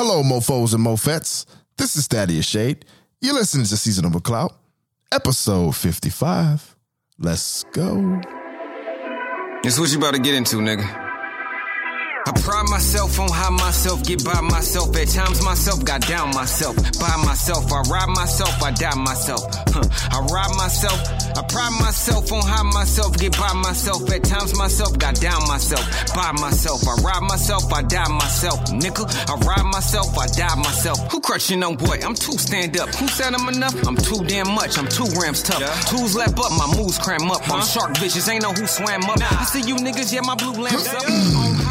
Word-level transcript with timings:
Hello, 0.00 0.22
mofos 0.22 0.74
and 0.74 0.86
mofettes. 0.86 1.44
This 1.76 1.96
is 1.96 2.06
Thaddeus 2.06 2.46
Shade. 2.46 2.84
You're 3.20 3.34
listening 3.34 3.66
to 3.66 3.76
Seasonable 3.76 4.20
Clout, 4.20 4.52
episode 5.10 5.74
55. 5.74 6.76
Let's 7.18 7.64
go. 7.72 8.20
This 9.64 9.76
what 9.76 9.90
you 9.90 9.98
about 9.98 10.14
to 10.14 10.20
get 10.20 10.36
into, 10.36 10.58
nigga. 10.58 11.07
I 12.28 12.32
pride 12.42 12.68
myself 12.68 13.18
on 13.18 13.30
how 13.30 13.48
myself 13.48 14.04
get 14.04 14.22
by 14.22 14.38
myself. 14.42 14.94
At 14.94 15.08
times 15.08 15.42
myself 15.42 15.82
got 15.82 16.06
down 16.06 16.28
myself. 16.34 16.76
By 17.00 17.16
myself, 17.24 17.72
I 17.72 17.80
ride 17.88 18.10
myself, 18.10 18.62
I 18.62 18.70
die 18.70 18.94
myself. 18.96 19.48
Huh. 19.72 19.88
I 20.12 20.20
ride 20.28 20.54
myself, 20.54 21.00
I 21.38 21.42
pride 21.48 21.72
myself 21.80 22.30
on 22.30 22.42
how 22.42 22.64
myself 22.64 23.16
get 23.16 23.32
by 23.38 23.54
myself. 23.54 24.10
At 24.10 24.24
times 24.24 24.54
myself 24.58 24.98
got 24.98 25.18
down 25.22 25.40
myself. 25.48 25.80
By 26.14 26.32
myself, 26.32 26.86
I 26.86 27.00
ride 27.00 27.22
myself, 27.22 27.72
I 27.72 27.80
die 27.80 28.08
myself. 28.08 28.72
Nickel, 28.72 29.06
I 29.08 29.34
ride 29.48 29.64
myself, 29.64 30.12
I 30.18 30.26
die 30.26 30.54
myself. 30.56 31.10
Who 31.10 31.20
crushing 31.20 31.62
on 31.62 31.76
boy? 31.76 31.96
I'm 32.04 32.14
too 32.14 32.36
stand 32.36 32.78
up. 32.78 32.94
Who 32.96 33.08
said 33.08 33.32
I'm 33.32 33.48
enough? 33.48 33.74
I'm 33.86 33.96
too 33.96 34.22
damn 34.26 34.50
much. 34.52 34.76
I'm 34.76 34.88
two 34.88 35.08
rams 35.18 35.42
tough. 35.42 35.60
Yeah. 35.60 35.72
Tools 35.88 36.14
lap 36.14 36.38
up, 36.38 36.52
my 36.52 36.76
moves 36.76 36.98
cram 36.98 37.30
up. 37.30 37.48
I'm 37.48 37.64
shark 37.64 37.96
vicious, 37.96 38.28
ain't 38.28 38.42
know 38.42 38.52
who 38.52 38.66
swam 38.66 39.04
up. 39.04 39.16
I 39.32 39.44
see 39.44 39.62
you 39.66 39.76
niggas, 39.76 40.12
yeah, 40.12 40.20
my 40.20 40.34
blue 40.34 40.52
lamps 40.52 40.92
up. 40.92 41.67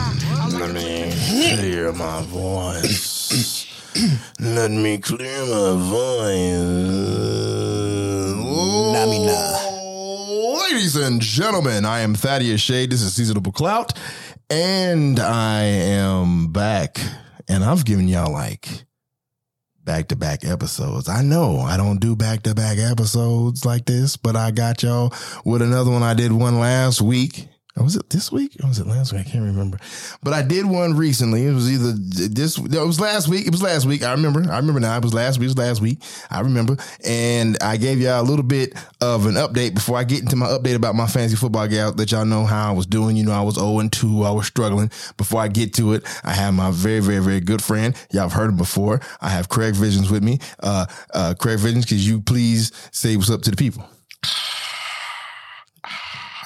Let 0.68 0.76
me 0.76 1.14
clear 1.56 1.94
my 1.94 2.22
voice. 2.24 3.66
Let 4.38 4.70
me 4.70 4.98
clear 4.98 5.46
my 5.46 5.78
voice. 5.82 6.36
Namina. 8.94 10.64
Ladies 10.64 10.98
and 10.98 11.22
gentlemen, 11.22 11.86
I 11.86 12.02
am 12.02 12.16
Thaddeus 12.16 12.60
Shade. 12.60 12.90
This 12.90 13.02
is 13.02 13.16
Seasonable 13.16 13.54
Clout. 13.54 13.98
And 14.50 15.22
I 15.22 15.64
am 15.64 16.52
back. 16.52 17.00
And 17.48 17.64
I've 17.64 17.86
given 17.86 18.10
y'all 18.10 18.34
like 18.34 18.68
back 19.86 20.10
to 20.10 20.18
back 20.18 20.44
episodes. 20.44 21.08
I 21.08 21.22
know 21.22 21.60
I 21.60 21.78
don't 21.78 22.02
do 22.02 22.14
back 22.18 22.44
to 22.44 22.54
back 22.54 22.78
episodes 22.78 23.64
like 23.64 23.86
this, 23.86 24.18
but 24.18 24.36
I 24.36 24.52
got 24.52 24.84
y'all 24.84 25.14
with 25.46 25.62
another 25.62 25.92
one. 25.92 26.04
I 26.04 26.14
did 26.14 26.34
one 26.34 26.60
last 26.60 27.02
week. 27.02 27.48
Or 27.78 27.84
was 27.84 27.96
it 27.96 28.10
this 28.10 28.32
week 28.32 28.56
or 28.64 28.68
was 28.68 28.80
it 28.80 28.88
last 28.88 29.14
week? 29.14 29.22
I 29.22 29.30
can't 29.30 29.46
remember. 29.46 29.78
But 30.24 30.34
I 30.34 30.42
did 30.42 30.66
one 30.66 30.98
recently. 30.98 31.46
It 31.46 31.54
was 31.54 31.72
either 31.72 31.92
this, 31.94 32.58
no, 32.60 32.84
it 32.84 32.88
was 32.88 33.00
last 33.00 33.28
week. 33.28 33.46
It 33.46 33.52
was 33.52 33.62
last 33.62 33.86
week. 33.86 34.04
I 34.04 34.12
remember. 34.12 34.52
I 34.52 34.58
remember 34.58 34.80
now. 34.80 34.98
It 34.98 35.04
was 35.04 35.14
last 35.14 35.38
week. 35.38 35.46
It 35.46 35.50
was 35.50 35.58
last 35.58 35.82
week. 35.82 36.00
I 36.32 36.42
remember. 36.42 36.78
And 37.06 37.56
I 37.62 37.78
gave 37.78 38.00
y'all 38.00 38.22
a 38.22 38.24
little 38.24 38.44
bit 38.44 38.74
of 39.00 39.28
an 39.28 39.36
update 39.36 39.76
before 39.76 39.98
I 39.98 40.04
get 40.04 40.22
into 40.22 40.36
my 40.36 40.48
update 40.48 40.76
about 40.76 40.96
my 40.96 41.06
fantasy 41.06 41.36
football 41.36 41.68
gal 41.68 41.92
that 41.94 42.12
y'all 42.12 42.26
know 42.26 42.46
how 42.46 42.70
I 42.70 42.72
was 42.74 42.88
doing. 42.88 43.16
You 43.16 43.26
know, 43.26 43.34
I 43.34 43.42
was 43.42 43.56
0 43.56 43.80
and 43.80 43.92
2. 43.92 44.24
I 44.24 44.32
was 44.32 44.48
struggling. 44.48 44.90
Before 45.18 45.42
I 45.42 45.48
get 45.48 45.76
to 45.76 45.94
it, 45.94 46.04
I 46.24 46.34
have 46.34 46.56
my 46.56 46.72
very, 46.72 47.00
very, 47.00 47.20
very 47.20 47.40
good 47.42 47.64
friend. 47.64 47.96
Y'all 48.12 48.24
have 48.24 48.34
heard 48.34 48.50
him 48.50 48.58
before. 48.58 49.02
I 49.22 49.30
have 49.30 49.50
Craig 49.50 49.76
Visions 49.76 50.10
with 50.10 50.24
me. 50.24 50.40
Uh, 50.62 50.88
uh, 51.14 51.36
Craig 51.40 51.60
Visions, 51.60 51.86
could 51.86 51.98
you 51.98 52.22
please 52.22 52.72
say 52.92 53.16
what's 53.16 53.30
up 53.30 53.44
to 53.44 53.52
the 53.52 53.58
people? 53.58 53.88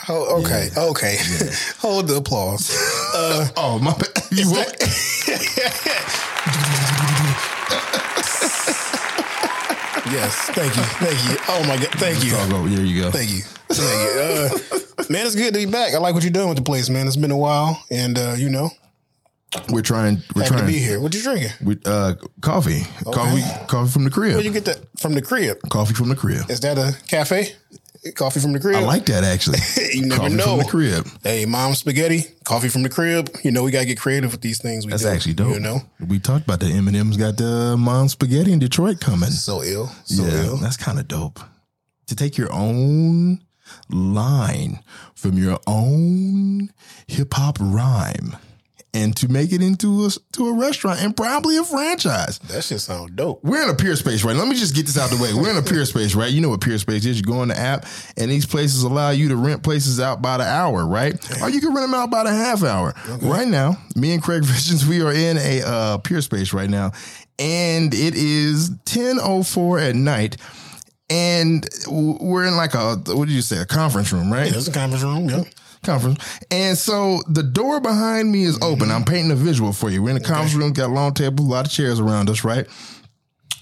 Oh, 0.09 0.41
okay, 0.41 0.69
okay. 0.75 1.17
Hold 1.79 2.07
the 2.07 2.15
applause. 2.17 2.69
Uh, 3.15 3.47
Oh, 3.57 3.79
my 3.79 3.93
bad. 3.93 4.07
You 4.31 4.49
want- 4.51 4.75
yes, 10.11 10.35
thank 10.53 10.75
you, 10.75 10.83
thank 10.83 11.29
you. 11.29 11.37
Oh 11.47 11.63
my 11.67 11.77
god, 11.77 11.89
thank 11.99 12.23
you. 12.23 12.31
There 12.31 12.85
you 12.85 13.01
go. 13.03 13.11
thank 13.11 13.29
you, 13.29 13.41
thank 13.69 13.79
you. 13.79 14.21
Uh, 14.21 14.49
man, 15.09 15.25
it's 15.25 15.35
good 15.35 15.53
to 15.53 15.59
be 15.59 15.65
back. 15.71 15.93
I 15.93 15.97
like 15.99 16.13
what 16.13 16.23
you're 16.23 16.31
doing 16.31 16.49
with 16.49 16.57
the 16.57 16.63
place, 16.63 16.89
man. 16.89 17.07
It's 17.07 17.15
been 17.15 17.31
a 17.31 17.37
while, 17.37 17.81
and 17.91 18.17
uh, 18.17 18.33
you 18.37 18.49
know, 18.49 18.69
We're 19.69 19.81
trying. 19.81 20.21
We're 20.35 20.43
happy 20.43 20.55
trying 20.55 20.67
to 20.67 20.71
be 20.71 20.79
here. 20.79 20.99
What 20.99 21.13
you 21.13 21.21
drinking? 21.21 21.51
With 21.63 21.87
uh, 21.87 22.15
coffee, 22.41 22.81
coffee, 23.05 23.43
coffee 23.67 23.91
from 23.91 24.03
the 24.03 24.09
crib. 24.11 24.35
Where 24.35 24.43
you 24.43 24.51
get 24.51 24.65
that 24.65 24.79
from 24.99 25.13
the 25.13 25.21
crib? 25.21 25.57
coffee 25.69 25.93
from 25.93 26.09
the 26.09 26.15
crib. 26.15 26.49
Is 26.49 26.59
that 26.61 26.77
a 26.77 26.95
cafe? 27.07 27.53
Coffee 28.15 28.39
from 28.39 28.51
the 28.51 28.59
crib. 28.59 28.77
I 28.77 28.79
like 28.83 29.05
that 29.05 29.23
actually. 29.23 29.59
You 29.93 30.05
never 30.05 30.21
coffee 30.21 30.35
know. 30.35 30.43
from 30.45 30.57
the 30.59 30.65
crib. 30.65 31.07
Hey, 31.21 31.45
mom, 31.45 31.75
spaghetti, 31.75 32.23
coffee 32.45 32.69
from 32.69 32.81
the 32.81 32.89
crib. 32.89 33.29
You 33.43 33.51
know, 33.51 33.61
we 33.63 33.71
gotta 33.71 33.85
get 33.85 33.99
creative 33.99 34.31
with 34.31 34.41
these 34.41 34.61
things. 34.61 34.85
We 34.85 34.89
That's 34.91 35.03
do, 35.03 35.09
actually 35.09 35.33
dope. 35.33 35.53
You 35.53 35.59
know, 35.59 35.81
we 36.07 36.17
talked 36.17 36.45
about 36.45 36.61
the 36.61 36.67
Eminem's 36.67 37.17
got 37.17 37.37
the 37.37 37.75
mom 37.77 38.07
spaghetti 38.07 38.51
in 38.53 38.59
Detroit 38.59 38.99
coming. 39.01 39.29
so 39.29 39.61
ill, 39.63 39.87
so 40.05 40.23
yeah, 40.23 40.45
ill. 40.45 40.57
that's 40.57 40.77
kind 40.77 40.97
of 40.97 41.07
dope. 41.07 41.39
To 42.07 42.15
take 42.15 42.37
your 42.37 42.51
own 42.51 43.41
line 43.89 44.79
from 45.13 45.37
your 45.37 45.59
own 45.67 46.69
hip 47.07 47.33
hop 47.33 47.57
rhyme 47.59 48.35
and 48.93 49.15
to 49.15 49.29
make 49.29 49.51
it 49.53 49.61
into 49.61 50.05
a 50.05 50.09
to 50.33 50.47
a 50.47 50.53
restaurant 50.53 51.01
and 51.01 51.15
probably 51.15 51.57
a 51.57 51.63
franchise. 51.63 52.39
That 52.39 52.63
shit 52.63 52.81
sound 52.81 53.15
dope. 53.15 53.43
We're 53.43 53.63
in 53.63 53.69
a 53.69 53.73
Peerspace, 53.73 54.25
right? 54.25 54.35
Let 54.35 54.47
me 54.47 54.55
just 54.55 54.75
get 54.75 54.85
this 54.85 54.97
out 54.97 55.09
the 55.09 55.21
way. 55.21 55.33
We're 55.33 55.49
in 55.49 55.57
a 55.57 55.61
Peerspace, 55.61 56.15
right? 56.15 56.31
You 56.31 56.41
know 56.41 56.49
what 56.49 56.59
Peerspace 56.59 57.05
is. 57.05 57.17
You 57.17 57.23
go 57.23 57.39
on 57.39 57.47
the 57.47 57.57
app, 57.57 57.85
and 58.17 58.29
these 58.29 58.45
places 58.45 58.83
allow 58.83 59.11
you 59.11 59.29
to 59.29 59.35
rent 59.35 59.63
places 59.63 59.99
out 59.99 60.21
by 60.21 60.37
the 60.37 60.43
hour, 60.43 60.85
right? 60.85 61.13
Or 61.41 61.49
you 61.49 61.61
can 61.61 61.73
rent 61.73 61.89
them 61.89 61.93
out 61.93 62.11
by 62.11 62.23
the 62.23 62.31
half 62.31 62.63
hour. 62.63 62.93
Right 63.21 63.47
now, 63.47 63.77
me 63.95 64.13
and 64.13 64.21
Craig 64.21 64.43
Visions, 64.45 64.85
we 64.85 65.01
are 65.01 65.13
in 65.13 65.37
a 65.37 65.61
uh, 65.61 65.97
Peerspace 65.99 66.53
right 66.53 66.69
now, 66.69 66.91
and 67.39 67.93
it 67.93 68.15
is 68.15 68.71
ten 68.85 69.19
oh 69.21 69.43
four 69.43 69.79
at 69.79 69.95
night, 69.95 70.35
and 71.09 71.67
we're 71.87 72.45
in 72.45 72.57
like 72.57 72.73
a 72.73 72.95
what 72.95 73.27
did 73.27 73.33
you 73.33 73.41
say, 73.41 73.57
a 73.57 73.65
conference 73.65 74.11
room, 74.11 74.31
right? 74.31 74.51
There's 74.51 74.67
a 74.67 74.71
conference 74.71 75.03
room. 75.03 75.29
Yeah. 75.29 75.43
Conference. 75.83 76.39
And 76.49 76.77
so 76.77 77.21
the 77.27 77.43
door 77.43 77.79
behind 77.79 78.31
me 78.31 78.43
is 78.43 78.57
open. 78.61 78.87
Mm-hmm. 78.87 78.91
I'm 78.91 79.03
painting 79.05 79.31
a 79.31 79.35
visual 79.35 79.73
for 79.73 79.89
you. 79.89 80.01
We're 80.03 80.11
in 80.11 80.17
a 80.17 80.21
conference 80.21 80.53
room, 80.53 80.73
got 80.73 80.89
a 80.89 80.93
long 80.93 81.13
table, 81.13 81.45
a 81.45 81.47
lot 81.47 81.65
of 81.65 81.71
chairs 81.71 81.99
around 81.99 82.29
us, 82.29 82.43
right? 82.43 82.67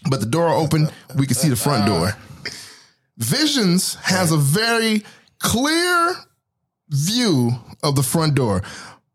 But 0.10 0.20
the 0.20 0.26
door 0.26 0.50
open, 0.50 0.90
we 1.16 1.26
can 1.26 1.36
see 1.36 1.50
the 1.50 1.56
front 1.56 1.86
door. 1.86 2.14
Visions 3.18 3.96
has 3.96 4.32
a 4.32 4.38
very 4.38 5.04
clear 5.40 6.16
view 6.90 7.52
of 7.84 7.96
the 7.96 8.04
front 8.04 8.36
door. 8.36 8.64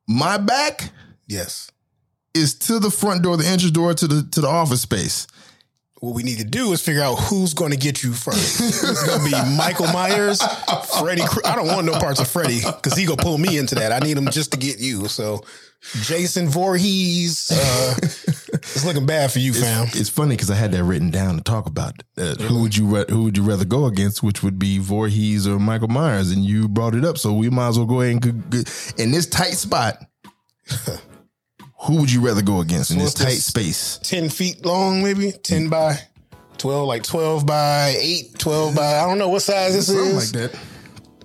My 0.07 0.37
back 0.37 0.91
Yes. 1.27 1.71
is 2.35 2.55
to 2.55 2.79
the 2.79 2.91
front 2.91 3.23
door, 3.23 3.37
the 3.37 3.47
entrance 3.47 3.73
door 3.73 3.95
to 3.95 4.07
the 4.07 4.23
to 4.33 4.41
the 4.43 4.49
office 4.49 4.83
space. 4.83 5.27
What 6.05 6.15
we 6.15 6.23
need 6.23 6.37
to 6.37 6.45
do 6.45 6.73
is 6.75 6.83
figure 6.83 7.01
out 7.03 7.15
who's 7.15 7.55
going 7.55 7.71
to 7.71 7.79
get 7.79 8.03
you 8.03 8.13
first. 8.13 8.61
it's 8.61 9.07
going 9.07 9.21
to 9.21 9.25
be 9.25 9.57
Michael 9.57 9.87
Myers, 9.87 10.43
Freddie. 11.01 11.23
I 11.47 11.57
don't 11.57 11.67
want 11.67 11.87
no 11.87 11.99
parts 11.99 12.21
of 12.21 12.29
Freddie 12.29 12.61
because 12.61 12.95
he 12.95 13.07
gonna 13.07 13.23
pull 13.23 13.39
me 13.39 13.57
into 13.57 13.75
that. 13.77 13.91
I 13.91 14.01
need 14.01 14.19
him 14.19 14.27
just 14.27 14.53
to 14.53 14.59
get 14.59 14.79
you. 14.79 15.09
So, 15.09 15.41
Jason 16.03 16.49
Voorhees, 16.49 17.51
uh, 17.51 17.95
it's 18.03 18.85
looking 18.85 19.07
bad 19.07 19.33
for 19.33 19.39
you, 19.39 19.55
fam. 19.55 19.87
It's 19.95 20.11
funny 20.11 20.35
because 20.37 20.51
I 20.51 20.57
had 20.57 20.73
that 20.73 20.85
written 20.85 21.11
down 21.11 21.37
to 21.39 21.43
talk 21.43 21.65
about. 21.65 22.03
Uh, 22.19 22.35
Who 22.35 22.61
would 22.61 22.77
you 22.77 22.87
ra- 22.87 23.05
who 23.09 23.25
would 23.25 23.39
you 23.39 23.43
rather 23.43 23.65
go 23.65 23.87
against? 23.87 24.23
Which 24.23 24.43
would 24.43 24.59
be 24.59 24.77
Voorhees 24.79 25.47
or 25.47 25.59
Michael 25.59 25.89
Myers? 25.89 26.31
And 26.31 26.45
you 26.45 26.69
brought 26.69 26.95
it 26.95 27.05
up, 27.07 27.17
so 27.17 27.33
we 27.33 27.49
might 27.49 27.69
as 27.69 27.79
well 27.79 27.87
go 27.87 28.03
ahead 28.03 28.25
and 28.27 28.55
in 28.99 29.11
this 29.11 29.27
tight 29.27 29.55
spot. 29.55 29.97
who 31.85 32.01
would 32.01 32.11
you 32.11 32.21
rather 32.21 32.43
go 32.43 32.61
against 32.61 32.91
in 32.91 32.99
this 32.99 33.15
tight 33.15 33.35
space? 33.35 33.99
Ten 34.03 34.29
feet 34.29 34.65
long, 34.65 35.03
maybe 35.03 35.33
ten 35.33 35.67
mm. 35.67 35.71
by 35.71 35.99
twelve, 36.59 36.89
like 36.89 37.03
twelve 37.03 37.47
by 37.47 37.95
eight, 37.99 38.39
12 38.39 38.75
by 38.75 38.99
I 38.99 39.07
don't 39.07 39.19
know 39.19 39.29
what 39.29 39.43
size 39.43 39.75
this 39.75 39.89
is. 39.89 39.97
Something 39.97 40.17
is, 40.17 40.35
like 40.35 40.51
that. 40.53 40.61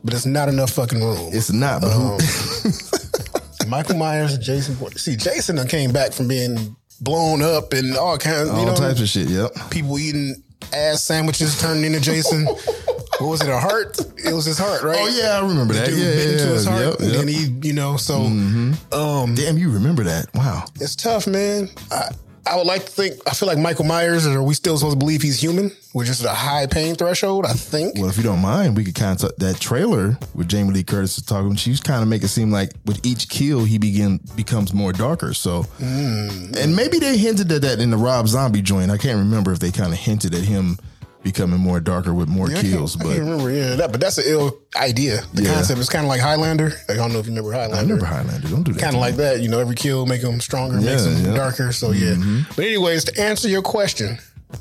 but 0.04 0.14
it's 0.14 0.26
not 0.26 0.50
enough 0.50 0.72
fucking 0.72 1.02
room. 1.02 1.30
It's 1.32 1.52
not, 1.52 1.82
but 1.82 1.92
who? 1.92 2.14
Um, 2.14 3.70
Michael 3.70 3.96
Myers, 3.96 4.38
Jason. 4.38 4.76
See, 4.98 5.16
Jason 5.16 5.66
came 5.68 5.92
back 5.92 6.12
from 6.12 6.28
being 6.28 6.76
blown 7.02 7.42
up 7.42 7.72
and 7.74 7.96
all 7.96 8.18
kinds. 8.18 8.50
all 8.50 8.60
you 8.60 8.66
know, 8.66 8.76
types 8.76 9.02
of 9.02 9.08
shit. 9.08 9.30
Yep. 9.30 9.52
people 9.70 9.98
eating 9.98 10.44
ass 10.74 11.04
sandwiches 11.04 11.60
turned 11.60 11.86
into 11.86 12.00
Jason. 12.00 12.48
what 13.20 13.30
was 13.30 13.42
it? 13.42 13.50
A 13.50 13.60
heart? 13.60 14.00
It 14.18 14.34
was 14.34 14.46
his 14.46 14.58
heart, 14.58 14.82
right? 14.84 14.98
Oh 15.00 15.08
yeah, 15.08 15.38
I 15.38 15.48
remember 15.48 15.74
that. 15.74 15.88
Dude 15.88 15.98
Yeah, 16.00 16.06
bit 16.06 16.26
yeah, 16.26 16.32
into 16.34 16.46
his 16.54 16.66
heart, 16.66 16.82
Yep, 16.82 17.00
and 17.00 17.08
yep. 17.10 17.18
then 17.18 17.28
he, 17.28 17.68
you 17.68 17.74
know, 17.74 17.98
so 17.98 18.22
um, 18.22 19.36
Damn, 19.36 19.58
you 19.58 19.70
remember 19.72 20.04
that? 20.04 20.34
Wow. 20.34 20.66
it's 20.76 20.96
tough, 20.96 21.28
man. 21.28 21.70
I, 21.92 22.10
I 22.46 22.56
would 22.56 22.66
like 22.66 22.86
to 22.86 22.92
think. 22.92 23.16
I 23.28 23.32
feel 23.34 23.48
like 23.48 23.60
Michael 23.60 23.86
Myers. 23.86 24.26
Are 24.26 24.42
we 24.42 24.56
still 24.56 24.76
supposed 24.78 24.96
to 24.96 25.00
believe 25.00 25.22
he's 25.22 25.40
human? 25.40 25.72
We're 25.94 26.06
just 26.06 26.24
at 26.24 26.32
a 26.32 26.34
high 26.34 26.66
pain 26.66 26.96
threshold. 26.96 27.46
I 27.46 27.54
think. 27.54 27.96
Well, 27.98 28.10
if 28.10 28.18
you 28.18 28.24
don't 28.24 28.40
mind, 28.40 28.76
we 28.76 28.84
could 28.84 28.96
kind 28.96 29.22
of 29.22 29.36
that 29.38 29.60
trailer 29.60 30.18
with 30.34 30.48
Jamie 30.50 30.72
Lee 30.72 30.84
Curtis 30.84 31.18
is 31.18 31.26
talking. 31.26 31.56
She's 31.56 31.80
kind 31.80 32.02
of 32.02 32.08
make 32.08 32.24
it 32.24 32.30
seem 32.30 32.50
like 32.50 32.72
with 32.86 33.06
each 33.06 33.30
kill, 33.30 33.66
he 33.66 33.78
begin 33.78 34.20
becomes 34.36 34.74
more 34.74 34.92
darker. 34.94 35.34
So, 35.36 35.66
and 35.80 36.76
maybe 36.76 36.98
they 36.98 37.18
hinted 37.18 37.52
at 37.52 37.62
that 37.62 37.80
in 37.80 37.92
the 37.92 37.98
Rob 37.98 38.28
Zombie 38.28 38.62
joint. 38.64 38.90
I 38.90 38.98
can't 38.98 39.20
remember 39.20 39.52
if 39.52 39.60
they 39.60 39.72
kind 39.72 39.94
of 39.94 40.00
hinted 40.00 40.34
at 40.34 40.42
him 40.44 40.80
becoming 41.24 41.60
more 41.60 41.80
darker 41.80 42.14
with 42.14 42.30
more 42.30 42.48
I 42.48 42.54
can't- 42.54 42.68
kills. 42.68 42.96
I 42.96 43.04
But 43.04 43.10
can't 43.10 43.20
remember. 43.22 43.52
Yeah, 43.52 43.76
that, 43.76 43.92
but 43.92 44.00
that's 44.00 44.18
an 44.18 44.24
ill 44.28 44.58
idea. 44.76 45.22
The 45.34 45.44
Yeah. 45.44 45.54
concept 45.54 45.80
is 45.80 45.90
kind 45.90 46.06
of 46.06 46.10
like 46.10 46.22
Highlander. 46.22 46.74
I 46.88 46.94
don't 46.94 47.12
know 47.12 47.20
if 47.20 47.26
you 47.26 47.32
remember 47.32 47.52
Highlander. 47.52 47.76
I 47.78 47.82
remember 47.82 48.06
Highlander. 48.06 48.48
Don't 48.48 48.64
do 48.64 48.74
that. 48.74 48.82
kind 48.82 48.96
of 48.96 49.02
like 49.02 49.18
that. 49.18 49.42
You 49.42 49.50
know, 49.50 49.60
every 49.60 49.76
kill 49.76 50.06
make 50.06 50.22
them 50.22 50.40
stronger, 50.40 50.78
makes 50.78 50.88
Yeah, 51.06 51.10
them 51.12 51.14
yeah. 51.22 51.28
Mm-hmm. 51.28 51.36
darker. 51.36 51.72
So 51.74 51.92
yeah. 51.92 52.16
But 52.56 52.66
anyways, 52.66 53.04
to 53.06 53.22
answer 53.22 53.50
your 53.50 53.62
question, 53.62 54.18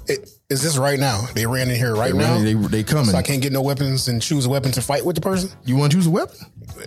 it, 0.07 0.29
is 0.51 0.63
this 0.63 0.77
right 0.77 0.99
now? 0.99 1.27
They 1.35 1.47
ran 1.47 1.71
in 1.71 1.77
here 1.77 1.95
right 1.95 2.13
They, 2.13 2.19
now. 2.19 2.39
they, 2.43 2.55
they 2.55 2.83
coming. 2.83 3.07
so 3.13 3.17
I 3.17 3.23
can't 3.23 3.41
get 3.41 3.53
no 3.53 3.63
weapons 3.63 4.09
and 4.09 4.21
choose 4.21 4.45
a 4.47 4.49
weapon 4.49 4.73
to 4.73 4.83
fight 4.83 5.05
with 5.07 5.15
the 5.15 5.23
person. 5.23 5.51
you 5.65 5.77
want 5.77 5.93
to 5.93 5.99
use 5.99 6.07
a 6.07 6.11
weapon? 6.11 6.37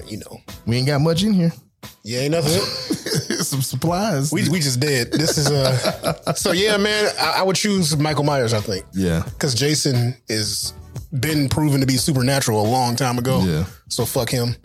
You 0.08 0.18
know, 0.18 0.38
We 0.68 0.78
ain't 0.78 0.88
got 0.88 1.00
much 1.02 1.24
in 1.24 1.34
here. 1.34 1.54
Yeah, 2.04 2.22
ain't 2.22 2.32
nothing. 2.32 2.62
Some 3.42 3.62
supplies. 3.62 4.32
We 4.32 4.50
we 4.50 4.60
just 4.60 4.80
did. 4.80 5.12
This 5.12 5.38
is 5.38 5.50
uh 5.50 6.34
so 6.34 6.52
yeah, 6.52 6.78
man. 6.78 7.12
I, 7.20 7.40
I 7.40 7.44
would 7.44 7.56
choose 7.56 7.96
Michael 7.98 8.24
Myers. 8.24 8.54
I 8.54 8.62
think 8.62 8.86
yeah. 8.94 9.24
because 9.26 9.54
Jason 9.54 10.16
is 10.28 10.74
been 11.20 11.50
proven 11.50 11.82
to 11.82 11.88
be 11.88 11.98
supernatural 11.98 12.62
a 12.66 12.68
long 12.68 12.96
time 12.96 13.18
ago. 13.18 13.44
Yeah. 13.44 13.66
So 13.90 14.06
fuck 14.06 14.30
him. 14.30 14.56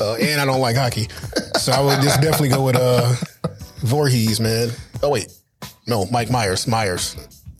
Uh, 0.00 0.14
and 0.14 0.40
I 0.40 0.44
don't 0.44 0.60
like 0.60 0.76
hockey, 0.76 1.08
so 1.58 1.72
I 1.72 1.80
would 1.80 2.00
just 2.02 2.20
definitely 2.20 2.50
go 2.50 2.64
with 2.64 2.76
uh 2.76 3.14
Voorhees, 3.82 4.40
man. 4.40 4.70
Oh 5.02 5.10
wait, 5.10 5.32
no, 5.86 6.06
Mike 6.06 6.30
Myers. 6.30 6.66
Myers. 6.66 7.16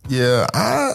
Yeah. 0.09 0.47
I 0.55 0.95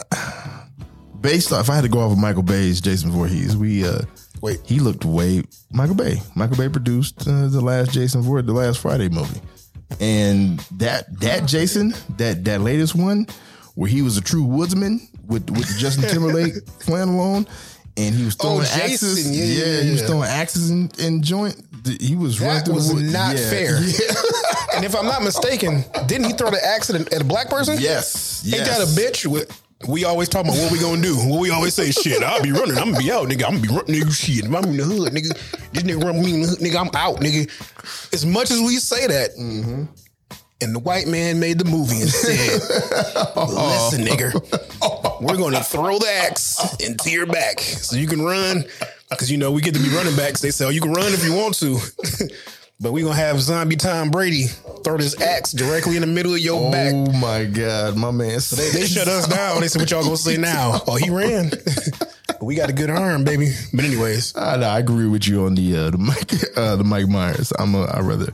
based 1.22 1.52
off 1.52 1.62
if 1.62 1.70
I 1.70 1.76
had 1.76 1.82
to 1.82 1.90
go 1.90 2.00
off 2.00 2.12
of 2.12 2.18
Michael 2.18 2.44
Bay's 2.44 2.82
Jason 2.82 3.12
Voorhees, 3.12 3.56
we 3.58 3.86
uh 3.88 4.02
Wait. 4.44 4.60
he 4.66 4.80
looked 4.80 5.06
way 5.06 5.42
Michael 5.72 5.96
Bay. 5.96 6.22
Michael 6.36 6.58
Bay 6.58 6.68
produced 6.70 7.22
uh, 7.28 7.48
the 7.48 7.62
last 7.62 7.92
Jason 7.92 8.22
Voorhees, 8.22 8.46
the 8.46 8.52
last 8.54 8.80
Friday 8.80 9.08
movie. 9.10 9.40
And 10.00 10.60
that 10.78 11.20
that 11.22 11.46
Jason, 11.48 11.94
that 12.18 12.44
that 12.46 12.62
latest 12.62 12.94
one, 12.96 13.26
where 13.76 13.90
he 13.90 14.02
was 14.02 14.18
a 14.18 14.22
true 14.22 14.44
woodsman 14.44 15.00
with 15.28 15.50
with 15.50 15.68
Justin 15.78 16.04
Timberlake 16.10 16.54
flannel 16.82 17.20
on, 17.20 17.48
and 17.96 18.14
he 18.16 18.26
was 18.26 18.36
throwing 18.36 18.60
Oh, 18.62 18.80
axes. 18.84 19.30
Yeah, 19.32 19.66
yeah, 19.66 19.82
he 19.84 19.92
was 19.92 20.02
throwing 20.02 20.28
axes 20.28 20.70
in, 20.72 20.90
in 21.00 21.22
joint. 21.24 21.56
He 22.02 22.16
was 22.16 22.40
That 22.40 22.66
through 22.66 22.76
was 22.76 22.90
the 22.90 22.96
wood. 22.96 23.06
not 23.14 23.36
Yeah. 23.38 23.50
fair. 23.50 23.80
Yeah. 23.82 24.78
And 24.78 24.84
if 24.86 24.96
I'm 24.96 25.06
not 25.06 25.22
mistaken, 25.22 25.86
didn't 26.08 26.26
he 26.26 26.34
throw 26.34 26.50
the 26.50 26.60
accident 26.66 27.14
at 27.14 27.22
a 27.22 27.24
black 27.24 27.48
person? 27.50 27.76
Yes. 27.80 28.42
Yes. 28.44 28.68
that 28.68 28.82
a 28.82 29.00
bitch? 29.00 29.28
With, 29.28 29.63
we 29.88 30.06
always 30.06 30.30
talk 30.30 30.46
about 30.46 30.56
what 30.58 30.72
we 30.72 30.80
gonna 30.80 31.02
do. 31.02 31.16
What 31.18 31.40
we 31.42 31.50
always 31.52 31.74
say, 31.74 31.92
shit, 31.92 32.24
I'll 32.24 32.42
be 32.42 32.52
running. 32.52 32.78
I'm 32.78 32.92
gonna 32.92 33.00
be 33.04 33.12
out, 33.12 33.28
nigga. 33.28 33.44
I'm 33.46 33.56
gonna 33.56 33.62
be 33.62 33.68
running, 33.70 33.96
nigga. 34.02 34.14
Shit, 34.14 34.46
if 34.46 34.54
I'm 34.54 34.66
in 34.66 34.78
the 34.78 34.84
hood, 34.84 35.12
nigga. 35.14 35.30
This 35.72 35.84
nigga 35.84 36.04
run 36.04 36.22
me 36.22 36.34
in 36.36 36.42
the 36.42 36.48
hood, 36.50 36.60
nigga. 36.60 36.80
I'm 36.80 36.90
out, 36.96 37.20
nigga. 37.20 37.50
As 38.14 38.26
much 38.26 38.52
as 38.52 38.60
we 38.62 38.78
say 38.78 39.08
that, 39.08 39.32
Mm-hmm. 39.38 39.84
and 40.62 40.76
the 40.76 40.80
white 40.80 41.08
man 41.08 41.40
made 41.40 41.60
the 41.60 41.66
movie 41.66 42.02
and 42.02 42.10
said, 42.10 42.62
"Listen, 43.36 44.06
nigga, 44.06 45.22
we're 45.22 45.38
gonna 45.38 45.64
throw 45.64 45.98
the 46.00 46.10
axe 46.10 46.76
into 46.80 47.10
your 47.12 47.26
back 47.26 47.60
so 47.60 47.96
you 47.96 48.08
can 48.08 48.22
run." 48.22 48.66
Because 49.10 49.32
you 49.32 49.38
know 49.38 49.52
we 49.52 49.62
get 49.62 49.76
to 49.76 49.80
be 49.82 49.90
running 49.90 50.16
backs. 50.16 50.42
They 50.42 50.50
say, 50.52 50.66
"Oh, 50.66 50.70
you 50.70 50.82
can 50.82 50.94
run 50.94 51.14
if 51.14 51.24
you 51.24 51.34
want 51.36 51.56
to." 51.60 51.78
But 52.80 52.92
we 52.92 53.02
gonna 53.04 53.16
have 53.16 53.40
zombie 53.40 53.76
Tom 53.78 54.12
Brady 54.12 54.44
throw 54.84 54.98
this 54.98 55.20
axe 55.22 55.52
directly 55.54 55.96
in 55.96 56.02
the 56.02 56.08
middle 56.08 56.34
of 56.34 56.40
your 56.40 56.70
back. 56.72 56.92
Oh 56.94 57.12
my 57.14 57.46
God, 57.46 57.96
my 57.96 58.12
man. 58.12 58.40
They, 58.56 58.70
they 58.72 58.86
shut 58.88 59.08
us 59.08 59.28
down. 59.28 59.62
They 59.62 59.68
said, 59.70 59.82
"What 59.82 59.92
y'all 59.92 60.04
gonna 60.04 60.18
say 60.18 60.38
now?" 60.38 60.82
Oh, 60.88 60.96
he 60.96 61.10
ran. 61.10 61.52
we 62.42 62.56
got 62.56 62.70
a 62.70 62.74
good 62.74 62.90
arm, 62.90 63.24
baby. 63.24 63.54
But 63.74 63.86
anyways, 63.86 64.36
I, 64.36 64.56
I 64.62 64.80
agree 64.80 65.08
with 65.08 65.28
you 65.28 65.46
on 65.46 65.56
the 65.56 65.78
uh, 65.78 65.90
the 65.92 65.98
Mike 65.98 66.34
uh, 66.58 66.76
the 66.76 66.84
Mike 66.84 67.08
Myers. 67.08 67.54
I'm 67.58 67.74
a, 67.76 67.84
I 67.84 68.02
rather 68.02 68.32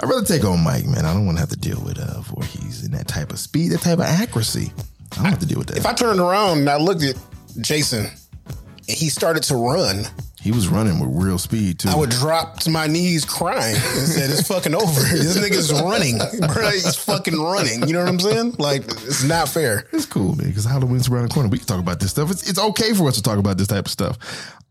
I 0.00 0.06
rather 0.06 0.24
take 0.24 0.44
on 0.44 0.64
Mike, 0.64 0.86
man. 0.86 1.04
I 1.04 1.12
don't 1.12 1.26
want 1.26 1.36
to 1.38 1.40
have 1.40 1.50
to 1.50 1.56
deal 1.56 1.80
with 1.84 1.98
uh 1.98 2.20
Voorhees 2.22 2.82
and 2.84 2.92
that 2.94 3.06
type 3.06 3.30
of 3.30 3.38
speed, 3.38 3.70
that 3.72 3.82
type 3.82 3.98
of 3.98 4.04
accuracy. 4.06 4.72
I 5.12 5.16
don't 5.16 5.26
have 5.26 5.38
to 5.38 5.46
deal 5.46 5.58
with 5.58 5.68
that. 5.68 5.76
if 5.76 5.86
I 5.86 5.92
turned 5.92 6.18
around 6.18 6.58
and 6.58 6.68
I 6.70 6.78
looked 6.78 7.02
at 7.04 7.16
Jason 7.60 8.06
and 8.06 8.96
he 8.96 9.08
started 9.08 9.44
to 9.44 9.54
run, 9.56 10.04
he 10.46 10.52
was 10.52 10.68
running 10.68 11.00
with 11.00 11.10
real 11.24 11.38
speed 11.38 11.80
too. 11.80 11.88
I 11.88 11.96
would 11.96 12.10
drop 12.10 12.60
to 12.60 12.70
my 12.70 12.86
knees 12.86 13.24
crying 13.24 13.74
and 13.74 14.06
said, 14.06 14.30
"It's 14.30 14.46
fucking 14.48 14.74
over. 14.74 14.84
This 15.10 15.36
nigga's 15.38 15.72
running, 15.72 16.18
bro. 16.52 16.70
He's 16.70 16.96
fucking 16.96 17.36
running. 17.38 17.86
You 17.86 17.92
know 17.94 18.00
what 18.00 18.08
I'm 18.08 18.20
saying? 18.20 18.54
Like 18.58 18.82
it's 18.84 19.24
not 19.24 19.48
fair." 19.48 19.86
It's 19.92 20.06
cool, 20.06 20.34
man, 20.36 20.46
because 20.48 20.64
Halloween's 20.64 21.08
around 21.08 21.28
the 21.28 21.34
corner. 21.34 21.48
We 21.48 21.58
can 21.58 21.66
talk 21.66 21.80
about 21.80 22.00
this 22.00 22.10
stuff. 22.10 22.30
It's, 22.30 22.48
it's 22.48 22.58
okay 22.58 22.94
for 22.94 23.08
us 23.08 23.16
to 23.16 23.22
talk 23.22 23.38
about 23.38 23.58
this 23.58 23.66
type 23.68 23.86
of 23.86 23.90
stuff. 23.90 24.18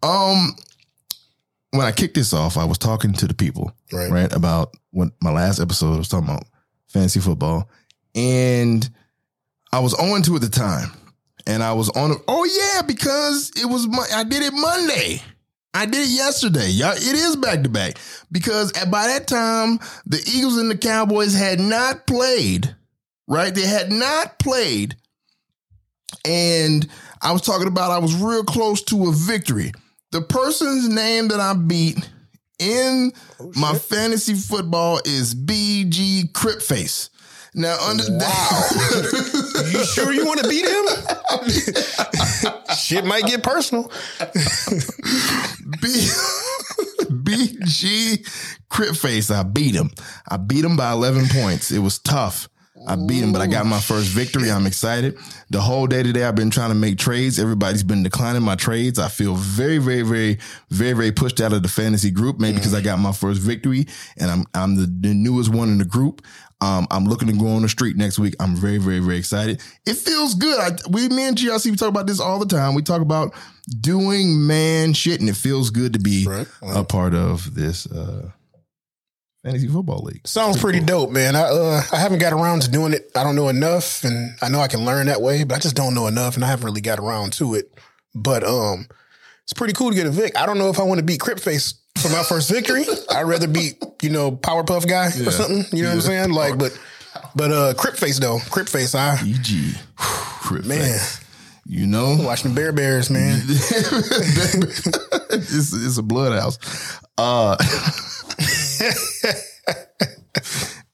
Um, 0.02 0.56
when 1.72 1.86
I 1.86 1.92
kicked 1.92 2.16
this 2.16 2.32
off, 2.34 2.58
I 2.58 2.64
was 2.66 2.78
talking 2.78 3.14
to 3.14 3.28
the 3.28 3.34
people, 3.34 3.72
Right. 3.92 4.10
right, 4.10 4.34
about 4.34 4.74
what 4.92 5.10
my 5.22 5.32
last 5.32 5.60
episode 5.60 5.98
was 5.98 6.08
talking 6.08 6.30
about 6.30 6.44
fantasy 6.88 7.20
football, 7.20 7.70
and 8.16 8.90
I 9.74 9.80
was 9.80 9.94
on 9.94 10.22
to 10.24 10.36
at 10.36 10.42
the 10.42 10.50
time, 10.50 10.92
and 11.46 11.62
I 11.62 11.74
was 11.74 11.90
on. 11.90 12.14
Oh 12.30 12.46
yeah, 12.46 12.82
because 12.84 13.52
it 13.62 13.66
was 13.66 13.88
my, 13.88 14.06
I 14.14 14.24
did 14.24 14.42
it 14.44 14.54
Monday. 14.54 15.22
I 15.76 15.86
did 15.86 16.08
it 16.08 16.10
yesterday. 16.10 16.70
Y'all, 16.70 16.94
it 16.94 17.04
is 17.04 17.36
back 17.36 17.64
to 17.64 17.70
back 17.70 17.98
because 18.32 18.72
by 18.72 19.08
that 19.08 19.28
time 19.28 19.80
the 20.06 20.24
Eagles 20.34 20.58
and 20.58 20.72
the 20.72 20.78
Cowboys 20.78 21.38
had 21.38 21.60
not 21.60 22.08
played. 22.08 22.74
Right, 23.28 23.54
they 23.54 23.66
had 23.66 23.92
not 23.92 24.38
played, 24.38 24.96
and 26.24 26.88
I 27.24 27.32
was 27.32 27.42
talking 27.42 27.68
about 27.68 27.90
I 27.90 27.98
was 27.98 28.16
real 28.16 28.44
close 28.44 28.84
to 28.84 29.08
a 29.08 29.12
victory. 29.12 29.72
The 30.12 30.22
person's 30.22 30.88
name 30.88 31.30
that 31.30 31.40
I 31.40 31.56
beat 31.56 32.08
in 32.60 33.12
oh, 33.40 33.52
my 33.56 33.74
fantasy 33.74 34.36
football 34.36 35.02
is 35.06 35.34
BG 35.34 36.32
Cripface. 36.34 37.10
Now, 37.56 37.78
under 37.88 38.04
that, 38.04 39.32
You 39.72 39.84
sure 39.86 40.12
you 40.12 40.26
want 40.26 40.42
to 40.42 40.50
beat 40.50 40.66
him? 40.68 40.86
Shit 42.78 43.06
might 43.06 43.26
get 43.26 43.44
personal. 43.44 43.84
B, 45.82 46.08
BG 47.10 48.28
Cripface, 48.70 49.34
I 49.34 49.44
beat 49.44 49.76
him. 49.76 49.92
I 50.28 50.38
beat 50.38 50.64
him 50.64 50.76
by 50.76 50.92
11 50.92 51.28
points. 51.30 51.72
It 51.72 51.80
was 51.80 52.00
tough. 52.00 52.50
I 52.88 52.96
beat 52.96 53.24
him, 53.24 53.32
but 53.32 53.42
I 53.42 53.48
got 53.48 53.66
my 53.66 53.80
first 53.80 54.08
victory. 54.10 54.52
I'm 54.52 54.68
excited. 54.68 55.18
The 55.50 55.62
whole 55.62 55.88
day 55.88 56.04
today, 56.04 56.24
I've 56.24 56.36
been 56.36 56.52
trying 56.52 56.70
to 56.70 56.76
make 56.76 56.98
trades. 56.98 57.40
Everybody's 57.40 57.84
been 57.84 58.04
declining 58.04 58.44
my 58.44 58.56
trades. 58.56 59.00
I 59.00 59.08
feel 59.08 59.34
very, 59.36 59.80
very, 59.80 60.04
very, 60.04 60.38
very, 60.70 60.94
very 60.94 61.12
pushed 61.12 61.42
out 61.42 61.54
of 61.54 61.64
the 61.64 61.68
fantasy 61.68 62.12
group, 62.12 62.40
maybe 62.40 62.54
mm. 62.54 62.58
because 62.58 62.74
I 62.74 62.82
got 62.82 63.00
my 63.00 63.12
first 63.12 63.42
victory 63.42 63.88
and 64.18 64.30
I'm 64.30 64.46
I'm 64.54 64.76
the, 64.76 64.86
the 64.86 65.14
newest 65.14 65.52
one 65.52 65.70
in 65.70 65.78
the 65.78 65.86
group. 65.86 66.22
Um, 66.62 66.88
I'm 66.90 67.06
looking 67.06 67.28
to 67.28 67.34
go 67.34 67.48
on 67.48 67.62
the 67.64 67.70
street 67.70 67.98
next 67.98 68.18
week. 68.18 68.34
I'm 68.40 68.56
very, 68.56 68.78
very, 68.78 69.00
very 69.00 69.18
excited. 69.18 69.62
It 69.86 69.96
feels 69.96 70.36
good. 70.36 70.58
I, 70.60 70.72
we, 70.90 71.10
me 71.10 71.24
and 71.28 71.38
GRC, 71.38 71.70
we 71.70 71.76
talk 71.76 71.90
about 71.90 72.08
this 72.08 72.20
all 72.20 72.40
the 72.40 72.46
time. 72.46 72.74
We 72.76 72.82
talk 72.82 73.02
about 73.02 73.34
doing 73.82 74.48
man 74.48 74.94
shit, 74.94 75.20
and 75.20 75.30
it 75.30 75.36
feels 75.36 75.70
good 75.70 75.94
to 75.94 76.00
be 76.00 76.26
Right. 76.28 76.48
a 76.64 76.84
part 76.86 77.14
of 77.14 77.54
this 77.56 77.86
uh, 77.88 78.32
fantasy 79.44 79.68
football 79.68 80.02
league. 80.04 80.26
Sounds 80.28 80.58
pretty 80.58 80.80
dope, 80.80 81.12
man. 81.12 81.36
I 81.36 81.42
uh, 81.44 81.82
I 81.92 81.98
haven't 81.98 82.20
got 82.20 82.34
around 82.34 82.62
to 82.64 82.72
doing 82.72 82.94
it. 82.94 83.12
I 83.16 83.24
don't 83.24 83.36
know 83.36 83.50
enough, 83.50 84.04
and 84.04 84.36
I 84.42 84.50
know 84.50 84.62
I 84.62 84.68
can 84.70 84.86
learn 84.86 85.08
that 85.08 85.22
way, 85.22 85.44
but 85.44 85.56
I 85.56 85.60
just 85.60 85.76
don't 85.76 85.94
know 85.94 86.08
enough, 86.08 86.36
and 86.36 86.44
I 86.44 86.48
haven't 86.48 86.66
really 86.66 86.82
got 86.82 87.00
around 87.00 87.34
to 87.34 87.56
it. 87.56 87.72
But 88.16 88.44
um, 88.46 88.88
it's 89.44 89.54
pretty 89.54 89.74
cool 89.74 89.90
to 89.90 89.96
get 89.96 90.08
a 90.08 90.10
Vic. 90.12 90.38
I 90.38 90.46
don't 90.46 90.58
know 90.58 90.70
if 90.70 90.80
I 90.80 90.84
want 90.84 91.00
to 91.00 91.06
beat 91.06 91.20
Cripface 91.20 91.76
for 92.06 92.14
my 92.14 92.24
first 92.24 92.50
victory. 92.50 92.86
I'd 93.10 93.24
rather 93.24 93.48
beat 93.48 93.84
you 94.02 94.10
know 94.10 94.32
Powerpuff 94.32 94.88
Guy 94.88 95.08
or 95.08 95.32
something. 95.32 95.66
You 95.78 95.84
know 95.84 95.90
what 95.90 95.96
I'm 95.96 96.02
saying? 96.02 96.32
Like, 96.32 96.58
but 96.58 96.78
but 97.36 97.52
uh, 97.52 97.74
Cripface 97.74 98.20
though, 98.20 98.38
Cripface, 98.38 98.96
I 98.96 99.16
EG, 99.22 99.78
Crip 99.98 100.66
man 100.66 100.80
Face. 100.80 101.22
You 101.68 101.88
know, 101.88 102.16
watching 102.20 102.54
Bear 102.54 102.72
Bears, 102.72 103.10
man. 103.10 103.40
it's, 103.48 103.72
it's 105.74 105.98
a 105.98 106.04
blood 106.04 106.40
house. 106.40 106.60
Uh, 107.18 107.58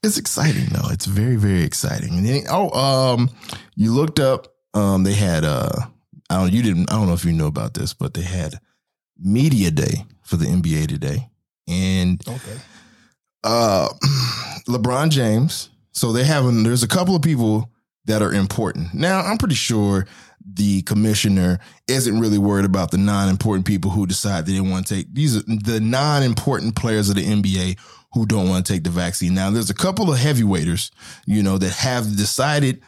it's 0.01 0.17
exciting 0.17 0.67
though. 0.67 0.89
It's 0.91 1.05
very 1.05 1.35
very 1.35 1.63
exciting. 1.63 2.17
And 2.17 2.25
then, 2.25 2.43
oh, 2.49 2.69
um, 2.71 3.29
you 3.75 3.91
looked 3.91 4.19
up. 4.19 4.47
Um, 4.73 5.03
they 5.03 5.13
had 5.13 5.43
uh, 5.43 5.87
I 6.29 6.37
don't 6.37 6.53
you 6.53 6.63
didn't 6.63 6.89
I 6.89 6.95
don't 6.95 7.07
know 7.07 7.13
if 7.13 7.25
you 7.25 7.33
know 7.33 7.47
about 7.47 7.73
this, 7.73 7.93
but 7.93 8.13
they 8.13 8.21
had 8.21 8.61
media 9.19 9.71
day 9.71 10.05
for 10.31 10.37
the 10.37 10.45
NBA 10.45 10.87
today, 10.87 11.29
and 11.67 12.21
Okay. 12.25 12.57
uh 13.43 13.89
LeBron 14.69 15.09
James. 15.09 15.69
So 15.91 16.13
they 16.13 16.23
having 16.23 16.63
there's 16.63 16.83
a 16.83 16.87
couple 16.87 17.15
of 17.17 17.21
people 17.21 17.69
that 18.05 18.21
are 18.21 18.33
important. 18.33 18.93
Now, 18.93 19.19
I'm 19.19 19.37
pretty 19.37 19.55
sure 19.55 20.07
the 20.53 20.81
commissioner 20.83 21.59
isn't 21.87 22.19
really 22.19 22.37
worried 22.37 22.65
about 22.65 22.91
the 22.91 22.97
non-important 22.97 23.65
people 23.67 23.91
who 23.91 24.07
decide 24.07 24.45
they 24.45 24.53
didn't 24.53 24.71
want 24.71 24.87
to 24.87 24.95
take 24.95 25.13
these 25.13 25.35
are 25.37 25.41
the 25.41 25.81
non-important 25.81 26.75
players 26.77 27.09
of 27.09 27.15
the 27.15 27.25
NBA 27.25 27.77
who 28.13 28.25
don't 28.25 28.47
want 28.49 28.65
to 28.65 28.73
take 28.73 28.83
the 28.83 28.89
vaccine. 28.89 29.33
Now, 29.33 29.51
there's 29.51 29.69
a 29.69 29.73
couple 29.75 30.11
of 30.11 30.17
heavyweighters, 30.17 30.91
you 31.25 31.43
know, 31.43 31.57
that 31.57 31.73
have 31.73 32.15
decided 32.15 32.81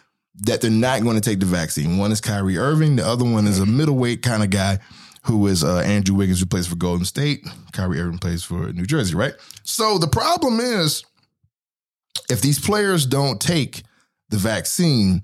that 0.45 0.61
they're 0.61 0.71
not 0.71 1.03
going 1.03 1.15
to 1.15 1.21
take 1.21 1.39
the 1.41 1.45
vaccine. 1.45 1.97
One 1.97 2.11
is 2.13 2.21
Kyrie 2.21 2.57
Irving, 2.57 2.95
the 2.95 3.05
other 3.05 3.25
one 3.25 3.47
is 3.47 3.59
a 3.59 3.65
middleweight 3.65 4.21
kind 4.21 4.43
of 4.43 4.49
guy 4.49 4.79
who 5.23 5.47
is 5.47 5.63
uh, 5.63 5.79
Andrew 5.79 6.15
Wiggins, 6.15 6.39
who 6.39 6.45
plays 6.45 6.67
for 6.67 6.75
Golden 6.75 7.05
State. 7.05 7.47
Kyrie 7.71 7.99
Irving 7.99 8.19
plays 8.19 8.43
for 8.43 8.73
New 8.73 8.85
Jersey, 8.85 9.15
right? 9.15 9.33
So 9.63 9.97
the 9.97 10.07
problem 10.07 10.59
is 10.59 11.03
if 12.29 12.41
these 12.41 12.59
players 12.59 13.05
don't 13.05 13.39
take 13.39 13.83
the 14.29 14.37
vaccine, 14.37 15.23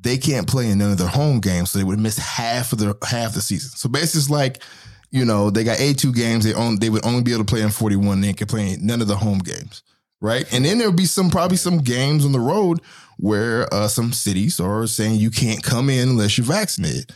they 0.00 0.16
can't 0.16 0.48
play 0.48 0.70
in 0.70 0.78
none 0.78 0.92
of 0.92 0.98
their 0.98 1.08
home 1.08 1.40
games, 1.40 1.70
so 1.70 1.78
they 1.78 1.84
would 1.84 1.98
miss 1.98 2.18
half 2.18 2.72
of 2.72 2.78
the 2.78 2.96
half 3.06 3.34
the 3.34 3.40
season. 3.40 3.70
So 3.70 3.88
basically, 3.88 4.20
it's 4.20 4.30
like 4.30 4.62
you 5.10 5.24
know 5.24 5.50
they 5.50 5.64
got 5.64 5.80
82 5.80 6.12
games. 6.12 6.44
They 6.44 6.54
own 6.54 6.78
they 6.78 6.90
would 6.90 7.04
only 7.04 7.22
be 7.22 7.32
able 7.32 7.44
to 7.44 7.52
play 7.52 7.62
in 7.62 7.70
41. 7.70 8.20
They 8.20 8.32
can 8.32 8.46
play 8.46 8.74
in 8.74 8.86
none 8.86 9.02
of 9.02 9.08
the 9.08 9.16
home 9.16 9.38
games, 9.38 9.82
right? 10.20 10.50
And 10.52 10.64
then 10.64 10.78
there'll 10.78 10.92
be 10.92 11.04
some 11.04 11.30
probably 11.30 11.56
some 11.56 11.78
games 11.78 12.24
on 12.24 12.32
the 12.32 12.40
road 12.40 12.80
where 13.18 13.72
uh, 13.74 13.88
some 13.88 14.12
cities 14.12 14.60
are 14.60 14.86
saying 14.86 15.16
you 15.16 15.30
can't 15.30 15.62
come 15.62 15.90
in 15.90 16.10
unless 16.10 16.38
you're 16.38 16.46
vaccinated. 16.46 17.12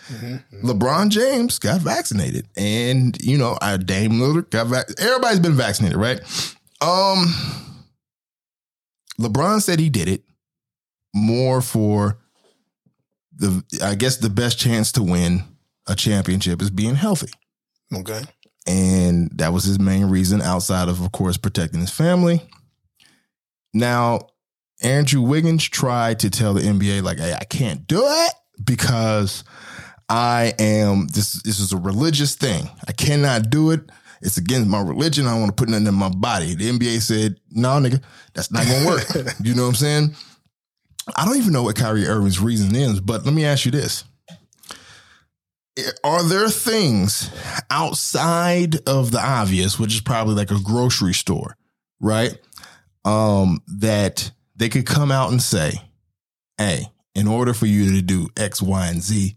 LeBron 0.62 1.08
James 1.08 1.58
got 1.58 1.80
vaccinated, 1.80 2.46
and 2.56 3.16
you 3.22 3.38
know, 3.38 3.56
I 3.62 3.76
Dame 3.76 4.12
Lillard 4.12 4.50
got 4.50 4.66
vac- 4.66 4.90
everybody's 4.98 5.40
been 5.40 5.54
vaccinated, 5.56 5.96
right? 5.96 6.20
Um, 6.80 7.32
LeBron 9.20 9.62
said 9.62 9.78
he 9.78 9.88
did 9.88 10.08
it 10.08 10.24
more 11.14 11.62
for 11.62 12.18
the, 13.36 13.62
I 13.82 13.94
guess, 13.94 14.16
the 14.16 14.30
best 14.30 14.58
chance 14.58 14.92
to 14.92 15.02
win 15.02 15.44
a 15.86 15.94
championship 15.94 16.60
is 16.60 16.70
being 16.70 16.94
healthy. 16.94 17.30
Okay. 17.94 18.22
And 18.66 19.30
that 19.34 19.52
was 19.52 19.64
his 19.64 19.78
main 19.78 20.06
reason 20.06 20.40
outside 20.40 20.88
of, 20.88 21.00
of 21.00 21.12
course, 21.12 21.36
protecting 21.36 21.80
his 21.80 21.90
family. 21.90 22.42
Now, 23.74 24.28
Andrew 24.82 25.20
Wiggins 25.20 25.68
tried 25.68 26.20
to 26.20 26.30
tell 26.30 26.54
the 26.54 26.62
NBA, 26.62 27.02
like, 27.02 27.18
hey, 27.18 27.34
I 27.34 27.44
can't 27.44 27.86
do 27.86 28.02
it 28.04 28.32
because 28.64 29.44
I 30.08 30.54
am, 30.58 31.06
this, 31.08 31.42
this 31.42 31.58
is 31.58 31.72
a 31.72 31.78
religious 31.78 32.34
thing. 32.34 32.68
I 32.86 32.92
cannot 32.92 33.50
do 33.50 33.70
it. 33.70 33.80
It's 34.20 34.36
against 34.36 34.68
my 34.68 34.80
religion. 34.80 35.26
I 35.26 35.32
don't 35.32 35.40
want 35.40 35.56
to 35.56 35.60
put 35.60 35.68
nothing 35.68 35.86
in 35.86 35.94
my 35.94 36.08
body. 36.08 36.54
The 36.54 36.70
NBA 36.70 37.00
said, 37.00 37.36
no, 37.50 37.70
nigga, 37.70 38.02
that's 38.34 38.52
not 38.52 38.66
going 38.66 38.82
to 38.82 38.88
work. 38.88 39.34
you 39.42 39.54
know 39.54 39.62
what 39.62 39.70
I'm 39.70 39.74
saying? 39.74 40.16
I 41.16 41.24
don't 41.24 41.36
even 41.36 41.52
know 41.52 41.64
what 41.64 41.76
Kyrie 41.76 42.06
Irving's 42.06 42.38
reason 42.38 42.76
is, 42.76 43.00
but 43.00 43.24
let 43.24 43.34
me 43.34 43.44
ask 43.44 43.64
you 43.64 43.72
this. 43.72 44.04
Are 46.04 46.22
there 46.22 46.48
things 46.48 47.30
outside 47.70 48.76
of 48.88 49.10
the 49.10 49.20
obvious, 49.20 49.78
which 49.78 49.94
is 49.94 50.00
probably 50.00 50.34
like 50.34 50.50
a 50.50 50.60
grocery 50.62 51.14
store, 51.14 51.56
right? 52.00 52.38
Um, 53.04 53.62
that 53.78 54.30
they 54.62 54.68
could 54.68 54.86
come 54.86 55.10
out 55.10 55.32
and 55.32 55.42
say, 55.42 55.72
hey, 56.56 56.86
in 57.16 57.26
order 57.26 57.52
for 57.52 57.66
you 57.66 57.96
to 57.96 58.02
do 58.02 58.28
X, 58.36 58.62
Y, 58.62 58.86
and 58.86 59.02
Z, 59.02 59.36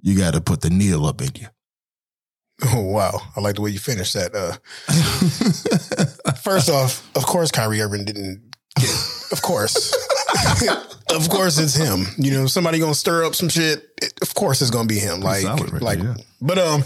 you 0.00 0.16
got 0.16 0.34
to 0.34 0.40
put 0.40 0.60
the 0.60 0.70
needle 0.70 1.06
up 1.06 1.20
in 1.20 1.30
you. 1.34 1.48
Oh 2.74 2.82
wow, 2.82 3.20
I 3.36 3.40
like 3.40 3.54
the 3.54 3.60
way 3.60 3.70
you 3.70 3.78
finished 3.78 4.14
that. 4.14 4.34
Uh, 4.34 4.54
first 6.42 6.68
off, 6.68 7.08
of 7.14 7.24
course, 7.24 7.52
Kyrie 7.52 7.80
Irving 7.80 8.04
didn't. 8.04 8.42
Get, 8.76 8.90
of 9.30 9.42
course, 9.42 9.94
of 11.14 11.28
course, 11.28 11.58
it's 11.60 11.76
him. 11.76 12.06
You 12.16 12.32
know, 12.32 12.46
somebody 12.48 12.80
gonna 12.80 12.96
stir 12.96 13.24
up 13.24 13.36
some 13.36 13.48
shit. 13.48 13.88
It, 14.02 14.12
of 14.22 14.34
course, 14.34 14.60
it's 14.60 14.72
gonna 14.72 14.88
be 14.88 14.98
him. 14.98 15.20
Like, 15.20 15.44
right 15.44 15.80
like, 15.80 15.98
there, 16.00 16.16
yeah. 16.18 16.24
but 16.40 16.58
um, 16.58 16.82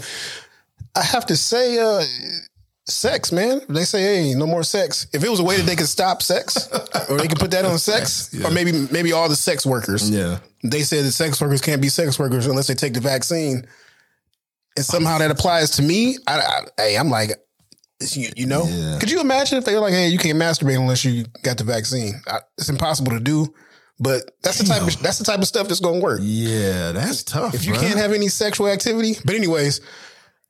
I 0.95 1.01
have 1.01 1.25
to 1.25 1.35
say, 1.35 1.79
uh, 1.79 2.03
sex, 2.85 3.31
man. 3.31 3.61
They 3.69 3.83
say, 3.85 4.01
hey, 4.01 4.33
no 4.33 4.45
more 4.45 4.63
sex. 4.63 5.07
If 5.13 5.23
it 5.23 5.29
was 5.29 5.39
a 5.39 5.43
way 5.43 5.57
that 5.57 5.63
they 5.65 5.75
could 5.75 5.87
stop 5.87 6.21
sex, 6.21 6.67
or 7.09 7.17
they 7.17 7.27
could 7.27 7.39
put 7.39 7.51
that 7.51 7.65
on 7.65 7.77
sex, 7.79 8.29
Yeah. 8.33 8.47
or 8.47 8.51
maybe 8.51 8.71
maybe 8.91 9.11
all 9.13 9.29
the 9.29 9.35
sex 9.35 9.65
workers. 9.65 10.09
Yeah. 10.09 10.39
They 10.63 10.81
said 10.81 11.05
that 11.05 11.11
sex 11.11 11.41
workers 11.41 11.61
can't 11.61 11.81
be 11.81 11.89
sex 11.89 12.17
workers 12.19 12.45
unless 12.47 12.67
they 12.67 12.75
take 12.75 12.93
the 12.93 12.99
vaccine. 13.01 13.67
And 14.75 14.85
somehow 14.85 15.17
that 15.19 15.29
applies 15.31 15.71
to 15.71 15.81
me. 15.83 16.17
I, 16.27 16.39
I, 16.39 16.59
hey, 16.77 16.97
I'm 16.97 17.09
like, 17.09 17.31
you, 18.11 18.29
you 18.35 18.45
know, 18.47 18.63
Yeah. 18.67 18.97
could 18.99 19.11
you 19.11 19.21
imagine 19.21 19.57
if 19.57 19.65
they 19.65 19.75
were 19.75 19.81
like, 19.81 19.93
hey, 19.93 20.07
you 20.09 20.17
can't 20.17 20.37
masturbate 20.37 20.77
unless 20.79 21.05
you 21.05 21.25
got 21.43 21.57
the 21.57 21.63
vaccine? 21.63 22.15
I, 22.27 22.39
it's 22.57 22.69
impossible 22.69 23.11
to 23.11 23.19
do. 23.19 23.53
But 23.99 24.31
that's 24.41 24.57
the 24.57 24.65
type 24.65 24.81
of 24.81 25.01
that's 25.03 25.19
the 25.19 25.23
type 25.23 25.39
of 25.39 25.45
stuff 25.47 25.67
that's 25.67 25.79
gonna 25.79 25.99
work. 25.99 26.19
Yeah, 26.23 26.91
that's 26.93 27.23
tough. 27.23 27.53
If 27.53 27.65
you 27.65 27.73
bruh. 27.73 27.79
can't 27.81 27.99
have 27.99 28.11
any 28.11 28.27
sexual 28.27 28.67
activity, 28.67 29.15
but 29.23 29.35
anyways, 29.35 29.81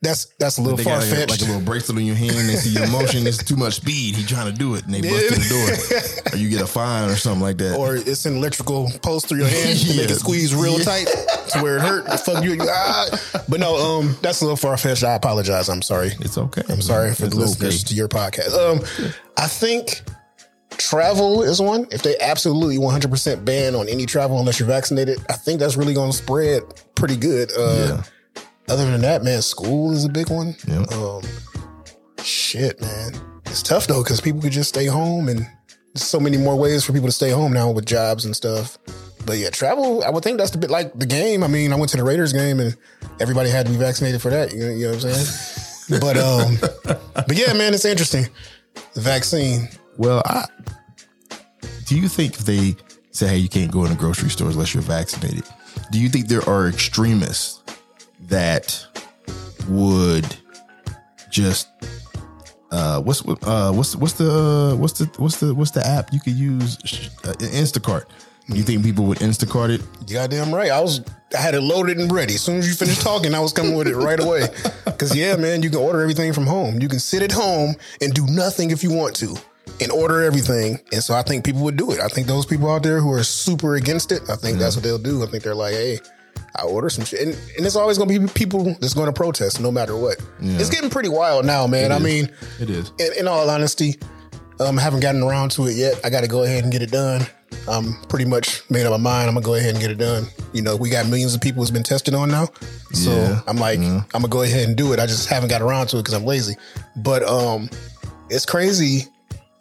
that's 0.03 0.25
that's 0.38 0.57
a 0.57 0.62
little 0.62 0.77
far 0.77 1.01
fetched. 1.01 1.31
like 1.31 1.41
a 1.41 1.45
little 1.45 1.62
bracelet 1.62 1.98
on 1.98 2.05
your 2.05 2.15
hand. 2.15 2.31
They 2.36 2.55
see 2.55 2.72
your 2.77 2.88
motion. 2.89 3.25
It's 3.25 3.43
too 3.43 3.55
much 3.55 3.75
speed. 3.75 4.15
He 4.15 4.25
trying 4.25 4.51
to 4.51 4.57
do 4.57 4.75
it, 4.75 4.86
and 4.86 4.93
they 4.93 5.01
bust 5.01 5.31
in 5.31 5.39
the 5.39 6.24
door, 6.24 6.33
or 6.33 6.38
you 6.38 6.50
get 6.50 6.62
a 6.62 6.67
fine 6.67 7.10
or 7.10 7.15
something 7.15 7.41
like 7.41 7.57
that. 7.57 7.77
or 7.77 7.95
it's 7.95 8.25
an 8.25 8.36
electrical 8.38 8.91
post 9.01 9.27
through 9.27 9.39
your 9.39 9.48
hand 9.48 9.79
to 9.79 9.98
make 9.98 10.10
it 10.10 10.15
squeeze 10.19 10.53
real 10.53 10.77
Yeah. 10.77 10.83
tight 10.86 11.07
to 11.53 11.62
where 11.63 11.77
it 11.77 11.81
hurt. 11.81 12.19
Fuck 12.19 12.43
you. 12.43 12.57
Ah. 12.62 13.05
But 13.50 13.60
no, 13.60 13.75
um, 14.00 14.15
that's 14.22 14.41
a 14.41 14.45
little 14.45 14.57
far 14.57 14.77
fetched. 14.77 15.03
I 15.03 15.13
apologize. 15.15 15.69
I'm 15.69 15.81
sorry. 15.81 16.12
it's 16.19 16.38
okay. 16.38 16.62
I'm 16.69 16.81
sorry 16.81 17.13
for 17.15 17.25
It's 17.25 17.33
the 17.36 17.39
listeners 17.39 17.83
okay. 17.83 17.88
to 17.89 17.95
your 17.95 18.07
podcast. 18.10 18.53
Um, 18.53 18.79
I 19.38 19.48
think 19.48 20.01
travel 20.77 21.43
is 21.43 21.62
one. 21.62 21.88
If 21.91 22.01
they 22.03 22.17
absolutely 22.19 22.77
100% 22.77 23.45
ban 23.45 23.75
on 23.75 23.88
any 23.89 24.05
travel 24.05 24.39
unless 24.39 24.60
you're 24.60 24.67
vaccinated, 24.67 25.19
I 25.29 25.33
think 25.33 25.60
that's 25.60 25.75
really 25.77 25.93
going 25.93 26.12
to 26.12 26.17
spread 26.17 26.63
pretty 26.95 27.15
good. 27.17 27.51
Uh, 27.57 28.01
Other 28.70 28.89
than 28.89 29.01
that, 29.01 29.24
man, 29.24 29.41
school 29.41 29.91
is 29.91 30.05
a 30.05 30.10
big 30.10 30.29
one. 30.29 30.55
Yeah. 30.67 30.86
Um, 30.93 31.22
shit, 32.24 32.79
man, 32.79 33.13
it's 33.46 33.62
tough 33.62 33.88
though 33.88 34.03
because 34.03 34.22
people 34.22 34.41
could 34.41 34.51
just 34.51 34.70
stay 34.70 34.86
home, 34.86 35.27
and 35.27 35.39
there's 35.93 36.03
so 36.03 36.20
many 36.20 36.38
more 36.38 36.55
ways 36.55 36.84
for 36.86 36.93
people 36.93 37.08
to 37.08 37.13
stay 37.13 37.29
home 37.29 37.53
now 37.53 37.72
with 37.72 37.86
jobs 37.86 38.25
and 38.25 38.36
stuff. 38.36 38.77
But 39.25 39.38
yeah, 39.38 39.50
travel. 39.50 40.03
I 40.03 40.10
would 40.10 40.24
think 40.24 40.38
that's 40.38 40.51
the 40.51 40.58
bit 40.58 40.70
like 40.70 40.98
the 40.98 41.05
game. 41.05 41.43
I 41.43 41.48
mean, 41.48 41.72
I 41.72 41.75
went 41.75 41.89
to 41.91 41.98
the 41.98 42.03
Raiders 42.03 42.34
game 42.34 42.60
and 42.60 42.75
everybody 43.20 43.50
had 43.50 43.65
to 43.65 43.72
be 43.72 43.77
vaccinated 43.77 44.22
for 44.22 44.29
that. 44.29 44.53
You 44.53 44.60
know, 44.60 44.72
you 44.72 44.86
know 44.86 44.93
what 44.93 45.05
I'm 45.05 45.12
saying? 45.12 46.00
but 46.01 46.17
um, 46.17 46.58
but 47.15 47.38
yeah, 47.38 47.53
man, 47.53 47.74
it's 47.74 47.86
interesting. 47.86 48.27
The 48.93 49.01
vaccine. 49.01 49.70
Well, 49.98 50.22
I, 50.25 50.46
do 51.86 51.98
you 51.98 52.08
think 52.08 52.38
they 52.38 52.75
say, 53.12 53.27
"Hey, 53.27 53.38
you 53.38 53.50
can't 53.50 53.72
go 53.72 53.84
in 53.86 53.91
the 53.91 53.98
grocery 53.98 54.29
stores 54.29 54.55
unless 54.55 54.74
you're 54.74 54.84
vaccinated"? 54.84 55.43
Do 55.91 56.00
you 56.00 56.10
think 56.10 56.27
there 56.27 56.48
are 56.50 56.67
extremists 56.67 57.62
that 58.34 58.88
would 59.70 60.25
just 61.30 61.68
uh, 62.72 63.00
what's 63.00 63.24
uh, 63.28 63.72
what's 63.72 63.96
what's 63.96 64.13
the 64.13 64.75
what's 64.80 64.94
the 64.94 65.06
what's 65.18 65.40
the 65.40 65.54
what's 65.54 65.70
the 65.70 65.86
app 65.86 66.12
you 66.12 66.20
could 66.20 66.34
use? 66.34 66.78
Uh, 67.24 67.34
Instacart. 67.34 68.06
You 68.48 68.63
think 68.63 68.84
people 68.84 69.06
would 69.06 69.20
Instacart 69.20 69.70
it? 69.70 69.82
You 70.08 70.16
goddamn 70.16 70.54
right. 70.54 70.72
I 70.72 70.82
was 70.82 71.02
I 71.38 71.42
had 71.42 71.54
it 71.54 71.62
loaded 71.62 72.00
and 72.00 72.12
ready. 72.12 72.34
As 72.34 72.42
soon 72.42 72.58
as 72.58 72.68
you 72.68 72.74
finished 72.74 73.02
talking, 73.02 73.36
I 73.36 73.40
was 73.40 73.54
coming 73.54 73.75
with 73.75 73.88
it 73.88 73.96
right 73.96 74.20
away. 74.20 74.48
Cause 74.98 75.16
yeah, 75.16 75.36
man, 75.36 75.62
you 75.62 75.70
can 75.70 75.80
order 75.80 76.02
everything 76.02 76.34
from 76.34 76.48
home. 76.48 76.82
You 76.82 76.90
can 76.90 77.00
sit 77.00 77.22
at 77.22 77.32
home 77.32 77.75
and 78.02 78.16
do 78.16 78.25
nothing 78.25 78.72
if 78.72 78.82
you 78.82 78.92
want 78.92 79.16
to. 79.18 79.36
And 79.80 79.92
order 79.92 80.24
everything. 80.24 80.80
And 80.92 81.04
so 81.04 81.13
I 81.13 81.22
think 81.22 81.46
people 81.46 81.62
would 81.62 81.78
do 81.78 81.92
it. 81.92 82.00
I 82.00 82.08
think 82.08 82.28
those 82.28 82.46
people 82.46 82.70
out 82.70 82.84
there 82.84 83.00
who 83.00 83.12
are 83.12 83.24
super 83.24 83.75
against 83.75 84.12
it, 84.12 84.22
I 84.30 84.36
think 84.36 84.60
that's 84.60 84.75
what 84.75 84.84
they'll 84.84 84.98
do. 84.98 85.24
I 85.24 85.25
think 85.28 85.44
they're 85.44 85.56
like, 85.56 85.74
hey, 85.74 86.00
I 86.55 86.63
order 86.63 86.89
some 86.89 87.03
shit. 87.05 87.22
And, 87.22 87.33
and 87.57 87.65
it's 87.65 87.75
always 87.75 87.98
gonna 87.98 88.19
be 88.19 88.27
people 88.33 88.75
that's 88.79 88.93
gonna 88.93 89.13
protest 89.13 89.60
no 89.60 89.72
matter 89.72 89.95
what. 89.98 90.17
It's 90.39 90.69
getting 90.69 90.89
pretty 90.89 91.10
wild 91.10 91.45
now, 91.45 91.65
man. 91.67 91.91
I 91.91 92.00
mean, 92.00 92.29
It 92.60 92.69
is. 92.69 92.91
in, 93.00 93.12
in 93.19 93.27
all 93.27 93.50
honesty, 93.50 93.98
um, 94.60 94.77
I 94.77 94.81
haven't 94.83 95.00
gotten 95.00 95.24
around 95.24 95.50
to 95.51 95.65
it 95.67 95.74
yet. 95.75 96.00
I 96.03 96.10
got 96.12 96.22
to 96.22 96.27
go 96.27 96.43
ahead 96.43 96.63
and 96.63 96.72
get 96.72 96.81
it 96.83 96.91
done. 96.91 97.25
I'm 97.67 97.95
pretty 98.10 98.25
much 98.25 98.62
made 98.69 98.86
up 98.86 98.91
my 98.91 98.98
mind. 98.98 99.29
I'm 99.29 99.33
gonna 99.36 99.45
go 99.45 99.55
ahead 99.55 99.72
and 99.72 99.79
get 99.79 99.89
it 99.91 99.98
done. 99.98 100.25
You 100.53 100.62
know, 100.62 100.75
we 100.75 100.89
got 100.89 101.07
millions 101.07 101.33
of 101.33 101.41
people 101.41 101.62
who's 101.62 101.72
been 101.72 101.83
tested 101.83 102.13
on 102.13 102.29
now, 102.29 102.48
so 102.93 103.12
Yeah. 103.12 103.41
I'm 103.48 103.57
like, 103.57 103.79
I'm 103.79 104.03
gonna 104.12 104.27
go 104.27 104.41
ahead 104.43 104.67
and 104.67 104.75
do 104.77 104.91
it. 104.93 105.00
I 105.00 105.05
just 105.07 105.27
haven't 105.29 105.50
got 105.50 105.62
around 105.62 105.88
to 105.88 105.98
it 105.98 106.01
because 106.01 106.13
I'm 106.13 106.25
lazy. 106.25 106.55
But 106.98 107.24
um, 107.24 107.69
it's 108.29 108.45
crazy 108.45 109.07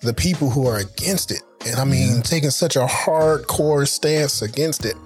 the 0.00 0.12
people 0.12 0.50
who 0.50 0.66
are 0.66 0.78
against 0.78 1.30
it, 1.30 1.42
and 1.66 1.76
I 1.76 1.84
mean, 1.84 2.22
taking 2.22 2.50
such 2.50 2.76
a 2.76 2.86
hardcore 2.86 3.86
stance 3.88 4.42
against 4.42 4.84
it. 4.84 4.96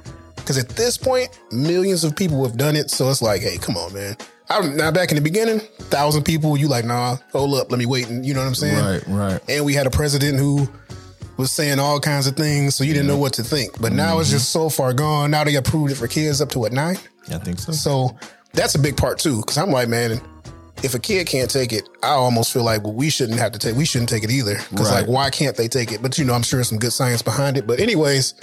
Because 0.47 0.59
at 0.59 0.69
this 0.69 0.97
point, 0.97 1.41
millions 1.51 2.05
of 2.05 2.15
people 2.15 2.47
have 2.47 2.57
done 2.57 2.77
it. 2.77 2.89
So 2.89 3.11
it's 3.11 3.21
like, 3.21 3.43
hey, 3.43 3.59
come 3.59 3.77
on, 3.77 3.93
man. 3.93 4.17
I'm 4.49 4.77
now 4.77 4.93
back 4.93 5.11
in 5.11 5.17
the 5.17 5.21
beginning, 5.21 5.59
thousand 5.59 6.23
people. 6.23 6.57
You 6.57 6.69
like, 6.69 6.85
nah, 6.85 7.17
hold 7.33 7.55
up, 7.55 7.69
let 7.69 7.81
me 7.81 7.87
wait, 7.87 8.09
and 8.09 8.25
you 8.25 8.33
know 8.33 8.39
what 8.39 8.47
I'm 8.47 8.55
saying? 8.55 9.03
Right, 9.09 9.33
right. 9.33 9.41
and 9.49 9.65
we 9.65 9.75
had 9.75 9.89
a 9.89 9.91
president 9.91 10.39
who 10.39 10.69
was 11.37 11.51
saying 11.51 11.81
all 11.81 11.99
kinds 11.99 12.29
of 12.29 12.37
things, 12.37 12.77
so 12.77 12.85
you 12.85 12.95
didn't 12.95 13.09
know 13.09 13.19
what 13.19 13.33
to 13.35 13.43
think. 13.43 13.81
But 13.81 13.93
now 13.93 14.21
it's 14.21 14.29
mm-hmm. 14.29 14.37
just 14.37 14.51
so 14.51 14.69
far 14.69 14.93
gone. 14.93 15.33
Now 15.33 15.43
they 15.43 15.57
approved 15.57 15.91
it 15.91 15.97
for 15.97 16.07
kids 16.07 16.41
up 16.41 16.51
to 16.51 16.61
what 16.61 16.73
nine. 16.73 16.97
Yeah, 17.29 17.37
I 17.37 17.39
think 17.41 17.59
so. 17.59 17.73
So 17.73 18.17
that's 18.53 18.77
a 18.77 18.79
big 18.79 18.97
part 18.97 19.19
too. 19.19 19.39
Because 19.39 19.59
I'm 19.59 19.73
like, 19.73 19.89
man, 19.89 20.21
if 20.85 20.95
a 20.95 21.01
kid 21.01 21.27
can't 21.27 21.51
take 21.51 21.73
it, 21.73 21.89
I 22.05 22.11
almost 22.11 22.53
feel 22.53 22.63
like 22.63 22.85
well, 22.85 22.93
we 22.93 23.11
shouldn't 23.11 23.41
have 23.41 23.51
to 23.51 23.59
take. 23.59 23.75
We 23.75 23.85
shouldn't 23.85 24.11
take 24.11 24.23
it 24.23 24.31
either. 24.31 24.59
Because 24.71 24.93
Right. 24.93 25.01
like, 25.01 25.09
why 25.09 25.29
can't 25.29 25.57
they 25.57 25.67
take 25.67 25.91
it? 25.91 26.03
But 26.03 26.19
you 26.19 26.25
know, 26.25 26.35
I'm 26.35 26.45
sure 26.45 26.59
there's 26.59 26.69
some 26.69 26.79
good 26.79 26.93
science 26.93 27.21
behind 27.21 27.57
it. 27.57 27.67
But 27.67 27.81
anyways, 27.81 28.35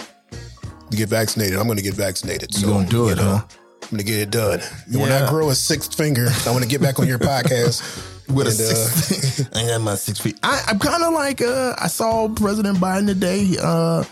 to 0.94 1.00
get 1.00 1.08
vaccinated, 1.08 1.58
I'm 1.58 1.66
going 1.66 1.76
to 1.78 1.82
get 1.82 1.94
vaccinated. 1.94 2.54
So 2.54 2.66
You 2.66 2.72
gonna 2.72 2.88
do 2.88 3.08
it, 3.08 3.18
huh? 3.18 3.42
I'm 3.82 3.88
going 3.90 3.98
to 3.98 4.04
get 4.04 4.18
it 4.20 4.30
done. 4.30 4.60
And 4.86 5.00
when 5.00 5.10
Yeah. 5.10 5.26
I 5.26 5.30
grow 5.30 5.50
a 5.50 5.54
sixth 5.54 5.94
finger, 5.94 6.26
I 6.46 6.50
want 6.50 6.62
to 6.62 6.68
get 6.68 6.80
back 6.80 6.98
on 6.98 7.06
your 7.06 7.18
podcast. 7.18 7.82
with 8.28 8.46
a 8.46 8.50
And, 8.50 8.60
uh, 8.60 8.74
six. 8.74 9.48
I 9.54 9.66
got 9.66 9.80
my 9.82 9.94
six 9.96 10.18
feet. 10.18 10.38
I, 10.42 10.64
I'm 10.68 10.78
kind 10.78 11.02
of 11.02 11.12
like 11.12 11.42
uh, 11.42 11.74
I 11.78 11.88
saw 11.88 12.28
President 12.30 12.78
Biden 12.78 13.06
today. 13.06 13.56
Uh, 13.62 14.02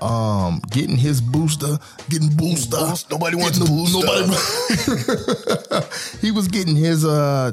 um, 0.00 0.60
getting 0.70 0.96
his 0.96 1.20
booster, 1.20 1.76
getting 2.08 2.28
booster. 2.36 2.76
Boost- 2.76 3.10
nobody 3.10 3.34
wants 3.36 3.58
Getting 3.58 3.74
booster. 3.74 4.06
Nobody. 4.06 5.86
he 6.20 6.30
was 6.30 6.46
getting 6.48 6.76
his. 6.76 7.04
Uh, 7.04 7.52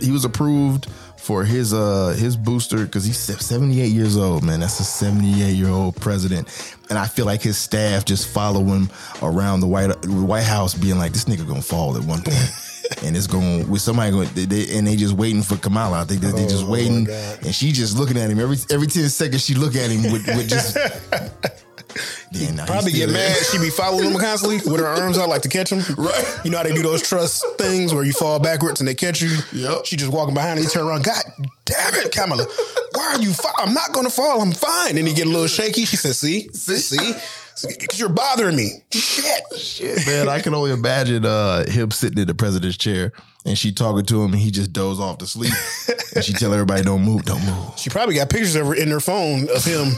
he 0.00 0.10
was 0.10 0.24
approved 0.24 0.88
for 1.22 1.44
his 1.44 1.72
uh 1.72 2.14
his 2.18 2.36
booster 2.36 2.84
because 2.84 3.04
he's 3.04 3.18
78 3.18 3.86
years 3.86 4.16
old. 4.16 4.42
Man, 4.42 4.60
that's 4.60 4.80
a 4.80 4.84
78 4.84 5.52
year 5.52 5.68
old 5.68 5.96
president, 5.96 6.48
and 6.90 6.98
I 6.98 7.06
feel 7.06 7.26
like 7.26 7.42
his 7.42 7.56
staff 7.56 8.04
just 8.04 8.26
follow 8.28 8.62
him 8.64 8.90
around 9.22 9.60
the 9.60 9.68
White 9.68 10.04
White 10.06 10.42
House, 10.44 10.74
being 10.74 10.98
like, 10.98 11.12
"This 11.12 11.24
nigga 11.26 11.46
gonna 11.46 11.62
fall 11.62 11.96
at 11.96 12.02
one 12.04 12.22
point." 12.22 12.50
And 13.02 13.16
it's 13.16 13.26
going 13.26 13.70
with 13.70 13.80
somebody 13.80 14.10
going, 14.10 14.28
they, 14.34 14.44
they, 14.44 14.76
and 14.76 14.86
they 14.86 14.96
just 14.96 15.14
waiting 15.14 15.40
for 15.40 15.56
Kamala. 15.56 16.02
I 16.02 16.04
think 16.04 16.20
they, 16.20 16.30
they 16.30 16.46
just 16.46 16.64
Oh, 16.66 16.70
waiting, 16.70 17.08
and 17.08 17.54
she 17.54 17.72
just 17.72 17.96
looking 17.96 18.18
at 18.18 18.28
him 18.28 18.38
every 18.38 18.58
every 18.70 18.86
ten 18.86 19.08
seconds. 19.08 19.42
She 19.44 19.54
look 19.54 19.74
at 19.76 19.90
him 19.90 20.12
with, 20.12 20.26
with 20.26 20.48
just. 20.48 20.76
Yeah, 22.32 22.50
nah, 22.52 22.66
Probably 22.66 22.92
get 22.92 23.10
mad. 23.10 23.36
She 23.50 23.58
be 23.58 23.70
following 23.70 24.10
him 24.10 24.18
constantly 24.18 24.56
with 24.70 24.80
her 24.80 24.86
arms 24.86 25.18
out 25.18 25.28
like 25.28 25.42
to 25.42 25.48
catch 25.48 25.70
him. 25.70 25.82
Right. 26.02 26.40
You 26.44 26.50
know 26.50 26.56
how 26.56 26.62
they 26.64 26.74
do 26.74 26.82
those 26.82 27.06
trust 27.06 27.44
things 27.58 27.94
where 27.94 28.02
you 28.02 28.12
fall 28.12 28.40
backwards 28.40 28.80
and 28.80 28.88
they 28.88 28.94
catch 28.94 29.20
you? 29.20 29.36
Yep. 29.52 29.84
She 29.84 29.96
just 29.96 30.10
walking 30.10 30.34
behind 30.34 30.58
and 30.58 30.66
he 30.66 30.70
turn 30.72 30.86
around. 30.86 31.04
God 31.04 31.22
damn 31.64 31.94
it, 31.94 32.10
Kamala. 32.10 32.44
Why 32.94 33.14
are 33.14 33.22
you? 33.22 33.32
Fa- 33.32 33.52
I'm 33.58 33.72
not 33.74 33.92
going 33.92 34.06
to 34.06 34.12
fall. 34.12 34.40
I'm 34.40 34.52
fine. 34.52 34.98
And 34.98 35.06
he 35.06 35.14
get 35.14 35.26
a 35.26 35.30
little 35.30 35.46
shaky. 35.46 35.84
She 35.84 35.96
said, 35.96 36.14
see, 36.14 36.48
see, 36.52 37.14
because 37.68 38.00
you're 38.00 38.08
bothering 38.08 38.56
me. 38.56 38.82
Shit. 38.92 39.42
Shit, 39.58 40.06
man, 40.06 40.28
I 40.28 40.40
can 40.40 40.54
only 40.54 40.72
imagine 40.72 41.24
uh, 41.24 41.64
him 41.66 41.90
sitting 41.90 42.18
in 42.18 42.26
the 42.26 42.34
president's 42.34 42.76
chair 42.78 43.12
and 43.44 43.56
she 43.56 43.72
talking 43.72 44.04
to 44.06 44.22
him 44.22 44.32
and 44.32 44.40
he 44.40 44.50
just 44.50 44.72
doze 44.72 44.98
off 44.98 45.18
to 45.18 45.26
sleep. 45.26 45.52
and 46.14 46.24
she 46.24 46.32
tell 46.32 46.52
everybody, 46.52 46.82
don't 46.82 47.02
move, 47.02 47.24
don't 47.24 47.44
move. 47.44 47.78
She 47.78 47.90
probably 47.90 48.14
got 48.14 48.30
pictures 48.30 48.56
of 48.56 48.66
her 48.66 48.74
in 48.74 48.88
her 48.88 49.00
phone 49.00 49.48
of 49.54 49.64
him 49.64 49.92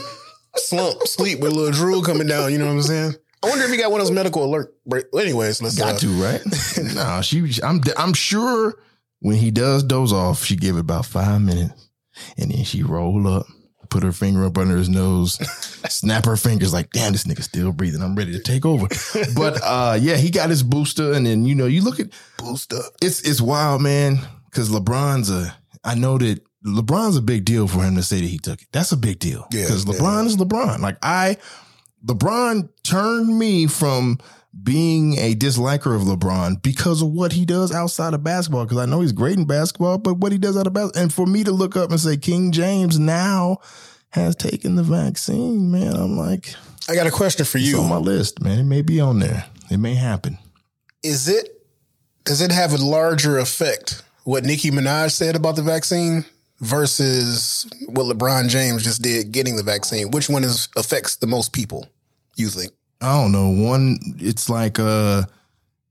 slump, 0.57 1.03
sleep 1.07 1.41
with 1.41 1.53
a 1.53 1.55
little 1.55 1.73
drool 1.73 2.03
coming 2.03 2.27
down. 2.27 2.53
You 2.53 2.59
know 2.59 2.67
what 2.67 2.73
I'm 2.73 2.83
saying? 2.83 3.15
I 3.43 3.49
wonder 3.49 3.65
if 3.65 3.71
he 3.71 3.77
got 3.77 3.91
one 3.91 4.01
of 4.01 4.07
those 4.07 4.15
medical 4.15 4.45
alert. 4.45 4.75
break- 4.87 5.07
anyways, 5.15 5.61
let's 5.61 5.77
Got 5.77 5.97
uh, 5.97 5.99
to, 5.99 6.09
right? 6.23 6.41
no, 6.95 7.21
she, 7.23 7.47
I'm, 7.63 7.83
I'm 7.99 8.15
sure 8.15 8.75
when 9.21 9.37
he 9.37 9.51
does 9.51 9.83
doze 9.83 10.13
off, 10.13 10.45
she 10.45 10.57
give 10.57 10.77
it 10.77 10.81
about 10.81 11.05
five 11.07 11.43
minutes 11.43 11.89
and 12.39 12.51
then 12.51 12.65
she 12.65 12.83
roll 12.83 13.27
up, 13.29 13.47
put 13.91 14.03
her 14.03 14.13
finger 14.13 14.45
up 14.45 14.57
under 14.57 14.77
his 14.77 14.89
nose, 14.89 15.35
snap 15.89 16.25
her 16.25 16.37
fingers 16.37 16.73
like, 16.73 16.91
damn, 16.91 17.13
this 17.13 17.25
nigga 17.25 17.43
still 17.43 17.73
breathing. 17.73 18.03
I'm 18.03 18.15
ready 18.15 18.33
to 18.33 18.39
take 18.41 18.65
over. 18.65 18.87
But 19.35 19.61
uh, 19.63 19.99
yeah, 20.01 20.17
he 20.17 20.31
got 20.31 20.51
his 20.51 20.63
booster, 20.63 21.13
and 21.13 21.27
then 21.27 21.45
you 21.45 21.55
know, 21.55 21.67
you 21.67 21.83
look 21.83 22.01
at 22.01 22.09
booster. 22.39 22.79
it's 23.03 23.21
it's 23.23 23.41
wild, 23.41 23.83
man. 23.83 24.19
Because 24.51 24.71
LeBron's 24.71 25.31
a, 25.31 25.55
I 25.83 25.97
know 25.97 26.17
that 26.19 26.41
LeBron's 26.65 27.17
a 27.17 27.23
big 27.23 27.45
deal 27.45 27.69
for 27.69 27.83
him 27.85 27.95
to 27.97 28.03
say 28.03 28.21
that 28.21 28.27
he 28.27 28.39
took 28.39 28.63
it. 28.63 28.69
That's 28.73 28.93
a 28.93 28.97
big 28.97 29.19
deal. 29.19 29.47
Yeah, 29.53 29.65
Because 29.65 29.87
yeah. 29.87 29.95
LeBron 29.95 30.27
is 30.27 30.37
LeBron. 30.37 30.81
Like 30.81 30.97
I, 31.03 31.37
LeBron 32.05 32.69
turned 32.83 33.39
me 33.39 33.67
from 33.67 34.19
being 34.63 35.19
a 35.19 35.35
disliker 35.35 35.95
of 35.95 36.03
LeBron 36.03 36.63
because 36.63 37.03
of 37.03 37.09
what 37.11 37.33
he 37.33 37.45
does 37.45 37.73
outside 37.73 38.15
of 38.15 38.23
basketball. 38.23 38.65
Because 38.65 38.79
I 38.79 38.87
know 38.87 39.01
he's 39.01 39.13
great 39.13 39.37
in 39.37 39.45
basketball, 39.47 39.99
but 39.99 40.15
what 40.19 40.33
he 40.33 40.39
does 40.39 40.57
out 40.57 40.67
of 40.67 40.73
basketball, 40.73 41.03
and 41.03 41.13
for 41.13 41.27
me 41.27 41.45
to 41.45 41.51
look 41.53 41.77
up 41.77 41.91
and 41.91 42.01
say 42.01 42.17
King 42.17 42.53
James 42.53 42.99
now 42.99 43.59
has 44.11 44.37
taken 44.37 44.77
the 44.77 44.83
vaccine, 44.85 45.71
man, 45.71 45.95
I'm 45.95 46.17
like, 46.17 46.55
I 46.89 46.95
got 46.95 47.07
a 47.07 47.11
question 47.11 47.45
for 47.45 47.59
it's 47.59 47.67
you. 47.67 47.81
on 47.81 47.89
my 47.89 47.97
list, 47.97 48.41
man. 48.43 48.59
It 48.59 48.65
may 48.65 48.83
be 48.83 49.01
on 49.01 49.19
there. 49.19 49.45
It 49.71 49.79
may 49.79 49.95
happen. 49.95 50.39
Is 51.03 51.29
it? 51.29 51.51
Does 52.25 52.41
it 52.41 52.53
have 52.53 52.73
a 52.73 52.79
larger 52.79 53.39
effect? 53.39 54.03
What 54.25 54.45
Nicki 54.45 54.71
Minaj 54.71 55.11
said 55.11 55.37
about 55.37 55.57
the 55.57 55.63
vaccine 55.63 56.25
versus 56.61 57.67
what 57.87 58.05
LeBron 58.07 58.49
James 58.49 58.83
just 58.83 59.03
did 59.03 59.33
getting 59.33 59.57
the 59.57 59.63
vaccine. 59.63 60.11
Which 60.11 60.29
one 60.29 60.45
is 60.45 60.69
affects 60.77 61.17
the 61.17 61.27
most 61.27 61.53
people? 61.53 61.87
You 62.37 62.49
think? 62.49 62.73
I 63.01 63.21
don't 63.21 63.33
know. 63.33 63.49
One, 63.51 63.99
it's 64.19 64.49
like 64.49 64.79
uh, 64.79 65.25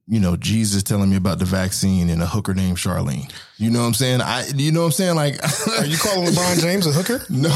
you 0.08 0.20
know, 0.20 0.36
Jesus 0.36 0.84
telling 0.84 1.10
me 1.10 1.16
about 1.16 1.40
the 1.40 1.46
vaccine 1.46 2.10
and 2.10 2.22
a 2.22 2.26
hooker 2.26 2.54
named 2.54 2.78
Charlene. 2.78 3.32
You 3.58 3.70
know 3.70 3.80
what 3.82 3.86
I'm 3.88 3.94
saying? 3.94 4.20
I, 4.22 4.46
you 4.56 4.72
know 4.72 4.82
what 4.82 4.86
I'm 4.88 4.92
saying? 4.92 5.16
Like, 5.16 5.36
Are 5.80 5.86
you 5.86 5.98
calling 5.98 6.28
LeBron 6.28 6.60
James 6.62 6.86
a 6.88 6.92
hooker? 6.92 7.24
no, 7.30 7.50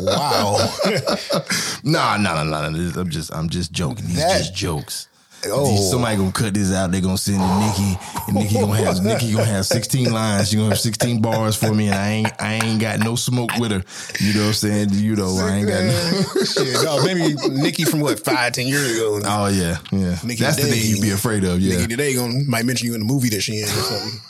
Wow. 0.00 0.56
nah, 1.84 2.16
nah, 2.16 2.42
nah, 2.42 2.68
nah. 2.68 3.00
I'm 3.00 3.10
just, 3.10 3.34
I'm 3.34 3.48
just 3.48 3.72
joking. 3.72 4.06
These 4.06 4.16
That- 4.16 4.38
just 4.38 4.54
jokes. 4.54 5.08
Oh. 5.46 5.90
Somebody 5.90 6.16
gonna 6.16 6.30
cut 6.32 6.54
this 6.54 6.72
out. 6.72 6.92
They 6.92 7.00
gonna 7.00 7.18
send 7.18 7.38
to 7.38 7.58
Nicki, 7.58 7.98
and 8.28 8.36
Nicki 8.36 8.54
gonna 8.54 8.76
have 8.76 9.02
Nicki 9.04 9.32
gonna 9.32 9.44
have 9.44 9.66
16 9.66 10.12
lines. 10.12 10.50
She 10.50 10.56
gonna 10.56 10.68
have 10.68 10.78
16 10.78 11.20
bars 11.20 11.56
for 11.56 11.74
me, 11.74 11.86
and 11.88 11.94
I 11.96 12.08
ain't, 12.10 12.32
I 12.40 12.54
ain't 12.54 12.80
got 12.80 13.00
no 13.00 13.16
smoke 13.16 13.50
with 13.58 13.72
her. 13.72 13.82
You 14.24 14.34
know 14.34 14.40
what 14.42 14.46
I'm 14.48 14.52
saying? 14.54 14.88
You 14.92 15.16
know, 15.16 15.36
I 15.38 15.56
ain't 15.56 15.68
got 15.68 15.82
no. 15.84 16.44
Shit, 16.44 16.84
no, 16.84 17.04
maybe 17.04 17.34
Nicki 17.60 17.84
from 17.84 18.00
what 18.00 18.20
five, 18.20 18.52
ten 18.52 18.68
years 18.68 18.96
ago. 18.96 19.20
Oh 19.24 19.48
yeah, 19.48 19.78
yeah. 19.90 20.16
Nicki 20.24 20.42
That's 20.44 20.56
the 20.56 20.62
today- 20.62 20.78
thing 20.78 20.90
you'd 20.96 21.02
be 21.02 21.10
afraid 21.10 21.42
of. 21.44 21.60
Yeah. 21.60 21.76
Nicki 21.76 21.88
today 21.88 22.14
gonna 22.14 22.34
might 22.46 22.64
mention 22.64 22.86
you 22.86 22.94
in 22.94 23.00
the 23.00 23.06
movie 23.06 23.30
that 23.30 23.40
she 23.40 23.58
in 23.58 23.64
or 23.64 23.68
something. 23.68 24.20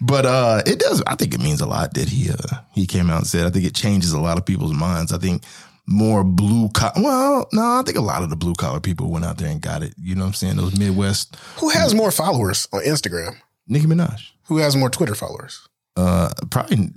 But 0.00 0.26
uh 0.26 0.60
it 0.66 0.78
does 0.80 1.02
I 1.06 1.14
think 1.14 1.32
it 1.32 1.40
means 1.40 1.62
a 1.62 1.66
lot 1.66 1.94
that 1.94 2.08
he 2.10 2.30
uh 2.30 2.58
he 2.72 2.86
came 2.86 3.08
out 3.08 3.18
and 3.18 3.26
said 3.26 3.46
I 3.46 3.50
think 3.50 3.64
it 3.64 3.74
changes 3.74 4.12
a 4.12 4.20
lot 4.20 4.36
of 4.36 4.44
people's 4.44 4.74
minds. 4.74 5.12
I 5.12 5.18
think 5.18 5.42
more 5.86 6.24
blue 6.24 6.68
collar 6.70 6.92
well, 6.96 7.48
no, 7.52 7.62
I 7.62 7.82
think 7.84 7.98
a 7.98 8.02
lot 8.02 8.22
of 8.22 8.30
the 8.30 8.36
blue 8.36 8.54
collar 8.54 8.80
people 8.80 9.10
went 9.10 9.24
out 9.24 9.36
there 9.38 9.48
and 9.50 9.60
got 9.60 9.82
it. 9.82 9.94
You 10.00 10.14
know 10.14 10.22
what 10.22 10.28
I'm 10.28 10.34
saying? 10.34 10.56
Those 10.56 10.78
Midwest 10.78 11.36
Who 11.58 11.68
has 11.70 11.94
more 11.94 12.10
followers 12.10 12.66
on 12.72 12.82
Instagram? 12.82 13.36
Nicki 13.68 13.86
Minaj. 13.86 14.30
Who 14.46 14.58
has 14.58 14.76
more 14.76 14.88
Twitter 14.90 15.14
followers? 15.14 15.66
Uh 15.96 16.30
probably 16.50 16.90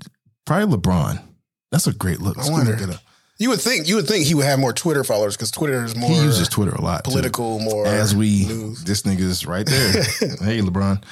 probably 0.46 0.78
LeBron. 0.78 1.22
That's 1.72 1.88
a 1.88 1.94
great 1.94 2.22
look. 2.22 2.38
Let's 2.38 2.50
go 2.50 2.56
wonder. 2.56 2.78
look. 2.78 3.00
You 3.40 3.50
would 3.50 3.62
think 3.62 3.88
you 3.88 3.96
would 3.98 4.08
think 4.08 4.26
he 4.26 4.34
would 4.34 4.46
have 4.46 4.58
more 4.58 4.74
Twitter 4.74 5.04
followers 5.04 5.36
because 5.36 5.52
Twitter 5.52 5.84
is 5.84 5.96
more 5.96 6.10
He 6.10 6.16
uses 6.16 6.48
Twitter 6.48 6.72
a 6.72 6.82
lot. 6.82 7.04
too. 7.04 7.12
political, 7.12 7.60
more 7.60 7.86
As 7.86 8.16
we 8.16 8.46
news. 8.48 8.84
this 8.84 9.04
nigga 9.04 9.20
is 9.20 9.46
right 9.46 9.66
there. 9.66 9.92
hey 10.42 10.62
LeBron. 10.62 11.04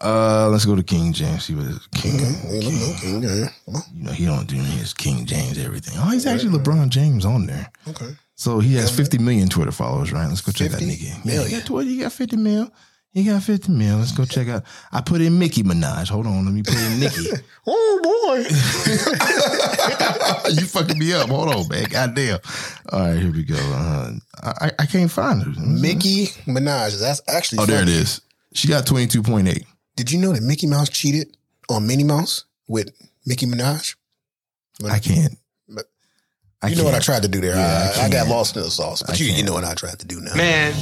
Uh 0.00 0.48
let's 0.50 0.64
go 0.64 0.74
to 0.74 0.82
King 0.82 1.12
James. 1.12 1.44
See 1.44 1.54
what 1.54 1.66
is 1.66 1.86
King 1.94 2.14
Okay. 2.16 3.48
You 3.94 4.02
know, 4.04 4.12
he 4.12 4.24
don't 4.24 4.46
do 4.46 4.56
his 4.56 4.94
King 4.94 5.26
James 5.26 5.58
everything. 5.58 5.94
Oh, 5.98 6.10
he's 6.10 6.26
actually 6.26 6.58
LeBron 6.58 6.88
James 6.88 7.24
on 7.24 7.46
there. 7.46 7.70
Okay. 7.88 8.10
So 8.34 8.58
he 8.60 8.74
has 8.76 8.90
50 8.94 9.18
million 9.18 9.48
Twitter 9.50 9.72
followers, 9.72 10.12
right? 10.12 10.26
Let's 10.26 10.40
go 10.40 10.50
check 10.52 10.70
that 10.70 10.80
50 10.80 10.96
nigga. 10.96 11.20
Yeah, 11.24 11.44
he 11.44 11.56
got, 11.58 11.66
20, 11.66 11.88
he 11.90 11.98
got 12.00 12.12
50 12.12 12.36
mil. 12.38 12.72
He 13.12 13.24
got 13.24 13.42
50 13.42 13.72
mil. 13.72 13.98
Let's 13.98 14.12
go 14.12 14.24
check 14.24 14.48
out. 14.48 14.62
I 14.92 15.02
put 15.02 15.20
in 15.20 15.38
Mickey 15.38 15.62
Minaj. 15.62 16.08
Hold 16.08 16.26
on. 16.26 16.46
Let 16.46 16.54
me 16.54 16.62
put 16.62 16.76
in 16.78 17.00
Nicki. 17.00 17.26
Oh 17.66 18.00
boy. 18.02 18.38
you 20.52 20.64
fucking 20.66 20.98
me 20.98 21.12
up. 21.12 21.28
Hold 21.28 21.54
on, 21.54 21.68
man. 21.68 21.84
Goddamn. 21.84 22.38
All 22.90 23.00
right, 23.00 23.18
here 23.18 23.30
we 23.30 23.44
go. 23.44 23.56
Uh, 23.56 24.12
I, 24.42 24.70
I 24.78 24.86
can't 24.86 25.10
find 25.10 25.42
her. 25.42 25.50
Mickey 25.60 26.28
Minaj. 26.46 26.98
That's 26.98 27.20
actually 27.28 27.58
Oh, 27.58 27.66
there 27.66 27.82
it 27.82 27.90
is. 27.90 28.22
She 28.54 28.68
got 28.68 28.86
22.8. 28.86 29.66
Did 29.96 30.10
you 30.10 30.18
know 30.18 30.32
that 30.32 30.42
Mickey 30.42 30.66
Mouse 30.66 30.88
cheated 30.88 31.36
on 31.68 31.86
Minnie 31.86 32.04
Mouse 32.04 32.44
with 32.68 32.90
Mickey 33.26 33.46
Minaj? 33.46 33.96
I 34.88 34.98
can't. 34.98 35.36
But 35.68 35.86
I 36.62 36.68
You 36.68 36.76
know 36.76 36.84
what 36.84 36.94
I 36.94 37.00
tried 37.00 37.22
to 37.22 37.28
do 37.28 37.40
there. 37.40 37.54
Yeah, 37.56 37.92
I 37.96 38.02
I, 38.02 38.04
I 38.06 38.08
got 38.10 38.28
lost 38.28 38.56
in 38.56 38.62
the 38.62 38.70
sauce, 38.70 39.02
but 39.02 39.18
you, 39.20 39.26
you 39.26 39.34
can't. 39.34 39.46
know 39.46 39.52
what 39.52 39.64
I 39.64 39.74
tried 39.74 39.98
to 39.98 40.06
do 40.06 40.20
now. 40.20 40.34
Man, 40.34 40.72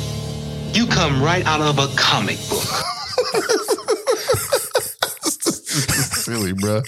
you 0.74 0.86
come 0.86 1.22
right 1.22 1.44
out 1.46 1.60
of 1.60 1.78
a 1.78 1.88
comic 1.96 2.38
book. 2.48 2.62
Silly, 5.28 6.52
bro. 6.52 6.82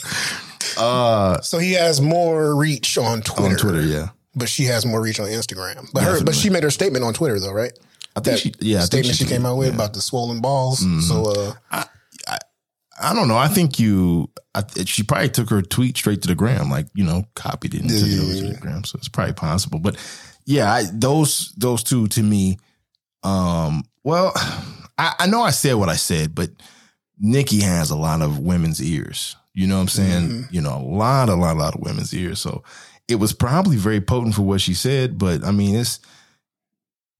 Uh, 0.77 1.41
So 1.41 1.59
he 1.59 1.73
has 1.73 2.01
more 2.01 2.55
reach 2.55 2.97
on 2.99 3.23
Twitter. 3.23 3.51
on 3.51 3.57
Twitter, 3.57 3.83
yeah. 3.83 4.09
but 4.35 4.49
she 4.49 4.65
has 4.65 4.87
more 4.87 5.01
reach 5.01 5.21
on 5.21 5.27
Instagram. 5.29 5.89
But 5.93 6.03
her, 6.05 6.25
but 6.25 6.35
she 6.35 6.51
made 6.51 6.63
her 6.63 6.71
statement 6.71 7.05
on 7.05 7.15
Twitter 7.15 7.39
though, 7.41 7.53
right? 7.53 7.73
I 8.17 8.21
think 8.21 8.25
That 8.25 8.39
she, 8.39 8.55
yeah, 8.61 8.79
I 8.79 8.81
think 8.81 8.87
statement 9.05 9.17
she, 9.17 9.25
did, 9.25 9.31
came 9.33 9.47
out 9.47 9.57
with 9.57 9.67
yeah. 9.69 9.73
Mm-hmm. 9.73 9.81
about 9.81 9.95
the 9.95 10.01
swollen 10.01 10.41
balls. 10.41 10.85
So 11.07 11.25
uh, 11.31 11.53
I 11.71 11.87
don't 13.15 13.29
know. 13.29 13.37
I 13.37 13.49
think 13.49 13.79
you. 13.79 14.31
I, 14.55 14.65
she 14.85 15.03
probably 15.03 15.29
took 15.29 15.51
her 15.51 15.63
tweet 15.63 15.97
straight 15.97 16.23
to 16.23 16.29
the 16.29 16.35
gram, 16.35 16.71
like 16.71 16.87
you 16.95 17.05
know, 17.05 17.25
copied 17.35 17.75
it 17.75 17.83
and 17.83 17.91
took 17.91 18.01
it 18.01 18.21
over 18.21 18.35
to 18.35 18.53
the 18.55 18.61
gram. 18.61 18.85
So 18.85 18.97
it's 18.99 19.09
probably 19.09 19.35
possible. 19.35 19.79
But 19.79 19.97
yeah, 20.45 20.73
I, 20.73 20.85
those 20.93 21.53
those 21.57 21.83
two 21.83 22.09
to 22.09 22.23
me. 22.23 22.59
Um. 23.23 23.85
Well, 24.03 24.33
I, 24.99 25.15
I 25.21 25.27
know 25.27 25.43
I 25.43 25.51
said 25.51 25.75
what 25.75 25.89
I 25.89 25.97
said, 25.97 26.35
but 26.35 26.51
Nicki 27.19 27.61
has 27.61 27.91
a 27.91 27.97
lot 27.97 28.23
of 28.23 28.39
women's 28.39 28.83
ears. 28.83 29.37
You 29.53 29.67
know 29.67 29.77
what 29.77 29.83
I'm 29.83 29.89
saying? 29.89 30.49
You 30.51 30.61
know, 30.61 30.77
a 30.77 30.83
lot, 30.83 31.29
a 31.29 31.35
lot, 31.35 31.57
a 31.57 31.59
lot 31.59 31.75
of 31.75 31.83
women's 31.83 32.15
ears. 32.15 32.41
So 32.41 32.63
it 33.09 33.17
was 33.17 33.33
probably 33.33 33.77
very 33.77 34.01
potent 34.01 34.35
for 34.35 34.43
what 34.43 34.61
she 34.61 34.75
said. 34.75 35.19
But 35.19 35.45
I 35.45 35.51
mean, 35.51 35.75
it's 35.75 36.01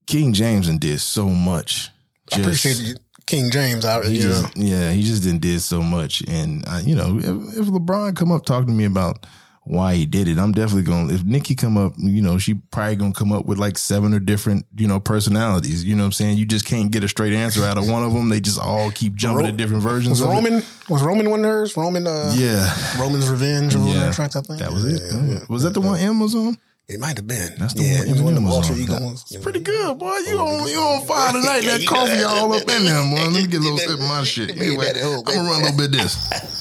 King 0.07 0.33
James 0.33 0.69
and 0.69 0.81
did 0.81 1.01
so 1.01 1.29
much. 1.29 1.91
I 2.33 2.41
appreciate 2.41 2.77
you, 2.79 2.95
King 3.27 3.51
James. 3.51 3.85
I, 3.85 4.05
He 4.07 4.19
just, 4.19 4.57
yeah, 4.57 4.91
he 4.93 5.03
just 5.03 5.23
didn't 5.23 5.41
did 5.43 5.61
so 5.61 5.83
much. 5.83 6.23
And 6.29 6.65
uh, 6.67 6.81
you 6.85 6.95
know, 6.95 7.19
if, 7.19 7.59
if 7.59 7.67
LeBron 7.67 8.17
come 8.17 8.33
up 8.33 8.45
talking 8.45 8.69
to 8.69 8.73
me 8.73 8.85
about 8.85 9.27
why 9.65 9.95
he 9.95 10.07
did 10.07 10.27
it, 10.27 10.39
I'm 10.39 10.53
definitely 10.53 10.83
going. 10.83 11.09
to 11.09 11.15
If 11.15 11.23
Nicki 11.23 11.55
come 11.55 11.77
up, 11.77 11.93
you 11.99 12.23
know, 12.23 12.39
she 12.39 12.55
probably 12.55 12.97
gonna 12.97 13.13
come 13.13 13.31
up 13.31 13.45
with 13.47 13.59
like 13.59 13.79
seven 13.79 14.15
or 14.15 14.19
different, 14.19 14.67
you 14.77 14.89
know, 14.89 14.99
personalities. 14.99 15.85
You 15.85 15.95
know 15.95 16.03
what 16.03 16.07
I'm 16.07 16.13
saying? 16.13 16.39
You 16.39 16.47
just 16.47 16.65
can't 16.65 16.91
get 16.91 17.05
a 17.05 17.09
straight 17.09 17.35
answer 17.35 17.63
out 17.65 17.77
of 17.79 17.89
one 17.89 18.03
of 18.03 18.13
them. 18.13 18.31
They 18.31 18.41
just 18.41 18.59
all 18.59 18.91
keep 18.91 19.15
jumping 19.15 19.45
Ro- 19.45 19.51
to 19.51 19.57
different 19.57 19.83
versions. 19.83 20.21
was 20.21 20.23
of 20.23 20.31
it. 20.31 20.35
Roman 20.35 20.63
was 20.89 21.03
Roman 21.03 21.31
one 21.31 21.41
of 21.41 21.47
hers? 21.47 21.77
Roman, 21.77 22.07
uh, 22.07 22.33
Yeah, 22.35 22.73
Roman's 22.99 23.29
Revenge 23.29 23.75
or 23.77 23.81
yeah, 23.87 23.95
that 24.07 24.15
track 24.15 24.35
I 24.35 24.41
think 24.41 24.59
that 24.61 24.73
was 24.73 24.85
it. 24.87 25.03
Yeah, 25.15 25.25
yeah. 25.35 25.39
Was 25.49 25.63
that 25.63 25.75
the 25.75 25.81
one 25.81 26.01
M 26.01 26.19
was 26.21 26.35
on? 26.35 26.57
It 26.91 26.99
might 26.99 27.17
have 27.17 27.27
been. 27.27 27.55
That's 27.57 27.75
the 27.75 27.85
yeah, 27.85 27.99
one 28.01 28.09
it 28.09 28.13
was 28.13 28.23
one 28.23 28.37
of 28.37 28.43
Eminem 28.43 28.43
the 28.43 28.47
was 28.49 28.57
alter 28.57 28.73
on. 28.73 28.81
ego 28.81 29.01
ones. 29.01 29.25
It's 29.31 29.43
pretty 29.43 29.61
good, 29.61 29.99
boy. 29.99 30.17
You 30.27 30.39
on 30.39 30.69
you 30.69 30.79
on 30.81 31.07
fire 31.07 31.33
tonight? 31.33 31.61
That 31.71 31.87
coffee 31.87 32.23
all 32.25 32.53
up 32.53 32.63
in 32.63 32.85
there, 32.85 33.03
boy. 33.05 33.31
Let 33.31 33.33
me 33.33 33.47
get 33.47 33.61
a 33.61 33.63
little 33.63 33.79
sip 33.87 33.91
of 33.91 34.01
my 34.01 34.25
shit. 34.25 34.51
Anyway, 34.57 34.91
I'm 34.97 35.23
gonna 35.23 35.49
run 35.49 35.61
a 35.61 35.65
little 35.71 35.77
bit 35.77 35.87
of 35.87 35.93
this. 35.93 36.17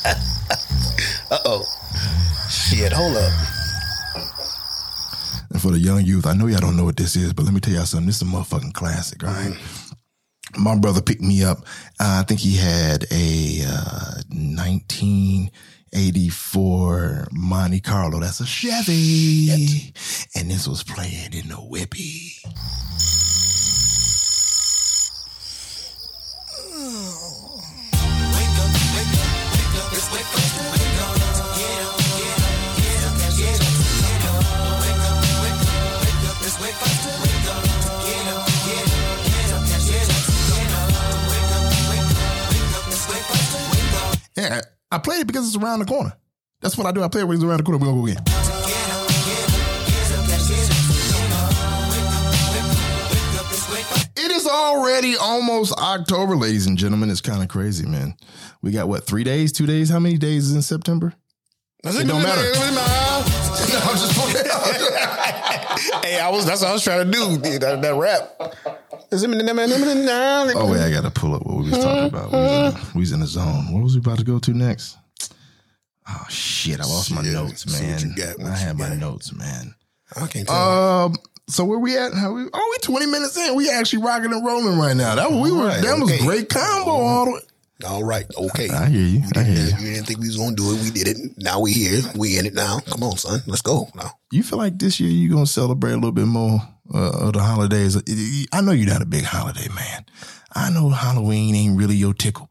Uh 1.32 1.38
oh. 1.46 1.64
Shit, 2.50 2.92
hold 2.92 3.16
up. 3.16 3.32
And 5.52 5.62
for 5.62 5.72
the 5.72 5.78
young 5.80 6.04
youth, 6.04 6.26
I 6.26 6.34
know 6.34 6.48
y'all 6.48 6.60
don't 6.60 6.76
know 6.76 6.86
what 6.86 6.98
this 6.98 7.16
is, 7.16 7.34
but 7.34 7.46
let 7.46 7.54
me 7.54 7.60
tell 7.60 7.74
y'all 7.74 7.86
something. 7.86 8.08
This 8.08 8.16
is 8.16 8.22
a 8.24 8.26
motherfucking 8.26 8.74
classic, 8.74 9.24
all 9.24 9.30
right? 9.30 9.56
My 10.58 10.76
brother 10.76 11.02
picked 11.04 11.22
me 11.22 11.44
up. 11.44 11.60
Uh, 12.00 12.20
I 12.20 12.24
think 12.24 12.40
he 12.40 12.56
had 12.58 13.06
a 13.12 13.62
uh, 13.68 14.22
84 15.94 17.28
Monte 17.32 17.80
Carlo. 17.82 18.20
That's 18.20 18.40
a 18.40 18.46
Chevy. 18.46 19.48
Shit. 19.48 20.32
And 20.36 20.50
this 20.50 20.68
was 20.68 20.84
playing 20.84 21.34
in 21.34 21.50
the 21.50 21.56
whippy. 21.56 22.40
Yeah 44.40 44.62
played 44.98 45.22
it 45.22 45.28
because 45.28 45.48
it's 45.48 45.62
around 45.64 45.80
the 45.80 45.86
corner. 45.86 46.14
That's 46.62 46.78
what 46.78 46.88
I 46.88 46.92
do. 46.92 47.04
I 47.04 47.08
play 47.08 47.22
it 47.22 47.26
when 47.26 47.36
it's 47.36 47.44
around 47.44 47.58
the 47.60 47.64
corner. 47.64 47.78
We're 47.78 47.86
gonna 47.86 48.02
go 48.02 48.08
again. 48.08 48.24
It 54.18 54.32
is 54.32 54.48
already 54.48 55.16
almost 55.16 55.74
October, 55.80 56.36
ladies 56.36 56.66
and 56.66 56.78
gentlemen. 56.78 57.10
It's 57.10 57.22
kind 57.22 57.42
of 57.42 57.48
crazy, 57.50 57.86
man. 57.86 58.16
We 58.62 58.72
got 58.72 58.90
what, 58.90 59.06
three 59.06 59.24
days, 59.24 59.52
two 59.52 59.66
days? 59.66 59.90
How 59.90 60.00
many 60.00 60.18
days 60.18 60.48
is 60.48 60.56
in 60.56 60.62
September? 60.62 61.14
It 61.84 62.08
don't 62.08 62.24
matter. 62.24 62.52
No, 63.60 63.80
I'm 63.82 63.96
just 63.98 64.14
hey, 66.06 66.20
I 66.20 66.30
was 66.30 66.46
that's 66.46 66.62
what 66.62 66.70
I 66.70 66.74
was 66.74 66.84
trying 66.84 67.06
to 67.06 67.12
do. 67.12 67.38
That, 67.60 67.82
that 67.82 67.94
rap. 67.96 68.40
Oh 69.12 70.72
wait, 70.72 70.82
I 70.82 70.92
gotta 70.92 71.12
pull 71.12 71.36
up 71.36 71.46
what 71.46 71.58
we 71.58 71.70
was 71.70 71.80
talking 71.80 72.06
about. 72.06 72.32
We 72.32 72.38
was, 72.38 72.76
in, 72.76 72.82
we 72.94 73.00
was 73.00 73.12
in 73.12 73.20
the 73.22 73.28
zone. 73.28 73.74
What 73.74 73.84
was 73.84 73.96
we 73.96 74.00
about 74.00 74.20
to 74.20 74.24
go 74.24 74.40
to 74.40 74.54
next? 74.54 74.98
Oh 76.08 76.26
shit! 76.30 76.80
I 76.80 76.84
lost 76.86 77.12
my 77.12 77.24
Shit, 77.24 77.34
notes, 77.34 77.72
see 77.72 77.86
what 77.86 78.04
man. 78.04 78.10
you 78.10 78.16
got, 78.16 78.40
what 78.40 78.48
I 78.48 78.50
you 78.52 78.66
had 78.66 78.78
my 78.78 78.90
got. 78.90 78.98
notes, 78.98 79.34
man. 79.34 79.76
I 80.16 80.28
can't 80.28 80.48
tell. 80.48 80.56
Um, 81.06 81.16
so 81.48 81.66
where 81.66 81.80
we 81.80 81.98
at? 81.98 82.14
How 82.14 82.34
we? 82.34 82.46
Oh, 82.54 82.68
we 82.72 82.78
twenty 82.82 83.06
minutes 83.06 83.38
in. 83.38 83.56
We 83.56 83.70
actually 83.70 84.04
rocking 84.04 84.32
and 84.32 84.46
rolling 84.46 84.78
right 84.78 84.96
now. 84.96 85.16
That 85.16 85.32
was, 85.32 85.40
we 85.40 85.52
were. 85.52 85.64
Alright, 85.64 85.84
that 85.84 86.00
was 86.00 86.12
okay. 86.12 86.24
great 86.24 86.50
combo. 86.50 86.92
All 86.92 87.26
the 87.26 87.32
way. 87.32 87.40
All 87.88 88.04
right, 88.04 88.26
okay. 88.36 88.70
I 88.70 88.88
hear 88.88 89.02
you. 89.02 89.24
I 89.36 89.44
hear 89.44 89.56
you. 89.56 89.88
You 89.88 89.94
didn't 89.94 90.06
think 90.08 90.20
we 90.20 90.28
was 90.28 90.36
gonna 90.38 90.56
do 90.56 90.76
it. 90.76 90.82
We 90.84 90.92
did 90.92 91.08
it. 91.08 91.18
Now 91.38 91.62
we 91.62 91.72
here. 91.72 92.02
We 92.16 92.38
in 92.38 92.46
it 92.46 92.54
now. 92.54 92.80
Come 92.82 93.04
on, 93.04 93.16
son. 93.18 93.42
Let's 93.48 93.62
go 93.62 93.88
now. 93.96 94.12
You 94.32 94.44
feel 94.44 94.58
like 94.58 94.78
this 94.78 95.00
year 95.00 95.10
you 95.10 95.30
gonna 95.32 95.46
celebrate 95.46 95.94
a 95.94 95.96
little 95.96 96.12
bit 96.12 96.26
more 96.28 96.62
uh, 96.94 97.28
of 97.28 97.34
the 97.34 97.40
holidays? 97.40 97.98
I 98.52 98.62
know 98.62 98.72
you're 98.72 98.88
not 98.88 99.02
a 99.02 99.06
big 99.06 99.24
holiday 99.24 99.68
man. 99.74 100.06
I 100.54 100.70
know 100.72 100.90
Halloween 100.90 101.56
ain't 101.56 101.78
really 101.78 101.96
your 101.96 102.14
tickle. 102.14 102.50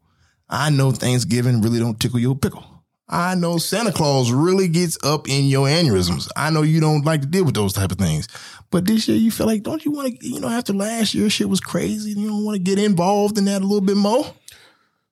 I 0.49 0.69
know 0.69 0.91
Thanksgiving 0.91 1.61
really 1.61 1.79
don't 1.79 1.99
tickle 1.99 2.19
your 2.19 2.35
pickle. 2.35 2.65
I 3.07 3.33
know 3.33 3.57
Santa 3.57 3.91
Claus 3.91 4.31
really 4.31 4.67
gets 4.67 4.97
up 5.03 5.27
in 5.27 5.45
your 5.45 5.67
aneurysms. 5.67 6.29
I 6.35 6.51
know 6.51 6.61
you 6.61 6.79
don't 6.79 7.03
like 7.03 7.21
to 7.21 7.27
deal 7.27 7.43
with 7.43 7.55
those 7.55 7.73
type 7.73 7.91
of 7.91 7.97
things. 7.97 8.27
But 8.69 8.85
this 8.85 9.07
year 9.07 9.17
you 9.17 9.31
feel 9.31 9.47
like, 9.47 9.63
don't 9.63 9.83
you 9.83 9.91
want 9.91 10.19
to, 10.19 10.27
you 10.27 10.39
know, 10.39 10.47
after 10.47 10.73
last 10.73 11.15
year 11.15 11.27
shit 11.29 11.49
was 11.49 11.59
crazy, 11.59 12.11
you 12.11 12.29
don't 12.29 12.45
want 12.45 12.55
to 12.55 12.61
get 12.61 12.77
involved 12.77 13.39
in 13.39 13.45
that 13.45 13.61
a 13.61 13.65
little 13.65 13.81
bit 13.81 13.97
more? 13.97 14.25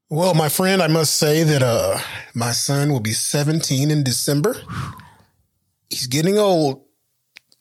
Well, 0.10 0.36
my 0.36 0.48
friend, 0.48 0.82
I 0.82 0.88
must 0.88 1.16
say 1.16 1.44
that 1.44 1.62
uh 1.62 2.00
my 2.34 2.52
son 2.52 2.92
will 2.92 3.02
be 3.02 3.12
17 3.12 3.92
in 3.92 4.04
December. 4.04 4.56
He's 5.90 6.08
getting 6.08 6.38
old, 6.38 6.84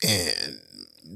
and 0.07 0.61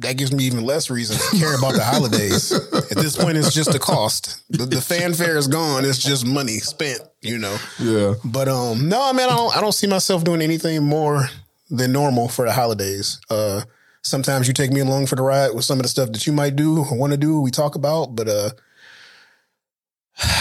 that 0.01 0.17
gives 0.17 0.33
me 0.33 0.45
even 0.45 0.65
less 0.65 0.91
reason 0.91 1.17
to 1.17 1.37
care 1.39 1.57
about 1.57 1.75
the 1.75 1.85
holidays. 1.85 2.53
At 2.53 2.97
this 2.97 3.17
point, 3.17 3.37
it's 3.37 3.55
just 3.55 3.75
a 3.75 3.79
cost. 3.79 4.43
The, 4.51 4.67
the 4.67 4.81
fanfare 4.81 5.37
is 5.37 5.49
gone. 5.49 5.85
It's 5.85 5.99
just 5.99 6.27
money 6.27 6.59
spent, 6.59 7.01
you 7.21 7.39
know. 7.39 7.57
Yeah. 7.79 8.15
But 8.25 8.49
um, 8.49 8.89
no, 8.89 9.13
man, 9.13 9.29
I 9.29 9.37
don't. 9.37 9.57
I 9.57 9.61
don't 9.61 9.73
see 9.73 9.87
myself 9.87 10.25
doing 10.25 10.43
anything 10.43 10.83
more 10.83 11.29
than 11.71 11.93
normal 11.93 12.29
for 12.29 12.45
the 12.45 12.53
holidays. 12.53 13.21
Uh, 13.31 13.63
sometimes 14.03 14.49
you 14.49 14.55
take 14.55 14.73
me 14.73 14.81
along 14.81 15.07
for 15.07 15.17
the 15.17 15.23
ride 15.23 15.55
with 15.55 15.65
some 15.65 15.79
of 15.79 15.83
the 15.83 15.89
stuff 15.89 16.13
that 16.13 16.27
you 16.27 16.33
might 16.33 16.57
do 16.57 16.79
or 16.79 16.97
want 16.97 17.13
to 17.13 17.19
do. 17.19 17.41
We 17.41 17.51
talk 17.51 17.75
about, 17.75 18.17
but 18.17 18.29
uh, 18.29 18.51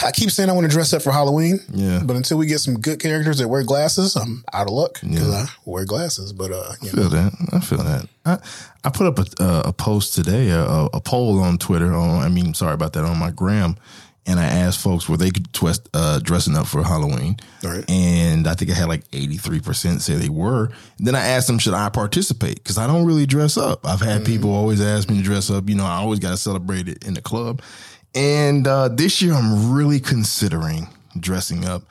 I 0.03 0.11
keep 0.13 0.29
saying 0.29 0.49
I 0.49 0.53
want 0.53 0.65
to 0.65 0.71
dress 0.71 0.91
up 0.93 1.01
for 1.01 1.11
Halloween. 1.11 1.59
Yeah. 1.71 2.01
But 2.03 2.17
until 2.17 2.37
we 2.37 2.47
get 2.47 2.59
some 2.59 2.79
good 2.79 2.99
characters 2.99 3.37
that 3.37 3.47
wear 3.47 3.63
glasses, 3.63 4.15
I'm 4.15 4.43
out 4.51 4.67
of 4.67 4.73
luck 4.73 4.99
because 5.01 5.33
I 5.33 5.45
wear 5.65 5.85
glasses. 5.85 6.33
But 6.33 6.51
uh, 6.51 6.73
you 6.81 6.89
I 6.89 6.95
know, 6.95 7.01
feel 7.01 7.09
that. 7.09 7.49
I 7.53 7.59
feel 7.59 7.77
that. 7.83 8.07
I, 8.25 8.37
I 8.83 8.89
put 8.89 9.07
up 9.07 9.19
a, 9.19 9.43
uh, 9.43 9.61
a 9.65 9.73
post 9.73 10.15
today, 10.15 10.49
a, 10.49 10.63
a 10.93 10.99
poll 10.99 11.39
on 11.39 11.57
Twitter. 11.57 11.93
On, 11.93 12.21
I 12.21 12.27
mean, 12.29 12.53
sorry 12.53 12.73
about 12.73 12.93
that, 12.93 13.05
on 13.05 13.17
my 13.17 13.31
gram, 13.31 13.77
and 14.25 14.37
I 14.39 14.43
asked 14.45 14.81
folks 14.81 15.07
were 15.07 15.15
they 15.17 15.31
could 15.31 15.51
twist, 15.53 15.87
uh, 15.93 16.19
dressing 16.19 16.57
up 16.57 16.67
for 16.67 16.83
Halloween, 16.83 17.37
All 17.63 17.71
right. 17.71 17.89
and 17.89 18.47
I 18.47 18.55
think 18.55 18.71
I 18.71 18.73
had 18.73 18.89
like 18.89 19.03
eighty 19.13 19.37
three 19.37 19.61
percent 19.61 20.01
say 20.01 20.15
they 20.15 20.29
were. 20.29 20.71
then 20.97 21.15
I 21.15 21.21
asked 21.25 21.47
them, 21.47 21.57
should 21.57 21.73
I 21.73 21.87
participate? 21.89 22.55
Because 22.55 22.77
I 22.77 22.85
don't 22.85 23.05
really 23.05 23.25
dress 23.25 23.55
up. 23.55 23.85
I've 23.85 24.01
had 24.01 24.25
people 24.25 24.51
always 24.53 24.81
ask 24.81 25.09
me 25.09 25.17
to 25.17 25.23
dress 25.23 25.49
up. 25.49 25.69
You 25.69 25.75
know, 25.75 25.85
I 25.85 25.95
always 25.97 26.19
got 26.19 26.31
to 26.31 26.37
celebrate 26.37 26.89
it 26.89 27.05
in 27.05 27.13
the 27.13 27.21
club, 27.21 27.61
and 28.15 28.67
uh, 28.67 28.87
this 28.89 29.21
year 29.21 29.33
I'm 29.33 29.71
really 29.71 29.99
considering 29.99 30.87
dressing 31.19 31.65
up 31.65 31.83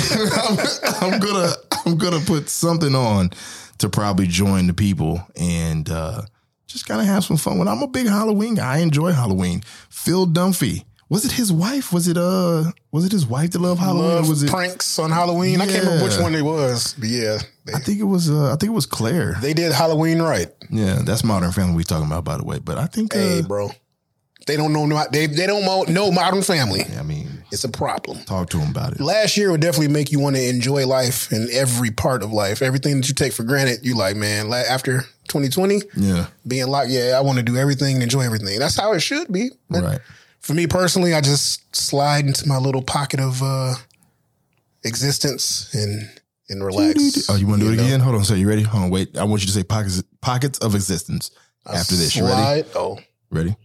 I'm, 1.01 1.13
I'm 1.13 1.19
gonna, 1.19 1.53
I'm 1.85 1.97
gonna 1.97 2.25
put 2.25 2.47
something 2.47 2.93
on 2.93 3.31
to 3.79 3.89
probably 3.89 4.27
join 4.27 4.67
the 4.67 4.73
people 4.73 5.19
and 5.35 5.89
uh, 5.89 6.21
just 6.67 6.87
kind 6.87 7.01
of 7.01 7.07
have 7.07 7.25
some 7.25 7.37
fun. 7.37 7.57
When 7.57 7.67
I'm 7.67 7.81
a 7.81 7.87
big 7.87 8.07
Halloween 8.07 8.55
guy, 8.55 8.75
I 8.75 8.77
enjoy 8.79 9.11
Halloween. 9.11 9.63
Phil 9.89 10.27
Dunphy. 10.27 10.85
Was 11.07 11.23
it 11.23 11.31
his 11.33 11.51
wife? 11.51 11.93
Was 11.93 12.07
it 12.07 12.17
uh? 12.17 12.71
Was 12.91 13.05
it 13.05 13.11
his 13.11 13.27
wife 13.27 13.51
that 13.51 13.59
loved 13.59 13.79
Halloween? 13.79 14.07
love 14.15 14.27
was 14.29 14.41
it? 14.41 14.49
pranks 14.49 14.97
on 14.97 15.11
Halloween. 15.11 15.61
I 15.61 15.67
can't 15.67 15.83
remember 15.83 16.03
which 16.05 16.17
one 16.17 16.33
it 16.33 16.41
was, 16.41 16.95
but 16.97 17.07
yeah, 17.09 17.37
they, 17.65 17.73
I 17.73 17.79
think 17.79 17.99
it 17.99 18.05
was. 18.05 18.29
Uh, 18.29 18.47
I 18.51 18.55
think 18.55 18.71
it 18.71 18.75
was 18.75 18.87
Claire. 18.87 19.35
they 19.39 19.53
did 19.53 19.71
Halloween 19.71 20.19
right. 20.21 20.47
Yeah, 20.71 21.01
that's 21.03 21.23
Modern 21.23 21.51
Family 21.51 21.75
we 21.75 21.83
talking 21.83 22.07
about, 22.07 22.23
by 22.23 22.37
the 22.37 22.43
way. 22.43 22.57
But 22.57 22.79
I 22.79 22.87
think, 22.87 23.15
uh, 23.15 23.43
bro, 23.43 23.69
they 24.47 24.57
don't 24.57 24.73
know. 24.73 24.87
They 25.11 25.27
they 25.27 25.45
don't 25.45 25.87
know, 25.93 26.11
Modern 26.11 26.41
Family. 26.41 26.81
I 26.97 27.03
mean, 27.03 27.43
It's 27.51 27.63
a 27.63 27.69
problem. 27.69 28.17
talk 28.25 28.49
to 28.49 28.57
them 28.57 28.71
about 28.71 28.93
it. 28.93 28.99
last 28.99 29.37
year 29.37 29.51
would 29.51 29.61
definitely 29.61 29.89
make 29.93 30.11
you 30.11 30.19
want 30.19 30.35
to 30.37 30.43
enjoy 30.49 30.87
life 30.87 31.31
and 31.31 31.47
every 31.51 31.91
part 31.91 32.23
of 32.23 32.31
life. 32.33 32.63
Everything 32.63 32.97
that 32.97 33.07
you 33.09 33.13
take 33.13 33.31
for 33.33 33.43
granted, 33.43 33.85
you 33.85 33.95
like, 33.95 34.15
man, 34.15 34.51
after 34.51 35.01
2020, 35.27 35.81
Yeah, 35.97 36.25
being 36.47 36.65
like, 36.67 36.89
yeah, 36.89 37.13
I 37.15 37.21
want 37.21 37.37
to 37.37 37.43
do 37.43 37.57
everything 37.57 37.93
and 37.95 38.03
enjoy 38.03 38.21
everything. 38.21 38.57
That's 38.57 38.75
how 38.79 38.93
it 38.93 39.01
should 39.01 39.31
be. 39.31 39.51
Right. 39.69 39.99
For 40.45 40.53
me 40.53 40.67
personally, 40.67 41.15
I 41.15 41.21
just 41.21 41.75
slide 41.75 42.25
into 42.27 42.47
my 42.47 42.57
little 42.59 42.83
pocket 42.83 43.19
of 43.19 43.41
uh, 43.41 43.73
existence 44.83 45.73
and 45.73 46.07
and 46.49 46.63
relax. 46.63 47.27
Oh, 47.27 47.35
you 47.35 47.47
want 47.47 47.61
to 47.61 47.65
do 47.65 47.73
it 47.73 47.77
know? 47.77 47.83
again? 47.83 47.99
Hold 47.99 48.17
on. 48.17 48.23
So 48.23 48.35
you 48.35 48.47
ready? 48.47 48.61
Hold 48.61 48.83
on. 48.83 48.89
Wait. 48.91 49.17
I 49.17 49.23
want 49.23 49.41
you 49.41 49.47
to 49.47 49.53
say 49.53 49.63
pockets 49.63 50.03
pockets 50.21 50.59
of 50.59 50.75
existence 50.75 51.31
after 51.65 51.95
this. 51.95 52.15
You 52.15 52.27
ready? 52.27 52.69
Oh, 52.75 52.99
Ready? 53.31 53.55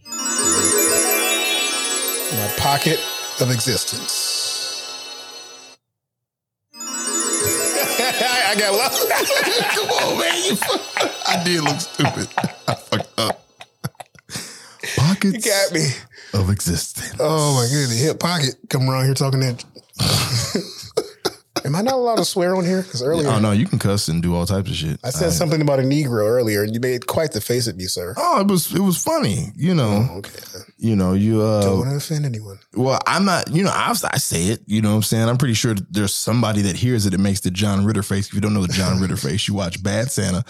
my 2.31 2.53
pocket 2.57 2.99
of 3.39 3.51
existence. 3.51 4.89
I 6.81 8.55
got 8.57 8.73
lost. 8.73 9.07
Come 9.75 9.87
on, 9.87 10.17
man. 10.17 10.43
You 10.49 10.55
fuck- 10.55 11.27
I 11.27 11.43
did 11.43 11.61
look 11.61 11.79
stupid. 11.79 12.27
I 12.67 12.73
fucked 12.73 13.19
up. 13.19 13.45
Pockets 14.97 15.45
You 15.45 15.51
got 15.51 15.73
me. 15.73 15.87
Of 16.33 16.49
existence. 16.49 17.15
Oh 17.19 17.53
my 17.55 17.63
goodness, 17.69 17.89
the 17.89 18.05
hip 18.05 18.19
pocket 18.19 18.55
come 18.69 18.89
around 18.89 19.05
here 19.05 19.13
talking 19.13 19.39
that. 19.41 19.63
Am 21.63 21.75
I 21.75 21.81
not 21.83 21.93
allowed 21.93 22.15
to 22.17 22.25
swear 22.25 22.55
on 22.55 22.65
here? 22.65 22.81
Because 22.81 23.03
earlier 23.03 23.27
Oh 23.27 23.37
no, 23.39 23.51
you 23.51 23.67
can 23.67 23.77
cuss 23.77 24.07
and 24.07 24.23
do 24.23 24.35
all 24.35 24.47
types 24.47 24.69
of 24.71 24.75
shit. 24.75 24.99
I 25.03 25.11
said 25.11 25.31
something 25.31 25.61
about 25.61 25.79
a 25.79 25.83
Negro 25.83 26.25
earlier, 26.27 26.63
and 26.63 26.73
you 26.73 26.79
made 26.79 27.05
quite 27.05 27.33
the 27.33 27.41
face 27.41 27.67
at 27.67 27.75
me, 27.75 27.85
sir. 27.85 28.15
Oh, 28.17 28.41
it 28.41 28.47
was 28.47 28.73
it 28.73 28.79
was 28.79 29.01
funny. 29.01 29.49
You 29.55 29.75
know, 29.75 30.07
Okay, 30.17 30.39
you 30.77 30.95
know, 30.95 31.13
you 31.13 31.41
uh 31.41 31.61
don't 31.61 31.77
want 31.79 31.89
to 31.91 31.97
offend 31.97 32.25
anyone. 32.25 32.57
Well, 32.73 32.99
I'm 33.05 33.25
not, 33.25 33.51
you 33.51 33.63
know, 33.63 33.69
I, 33.71 33.89
I 33.91 34.17
say 34.17 34.45
it, 34.45 34.61
you 34.65 34.81
know 34.81 34.89
what 34.89 34.95
I'm 34.95 35.03
saying? 35.03 35.29
I'm 35.29 35.37
pretty 35.37 35.53
sure 35.53 35.75
there's 35.91 36.15
somebody 36.15 36.63
that 36.63 36.75
hears 36.75 37.05
it 37.05 37.11
that 37.11 37.19
makes 37.19 37.41
the 37.41 37.51
John 37.51 37.85
Ritter 37.85 38.01
face. 38.01 38.27
If 38.29 38.33
you 38.33 38.41
don't 38.41 38.55
know 38.55 38.65
the 38.65 38.73
John 38.73 38.99
Ritter 38.99 39.17
face, 39.17 39.47
you 39.47 39.53
watch 39.53 39.83
Bad 39.83 40.09
Santa. 40.09 40.43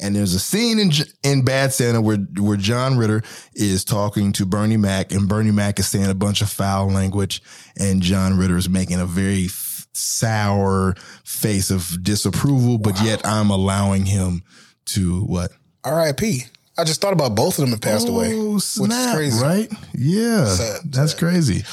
And 0.00 0.14
there's 0.14 0.32
a 0.34 0.38
scene 0.38 0.78
in 0.78 0.92
in 1.24 1.44
Bad 1.44 1.72
Santa 1.72 2.00
where 2.00 2.18
where 2.38 2.56
John 2.56 2.96
Ritter 2.96 3.22
is 3.54 3.84
talking 3.84 4.32
to 4.34 4.46
Bernie 4.46 4.76
Mac, 4.76 5.10
and 5.12 5.28
Bernie 5.28 5.50
Mac 5.50 5.78
is 5.78 5.88
saying 5.88 6.08
a 6.08 6.14
bunch 6.14 6.40
of 6.40 6.48
foul 6.50 6.88
language, 6.88 7.42
and 7.76 8.00
John 8.00 8.36
Ritter 8.38 8.56
is 8.56 8.68
making 8.68 9.00
a 9.00 9.06
very 9.06 9.46
f- 9.46 9.88
sour 9.92 10.94
face 11.24 11.70
of 11.70 11.98
disapproval, 12.02 12.78
but 12.78 13.00
yet 13.02 13.26
I'm 13.26 13.50
allowing 13.50 14.06
him 14.06 14.42
to 14.86 15.22
what? 15.24 15.50
R.I.P. 15.82 16.44
I 16.76 16.84
just 16.84 17.00
thought 17.00 17.12
about 17.12 17.34
both 17.34 17.58
of 17.58 17.62
them 17.62 17.70
have 17.70 17.80
passed 17.80 18.08
away, 18.08 18.32
Oh, 18.34 18.54
which 18.54 18.62
snap, 18.62 19.08
is 19.08 19.14
crazy. 19.16 19.42
right? 19.42 19.72
Yeah, 19.94 20.44
Sad, 20.46 20.80
that's 20.92 21.12
crazy. 21.14 21.64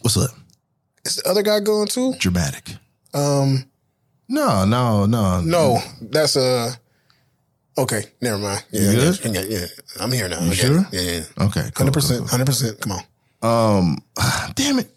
What's 0.00 0.16
up? 0.16 0.30
Is 1.04 1.16
the 1.16 1.28
other 1.28 1.42
guy 1.42 1.60
going 1.60 1.86
too? 1.88 2.14
Dramatic. 2.18 2.76
Um, 3.14 3.66
No, 4.32 4.64
no, 4.64 5.04
no, 5.06 5.40
no, 5.42 5.78
that's 6.00 6.36
uh 6.36 6.72
Okay, 7.76 8.04
never 8.20 8.38
mind. 8.38 8.64
Yeah, 8.70 8.80
You 8.80 8.86
yeah, 8.98 9.12
good? 9.22 9.34
yeah, 9.34 9.58
yeah. 9.58 9.66
I'm 10.00 10.12
here 10.12 10.28
now. 10.28 10.40
You 10.40 10.52
Okay. 10.52 10.56
sure? 10.66 10.86
Yeah, 10.92 11.00
yeah. 11.00 11.46
Okay, 11.46 11.70
hundred 11.76 11.92
percent, 11.92 12.28
hundred 12.28 12.46
percent. 12.46 12.80
Come 12.80 12.92
on. 12.92 13.02
Um, 13.42 13.98
damn 14.54 14.78
it. 14.78 14.90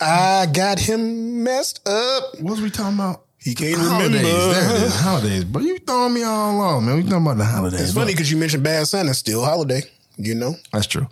I 0.00 0.46
got 0.52 0.78
him 0.78 1.42
messed 1.42 1.86
up. 1.88 2.34
What 2.40 2.52
was 2.52 2.60
we 2.60 2.70
talking 2.70 2.94
about? 2.98 3.24
He 3.40 3.54
can't 3.54 3.76
Holidays. 3.78 4.22
remember. 4.22 4.54
There 4.54 4.76
it 4.76 4.82
is. 4.82 5.00
Holidays. 5.00 5.44
But 5.44 5.62
you 5.62 5.78
throwing 5.78 6.14
me 6.14 6.22
all 6.22 6.60
off, 6.60 6.82
man. 6.82 6.96
We 6.96 7.02
talking 7.02 7.22
about 7.22 7.36
the 7.38 7.44
holidays. 7.44 7.80
It's 7.80 7.92
funny 7.92 8.12
because 8.12 8.30
you 8.30 8.36
mentioned 8.36 8.62
Bad 8.64 8.86
Santa, 8.88 9.14
still 9.14 9.44
holiday. 9.44 9.82
You 10.16 10.34
know, 10.34 10.54
That's 10.72 10.86
true. 10.86 11.06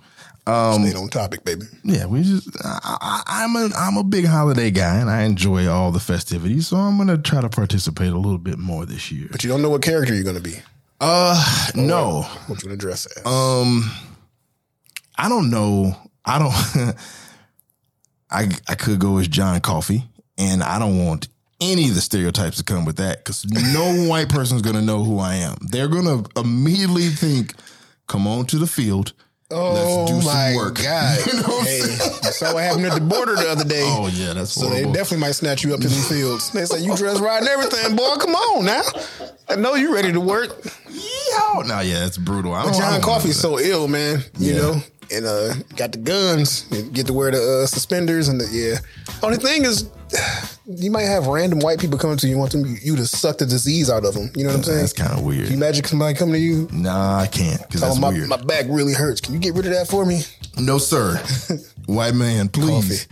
Um, 0.46 0.82
Stayed 0.84 0.94
on 0.96 1.08
topic, 1.08 1.44
baby. 1.44 1.62
Yeah, 1.82 2.06
we 2.06 2.22
just 2.22 2.48
I, 2.64 2.78
I, 3.00 3.22
I'm 3.26 3.56
a 3.56 3.68
I'm 3.76 3.96
a 3.96 4.04
big 4.04 4.26
holiday 4.26 4.70
guy 4.70 4.96
and 5.00 5.10
I 5.10 5.22
enjoy 5.22 5.66
all 5.68 5.90
the 5.90 5.98
festivities, 6.00 6.68
so 6.68 6.76
I'm 6.76 6.96
gonna 6.98 7.18
try 7.18 7.40
to 7.40 7.48
participate 7.48 8.12
a 8.12 8.16
little 8.16 8.38
bit 8.38 8.56
more 8.58 8.86
this 8.86 9.10
year. 9.10 9.28
But 9.32 9.42
you 9.42 9.50
don't 9.50 9.60
know 9.62 9.70
what 9.70 9.82
character 9.82 10.14
you're 10.14 10.22
going 10.24 10.36
to 10.36 10.42
be. 10.42 10.56
Uh, 11.00 11.70
no, 11.74 12.22
What 12.46 12.62
you 12.62 12.68
going 12.68 12.78
to 12.78 12.86
dress 12.86 13.06
as? 13.06 13.26
um, 13.26 13.90
I 15.18 15.28
don't 15.28 15.50
know. 15.50 15.94
I 16.24 16.38
don't. 16.38 16.94
I 18.30 18.48
I 18.68 18.74
could 18.76 18.98
go 18.98 19.18
as 19.18 19.28
John 19.28 19.60
Coffey, 19.60 20.04
and 20.38 20.62
I 20.62 20.78
don't 20.78 21.04
want 21.04 21.28
any 21.60 21.88
of 21.88 21.94
the 21.94 22.00
stereotypes 22.00 22.58
to 22.58 22.64
come 22.64 22.84
with 22.84 22.96
that 22.96 23.18
because 23.24 23.44
no 23.46 24.06
white 24.08 24.28
person's 24.28 24.62
gonna 24.62 24.82
know 24.82 25.02
who 25.04 25.18
I 25.18 25.34
am. 25.36 25.56
They're 25.60 25.88
gonna 25.88 26.22
immediately 26.36 27.08
think, 27.08 27.54
"Come 28.06 28.26
on 28.26 28.46
to 28.46 28.58
the 28.58 28.66
field." 28.66 29.12
Let's 29.48 30.10
do 30.10 30.20
some 30.22 30.54
work. 30.56 30.78
Oh 30.80 30.82
God! 30.82 31.26
You 31.26 31.32
know 31.34 31.48
what 31.48 31.66
hey? 31.68 31.80
I 31.82 32.30
saw 32.30 32.54
what 32.54 32.64
happened 32.64 32.86
at 32.86 32.94
the 32.94 33.00
border 33.00 33.36
the 33.36 33.48
other 33.48 33.64
day. 33.64 33.84
Oh 33.84 34.08
yeah, 34.12 34.32
that's 34.32 34.50
So 34.50 34.68
they 34.68 34.82
definitely 34.84 35.18
might 35.18 35.32
snatch 35.36 35.62
you 35.62 35.72
up 35.72 35.80
to 35.80 35.88
the 35.88 35.94
fields. 35.94 36.50
They 36.50 36.64
say 36.64 36.80
you 36.80 36.96
dress 36.96 37.20
right 37.20 37.38
and 37.40 37.48
everything, 37.48 37.94
boy. 37.94 38.16
Come 38.18 38.34
on 38.34 38.64
now. 38.64 38.82
I 39.48 39.54
know 39.56 39.74
you 39.76 39.94
ready 39.94 40.10
to 40.12 40.20
work. 40.20 40.50
Yeehaw. 40.88 41.66
No, 41.68 41.80
yeah, 41.80 42.00
that's 42.00 42.18
brutal. 42.18 42.52
I 42.54 42.62
I 42.64 42.72
John 42.72 43.00
Coffey's 43.00 43.38
so 43.38 43.60
ill, 43.60 43.86
man. 43.86 44.18
You 44.38 44.54
Yeah. 44.54 44.60
know, 44.60 44.74
and 45.12 45.24
uh, 45.26 45.54
got 45.76 45.92
the 45.92 45.98
guns. 45.98 46.62
Get 46.92 47.06
to 47.06 47.12
wear 47.12 47.30
the 47.30 47.62
uh, 47.62 47.66
suspenders 47.66 48.28
and 48.28 48.40
the 48.40 48.48
yeah. 48.50 48.78
Only 49.22 49.38
thing 49.38 49.64
is, 49.64 49.88
you 50.66 50.90
might 50.90 51.02
have 51.02 51.26
random 51.26 51.60
white 51.60 51.78
people 51.78 51.98
coming 51.98 52.16
to 52.18 52.28
you, 52.28 52.38
want 52.38 52.52
them 52.52 52.76
you 52.82 52.96
to 52.96 53.06
suck 53.06 53.38
the 53.38 53.46
disease 53.46 53.90
out 53.90 54.04
of 54.04 54.14
them. 54.14 54.30
You 54.34 54.44
know 54.44 54.50
what 54.50 54.56
I'm 54.58 54.62
saying? 54.64 54.78
That's 54.78 54.92
kind 54.92 55.12
of 55.12 55.24
weird. 55.24 55.44
Can 55.44 55.52
you 55.52 55.56
imagine 55.58 55.84
somebody 55.84 56.16
coming 56.16 56.34
to 56.34 56.40
you? 56.40 56.68
Nah, 56.72 57.18
I 57.18 57.26
can't 57.26 57.60
because 57.62 57.82
Oh, 57.82 57.86
that's 57.88 57.98
my, 58.00 58.10
weird. 58.10 58.28
my 58.28 58.36
back 58.36 58.66
really 58.68 58.92
hurts. 58.94 59.20
Can 59.20 59.34
you 59.34 59.40
get 59.40 59.54
rid 59.54 59.66
of 59.66 59.72
that 59.72 59.88
for 59.88 60.04
me? 60.04 60.22
no, 60.58 60.78
sir. 60.78 61.22
White 61.86 62.14
man, 62.14 62.48
please. 62.48 63.06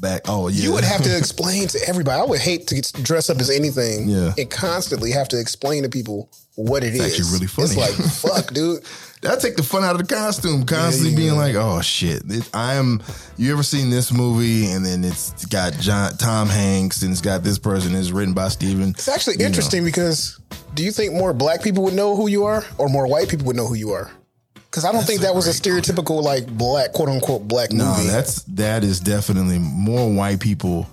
Back. 0.00 0.22
Oh 0.28 0.48
yeah. 0.48 0.62
You 0.64 0.72
would 0.72 0.84
have 0.84 1.02
to 1.02 1.16
explain 1.16 1.68
to 1.68 1.78
everybody. 1.88 2.20
I 2.20 2.24
would 2.24 2.40
hate 2.40 2.66
to 2.68 2.74
get 2.74 2.92
dress 3.02 3.30
up 3.30 3.38
as 3.38 3.50
anything 3.50 4.08
Yeah. 4.08 4.34
and 4.36 4.50
constantly 4.50 5.10
have 5.12 5.28
to 5.28 5.40
explain 5.40 5.82
to 5.84 5.88
people 5.88 6.30
what 6.54 6.84
it 6.84 6.94
is. 6.94 7.00
actually 7.18 7.32
really 7.32 7.46
funny. 7.46 7.68
It's 7.68 7.76
like, 8.22 8.34
fuck, 8.44 8.52
dude. 8.54 8.82
That 9.22 9.40
take 9.40 9.56
the 9.56 9.62
fun 9.62 9.82
out 9.84 9.98
of 9.98 10.06
the 10.06 10.14
costume. 10.14 10.64
Constantly 10.66 11.10
Yeah, 11.12 11.18
yeah, 11.18 11.24
being 11.30 11.36
like, 11.36 11.54
"Oh 11.56 11.80
shit!" 11.80 12.22
It, 12.28 12.48
I 12.54 12.74
am. 12.74 13.02
You 13.38 13.52
ever 13.52 13.62
seen 13.62 13.88
this 13.90 14.12
movie? 14.12 14.70
And 14.70 14.84
then 14.84 15.02
it's 15.04 15.46
got 15.46 15.72
John, 15.74 16.16
Tom 16.18 16.48
Hanks, 16.48 17.02
and 17.02 17.10
it's 17.12 17.22
got 17.22 17.42
this 17.42 17.58
person. 17.58 17.94
It's 17.94 18.10
written 18.10 18.34
by 18.34 18.48
Steven. 18.48 18.90
It's 18.90 19.08
actually 19.08 19.34
You 19.34 19.40
know. 19.40 19.46
interesting 19.46 19.84
because 19.84 20.38
do 20.74 20.84
you 20.84 20.92
think 20.92 21.14
more 21.14 21.32
black 21.32 21.62
people 21.62 21.82
would 21.84 21.94
know 21.94 22.14
who 22.14 22.28
you 22.28 22.44
are 22.44 22.64
or 22.78 22.88
more 22.88 23.06
white 23.06 23.28
people 23.30 23.46
would 23.46 23.56
know 23.56 23.66
who 23.66 23.74
you 23.74 23.90
are? 23.92 24.10
Because 24.76 24.90
I 24.90 24.92
don't 24.92 25.04
think 25.06 25.22
that 25.22 25.34
was 25.34 25.46
a 25.46 25.52
stereotypical 25.58 26.22
like 26.22 26.46
black 26.46 26.92
quote 26.92 27.08
unquote 27.08 27.48
black 27.48 27.72
No, 27.72 27.96
movie. 27.96 28.08
that's 28.08 28.42
that 28.42 28.84
is 28.84 29.00
definitely 29.00 29.58
more 29.58 30.12
white 30.12 30.38
people 30.38 30.86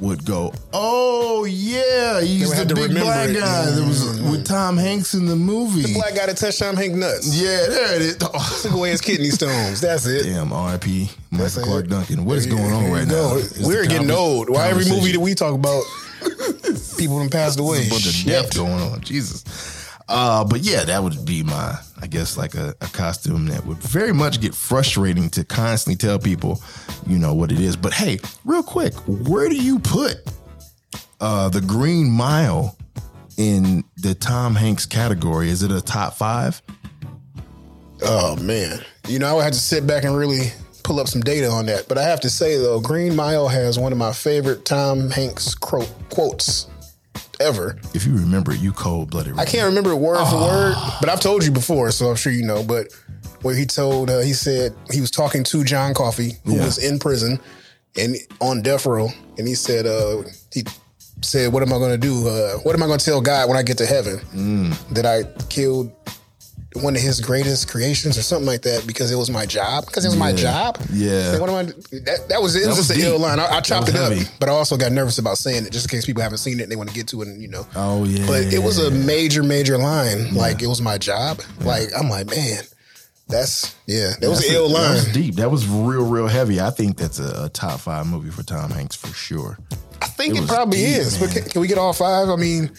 would 0.00 0.24
go. 0.24 0.52
Oh 0.72 1.44
yeah, 1.44 2.22
he's 2.22 2.50
the 2.50 2.74
big 2.74 2.90
black 2.90 3.28
it. 3.28 3.34
guy 3.34 3.66
that 3.66 3.78
mm-hmm. 3.78 3.86
was 3.86 4.20
with 4.20 4.44
Tom 4.44 4.76
Hanks 4.76 5.14
in 5.14 5.26
the 5.26 5.36
movie. 5.36 5.82
The 5.82 5.94
black 5.94 6.16
guy 6.16 6.26
that 6.26 6.38
touched 6.38 6.58
Tom 6.58 6.74
Hanks 6.74 6.96
nuts. 6.96 7.40
yeah, 7.40 7.66
there 7.68 7.94
it 7.94 8.02
is. 8.02 8.18
Oh, 8.20 8.58
Took 8.62 8.72
away 8.72 8.90
his 8.90 9.00
kidney 9.00 9.30
stones. 9.30 9.80
That's 9.80 10.06
it. 10.06 10.24
Damn, 10.24 10.52
R.I.P. 10.52 11.08
That's 11.30 11.56
Clarke 11.56 11.84
it. 11.84 11.90
Duncan. 11.90 12.24
What 12.24 12.36
is 12.36 12.46
you- 12.46 12.56
going 12.56 12.72
on 12.72 12.90
right 12.90 13.06
now? 13.06 13.12
go. 13.12 13.36
Is 13.36 13.52
the 13.52 13.68
We're 13.68 13.86
getting 13.86 14.08
conver- 14.08 14.16
old. 14.16 14.50
Why 14.50 14.70
every 14.70 14.86
movie 14.88 15.12
that 15.12 15.20
we 15.20 15.36
talk 15.36 15.54
about, 15.54 15.84
people 16.98 17.20
done 17.20 17.30
passed 17.30 17.60
away. 17.60 17.76
There's 17.76 17.86
a 17.86 17.90
bunch 17.90 18.06
of 18.06 18.26
death 18.26 18.56
going 18.56 18.72
on. 18.72 19.00
Jesus. 19.02 19.79
Uh, 20.10 20.44
but 20.44 20.60
yeah, 20.62 20.82
that 20.82 21.04
would 21.04 21.24
be 21.24 21.44
my, 21.44 21.78
I 22.02 22.08
guess, 22.08 22.36
like 22.36 22.56
a, 22.56 22.74
a 22.80 22.86
costume 22.86 23.46
that 23.46 23.64
would 23.64 23.78
very 23.78 24.12
much 24.12 24.40
get 24.40 24.56
frustrating 24.56 25.30
to 25.30 25.44
constantly 25.44 25.96
tell 25.96 26.18
people, 26.18 26.60
you 27.06 27.16
know, 27.16 27.32
what 27.32 27.52
it 27.52 27.60
is. 27.60 27.76
But 27.76 27.92
hey, 27.92 28.18
real 28.44 28.64
quick, 28.64 28.92
where 29.06 29.48
do 29.48 29.54
you 29.54 29.78
put 29.78 30.16
uh, 31.20 31.48
the 31.48 31.60
Green 31.60 32.10
Mile 32.10 32.76
in 33.36 33.84
the 33.98 34.16
Tom 34.16 34.56
Hanks 34.56 34.84
category? 34.84 35.48
Is 35.48 35.62
it 35.62 35.70
a 35.70 35.80
top 35.80 36.14
five? 36.14 36.60
Oh 38.02 38.34
man, 38.36 38.80
you 39.06 39.18
know 39.20 39.28
I 39.28 39.34
would 39.34 39.44
have 39.44 39.52
to 39.52 39.58
sit 39.58 39.86
back 39.86 40.04
and 40.04 40.16
really 40.16 40.48
pull 40.82 40.98
up 40.98 41.06
some 41.06 41.20
data 41.20 41.48
on 41.48 41.66
that. 41.66 41.86
But 41.86 41.98
I 41.98 42.02
have 42.02 42.20
to 42.20 42.30
say 42.30 42.56
though, 42.56 42.80
Green 42.80 43.14
Mile 43.14 43.46
has 43.46 43.78
one 43.78 43.92
of 43.92 43.98
my 43.98 44.12
favorite 44.12 44.64
Tom 44.64 45.10
Hanks 45.10 45.54
quotes 45.54 46.66
ever. 47.40 47.76
If 47.94 48.06
you 48.06 48.14
remember, 48.14 48.52
it, 48.52 48.60
you 48.60 48.72
cold 48.72 49.10
blooded. 49.10 49.38
I 49.38 49.44
can't 49.44 49.66
remember 49.66 49.90
it 49.90 49.96
word 49.96 50.24
for 50.26 50.36
word, 50.40 50.74
but 51.00 51.08
I've 51.08 51.20
told 51.20 51.44
you 51.44 51.50
before, 51.50 51.90
so 51.90 52.10
I'm 52.10 52.16
sure 52.16 52.32
you 52.32 52.44
know. 52.44 52.62
But 52.62 52.92
where 53.42 53.54
he 53.54 53.66
told, 53.66 54.10
uh, 54.10 54.20
he 54.20 54.32
said 54.32 54.74
he 54.90 55.00
was 55.00 55.10
talking 55.10 55.42
to 55.44 55.64
John 55.64 55.94
Coffey, 55.94 56.34
who 56.44 56.56
Yeah. 56.56 56.64
was 56.66 56.78
in 56.78 56.98
prison 56.98 57.40
and 57.96 58.16
on 58.40 58.62
death 58.62 58.86
row, 58.86 59.08
and 59.38 59.48
he 59.48 59.54
said, 59.54 59.86
uh, 59.86 60.22
he 60.52 60.62
said, 61.22 61.52
"What 61.52 61.62
am 61.62 61.72
I 61.72 61.78
going 61.78 61.90
to 61.90 61.98
do? 61.98 62.28
Uh, 62.28 62.58
what 62.58 62.74
am 62.74 62.82
I 62.82 62.86
going 62.86 62.98
to 62.98 63.04
tell 63.04 63.20
God 63.20 63.48
when 63.48 63.56
I 63.58 63.62
get 63.62 63.78
to 63.78 63.86
heaven 63.86 64.18
Mm. 64.34 64.94
that 64.94 65.06
I 65.06 65.24
killed?" 65.48 65.90
One 66.74 66.94
of 66.94 67.02
his 67.02 67.20
greatest 67.20 67.68
creations, 67.68 68.16
or 68.16 68.22
something 68.22 68.46
like 68.46 68.62
that, 68.62 68.86
because 68.86 69.10
it 69.10 69.16
was 69.16 69.28
my 69.30 69.44
job. 69.46 69.86
Because 69.86 70.04
it 70.04 70.08
was 70.08 70.16
my 70.16 70.32
job. 70.32 70.78
Yeah. 70.92 71.30
Like, 71.32 71.40
what 71.40 71.50
am 71.50 71.56
I? 71.56 71.62
That, 71.64 72.26
that 72.28 72.40
was 72.42 72.54
it. 72.56 72.62
It 72.64 72.66
was 72.68 72.76
just 72.76 72.90
an 72.90 73.00
ill 73.00 73.18
line. 73.18 73.40
I, 73.40 73.46
I 73.56 73.60
chopped 73.60 73.88
it 73.88 73.96
up, 73.96 74.12
but 74.38 74.48
I 74.48 74.52
also 74.52 74.76
got 74.76 74.92
nervous 74.92 75.18
about 75.18 75.36
saying 75.38 75.66
it, 75.66 75.72
just 75.72 75.86
in 75.86 75.90
case 75.90 76.06
people 76.06 76.22
haven't 76.22 76.38
seen 76.38 76.60
it 76.60 76.64
and 76.64 76.72
they 76.72 76.76
want 76.76 76.88
to 76.88 76.94
get 76.94 77.08
to 77.08 77.22
it. 77.22 77.28
And 77.28 77.42
you 77.42 77.48
know, 77.48 77.66
Oh 77.74 78.04
yeah. 78.04 78.26
but 78.26 78.52
it 78.52 78.62
was 78.62 78.78
a 78.78 78.90
major, 78.90 79.42
major 79.42 79.78
line. 79.78 80.34
Like 80.34 80.62
it 80.62 80.68
was 80.68 80.80
my 80.80 80.96
job. 80.98 81.40
Like 81.60 81.88
I'm 81.98 82.08
like, 82.08 82.26
man, 82.30 82.62
that's 83.28 83.74
yeah, 83.86 84.12
that 84.20 84.28
was 84.28 84.44
an 84.44 84.52
a- 84.54 84.56
ill 84.58 84.68
That 84.68 84.74
line. 84.74 84.94
was 84.94 85.12
deep. 85.12 85.34
That 85.36 85.50
was 85.50 85.66
real, 85.66 86.06
real 86.08 86.26
heavy. 86.28 86.60
I 86.60 86.70
think 86.70 86.96
that's 86.96 87.18
a, 87.18 87.44
a 87.44 87.48
top 87.48 87.80
five 87.80 88.06
movie 88.06 88.30
for 88.30 88.42
Tom 88.42 88.70
Hanks 88.70 88.96
for 88.96 89.08
sure. 89.08 89.58
I 90.02 90.06
think 90.06 90.36
it 90.36 90.42
it, 90.44 90.48
probably 90.48 90.78
deep, 90.78 90.98
is. 90.98 91.18
But 91.18 91.30
can, 91.30 91.42
can 91.48 91.60
we 91.60 91.68
get 91.68 91.78
all 91.78 91.92
five? 91.92 92.28
I 92.28 92.36
mean, 92.36 92.70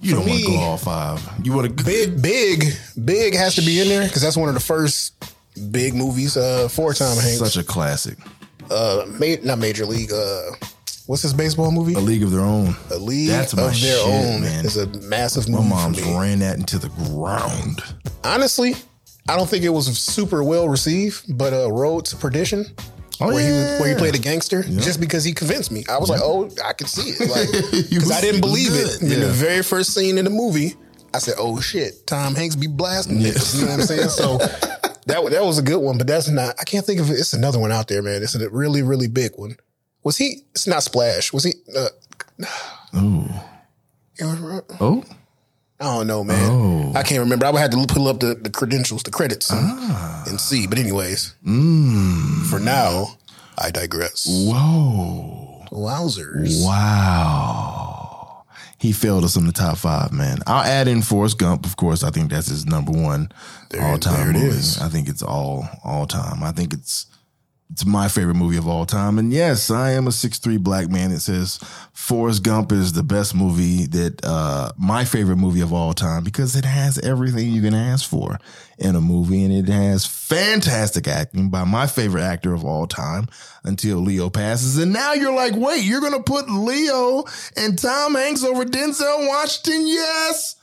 You 0.00 0.10
For 0.10 0.16
don't 0.20 0.28
want 0.28 0.40
to 0.40 0.46
go 0.46 0.56
all 0.58 0.76
five. 0.76 1.30
You 1.44 1.52
want 1.52 1.76
to 1.78 1.84
big, 1.84 2.20
big, 2.22 2.64
big 3.04 3.34
has 3.34 3.54
to 3.56 3.62
be 3.62 3.80
in 3.80 3.88
there 3.88 4.06
because 4.06 4.22
that's 4.22 4.36
one 4.36 4.48
of 4.48 4.54
the 4.54 4.60
first 4.60 5.14
big 5.70 5.94
movies 5.94 6.36
uh, 6.36 6.68
for 6.68 6.92
Tom 6.94 7.16
Hanks. 7.18 7.38
Such 7.38 7.56
a 7.56 7.64
classic. 7.64 8.18
uh, 8.70 9.04
ma- 9.18 9.36
not 9.42 9.58
Major 9.58 9.84
League. 9.86 10.12
Uh, 10.12 10.50
what's 11.06 11.22
his 11.22 11.34
baseball 11.34 11.70
movie? 11.70 11.94
A 11.94 11.98
League 12.00 12.22
of 12.22 12.30
Their 12.30 12.40
Own. 12.40 12.74
A 12.90 12.96
League 12.98 13.28
That's 13.28 13.54
my 13.54 13.64
of 13.64 13.80
Their 13.80 13.96
shit, 13.96 14.06
Own 14.06 14.40
man. 14.42 14.64
is 14.64 14.76
a 14.76 14.86
massive 15.02 15.48
My 15.48 15.58
movie 15.58 15.68
mom's 15.70 15.98
for 16.00 16.06
me. 16.06 16.18
ran 16.18 16.38
that 16.40 16.56
into 16.58 16.78
the 16.78 16.88
ground. 16.88 17.82
Honestly, 18.24 18.74
I 19.28 19.36
don't 19.36 19.48
think 19.48 19.64
it 19.64 19.68
was 19.70 19.86
super 19.98 20.42
well 20.42 20.68
received, 20.68 21.36
but 21.36 21.52
uh, 21.52 21.70
Road 21.70 22.04
to 22.06 22.16
Perdition. 22.16 22.66
Oh, 23.20 23.28
where 23.28 23.40
he 23.40 23.48
yeah. 23.48 23.80
where 23.80 23.88
he 23.90 23.94
played 23.94 24.14
a 24.14 24.18
gangster, 24.18 24.62
just 24.62 25.00
because 25.00 25.24
he 25.24 25.32
convinced 25.32 25.70
me. 25.70 25.84
I 25.88 25.98
was 25.98 26.08
like, 26.08 26.20
oh, 26.22 26.50
I 26.64 26.72
could 26.72 26.88
see 26.88 27.10
it, 27.10 27.30
like 27.30 27.48
because 27.90 28.10
I 28.10 28.20
didn't 28.20 28.40
believe 28.40 28.70
good, 28.70 29.02
it. 29.02 29.02
In 29.02 29.20
the 29.20 29.28
very 29.28 29.62
first 29.62 29.94
scene 29.94 30.18
in 30.18 30.24
the 30.24 30.30
movie, 30.30 30.74
I 31.14 31.18
said, 31.18 31.34
oh 31.38 31.60
shit, 31.60 32.06
Tom 32.06 32.34
Hanks 32.34 32.56
be 32.56 32.66
blasting 32.66 33.20
this. 33.20 33.54
You 33.54 33.66
know 33.66 33.72
what 33.72 33.80
I'm 33.80 33.86
saying? 33.86 34.08
So 34.08 34.38
that 35.06 35.28
that 35.30 35.44
was 35.44 35.58
a 35.58 35.62
good 35.62 35.78
one, 35.78 35.98
but 35.98 36.06
that's 36.06 36.28
not. 36.28 36.54
I 36.58 36.64
can't 36.64 36.84
think 36.84 37.00
of 37.00 37.10
it. 37.10 37.14
It's 37.14 37.32
another 37.32 37.58
one 37.58 37.72
out 37.72 37.88
there, 37.88 38.02
man. 38.02 38.22
It's 38.22 38.34
a 38.34 38.50
really 38.50 38.82
really 38.82 39.08
big 39.08 39.32
one. 39.36 39.56
Was 40.04 40.16
he? 40.16 40.42
It's 40.52 40.66
not 40.66 40.82
Splash. 40.82 41.32
Was 41.32 41.44
he? 41.44 41.52
Uh, 41.76 41.88
Ooh. 42.98 43.28
Oh. 44.80 45.04
I 45.82 45.96
don't 45.96 46.06
know, 46.06 46.22
man. 46.24 46.50
Oh. 46.50 46.92
I 46.94 47.02
can't 47.02 47.20
remember. 47.20 47.44
I 47.46 47.50
would 47.50 47.58
have 47.60 47.70
to 47.70 47.86
pull 47.88 48.06
up 48.08 48.20
the, 48.20 48.34
the 48.34 48.50
credentials, 48.50 49.02
the 49.02 49.10
credits, 49.10 49.50
and, 49.50 49.60
Ah. 49.64 50.24
and 50.28 50.40
see. 50.40 50.66
But 50.66 50.78
anyways, 50.78 51.34
Mm. 51.44 52.46
for 52.46 52.58
now, 52.60 53.16
I 53.58 53.70
digress. 53.70 54.26
Whoa. 54.30 55.66
Wowzers! 55.72 56.64
Wow. 56.64 58.44
He 58.78 58.92
failed 58.92 59.24
us 59.24 59.36
in 59.36 59.46
the 59.46 59.52
top 59.52 59.78
five, 59.78 60.12
man. 60.12 60.38
I'll 60.46 60.64
add 60.64 60.88
in 60.88 61.02
Forrest 61.02 61.38
Gump, 61.38 61.64
of 61.66 61.76
course. 61.76 62.02
I 62.02 62.10
think 62.10 62.30
that's 62.30 62.48
his 62.48 62.66
number 62.66 62.90
one 62.92 63.30
all 63.80 63.96
time 63.98 64.32
movie. 64.32 64.46
is. 64.46 64.78
I 64.80 64.88
think 64.88 65.08
it's 65.08 65.22
all 65.22 65.68
all 65.84 66.06
time. 66.06 66.42
I 66.42 66.50
think 66.52 66.72
it's 66.74 67.06
it's 67.72 67.86
my 67.86 68.06
favorite 68.06 68.34
movie 68.34 68.58
of 68.58 68.68
all 68.68 68.84
time. 68.84 69.18
And 69.18 69.32
yes, 69.32 69.70
I 69.70 69.92
am 69.92 70.06
a 70.06 70.12
six 70.12 70.38
three 70.38 70.58
black 70.58 70.90
man 70.90 71.10
that 71.10 71.20
says 71.20 71.58
Forrest 71.94 72.42
Gump 72.42 72.70
is 72.70 72.92
the 72.92 73.02
best 73.02 73.34
movie 73.34 73.86
that 73.86 74.22
uh 74.24 74.72
my 74.78 75.06
favorite 75.06 75.36
movie 75.36 75.62
of 75.62 75.72
all 75.72 75.94
time 75.94 76.22
because 76.22 76.54
it 76.54 76.66
has 76.66 76.98
everything 76.98 77.50
you 77.50 77.62
can 77.62 77.74
ask 77.74 78.08
for 78.08 78.38
in 78.78 78.94
a 78.94 79.00
movie 79.00 79.42
and 79.42 79.54
it 79.54 79.72
has 79.72 80.04
fantastic 80.04 81.08
acting 81.08 81.48
by 81.48 81.64
my 81.64 81.86
favorite 81.86 82.22
actor 82.22 82.52
of 82.52 82.62
all 82.62 82.86
time 82.86 83.26
until 83.64 83.98
Leo 83.98 84.28
passes. 84.28 84.76
And 84.76 84.92
now 84.92 85.14
you're 85.14 85.34
like, 85.34 85.54
wait, 85.56 85.82
you're 85.82 86.02
gonna 86.02 86.22
put 86.22 86.50
Leo 86.50 87.24
and 87.56 87.78
Tom 87.78 88.14
Hanks 88.14 88.44
over 88.44 88.64
Denzel 88.66 89.28
Washington? 89.28 89.86
Yes. 89.86 90.56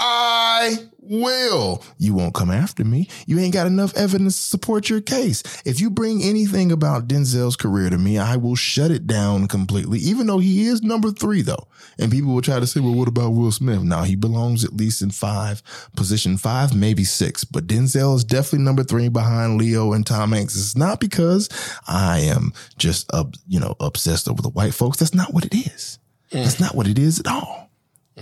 I 0.00 0.76
will. 1.00 1.82
You 1.98 2.14
won't 2.14 2.34
come 2.34 2.50
after 2.50 2.84
me. 2.84 3.08
You 3.26 3.38
ain't 3.40 3.54
got 3.54 3.66
enough 3.66 3.96
evidence 3.96 4.36
to 4.36 4.48
support 4.48 4.88
your 4.88 5.00
case. 5.00 5.42
If 5.64 5.80
you 5.80 5.90
bring 5.90 6.22
anything 6.22 6.70
about 6.70 7.08
Denzel's 7.08 7.56
career 7.56 7.90
to 7.90 7.98
me, 7.98 8.16
I 8.16 8.36
will 8.36 8.54
shut 8.54 8.92
it 8.92 9.08
down 9.08 9.48
completely, 9.48 9.98
even 9.98 10.28
though 10.28 10.38
he 10.38 10.66
is 10.66 10.82
number 10.82 11.10
three, 11.10 11.42
though. 11.42 11.66
And 11.98 12.12
people 12.12 12.32
will 12.32 12.42
try 12.42 12.60
to 12.60 12.66
say, 12.66 12.78
well, 12.78 12.94
what 12.94 13.08
about 13.08 13.30
Will 13.30 13.50
Smith? 13.50 13.82
Now, 13.82 14.04
he 14.04 14.14
belongs 14.14 14.64
at 14.64 14.76
least 14.76 15.02
in 15.02 15.10
five, 15.10 15.62
position 15.96 16.36
five, 16.36 16.76
maybe 16.76 17.02
six. 17.02 17.42
But 17.42 17.66
Denzel 17.66 18.14
is 18.14 18.22
definitely 18.22 18.64
number 18.64 18.84
three 18.84 19.08
behind 19.08 19.58
Leo 19.58 19.92
and 19.92 20.06
Tom 20.06 20.30
Hanks. 20.30 20.56
It's 20.56 20.76
not 20.76 21.00
because 21.00 21.48
I 21.88 22.20
am 22.20 22.52
just, 22.76 23.12
uh, 23.12 23.24
you 23.48 23.58
know, 23.58 23.74
obsessed 23.80 24.28
over 24.28 24.42
the 24.42 24.50
white 24.50 24.74
folks. 24.74 24.98
That's 24.98 25.14
not 25.14 25.34
what 25.34 25.44
it 25.44 25.54
is. 25.54 25.98
That's 26.30 26.60
not 26.60 26.76
what 26.76 26.86
it 26.86 26.98
is 26.98 27.18
at 27.18 27.26
all. 27.26 27.70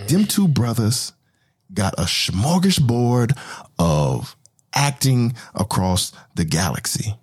Them 0.07 0.25
two 0.25 0.47
brothers 0.47 1.11
got 1.73 1.93
a 1.95 2.03
smorgasbord 2.03 3.37
of 3.77 4.35
acting 4.73 5.35
across 5.55 6.11
the 6.35 6.45
galaxy. 6.45 7.15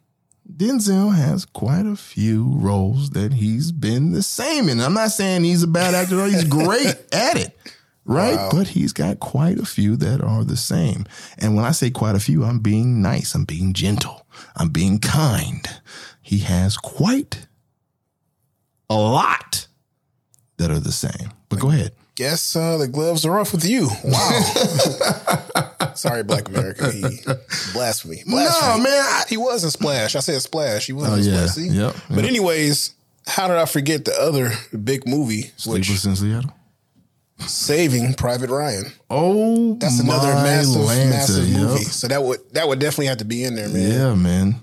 Denzel 0.51 1.15
has 1.15 1.45
quite 1.45 1.87
a 1.87 1.97
few 1.97 2.53
roles 2.57 3.11
that 3.11 3.35
he's 3.35 3.73
been 3.73 4.13
the 4.13 4.23
same 4.23 4.69
in. 4.69 4.81
I'm 4.81 4.95
not 4.95 5.11
saying 5.11 5.45
he's 5.45 5.63
a 5.63 5.69
bad 5.69 5.95
actor, 5.95 6.25
he's 6.27 6.45
great 6.45 6.87
at 7.13 7.37
it, 7.37 7.57
right? 8.05 8.51
But 8.53 8.69
he's 8.69 8.93
got 8.93 9.21
quite 9.21 9.59
a 9.59 9.65
few 9.65 9.97
that 9.97 10.21
are 10.21 10.45
the 10.45 10.57
same. 10.57 11.07
And 11.39 11.57
when 11.57 11.65
I 11.65 11.71
say 11.71 11.91
quite 11.91 12.15
a 12.15 12.21
few, 12.21 12.45
I'm 12.45 12.59
being 12.59 13.01
nice, 13.01 13.35
I'm 13.35 13.45
being 13.45 13.73
gentle, 13.73 14.27
I'm 14.57 14.69
being 14.69 14.99
kind. 14.99 15.67
He 16.21 16.39
has 16.39 16.77
quite 16.77 17.47
a 18.91 18.95
lot 18.95 19.67
that 20.59 20.71
are 20.71 20.81
the 20.81 20.93
same. 20.93 21.33
But 21.49 21.61
go 21.61 21.71
ahead. 21.71 21.93
Guess 22.17 22.55
uh, 22.55 22.77
the 22.77 22.87
gloves 22.87 23.27
are 23.27 23.39
off 23.41 23.53
with 23.53 23.65
you. 23.65 23.89
Wow. 24.05 24.41
Sorry, 25.95 26.23
Black 26.23 26.49
America. 26.49 26.91
He 26.93 27.03
blasphemy. 27.73 28.23
No, 28.27 28.37
man. 28.37 28.87
I- 28.87 29.25
He 29.29 29.37
wasn't 29.37 29.73
Splash. 29.73 30.15
I 30.15 30.21
said 30.21 30.41
Splash. 30.43 30.87
He 30.87 30.93
was 30.93 31.09
Oh, 31.09 31.17
yeah. 31.17 31.47
Splash. 31.47 31.51
See? 31.51 31.69
Yep, 31.77 31.97
But 32.11 32.25
anyways, 32.25 32.95
how 33.27 33.49
did 33.49 33.57
I 33.57 33.65
forget 33.65 34.05
the 34.05 34.15
other 34.21 34.53
big 34.85 35.09
movie, 35.09 35.43
which 35.67 35.87
Sleepless 35.87 36.05
in 36.05 36.17
Seattle. 36.17 36.53
Saving 37.41 38.15
Private 38.15 38.51
Ryan? 38.51 38.93
Oh, 39.11 39.75
That's 39.75 39.99
another 40.01 40.35
massive, 40.35 40.83
Lanta, 40.83 41.11
massive 41.11 41.49
yep. 41.49 41.61
movie. 41.63 41.85
So 41.85 42.07
that 42.09 42.23
would 42.23 42.39
that 42.53 42.69
would 42.69 42.79
definitely 42.79 43.07
have 43.07 43.19
to 43.19 43.25
be 43.25 43.43
in 43.45 43.57
there, 43.57 43.69
man. 43.69 43.91
Yeah, 43.91 44.15
man. 44.15 44.55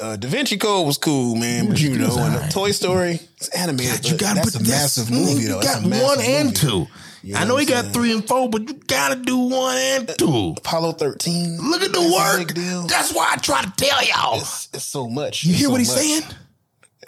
Uh, 0.00 0.16
Da 0.16 0.28
Vinci 0.28 0.56
Code 0.56 0.86
was 0.86 0.98
cool, 0.98 1.36
man, 1.36 1.68
but 1.68 1.80
you 1.80 1.96
know, 1.96 2.16
and. 2.18 2.50
Toy 2.50 2.72
Story, 2.72 3.20
it's 3.36 3.48
animated. 3.50 4.04
You 4.04 4.12
but 4.12 4.20
got 4.20 4.36
that's 4.36 4.54
a 4.56 4.62
massive 4.62 5.10
movie, 5.10 5.44
though. 5.46 5.58
You 5.60 5.62
got 5.62 5.82
one 5.84 6.20
and 6.20 6.46
movie. 6.48 6.56
two. 6.56 6.86
You 7.22 7.36
I 7.36 7.40
know 7.44 7.50
know 7.50 7.56
he 7.56 7.64
got 7.64 7.86
three 7.94 8.12
and 8.12 8.26
four, 8.26 8.50
but 8.50 8.68
you 8.68 8.74
gotta 8.74 9.16
do 9.16 9.38
one 9.38 9.76
and 9.76 10.08
two. 10.18 10.54
Apollo 10.58 10.92
13. 10.92 11.58
Look 11.70 11.82
at 11.82 11.92
the 11.92 12.00
That's 12.00 12.38
work. 12.38 12.54
deal. 12.54 12.82
That's 12.86 13.14
why 13.14 13.30
I 13.32 13.36
try 13.36 13.62
to 13.62 13.72
tell 13.76 14.04
y'all. 14.04 14.40
It's, 14.40 14.68
it's 14.74 14.84
so 14.84 15.08
much. 15.08 15.44
You 15.44 15.50
It's 15.52 15.58
hear 15.60 15.66
so 15.68 15.70
what 15.72 15.80
he's 15.80 15.88
much. 15.88 15.98
saying? 15.98 16.22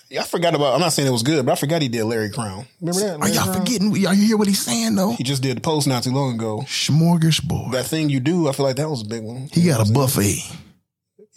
Yeah, 0.09 0.20
I 0.20 0.25
forgot 0.25 0.55
about. 0.55 0.72
I'm 0.75 0.81
not 0.81 0.90
saying 0.92 1.09
it 1.09 1.11
was 1.11 1.25
good, 1.25 1.44
but 1.44 1.53
I 1.53 1.55
forgot 1.57 1.83
he 1.83 1.88
did 1.88 2.05
Larry 2.05 2.31
Crowne. 2.31 2.64
Remember 2.81 3.01
that? 3.01 3.20
Are 3.20 3.29
y'all 3.29 3.42
Crown? 3.44 3.57
forgetting? 3.59 3.96
Y'all 3.96 4.12
hear 4.14 4.37
what 4.37 4.46
he's 4.46 4.62
saying 4.64 4.94
though? 4.94 5.12
He 5.12 5.25
just 5.25 5.42
did 5.42 5.57
the 5.57 5.61
post 5.61 5.87
not 5.88 6.05
too 6.05 6.12
long 6.12 6.35
ago. 6.37 6.61
Smorgasbord. 6.66 7.72
That 7.72 7.87
thing 7.87 8.09
you 8.09 8.20
do, 8.20 8.49
I 8.49 8.53
feel 8.53 8.64
like 8.64 8.77
that 8.77 8.88
was 8.88 9.03
a 9.03 9.07
big 9.07 9.22
one. 9.25 9.49
He 9.53 9.66
got 9.66 9.87
a 9.87 9.92
buffet. 9.92 10.38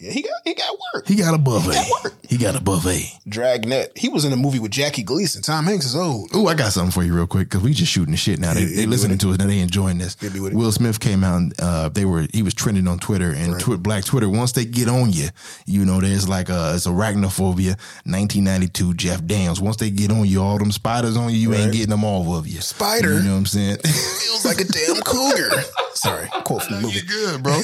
Yeah, 0.00 0.12
he 0.12 0.22
got 0.22 0.32
he 0.44 0.54
got 0.54 0.74
work. 0.94 1.06
He 1.06 1.14
got 1.14 1.34
a 1.34 1.38
buffet. 1.38 1.72
got 1.72 2.04
work. 2.04 2.14
He 2.26 2.38
got 2.38 2.56
a 2.56 2.62
buffet. 2.62 3.18
Dragnet. 3.28 3.92
He 3.98 4.08
was 4.08 4.24
in 4.24 4.32
a 4.32 4.36
movie 4.36 4.58
with 4.58 4.70
Jackie 4.70 5.02
Gleason. 5.02 5.42
Tom 5.42 5.66
Hanks 5.66 5.84
is 5.84 5.94
old. 5.94 6.34
Ooh, 6.34 6.46
I 6.46 6.54
got 6.54 6.72
something 6.72 6.90
for 6.90 7.02
you 7.02 7.14
real 7.14 7.26
quick 7.26 7.50
because 7.50 7.62
we 7.62 7.74
just 7.74 7.92
shooting 7.92 8.12
the 8.12 8.16
shit 8.16 8.38
now. 8.38 8.54
They, 8.54 8.64
they 8.64 8.86
listening 8.86 9.18
to 9.18 9.30
us 9.30 9.38
now. 9.38 9.46
They 9.46 9.58
enjoying 9.58 9.98
this. 9.98 10.18
Hit 10.18 10.32
me 10.32 10.40
with 10.40 10.52
it. 10.52 10.56
Will 10.56 10.72
Smith 10.72 11.00
came 11.00 11.22
out. 11.22 11.36
And, 11.36 11.54
uh, 11.60 11.90
they 11.90 12.06
were 12.06 12.26
he 12.32 12.42
was 12.42 12.54
trending 12.54 12.88
on 12.88 12.98
Twitter 12.98 13.30
and 13.30 13.60
Twi- 13.60 13.76
Black 13.76 14.04
Twitter. 14.04 14.28
Once 14.28 14.52
they 14.52 14.64
get 14.64 14.88
on 14.88 15.12
you, 15.12 15.28
you 15.66 15.84
know, 15.84 16.00
there's 16.00 16.26
like 16.26 16.48
a 16.48 16.72
it's 16.74 16.86
arachnophobia. 16.86 17.76
1992 18.06 18.94
Jeff 18.94 19.24
Daniels. 19.26 19.60
Once 19.60 19.76
they 19.76 19.90
get 19.90 20.10
on 20.10 20.26
you, 20.26 20.40
all 20.40 20.56
them 20.56 20.72
spiders 20.72 21.16
on 21.18 21.30
you, 21.30 21.36
you 21.36 21.54
ain't 21.54 21.72
getting 21.72 21.90
them 21.90 22.04
off 22.04 22.26
of 22.38 22.48
you. 22.48 22.62
Spider? 22.62 23.18
You 23.18 23.22
know 23.24 23.32
what 23.32 23.38
I'm 23.38 23.46
saying? 23.46 23.76
Feels 23.84 24.46
like 24.46 24.60
a 24.60 24.64
damn 24.64 25.02
cougar. 25.02 25.50
Sorry, 25.92 26.28
quote 26.44 26.62
from 26.62 26.76
the 26.76 26.82
movie. 26.86 27.00
You're 27.06 27.38
good, 27.38 27.42
bro. 27.42 27.60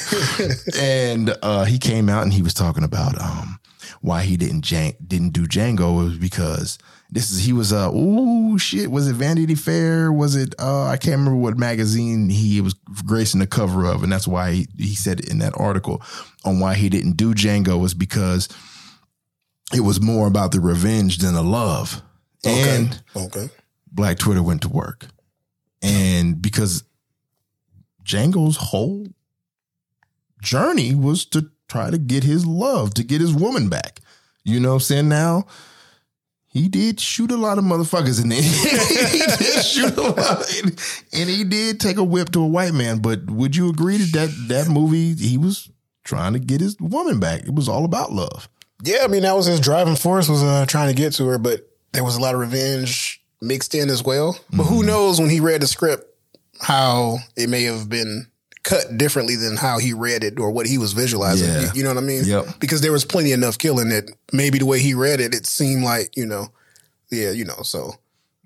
and 0.79 1.35
uh, 1.41 1.63
he 1.65 1.79
came 1.79 2.09
out 2.09 2.26
and 2.27 2.33
he 2.33 2.41
was 2.41 2.53
talking 2.53 2.83
about 2.83 3.19
um, 3.21 3.57
why 4.01 4.23
he 4.23 4.35
didn't 4.35 4.61
Jan- 4.61 4.97
didn't 5.05 5.29
do 5.29 5.47
Django. 5.47 6.01
It 6.01 6.03
was 6.09 6.17
because 6.17 6.77
this 7.09 7.31
is 7.31 7.45
he 7.45 7.53
was 7.53 7.71
uh 7.71 7.89
ooh 7.89 8.59
shit 8.59 8.91
was 8.91 9.07
it 9.07 9.13
Vanity 9.13 9.55
Fair 9.55 10.11
was 10.11 10.35
it 10.35 10.53
uh 10.59 10.87
I 10.87 10.97
can't 10.97 11.17
remember 11.19 11.37
what 11.37 11.57
magazine 11.57 12.27
he 12.27 12.59
was 12.59 12.73
gracing 13.05 13.39
the 13.39 13.47
cover 13.47 13.85
of 13.85 14.03
and 14.03 14.11
that's 14.11 14.27
why 14.27 14.51
he, 14.51 14.67
he 14.77 14.93
said 14.93 15.21
in 15.21 15.39
that 15.39 15.53
article 15.55 16.01
on 16.43 16.59
why 16.59 16.73
he 16.73 16.89
didn't 16.89 17.13
do 17.13 17.33
Django 17.33 17.79
was 17.79 17.93
because 17.93 18.49
it 19.73 19.79
was 19.79 20.01
more 20.01 20.27
about 20.27 20.51
the 20.51 20.59
revenge 20.59 21.19
than 21.19 21.33
the 21.33 21.41
love 21.41 22.01
and 22.43 23.01
okay. 23.15 23.49
Black 23.89 24.17
Twitter 24.17 24.43
went 24.43 24.63
to 24.63 24.69
work. 24.69 25.05
And 25.81 26.41
because 26.41 26.83
Django's 28.03 28.57
whole 28.57 29.07
journey 30.41 30.93
was 30.93 31.25
to 31.27 31.49
try 31.67 31.89
to 31.91 31.97
get 31.97 32.23
his 32.23 32.45
love, 32.45 32.93
to 32.95 33.03
get 33.03 33.21
his 33.21 33.33
woman 33.33 33.69
back. 33.69 33.99
You 34.43 34.59
know 34.59 34.69
what 34.69 34.73
I'm 34.75 34.79
saying? 34.81 35.09
Now, 35.09 35.45
he 36.47 36.67
did 36.69 36.99
shoot 36.99 37.31
a 37.31 37.37
lot 37.37 37.57
of 37.57 37.63
motherfuckers 37.65 38.21
in 38.23 38.29
there. 38.29 38.41
he 38.41 39.43
did 39.45 39.63
shoot 39.65 39.95
a 39.97 40.01
lot. 40.01 40.45
And 41.13 41.29
he 41.29 41.43
did 41.43 41.79
take 41.79 41.97
a 41.97 42.03
whip 42.03 42.31
to 42.31 42.41
a 42.41 42.47
white 42.47 42.73
man. 42.73 42.99
But 42.99 43.29
would 43.29 43.55
you 43.55 43.69
agree 43.69 43.97
that 43.97 44.11
that, 44.13 44.47
that 44.47 44.67
movie, 44.71 45.13
he 45.13 45.37
was 45.37 45.69
trying 46.03 46.33
to 46.33 46.39
get 46.39 46.61
his 46.61 46.77
woman 46.79 47.19
back? 47.19 47.41
It 47.43 47.53
was 47.53 47.67
all 47.69 47.85
about 47.85 48.11
love. 48.13 48.47
Yeah, 48.83 48.99
I 49.03 49.07
mean 49.07 49.23
that 49.23 49.35
was 49.35 49.47
his 49.47 49.59
driving 49.59 49.95
force 49.95 50.29
was 50.29 50.43
uh, 50.43 50.65
trying 50.67 50.87
to 50.89 50.95
get 50.95 51.13
to 51.13 51.25
her, 51.27 51.37
but 51.39 51.67
there 51.93 52.03
was 52.03 52.15
a 52.15 52.21
lot 52.21 52.35
of 52.35 52.39
revenge 52.39 53.21
mixed 53.41 53.73
in 53.75 53.89
as 53.89 54.03
well. 54.03 54.39
But 54.51 54.63
who 54.65 54.77
Mm-hmm. 54.79 54.87
knows 54.87 55.19
when 55.19 55.29
he 55.31 55.39
read 55.39 55.61
the 55.61 55.67
script 55.67 56.05
how 56.61 57.17
it 57.35 57.49
may 57.49 57.63
have 57.63 57.89
been 57.89 58.27
cut 58.67 58.97
differently 58.97 59.35
than 59.35 59.55
how 59.55 59.79
he 59.79 59.93
read 59.93 60.23
it 60.23 60.39
or 60.39 60.51
what 60.51 60.65
he 60.67 60.77
was 60.77 60.91
visualizing. 60.93 61.47
Yeah. 61.49 61.71
You, 61.73 61.83
know 61.83 61.89
what 61.93 62.03
I 62.03 62.05
mean? 62.05 62.23
Yep. 62.25 62.59
Because 62.59 62.81
there 62.81 62.91
was 62.91 63.05
plenty 63.05 63.31
enough 63.31 63.57
killing 63.57 63.89
that 63.89 64.05
maybe 64.33 64.59
the 64.59 64.65
way 64.65 64.79
he 64.79 64.93
read 64.93 65.19
it, 65.21 65.33
it 65.33 65.45
seemed 65.47 65.83
like 65.83 66.15
you 66.17 66.25
know, 66.25 66.47
yeah, 67.09 67.31
you 67.31 67.45
know. 67.45 67.61
So 67.63 67.93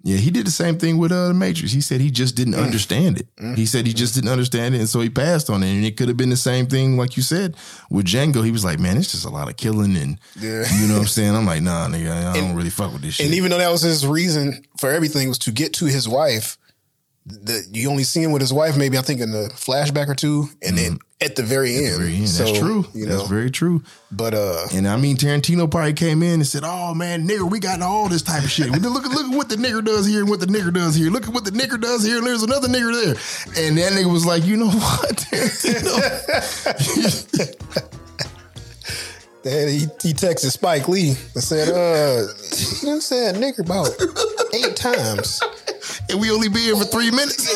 Yeah, 0.03 0.17
he 0.17 0.31
did 0.31 0.45
the 0.47 0.51
same 0.51 0.77
thing 0.79 0.97
with 0.97 1.11
uh, 1.11 1.27
the 1.29 1.33
Matrix. 1.33 1.71
He 1.73 1.81
said 1.81 2.01
he 2.01 2.09
just 2.11 2.35
didn't 2.35 2.53
Mm. 2.55 2.63
understand 2.65 3.13
it. 3.21 3.27
He 3.55 3.65
said 3.65 3.85
he 3.87 3.93
just 3.93 4.13
didn't 4.15 4.29
understand 4.31 4.73
it, 4.75 4.79
and 4.79 4.89
so 4.89 4.99
he 5.01 5.09
passed 5.09 5.49
on 5.49 5.61
it. 5.63 5.71
And 5.75 5.85
it 5.85 5.97
could 5.97 6.07
have 6.07 6.17
been 6.17 6.29
the 6.31 6.37
same 6.51 6.65
thing, 6.67 6.97
like 6.97 7.17
you 7.17 7.23
said, 7.23 7.55
with 7.89 8.05
Django. 8.05 8.43
He 8.43 8.51
was 8.51 8.63
like, 8.65 8.79
"Man, 8.79 8.97
it's 8.97 9.11
just 9.11 9.25
a 9.25 9.29
lot 9.29 9.47
of 9.49 9.57
killing," 9.57 9.95
and 9.97 10.19
Yeah. 10.39 10.65
you 10.79 10.87
know 10.87 10.95
what 10.95 11.01
I'm 11.01 11.07
saying. 11.07 11.35
I'm 11.35 11.45
like, 11.45 11.61
"Nah, 11.63 11.87
nigga, 11.87 12.11
I 12.31 12.33
don't 12.39 12.55
really 12.55 12.69
fuck 12.79 12.93
with 12.93 13.01
this 13.03 13.15
shit." 13.15 13.25
And 13.27 13.35
even 13.35 13.49
though 13.51 13.57
that 13.59 13.71
was 13.71 13.81
his 13.81 14.05
reason 14.05 14.63
for 14.79 14.89
everything 14.91 15.29
was 15.29 15.39
to 15.39 15.51
get 15.51 15.73
to 15.73 15.85
his 15.85 16.07
wife, 16.07 16.57
the, 17.31 17.65
you 17.71 17.89
only 17.89 18.03
see 18.03 18.21
him 18.23 18.31
with 18.31 18.41
his 18.41 18.53
wife 18.53 18.77
maybe 18.77 18.97
I 18.97 19.01
think 19.01 19.21
in 19.21 19.31
the 19.31 19.49
flashback 19.55 20.07
or 20.09 20.15
two, 20.15 20.49
and 20.61 20.77
then 20.77 20.99
at 21.21 21.35
the 21.35 21.43
very 21.43 21.75
end. 21.75 21.97
Very 21.97 22.15
end. 22.15 22.29
So, 22.29 22.43
That's 22.45 22.57
true. 22.57 22.85
You 22.93 23.05
That's 23.05 23.27
very 23.27 23.51
true. 23.51 23.83
but 24.11 24.33
uh, 24.33 24.67
And 24.73 24.87
I 24.87 24.97
mean, 24.97 25.17
Tarantino 25.17 25.69
probably 25.69 25.93
came 25.93 26.23
in 26.23 26.33
and 26.35 26.47
said, 26.47 26.63
"Oh 26.65 26.93
man, 26.93 27.27
nigger, 27.27 27.49
we 27.49 27.59
got 27.59 27.81
all 27.81 28.09
this 28.09 28.21
type 28.21 28.43
of 28.43 28.49
shit. 28.51 28.69
Look, 28.69 28.81
look, 28.81 29.05
look 29.05 29.25
at 29.31 29.35
what 29.37 29.49
the 29.49 29.55
nigger 29.55 29.83
does 29.83 30.05
here 30.07 30.21
and 30.21 30.29
what 30.29 30.39
the 30.39 30.47
nigger 30.47 30.73
does 30.73 30.95
here. 30.95 31.09
Look 31.11 31.27
at 31.27 31.33
what 31.33 31.45
the 31.45 31.51
nigger 31.51 31.79
does 31.79 32.03
here, 32.03 32.17
and 32.17 32.25
there's 32.27 32.43
another 32.43 32.67
nigger 32.67 32.93
there." 32.93 33.15
And 33.65 33.77
that 33.77 33.93
nigga 33.93 34.11
was 34.11 34.25
like, 34.25 34.43
"You 34.45 34.57
know 34.57 34.69
what, 34.69 35.17
Tarantino? 35.17 35.97
Then 39.43 39.69
he, 39.69 39.79
he 40.01 40.13
texted 40.13 40.51
Spike 40.51 40.87
Lee 40.87 41.15
and 41.33 41.43
said, 41.43 41.69
uh, 41.69 42.27
you 42.83 43.01
said 43.01 43.35
nigger 43.35 43.65
about 43.65 43.89
eight 44.53 44.75
times. 44.75 45.41
And 46.09 46.19
we 46.19 46.31
only 46.31 46.49
be 46.49 46.59
here 46.59 46.75
for 46.75 46.85
three 46.85 47.11
minutes." 47.11 47.47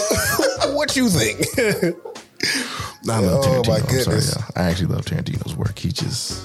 what 0.73 0.95
you 0.95 1.10
think? 1.10 1.47
I 3.08 3.19
love 3.19 3.23
Oh, 3.45 3.62
Tarantino. 3.63 3.67
my 3.67 3.79
sorry, 3.79 3.97
goodness. 4.03 4.36
y'all. 4.36 4.43
I 4.55 4.69
actually 4.69 4.88
love 4.88 5.05
Tarantino's 5.05 5.55
work. 5.55 5.77
He 5.79 5.91
just 5.91 6.43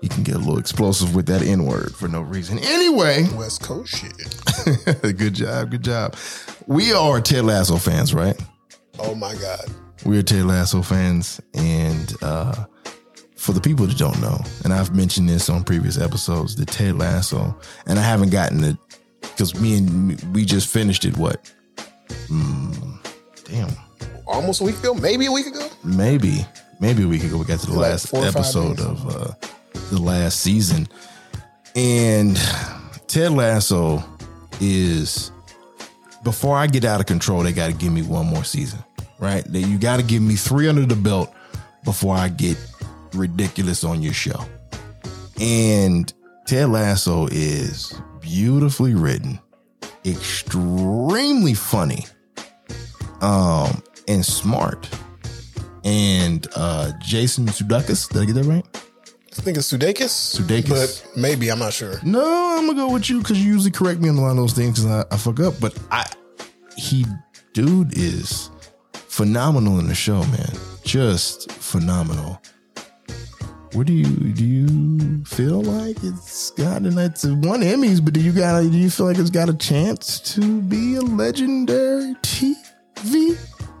he 0.00 0.08
can 0.08 0.22
get 0.22 0.36
a 0.36 0.38
little 0.38 0.58
explosive 0.58 1.14
with 1.14 1.26
that 1.26 1.42
N 1.42 1.66
word 1.66 1.94
for 1.94 2.08
no 2.08 2.20
reason. 2.22 2.58
Anyway, 2.58 3.26
West 3.34 3.62
Coast 3.62 3.96
shit. 3.96 5.02
good 5.18 5.34
job, 5.34 5.70
good 5.70 5.84
job. 5.84 6.16
We 6.66 6.92
are 6.92 7.20
Ted 7.20 7.44
Lasso 7.44 7.76
fans, 7.76 8.14
right? 8.14 8.40
Oh 8.98 9.14
my 9.14 9.34
God. 9.36 9.64
We're 10.04 10.22
Ted 10.22 10.46
Lasso 10.46 10.80
fans, 10.80 11.40
and 11.54 12.14
uh, 12.22 12.64
for 13.36 13.52
the 13.52 13.60
people 13.60 13.86
that 13.86 13.98
don't 13.98 14.18
know, 14.22 14.38
and 14.64 14.72
I've 14.72 14.94
mentioned 14.96 15.28
this 15.28 15.50
on 15.50 15.62
previous 15.64 15.98
episodes, 16.00 16.56
the 16.56 16.64
Ted 16.64 16.96
Lasso, 16.96 17.58
and 17.86 17.98
I 17.98 18.02
haven't 18.02 18.30
gotten 18.30 18.64
it 18.64 18.76
because 19.20 19.58
me 19.60 19.78
and 19.78 20.20
we 20.34 20.44
just 20.44 20.68
finished 20.68 21.04
it. 21.04 21.16
What? 21.16 21.52
Mm, 22.28 22.98
damn. 23.44 23.70
Almost 24.26 24.60
a 24.60 24.64
week 24.64 24.78
ago, 24.78 24.94
maybe 24.94 25.26
a 25.26 25.32
week 25.32 25.46
ago. 25.46 25.68
maybe 25.84 26.46
maybe 26.80 27.02
a 27.02 27.08
week 27.08 27.24
ago 27.24 27.36
we 27.36 27.44
got 27.44 27.58
to 27.60 27.66
the 27.66 27.72
Like 27.72 27.90
last 27.90 28.14
episode 28.14 28.80
of 28.80 29.06
uh 29.08 29.32
the 29.90 30.00
last 30.00 30.40
season 30.40 30.86
and 31.76 32.40
ted 33.06 33.32
lasso 33.32 34.02
is 34.60 35.30
before 36.24 36.56
i 36.56 36.66
get 36.66 36.84
out 36.84 37.00
of 37.00 37.06
control 37.06 37.42
they 37.42 37.52
got 37.52 37.66
to 37.66 37.72
give 37.76 37.92
me 37.92 38.02
one 38.02 38.26
more 38.26 38.44
season 38.44 38.78
right? 39.18 39.44
That 39.52 39.60
you 39.60 39.76
got 39.78 39.98
to 39.98 40.02
give 40.02 40.22
me 40.22 40.34
three 40.36 40.66
under 40.68 40.86
the 40.86 40.96
belt 40.96 41.30
before 41.84 42.16
I 42.16 42.28
get 42.28 42.56
ridiculous 43.12 43.84
on 43.84 44.02
your 44.02 44.14
show. 44.14 44.40
And 45.38 46.10
Ted 46.46 46.70
Lasso 46.70 47.26
is 47.30 47.92
beautifully 48.20 48.94
written, 48.94 49.38
extremely 50.04 51.54
funny, 51.54 52.06
um, 53.20 53.82
and 54.08 54.24
smart. 54.24 54.88
And 55.82 56.46
uh 56.56 56.92
Jason 57.00 57.46
Sudeikis, 57.46 58.10
did 58.10 58.22
I 58.22 58.24
get 58.26 58.34
that 58.34 58.44
right? 58.44 58.64
I 59.38 59.42
think 59.42 59.56
it's 59.56 59.72
Sudeikis. 59.72 60.38
Sudeikis. 60.38 60.68
But 60.68 61.16
maybe, 61.16 61.50
I'm 61.50 61.58
not 61.58 61.72
sure. 61.72 61.94
No, 62.02 62.56
I'm 62.58 62.66
gonna 62.66 62.76
go 62.76 62.92
with 62.92 63.08
you 63.08 63.20
because 63.20 63.42
you 63.42 63.52
usually 63.52 63.70
correct 63.70 64.00
me 64.00 64.08
on 64.08 64.16
a 64.16 64.20
lot 64.20 64.32
of 64.32 64.36
those 64.36 64.52
things 64.52 64.78
because 64.82 65.06
I, 65.10 65.14
I 65.14 65.16
fuck 65.16 65.40
up. 65.40 65.54
But 65.60 65.78
I, 65.90 66.04
he, 66.76 67.06
dude, 67.54 67.96
is 67.96 68.50
phenomenal 68.92 69.78
in 69.78 69.86
the 69.86 69.94
show, 69.94 70.18
man. 70.24 70.52
Just 70.84 71.50
phenomenal. 71.52 72.42
What 73.72 73.86
do 73.86 73.92
you 73.92 74.04
do? 74.04 74.44
You 74.44 75.24
feel 75.24 75.62
like 75.62 75.96
it's 76.02 76.50
got 76.50 76.82
and 76.82 76.98
it's 76.98 77.24
one 77.24 77.60
Emmys, 77.60 78.04
but 78.04 78.14
do 78.14 78.20
you 78.20 78.32
got? 78.32 78.62
Do 78.62 78.68
you 78.68 78.90
feel 78.90 79.06
like 79.06 79.18
it's 79.18 79.30
got 79.30 79.48
a 79.48 79.54
chance 79.54 80.18
to 80.34 80.60
be 80.62 80.96
a 80.96 81.00
legendary 81.00 82.14
TV 82.16 83.38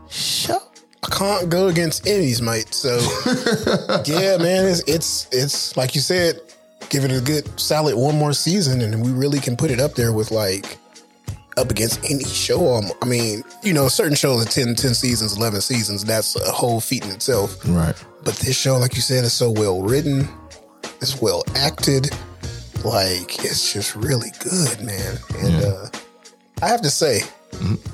show? 0.08 0.58
I 1.02 1.08
can't 1.08 1.50
go 1.50 1.68
against 1.68 2.04
Emmys, 2.04 2.40
mate. 2.40 2.72
So 2.72 2.98
yeah, 4.06 4.36
man, 4.36 4.66
it's 4.66 4.82
it's 4.86 5.26
it's 5.32 5.76
like 5.76 5.96
you 5.96 6.00
said, 6.00 6.40
give 6.88 7.04
it 7.04 7.10
a 7.10 7.20
good 7.20 7.58
solid 7.58 7.96
one 7.96 8.16
more 8.16 8.32
season, 8.32 8.82
and 8.82 9.02
we 9.02 9.10
really 9.10 9.40
can 9.40 9.56
put 9.56 9.72
it 9.72 9.80
up 9.80 9.94
there 9.94 10.12
with 10.12 10.30
like 10.30 10.78
up 11.56 11.70
against 11.70 12.04
any 12.08 12.24
show. 12.24 12.74
Um, 12.74 12.86
I 13.02 13.06
mean, 13.06 13.42
you 13.64 13.72
know, 13.72 13.88
certain 13.88 14.14
shows 14.14 14.46
are 14.46 14.48
10, 14.48 14.76
10 14.76 14.94
seasons, 14.94 15.36
11 15.36 15.60
seasons. 15.62 16.04
That's 16.04 16.36
a 16.36 16.52
whole 16.52 16.80
feat 16.80 17.04
in 17.04 17.10
itself. 17.10 17.56
Right. 17.66 17.96
But 18.22 18.34
this 18.36 18.56
show, 18.56 18.76
like 18.78 18.94
you 18.94 19.00
said, 19.02 19.24
is 19.24 19.32
so 19.32 19.50
well 19.50 19.82
written. 19.82 20.28
It's 21.00 21.20
well 21.22 21.42
acted. 21.54 22.10
Like 22.84 23.44
it's 23.44 23.72
just 23.72 23.94
really 23.96 24.30
good, 24.38 24.80
man. 24.82 25.18
And 25.38 25.52
Yeah. 25.52 25.68
uh, 25.68 25.88
I 26.62 26.68
have 26.68 26.82
to 26.82 26.90
say, 26.90 27.22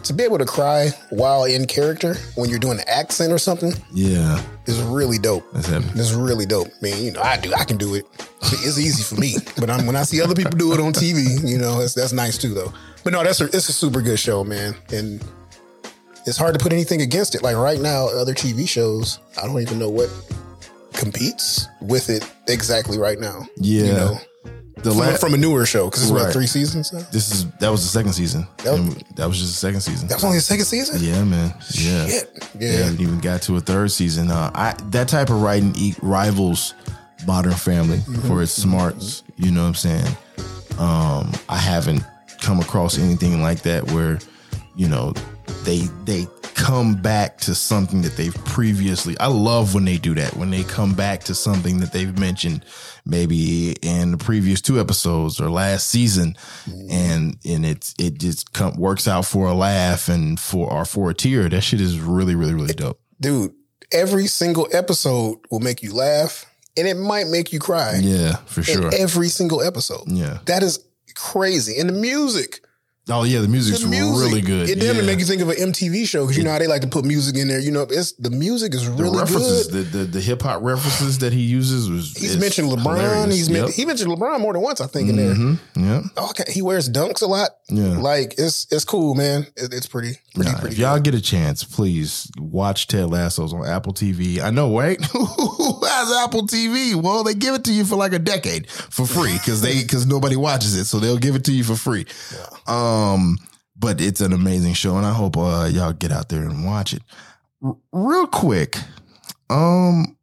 to 0.04 0.12
be 0.12 0.22
able 0.24 0.38
to 0.38 0.44
cry 0.44 0.90
while 1.10 1.44
in 1.44 1.66
character 1.66 2.14
when 2.34 2.50
you're 2.50 2.58
doing 2.58 2.78
an 2.78 2.84
accent 2.88 3.32
or 3.32 3.38
something 3.38 3.72
Yeah, 3.92 4.40
is 4.66 4.80
really 4.82 5.18
dope. 5.18 5.44
that's 5.52 5.66
heavy. 5.68 5.88
It's 5.98 6.12
really 6.12 6.46
dope. 6.46 6.68
I 6.68 6.84
mean, 6.84 7.04
you 7.04 7.12
know, 7.12 7.22
I 7.22 7.36
do, 7.36 7.52
I 7.54 7.64
can 7.64 7.76
do 7.76 7.94
it. 7.94 8.04
It's 8.42 8.78
easy 8.78 9.02
for 9.02 9.20
me, 9.20 9.36
but 9.58 9.70
I'm, 9.70 9.86
when 9.86 9.96
I 9.96 10.02
see 10.02 10.20
other 10.20 10.34
people 10.34 10.52
do 10.52 10.72
it 10.72 10.80
on 10.80 10.92
TV, 10.92 11.48
you 11.48 11.58
know, 11.58 11.78
that's 11.80 11.94
that's 11.94 12.12
nice 12.12 12.36
too, 12.38 12.54
though. 12.54 12.72
But 13.02 13.12
no, 13.12 13.22
that's 13.24 13.40
a, 13.40 13.44
it's 13.46 13.68
a 13.68 13.72
super 13.72 14.02
good 14.02 14.18
show, 14.18 14.44
man, 14.44 14.74
and 14.92 15.22
it's 16.26 16.36
hard 16.36 16.54
to 16.58 16.62
put 16.62 16.72
anything 16.72 17.00
against 17.02 17.34
it. 17.34 17.42
Like 17.42 17.56
right 17.56 17.80
now, 17.80 18.08
other 18.08 18.34
TV 18.34 18.68
shows, 18.68 19.18
I 19.40 19.46
don't 19.46 19.60
even 19.60 19.78
know 19.78 19.88
what 19.90 20.10
competes 20.92 21.68
with 21.80 22.08
it 22.10 22.28
exactly 22.48 22.98
right 22.98 23.18
now. 23.18 23.46
Yeah. 23.56 23.82
you 23.84 23.92
know, 23.92 24.18
The 24.76 24.90
from, 24.90 24.98
la- 24.98 25.16
from 25.16 25.34
a 25.34 25.36
newer 25.36 25.66
show 25.66 25.86
because 25.86 26.02
it's 26.04 26.10
Right. 26.12 26.24
what 26.24 26.32
three 26.32 26.46
seasons. 26.46 26.92
Now? 26.92 27.00
this 27.12 27.30
is 27.32 27.46
that 27.60 27.70
was 27.70 27.82
the 27.82 27.88
second 27.88 28.12
season. 28.12 28.46
That 28.58 28.72
was- 28.78 28.96
that 29.16 29.26
was 29.28 29.38
just 29.38 29.52
the 29.52 29.58
second 29.58 29.80
season. 29.80 30.08
That 30.08 30.14
was 30.16 30.24
only 30.24 30.38
the 30.38 30.42
second 30.42 30.64
season. 30.66 31.02
Yeah, 31.02 31.24
man. 31.24 31.54
Yeah. 31.72 32.06
Shit. 32.08 32.42
Yeah. 32.58 32.70
haven't 32.72 33.00
even 33.00 33.18
got 33.20 33.42
to 33.42 33.56
a 33.56 33.60
third 33.60 33.90
season. 33.90 34.30
Uh, 34.30 34.50
I 34.54 34.74
that 34.90 35.08
type 35.08 35.30
of 35.30 35.40
writing 35.42 35.74
rivals 36.02 36.74
Modern 37.26 37.52
Family 37.54 37.98
Mm-hmm. 37.98 38.28
for 38.28 38.42
its 38.42 38.52
smarts. 38.52 39.22
You 39.36 39.50
know 39.50 39.62
what 39.62 39.68
I'm 39.68 39.74
saying? 39.74 40.16
Um, 40.78 41.32
I 41.48 41.56
haven't 41.58 42.02
come 42.42 42.60
across 42.60 42.98
anything 42.98 43.42
like 43.42 43.62
that 43.62 43.90
where, 43.92 44.18
you 44.76 44.88
know, 44.88 45.14
they 45.64 45.88
they 46.04 46.26
come 46.54 46.94
back 46.94 47.38
to 47.38 47.54
something 47.54 48.02
that 48.02 48.16
they've 48.16 48.34
previously. 48.44 49.18
I 49.18 49.26
love 49.26 49.74
when 49.74 49.84
they 49.84 49.98
do 49.98 50.14
that. 50.14 50.36
When 50.36 50.50
they 50.50 50.64
come 50.64 50.94
back 50.94 51.24
to 51.24 51.34
something 51.34 51.78
that 51.78 51.92
they've 51.92 52.18
mentioned 52.18 52.64
maybe 53.04 53.72
in 53.82 54.12
the 54.12 54.18
previous 54.18 54.60
two 54.60 54.80
episodes 54.80 55.40
or 55.40 55.50
last 55.50 55.88
season, 55.88 56.36
mm-hmm. 56.64 56.90
and 56.90 57.36
and 57.44 57.66
it's 57.66 57.94
it 57.98 58.18
just 58.18 58.52
come, 58.52 58.76
works 58.76 59.06
out 59.06 59.26
for 59.26 59.46
a 59.46 59.54
laugh 59.54 60.08
and 60.08 60.40
for 60.40 60.70
or 60.72 60.84
for 60.84 61.10
a 61.10 61.14
tear. 61.14 61.48
That 61.48 61.62
shit 61.62 61.80
is 61.80 61.98
really 62.00 62.34
really 62.34 62.54
really 62.54 62.74
dope. 62.74 63.00
Dude, 63.20 63.52
every 63.92 64.26
single 64.26 64.68
episode 64.72 65.38
will 65.50 65.60
make 65.60 65.82
you 65.82 65.94
laugh, 65.94 66.46
and 66.76 66.86
it 66.88 66.96
might 66.96 67.28
make 67.28 67.52
you 67.52 67.60
cry. 67.60 68.00
Yeah, 68.00 68.36
for 68.46 68.62
sure. 68.62 68.90
every 68.94 69.28
single 69.28 69.62
episode. 69.62 70.04
Yeah. 70.06 70.38
That 70.46 70.62
is 70.62 70.80
crazy. 71.14 71.78
And 71.78 71.88
the 71.88 71.94
music, 71.94 72.60
Oh 73.08 73.22
yeah, 73.22 73.40
the 73.40 73.46
music's 73.46 73.82
the 73.82 73.88
music, 73.88 74.26
really 74.28 74.40
good. 74.40 74.68
It 74.68 74.80
damn 74.80 74.96
yeah. 74.96 75.02
make 75.02 75.20
you 75.20 75.24
think 75.24 75.40
of 75.40 75.48
an 75.48 75.54
MTV 75.56 76.08
show 76.08 76.24
because 76.24 76.36
you 76.36 76.42
know 76.42 76.50
how 76.50 76.58
they 76.58 76.66
like 76.66 76.82
to 76.82 76.88
put 76.88 77.04
music 77.04 77.36
in 77.36 77.46
there. 77.46 77.60
You 77.60 77.70
know, 77.70 77.82
it's 77.88 78.12
the 78.12 78.30
music 78.30 78.74
is 78.74 78.84
the 78.84 78.90
really 79.00 79.16
references, 79.18 79.68
good. 79.68 79.86
the 79.92 79.98
the, 79.98 80.04
the 80.06 80.20
hip 80.20 80.42
hop 80.42 80.60
references 80.62 81.18
that 81.20 81.32
he 81.32 81.40
uses 81.42 81.88
was. 81.88 82.12
He's 82.16 82.36
mentioned 82.36 82.68
LeBron. 82.68 82.96
hilarious. 82.98 83.36
He's 83.36 83.48
Yep. 83.48 83.70
he 83.70 83.84
mentioned 83.84 84.10
LeBron 84.10 84.40
more 84.40 84.52
than 84.54 84.60
once, 84.62 84.80
I 84.80 84.88
think, 84.88 85.08
in 85.10 85.16
there. 85.16 85.34
Mhm. 85.34 85.58
Yeah. 85.76 86.02
Oh, 86.16 86.30
okay. 86.30 86.50
He 86.52 86.62
wears 86.62 86.88
dunks 86.90 87.22
a 87.22 87.26
lot. 87.26 87.50
Yeah. 87.68 87.96
Like 87.98 88.34
it's 88.38 88.66
it's 88.72 88.84
cool, 88.84 89.14
man. 89.14 89.46
It, 89.56 89.72
it's 89.72 89.86
pretty 89.86 90.18
pretty 90.34 90.50
Nah, 90.50 90.58
pretty. 90.58 90.74
if 90.74 90.78
y'all 90.80 90.98
get 90.98 91.14
a 91.14 91.20
chance, 91.22 91.62
please 91.62 92.28
watch 92.38 92.88
Ted 92.88 93.08
Lasso's 93.08 93.52
on 93.54 93.64
Apple 93.66 93.92
TV. 93.92 94.40
I 94.40 94.50
know, 94.50 94.76
right? 94.76 95.00
Who 95.12 95.80
has 95.86 96.12
Apple 96.24 96.42
TV? 96.48 96.94
Well, 97.00 97.22
they 97.22 97.34
give 97.34 97.54
it 97.54 97.62
to 97.64 97.72
you 97.72 97.84
for 97.84 97.94
like 97.94 98.12
a 98.12 98.18
decade 98.18 98.68
for 98.68 99.06
free 99.06 99.34
because 99.34 99.62
they 99.62 99.80
because 99.80 100.06
nobody 100.06 100.34
watches 100.34 100.74
it, 100.74 100.86
so 100.86 100.98
they'll 100.98 101.18
give 101.18 101.36
it 101.36 101.44
to 101.44 101.52
you 101.52 101.62
for 101.62 101.76
free. 101.76 102.04
Um, 102.66 102.95
but 103.78 104.00
it's 104.00 104.20
an 104.20 104.32
amazing 104.32 104.74
show, 104.74 104.96
and 104.96 105.06
I 105.06 105.12
hope 105.12 105.36
uh, 105.36 105.68
y'all 105.70 105.92
get 105.92 106.12
out 106.12 106.28
there 106.28 106.42
and 106.42 106.64
watch 106.64 106.92
it. 106.94 107.02
R- 107.62 107.76
real 107.92 108.26
quick, 108.26 108.76
um, 109.50 110.16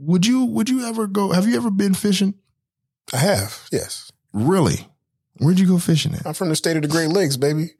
would 0.00 0.26
you 0.26 0.44
would 0.44 0.68
you 0.68 0.84
ever 0.86 1.06
go? 1.06 1.32
Have 1.32 1.46
you 1.46 1.56
ever 1.56 1.70
been 1.70 1.94
fishing? 1.94 2.34
I 3.12 3.16
have 3.18 3.68
yes. 3.72 4.10
Really? 4.32 4.86
Where'd 5.38 5.58
you 5.58 5.66
go 5.66 5.78
fishing 5.78 6.14
at? 6.14 6.26
I'm 6.26 6.34
from 6.34 6.48
the 6.50 6.56
state 6.56 6.76
of 6.76 6.82
the 6.82 6.88
Great 6.88 7.08
Lakes, 7.08 7.36
baby. 7.36 7.70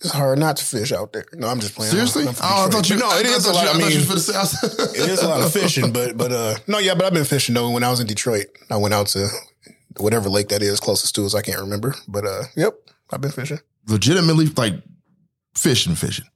It's 0.00 0.12
hard 0.12 0.38
not 0.38 0.56
to 0.58 0.64
fish 0.64 0.92
out 0.92 1.12
there. 1.12 1.24
No, 1.34 1.48
I'm 1.48 1.58
just 1.58 1.74
playing. 1.74 1.90
Seriously? 1.90 2.26
I'm 2.26 2.32
from 2.32 2.46
Oh, 2.48 2.66
I 2.66 2.70
thought 2.70 2.88
you. 2.88 2.96
But 2.96 3.02
no, 3.08 3.18
it 3.18 3.26
I 3.26 3.30
is 3.30 3.46
a 3.46 3.52
lot. 3.52 3.64
you- 3.64 3.82
I 3.82 3.86
I 3.86 3.88
mean, 3.90 4.00
for 4.06 4.14
the 4.14 4.20
south. 4.20 4.54
it 4.94 5.10
is 5.10 5.20
a 5.22 5.28
lot 5.28 5.40
of 5.42 5.52
fishing, 5.52 5.92
but 5.92 6.16
but 6.16 6.30
uh 6.32 6.54
no, 6.68 6.78
yeah, 6.78 6.94
but 6.94 7.04
I've 7.04 7.12
been 7.12 7.24
fishing 7.24 7.54
though. 7.54 7.70
When 7.70 7.82
I 7.82 7.90
was 7.90 7.98
in 8.00 8.06
Detroit, 8.06 8.46
I 8.70 8.76
went 8.76 8.94
out 8.94 9.08
to 9.08 9.26
whatever 10.00 10.28
lake 10.28 10.48
that 10.48 10.62
is 10.62 10.80
closest 10.80 11.14
to 11.16 11.24
us. 11.26 11.34
I 11.34 11.42
can't 11.42 11.60
remember, 11.60 11.94
but 12.06 12.24
uh, 12.26 12.44
yep, 12.56 12.74
I've 13.10 13.20
been 13.20 13.30
fishing. 13.32 13.58
legitimately 13.86 14.46
like 14.56 14.74
fishing, 15.54 15.94
fishing. 15.94 16.26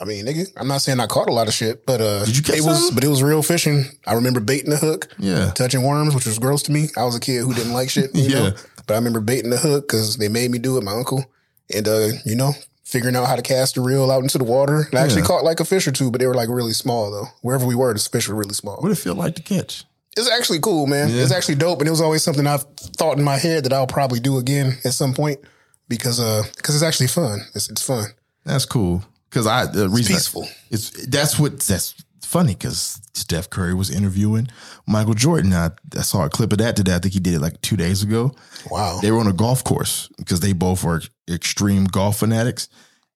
I 0.00 0.04
mean, 0.06 0.24
nigga, 0.26 0.46
I'm 0.56 0.66
not 0.66 0.80
saying 0.80 0.98
I 0.98 1.06
caught 1.06 1.28
a 1.28 1.32
lot 1.32 1.46
of 1.46 1.54
shit, 1.54 1.84
but 1.86 2.00
uh, 2.00 2.24
Did 2.24 2.36
you 2.36 2.42
catch 2.42 2.56
it 2.56 2.64
was, 2.64 2.78
something? 2.78 2.94
but 2.94 3.04
it 3.04 3.08
was 3.08 3.22
real 3.22 3.42
fishing. 3.42 3.84
I 4.06 4.14
remember 4.14 4.40
baiting 4.40 4.70
the 4.70 4.76
hook, 4.78 5.08
Yeah. 5.18 5.50
touching 5.50 5.82
worms, 5.82 6.14
which 6.14 6.26
was 6.26 6.38
gross 6.38 6.62
to 6.64 6.72
me. 6.72 6.88
I 6.96 7.04
was 7.04 7.14
a 7.14 7.20
kid 7.20 7.42
who 7.42 7.52
didn't 7.54 7.72
like 7.74 7.90
shit, 7.90 8.14
you 8.14 8.22
Yeah. 8.24 8.38
know. 8.48 8.54
But 8.86 8.94
I 8.94 8.96
remember 8.96 9.20
baiting 9.20 9.50
the 9.50 9.58
hook 9.58 9.86
because 9.88 10.16
they 10.16 10.28
made 10.28 10.50
me 10.50 10.58
do 10.58 10.76
it. 10.78 10.84
My 10.84 10.92
uncle, 10.92 11.24
and 11.72 11.86
uh, 11.86 12.08
you 12.24 12.34
know, 12.34 12.52
figuring 12.82 13.14
out 13.16 13.26
how 13.26 13.36
to 13.36 13.42
cast 13.42 13.76
the 13.76 13.80
reel 13.82 14.10
out 14.10 14.22
into 14.22 14.36
the 14.38 14.44
water. 14.44 14.88
And 14.90 14.98
I 14.98 15.02
actually 15.02 15.22
caught 15.22 15.44
like 15.44 15.60
a 15.60 15.64
fish 15.64 15.86
or 15.86 15.92
two, 15.92 16.10
but 16.10 16.18
they 16.18 16.26
were 16.26 16.34
like 16.34 16.48
really 16.48 16.72
small 16.72 17.10
though. 17.10 17.28
Wherever 17.42 17.64
we 17.66 17.74
were, 17.74 17.92
the 17.94 18.00
fish 18.00 18.28
were 18.28 18.34
really 18.34 18.52
small. 18.54 18.76
What 18.76 18.88
did 18.88 18.98
it 18.98 19.00
feel 19.00 19.14
like 19.14 19.36
to 19.36 19.42
catch? 19.42 19.84
It's 20.16 20.30
actually 20.30 20.60
cool, 20.60 20.86
man. 20.86 21.08
Yeah. 21.08 21.22
It's 21.22 21.32
actually 21.32 21.56
dope, 21.56 21.80
and 21.80 21.88
it 21.88 21.90
was 21.90 22.00
always 22.00 22.22
something 22.22 22.46
I've 22.46 22.62
thought 22.96 23.18
in 23.18 23.24
my 23.24 23.36
head 23.36 23.64
that 23.64 23.72
I'll 23.72 23.86
probably 23.86 24.20
do 24.20 24.38
again 24.38 24.78
at 24.84 24.92
some 24.92 25.12
point 25.14 25.40
because 25.88 26.20
uh 26.20 26.42
because 26.56 26.74
it's 26.74 26.84
actually 26.84 27.08
fun. 27.08 27.40
It's 27.54 27.68
it's 27.68 27.82
fun. 27.82 28.06
That's 28.44 28.64
cool. 28.66 29.02
Cause 29.30 29.46
I 29.46 29.66
the 29.66 29.88
reason 29.88 30.14
I- 30.14 30.16
peaceful. 30.18 30.46
it's 30.70 30.90
that's 31.06 31.38
what 31.38 31.58
that's 31.60 31.94
funny 32.22 32.52
because 32.54 33.00
Steph 33.14 33.50
Curry 33.50 33.74
was 33.74 33.90
interviewing 33.90 34.48
Michael 34.86 35.14
Jordan. 35.14 35.52
I, 35.52 35.70
I 35.96 36.02
saw 36.02 36.24
a 36.24 36.30
clip 36.30 36.52
of 36.52 36.58
that 36.58 36.76
today. 36.76 36.94
I 36.94 36.98
think 36.98 37.14
he 37.14 37.20
did 37.20 37.34
it 37.34 37.40
like 37.40 37.60
two 37.60 37.76
days 37.76 38.02
ago. 38.02 38.32
Wow. 38.70 38.98
They 39.02 39.10
were 39.10 39.18
on 39.20 39.26
a 39.26 39.32
golf 39.32 39.62
course 39.64 40.08
because 40.18 40.40
they 40.40 40.52
both 40.52 40.84
are 40.84 41.00
extreme 41.30 41.84
golf 41.84 42.18
fanatics. 42.18 42.68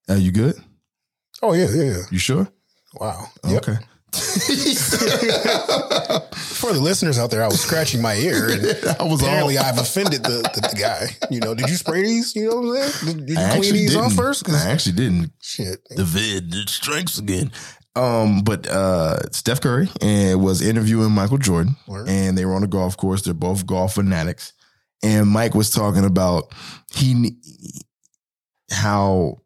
Are 0.08 0.16
you 0.16 0.32
good? 0.32 0.54
Oh 1.42 1.52
yeah, 1.52 1.68
yeah, 1.70 1.84
yeah. 1.84 2.02
You 2.10 2.18
sure? 2.18 2.48
Wow. 2.94 3.26
Yep. 3.46 3.64
For 6.58 6.72
the 6.72 6.80
listeners 6.80 7.18
out 7.18 7.30
there, 7.30 7.42
I 7.42 7.46
was 7.46 7.60
scratching 7.60 8.00
my 8.02 8.14
ear, 8.14 8.48
and 8.50 8.62
I 9.00 9.04
was 9.04 9.22
apparently 9.22 9.58
all- 9.58 9.64
I've 9.66 9.78
offended 9.78 10.22
the, 10.24 10.42
the, 10.54 10.68
the 10.72 10.76
guy. 10.80 11.06
You 11.30 11.40
know, 11.40 11.54
did 11.54 11.68
you 11.68 11.76
spray 11.76 12.02
these? 12.02 12.34
You 12.34 12.50
know 12.50 12.56
what 12.60 12.82
I'm 12.82 12.90
saying? 12.90 13.16
Did, 13.18 13.26
did 13.26 13.38
you 13.38 13.44
I 13.44 13.50
clean 13.58 13.72
these 13.74 13.90
didn't. 13.92 14.04
off 14.06 14.12
first? 14.14 14.48
I 14.50 14.70
actually 14.70 14.96
didn't. 14.96 15.32
shit. 15.40 15.80
the 15.90 16.04
vid, 16.04 16.50
the 16.50 16.64
strengths 16.66 17.18
again. 17.18 17.52
Um, 17.96 18.42
but 18.42 18.66
uh, 18.68 19.18
Steph 19.30 19.60
Curry 19.60 19.88
and 20.00 20.40
was 20.42 20.62
interviewing 20.62 21.10
Michael 21.12 21.38
Jordan, 21.38 21.76
Word. 21.86 22.08
and 22.08 22.36
they 22.38 22.44
were 22.44 22.54
on 22.54 22.62
a 22.62 22.68
golf 22.68 22.96
course. 22.96 23.22
They're 23.22 23.34
both 23.34 23.66
golf 23.66 23.94
fanatics, 23.94 24.52
and 25.02 25.28
Mike 25.28 25.54
was 25.54 25.70
talking 25.70 26.04
about 26.04 26.52
he 26.92 27.36
how 28.70 29.38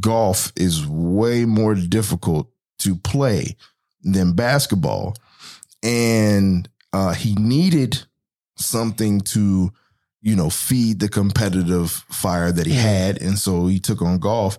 golf 0.00 0.52
is 0.56 0.86
way 0.86 1.44
more 1.44 1.74
difficult 1.74 2.50
to 2.80 2.94
play 2.96 3.56
than 4.02 4.32
basketball, 4.32 5.14
and 5.82 6.68
uh, 6.92 7.12
he 7.14 7.34
needed 7.34 8.04
something 8.56 9.20
to 9.20 9.70
you 10.22 10.36
know 10.36 10.50
feed 10.50 11.00
the 11.00 11.08
competitive 11.08 11.90
fire 11.90 12.52
that 12.52 12.66
he 12.66 12.74
had, 12.74 13.20
and 13.20 13.38
so 13.38 13.66
he 13.66 13.78
took 13.78 14.02
on 14.02 14.18
golf 14.18 14.58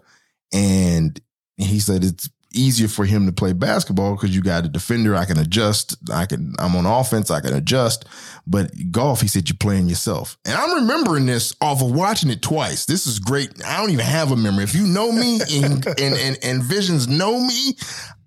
and 0.52 1.20
he 1.58 1.80
said 1.80 2.04
it's 2.04 2.30
easier 2.54 2.90
for 2.90 3.06
him 3.06 3.26
to 3.26 3.32
play 3.32 3.54
basketball 3.54 4.16
because 4.16 4.36
you 4.36 4.42
got 4.42 4.66
a 4.66 4.68
defender. 4.68 5.16
I 5.16 5.26
can 5.26 5.38
adjust. 5.38 5.96
I 6.12 6.26
can. 6.26 6.54
I'm 6.60 6.76
on 6.76 6.86
offense. 6.86 7.32
I 7.32 7.40
can 7.40 7.54
adjust. 7.54 8.06
But 8.46 8.72
golf, 8.92 9.22
he 9.22 9.28
said 9.28 9.48
you're 9.50 9.58
playing 9.58 9.88
yourself. 9.88 10.38
And 10.46 10.56
I'm 10.56 10.82
remembering 10.82 11.26
this 11.26 11.56
off 11.62 11.82
of 11.82 11.92
watching 11.92 12.30
it 12.30 12.42
twice. 12.42 12.86
This 12.86 13.08
is 13.08 13.20
great. 13.20 13.64
I 13.66 13.78
don't 13.80 13.92
even 13.92 14.06
have 14.06 14.32
a 14.32 14.36
memory. 14.36 14.64
If 14.64 14.76
you 14.76 14.86
know 14.86 15.12
me 15.12 15.40
and 15.54 15.86
and 16.00 16.16
and, 16.16 16.38
and 16.44 16.64
visions 16.64 17.08
know 17.08 17.40
me, 17.40 17.76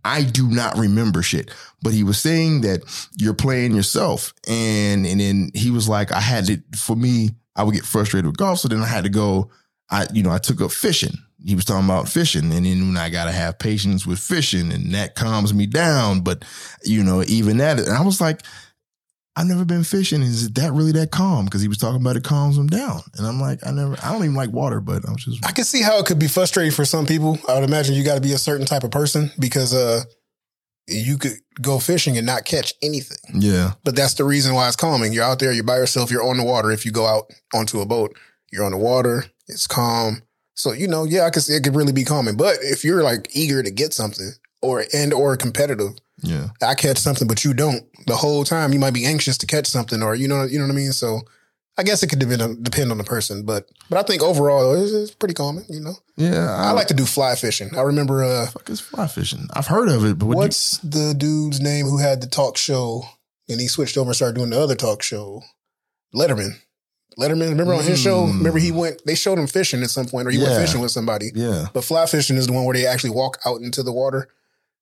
I 0.05 0.23
do 0.23 0.49
not 0.49 0.77
remember 0.77 1.23
shit. 1.23 1.51
But 1.83 1.93
he 1.93 2.05
was 2.05 2.19
saying 2.19 2.61
that 2.63 2.83
you're 3.17 3.35
playing 3.35 3.75
yourself. 3.75 4.33
And 4.47 5.07
and 5.07 5.21
then 5.21 5.51
he 5.55 5.71
was 5.71 5.89
like, 5.89 6.13
I 6.13 6.21
had 6.21 6.47
to 6.47 6.63
for 6.77 6.97
me, 6.97 7.31
I 7.57 7.63
would 7.63 7.75
get 7.75 7.85
frustrated 7.85 8.27
with 8.27 8.37
golf. 8.37 8.61
So 8.61 8.69
then 8.69 8.81
I 8.81 8.87
had 8.87 9.05
to 9.05 9.11
go, 9.11 9.51
I, 9.91 10.07
you 10.13 10.23
know, 10.23 10.31
I 10.31 10.39
took 10.39 10.61
up 10.61 10.71
fishing. 10.71 11.13
He 11.45 11.55
was 11.55 11.65
talking 11.65 11.85
about 11.85 12.09
fishing. 12.09 12.53
And 12.53 12.65
then 12.65 12.87
when 12.87 12.97
I 12.97 13.11
gotta 13.11 13.33
have 13.33 13.59
patience 13.59 14.07
with 14.07 14.19
fishing 14.19 14.73
and 14.73 14.95
that 14.95 15.15
calms 15.15 15.53
me 15.53 15.67
down. 15.67 16.21
But 16.21 16.45
you 16.85 17.03
know, 17.03 17.23
even 17.27 17.59
that 17.59 17.79
and 17.79 17.91
I 17.91 18.03
was 18.03 18.21
like, 18.21 18.43
I've 19.37 19.47
never 19.47 19.65
been 19.65 19.83
fishing. 19.83 20.23
Is 20.23 20.47
it 20.47 20.55
that 20.55 20.73
really 20.73 20.93
that 20.93 21.11
calm? 21.11 21.45
Because 21.45 21.61
he 21.61 21.69
was 21.69 21.79
talking 21.79 22.01
about 22.01 22.17
it 22.17 22.23
calms 22.23 22.57
him 22.57 22.69
down. 22.69 23.01
And 23.17 23.27
I'm 23.27 23.41
like, 23.41 23.67
I 23.67 23.73
never 23.73 23.97
I 24.03 24.13
don't 24.13 24.23
even 24.23 24.35
like 24.35 24.51
water, 24.51 24.81
but 24.81 25.07
I 25.09 25.13
was 25.13 25.25
just 25.25 25.45
I 25.45 25.53
can 25.53 25.65
see 25.65 25.83
how 25.83 25.99
it 25.99 26.07
could 26.07 26.19
be 26.19 26.29
frustrating 26.29 26.73
for 26.73 26.85
some 26.85 27.05
people. 27.05 27.39
I 27.49 27.55
would 27.55 27.69
imagine 27.69 27.95
you 27.95 28.05
got 28.05 28.15
to 28.15 28.21
be 28.21 28.33
a 28.33 28.39
certain 28.39 28.67
type 28.67 28.85
of 28.85 28.93
person 28.93 29.33
because 29.39 29.75
uh, 29.75 30.05
you 30.87 31.19
could 31.19 31.33
go 31.61 31.79
fishing 31.79 32.17
and 32.17 32.27
not 32.27 32.45
catch 32.45 32.75
anything. 32.83 33.41
Yeah. 33.41 33.73
But 33.85 33.97
that's 33.97 34.15
the 34.15 34.25
reason 34.25 34.55
why 34.55 34.69
it's 34.69 34.77
calming. 34.77 35.13
You're 35.13 35.25
out 35.25 35.39
there, 35.39 35.53
you're 35.53 35.65
by 35.65 35.77
yourself, 35.77 36.11
you're 36.11 36.29
on 36.29 36.37
the 36.37 36.45
water. 36.45 36.71
If 36.71 36.85
you 36.85 36.93
go 36.93 37.07
out 37.07 37.33
onto 37.53 37.81
a 37.81 37.87
boat, 37.87 38.17
you're 38.53 38.65
on 38.65 38.73
the 38.73 38.79
water, 38.79 39.25
it's 39.49 39.67
calm. 39.67 40.23
So, 40.55 40.73
you 40.73 40.87
know, 40.87 41.05
yeah, 41.05 41.25
I 41.25 41.31
could 41.31 41.43
see 41.43 41.55
it 41.55 41.65
could 41.65 41.75
really 41.75 41.93
be 41.93 42.05
calming. 42.05 42.37
But 42.37 42.59
if 42.61 42.85
you're 42.85 43.03
like 43.03 43.29
eager 43.35 43.63
to 43.63 43.71
get 43.71 43.93
something 43.93 44.33
or 44.63 44.85
and 44.95 45.13
or 45.13 45.37
competitive, 45.37 45.95
Yeah. 46.25 46.49
I 46.63 46.75
catch 46.75 46.99
something, 46.99 47.29
but 47.29 47.45
you 47.45 47.55
don't 47.55 47.83
the 48.07 48.17
whole 48.17 48.45
time. 48.45 48.73
You 48.73 48.79
might 48.79 48.95
be 48.95 49.05
anxious 49.07 49.39
to 49.39 49.47
catch 49.47 49.67
something, 49.67 50.03
or 50.03 50.15
you 50.15 50.29
know, 50.29 50.45
you 50.45 50.59
know 50.59 50.65
what 50.67 50.73
I 50.73 50.77
mean. 50.77 50.93
So, 50.93 51.21
I 51.77 51.83
guess 51.83 52.03
it 52.03 52.07
could 52.09 52.19
depend 52.21 52.41
on, 52.43 52.63
depend 52.63 52.91
on 52.93 52.99
the 52.99 53.05
person, 53.05 53.45
but 53.45 53.69
but 53.91 53.99
I 53.99 54.03
think 54.03 54.23
overall 54.23 54.75
it's, 54.81 54.93
it's 54.93 55.11
pretty 55.15 55.35
common. 55.35 55.65
You 55.69 55.81
know, 55.81 55.95
Yeah. 56.17 56.49
I 56.51 56.71
like 56.73 56.87
to 56.89 56.95
do 56.95 57.05
fly 57.05 57.35
fishing. 57.35 57.71
I 57.77 57.81
remember 57.83 58.23
uh, 58.25 58.47
fuck 58.47 58.69
is 58.71 58.81
fly 58.81 59.07
fishing. 59.07 59.49
I've 59.53 59.67
heard 59.67 59.89
of 59.89 60.05
it, 60.05 60.19
but 60.19 60.27
what 60.27 60.37
what's 60.37 60.79
the 60.79 61.15
dude's 61.17 61.61
name 61.61 61.87
who 61.87 61.99
had 61.99 62.21
the 62.21 62.27
talk 62.29 62.57
show 62.57 63.03
and 63.49 63.61
he 63.61 63.67
switched 63.69 63.97
over 63.99 64.11
and 64.11 64.17
started 64.17 64.37
doing 64.37 64.51
the 64.51 64.61
other 64.61 64.75
talk 64.77 65.03
show, 65.03 65.43
Letterman. 66.15 66.53
Letterman, 67.19 67.51
remember 67.51 67.75
on 67.75 67.85
his 67.85 68.01
show? 68.01 68.27
Mm. 68.27 68.39
Remember 68.39 68.59
he 68.59 68.73
went. 68.73 69.01
They 69.07 69.15
showed 69.15 69.39
him 69.39 69.47
fishing 69.47 69.83
at 69.83 69.91
some 69.91 70.07
point, 70.07 70.27
or 70.27 70.31
he 70.31 70.39
Yeah. 70.39 70.49
went 70.51 70.67
fishing 70.67 70.81
with 70.81 70.91
somebody. 70.91 71.31
yeah. 71.35 71.67
But 71.73 71.85
fly 71.85 72.07
fishing 72.07 72.37
is 72.37 72.47
the 72.49 72.53
one 72.53 72.65
where 72.65 72.75
they 72.75 72.87
actually 72.87 73.11
walk 73.11 73.39
out 73.47 73.61
into 73.61 73.83
the 73.85 73.93
water, 73.93 74.29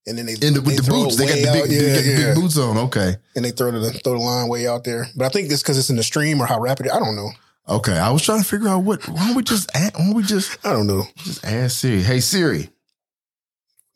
and 0.07 0.19
then 0.19 0.27
they 0.27 0.33
In 0.35 0.55
the, 0.55 0.61
with 0.63 0.77
they 0.77 0.77
the 0.77 0.91
boots, 0.91 1.17
they 1.17 1.27
got 1.27 1.35
the 1.35 1.43
big, 1.53 1.63
out. 1.63 1.69
they 1.69 1.75
Yeah, 1.77 1.95
got 1.95 2.05
the 2.05 2.11
yeah. 2.11 2.35
big 2.35 2.43
boots 2.43 2.59
on. 2.59 2.79
Okay, 2.79 3.17
and 3.37 3.45
they 3.45 3.51
throw 3.51 3.71
the 3.71 3.91
throw 3.93 4.15
the 4.15 4.19
line 4.19 4.49
way 4.49 4.67
out 4.67 4.85
there. 4.85 5.07
But 5.17 5.27
I 5.27 5.29
think 5.29 5.51
it's 5.51 5.63
because 5.63 5.79
it's 5.79 5.91
in 5.91 5.97
the 5.97 6.03
stream 6.03 6.41
or 6.41 6.47
how 6.47 6.59
rapid. 6.61 6.89
I 6.89 6.99
don't 6.99 7.17
know. 7.17 7.31
okay. 7.69 7.97
I 7.99 8.11
was 8.11 8.23
trying 8.25 8.41
to 8.43 8.49
figure 8.49 8.69
out 8.69 8.81
what. 8.81 9.07
Why 9.09 9.27
don't 9.27 9.37
we 9.37 9.43
just? 9.43 9.71
Why 9.75 9.91
don't 9.91 10.15
we 10.15 10.23
just 10.23 10.59
I 10.67 10.73
don't 10.73 10.87
know. 10.87 11.05
just 11.19 11.45
ask 11.45 11.79
Siri? 11.79 12.03
Hey 12.03 12.21
Siri. 12.21 12.71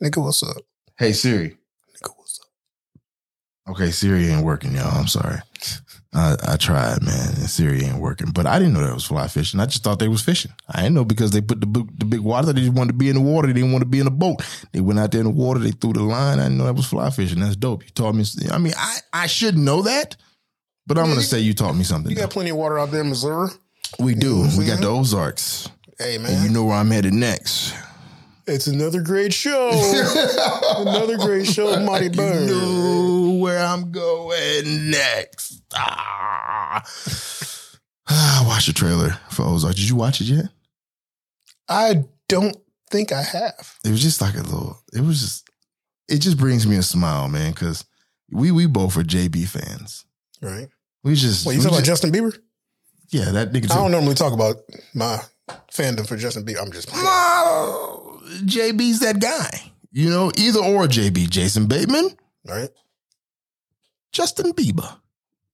Nigga, 0.03 0.23
what's 0.23 0.43
up? 0.43 0.57
Hey 0.99 1.13
Siri. 1.13 1.51
Nigga, 1.97 2.11
what's 2.17 2.41
up? 2.41 3.73
Okay, 3.73 3.91
Siri 3.91 4.29
ain't 4.29 4.45
working, 4.45 4.75
y'all. 4.75 4.97
I'm 4.97 5.09
sorry. 5.09 5.39
I, 6.17 6.37
I 6.55 6.57
tried, 6.57 7.03
man, 7.03 7.29
and 7.37 7.51
Siri 7.51 7.85
ain't 7.85 8.01
working. 8.01 8.31
But 8.31 8.47
I 8.47 8.59
didn't 8.59 8.75
know 8.75 8.85
that 8.85 8.95
was 8.95 9.05
fly 9.05 9.29
fishing. 9.29 9.61
I 9.61 9.67
just 9.67 9.85
thought 9.85 9.99
they 9.99 10.09
was 10.09 10.23
fishing. 10.23 10.51
I 10.69 10.83
didn't 10.83 10.95
know 10.95 11.05
because 11.05 11.31
they 11.31 11.43
put 11.43 11.61
the 11.61 11.67
big, 11.67 11.99
the 11.99 12.07
big 12.07 12.21
water. 12.21 12.53
They 12.53 12.63
just 12.63 12.73
wanted 12.73 12.93
to 12.93 12.99
be 12.99 13.11
in 13.11 13.17
the 13.17 13.21
water. 13.21 13.49
They 13.49 13.53
didn't 13.53 13.73
want 13.73 13.83
to 13.83 13.89
be 13.89 14.01
in 14.01 14.07
a 14.07 14.11
boat. 14.11 14.43
They 14.73 14.81
went 14.81 14.99
out 14.99 15.13
there 15.13 15.21
in 15.21 15.27
the 15.27 15.33
water. 15.33 15.61
They 15.61 15.73
threw 15.73 15.93
the 15.93 16.03
line. 16.03 16.39
I 16.39 16.45
didn't 16.45 16.59
know 16.59 16.65
that 16.65 16.75
was 16.75 16.87
fly 16.87 17.11
fishing. 17.11 17.41
That's 17.41 17.57
dope. 17.57 17.85
You 17.85 17.91
taught 17.91 18.15
me. 18.15 18.25
I 18.51 18.59
mean, 18.59 18.73
I 18.77 18.97
I 19.13 19.27
should 19.27 19.59
know 19.59 19.83
that, 19.83 20.17
but 20.87 20.97
I'm 20.99 21.07
gonna 21.07 21.21
say 21.21 21.41
you 21.41 21.53
taught 21.53 21.77
me 21.77 21.85
something. 21.85 22.11
You 22.11 22.17
got 22.17 22.31
plenty 22.31 22.51
of 22.51 22.57
water 22.57 22.79
out 22.79 22.91
there 22.91 23.03
in 23.03 23.11
Missouri. 23.11 23.51
We 23.99 24.15
do. 24.15 24.47
We 24.57 24.65
got 24.65 24.81
the 24.81 24.89
Ozarks, 24.89 25.69
Hey 25.99 26.17
and 26.17 26.25
man, 26.25 26.45
you 26.45 26.51
know 26.51 26.65
where 26.65 26.77
I'm 26.77 26.91
headed 26.91 27.13
next. 27.13 27.75
It's 28.47 28.69
another 28.69 29.01
great 29.03 29.33
show. 29.33 29.71
another 30.77 31.17
great 31.17 31.47
show, 31.47 31.81
Mighty 31.81 32.05
You 32.05 32.11
Byrde. 32.13 32.47
know 32.47 33.39
where 33.43 33.59
I'm 33.65 33.91
going 33.91 34.91
next. 34.91 35.63
Ah. 35.75 36.83
I 38.09 38.45
watched 38.47 38.69
the 38.69 38.73
trailer 38.73 39.19
for 39.31 39.43
Ozark. 39.45 39.75
Did 39.75 39.89
you 39.89 39.97
watch 39.97 40.21
it 40.21 40.25
yet? 40.29 40.47
I 41.69 42.05
don't 42.29 42.57
think 42.91 43.11
I 43.11 43.23
have. 43.23 43.75
It 43.85 43.91
was 43.91 44.01
just 44.01 44.21
like 44.21 44.35
a 44.35 44.43
little. 44.43 44.79
It 44.93 45.01
was 45.01 45.21
just. 45.21 45.49
It 46.09 46.19
just 46.19 46.39
brings 46.39 46.69
me 46.69 46.77
a 46.77 46.83
smile, 46.83 47.27
man, 47.27 47.51
because 47.53 47.85
we 48.31 48.53
we 48.53 48.67
both 48.67 48.97
are 48.97 49.03
JB 49.03 49.49
fans. 49.49 50.05
Right. 50.41 50.69
We 51.03 51.17
just. 51.17 51.45
Wait, 51.47 51.55
you 51.55 51.59
we 51.59 51.65
talking 51.65 51.79
about 51.79 51.87
Justin 51.87 52.13
Bieber? 52.13 52.39
Yeah, 53.11 53.33
that 53.33 53.53
nigga. 53.53 53.73
I 53.73 53.75
don't 53.75 53.91
normally 53.91 54.15
talk 54.15 54.33
about 54.33 54.57
my 54.95 55.19
fandom 55.73 56.07
for 56.07 56.17
Justin 56.17 56.45
Bieber. 56.45 56.63
I'm 56.63 56.71
just 56.71 56.89
playing. 56.89 57.05
JB's 58.45 59.01
that 59.01 59.21
guy. 59.21 59.73
You 59.93 60.11
know, 60.11 60.31
either 60.37 60.61
or 60.61 60.85
JB, 60.85 61.31
Jason 61.31 61.67
Bateman, 61.67 62.11
right. 62.47 62.69
Justin 64.13 64.53
Bieber. 64.53 64.99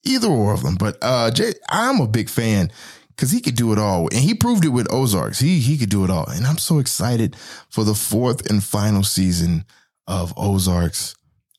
Either 0.05 0.29
or 0.29 0.53
of 0.53 0.63
them. 0.63 0.75
But 0.75 0.99
uh 1.01 1.31
Jay, 1.31 1.55
I'm 1.71 2.01
a 2.01 2.09
big 2.09 2.29
fan 2.29 2.73
because 3.11 3.31
he 3.31 3.41
could 3.41 3.55
do 3.55 3.73
it 3.73 3.79
all. 3.79 4.09
And 4.09 4.19
he 4.21 4.35
proved 4.35 4.65
it 4.65 4.71
with 4.71 4.93
Ozarks. 4.93 5.39
He 5.39 5.61
he 5.61 5.79
could 5.79 5.91
do 5.91 6.03
it 6.05 6.11
all. 6.11 6.29
And 6.29 6.45
I'm 6.47 6.59
so 6.59 6.79
excited 6.81 7.37
for 7.71 7.85
the 7.85 7.95
fourth 7.95 8.51
and 8.51 8.63
final 8.63 9.05
season 9.05 9.65
of 10.09 10.35
Ozarks. 10.37 11.15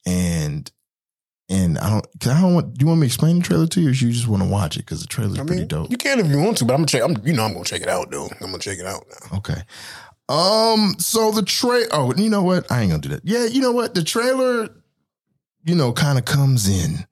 And 0.06 0.70
and 1.50 1.78
I 1.78 1.90
don't 1.90 2.06
cause 2.20 2.34
I 2.34 2.42
don't 2.42 2.54
want 2.54 2.78
do 2.78 2.84
you 2.84 2.88
want 2.88 3.00
me 3.00 3.08
to 3.08 3.10
explain 3.10 3.40
the 3.40 3.44
trailer 3.46 3.68
to 3.68 3.82
you 3.82 3.90
or 3.90 3.92
you 3.92 4.12
just 4.12 4.28
want 4.28 4.44
to 4.44 4.50
watch 4.50 4.76
it? 4.76 4.80
Because 4.80 5.02
the 5.02 5.08
trailer's 5.08 5.40
I 5.40 5.46
pretty 5.46 5.66
dope. 5.66 5.90
you 5.90 5.98
can 5.98 6.20
if 6.20 6.28
you 6.28 6.40
want 6.40 6.58
to, 6.58 6.66
but 6.66 6.74
I'm 6.74 6.80
gonna 6.80 6.88
check. 6.88 7.04
I'm, 7.04 7.16
you 7.26 7.34
know, 7.34 7.44
I'm 7.44 7.54
gonna 7.54 7.64
check 7.64 7.82
it 7.82 7.88
out 7.88 8.12
though. 8.12 8.26
I'm 8.42 8.48
gonna 8.48 8.60
check 8.60 8.80
it 8.80 8.86
out 8.86 9.06
now. 9.10 9.38
Okay. 9.38 9.62
Um, 10.30 10.96
so 11.00 11.32
the 11.32 11.44
tra 11.44 11.82
oh, 11.92 12.14
you 12.16 12.30
know 12.30 12.44
what? 12.44 12.72
I 12.72 12.82
ain't 12.82 12.92
gonna 12.92 13.02
do 13.02 13.10
that. 13.10 13.22
Yeah, 13.26 13.46
you 13.46 13.62
know 13.62 13.72
what? 13.72 13.94
The 13.94 14.04
trailer, 14.04 14.70
you 15.66 15.76
know, 15.76 15.92
kind 15.92 16.18
of 16.18 16.26
comes 16.26 16.68
in 16.70 17.06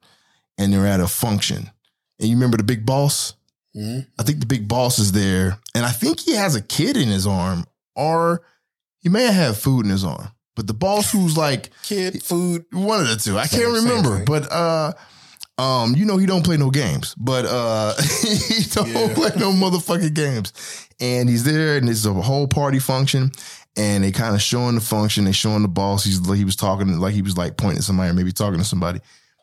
and 0.58 0.72
they're 0.72 0.86
at 0.86 1.00
a 1.00 1.08
function. 1.08 1.70
And 2.18 2.28
you 2.28 2.36
remember 2.36 2.56
the 2.56 2.62
big 2.62 2.86
boss? 2.86 3.34
Mhm. 3.76 4.06
I 4.18 4.22
think 4.22 4.40
the 4.40 4.46
big 4.46 4.68
boss 4.68 4.98
is 4.98 5.12
there, 5.12 5.58
and 5.74 5.84
I 5.84 5.90
think 5.90 6.20
he 6.20 6.34
has 6.34 6.54
a 6.54 6.60
kid 6.62 6.96
in 6.96 7.08
his 7.08 7.26
arm, 7.26 7.64
or 7.96 8.42
he 9.00 9.08
may 9.08 9.24
have 9.32 9.56
food 9.58 9.84
in 9.86 9.90
his 9.90 10.04
arm. 10.04 10.28
But 10.54 10.66
the 10.66 10.74
boss 10.74 11.10
who's 11.10 11.36
like 11.38 11.70
Kid, 11.82 12.22
food. 12.22 12.66
one 12.72 13.00
of 13.00 13.08
the 13.08 13.16
two. 13.16 13.38
I 13.38 13.46
can't 13.46 13.72
remember, 13.72 14.24
but 14.24 14.50
uh, 14.52 14.92
um, 15.58 15.94
you 15.94 16.04
know 16.04 16.16
he 16.16 16.26
don't 16.26 16.44
play 16.44 16.56
no 16.56 16.70
games, 16.70 17.14
but 17.16 17.44
uh, 17.46 17.94
he 18.22 18.64
don't 18.70 18.88
Yeah. 18.88 19.12
play 19.14 19.30
no 19.36 19.52
motherfucking 19.52 20.14
games. 20.14 20.52
And 21.00 21.28
he's 21.28 21.44
there, 21.44 21.76
and 21.76 21.88
it's 21.88 22.04
a 22.06 22.12
whole 22.12 22.46
party 22.46 22.78
function, 22.78 23.32
and 23.76 24.04
they 24.04 24.12
kind 24.12 24.34
of 24.34 24.42
showing 24.42 24.74
the 24.76 24.80
function. 24.80 25.24
They 25.24 25.32
showing 25.32 25.62
the 25.62 25.68
boss. 25.68 26.04
He's 26.04 26.24
he 26.34 26.44
was 26.44 26.56
talking 26.56 26.98
like 26.98 27.12
he 27.14 27.22
was 27.22 27.36
like 27.36 27.56
pointing 27.56 27.78
at 27.78 27.84
somebody, 27.84 28.10
or 28.10 28.14
maybe 28.14 28.32
talking 28.32 28.58
to 28.58 28.64
somebody, 28.64 29.00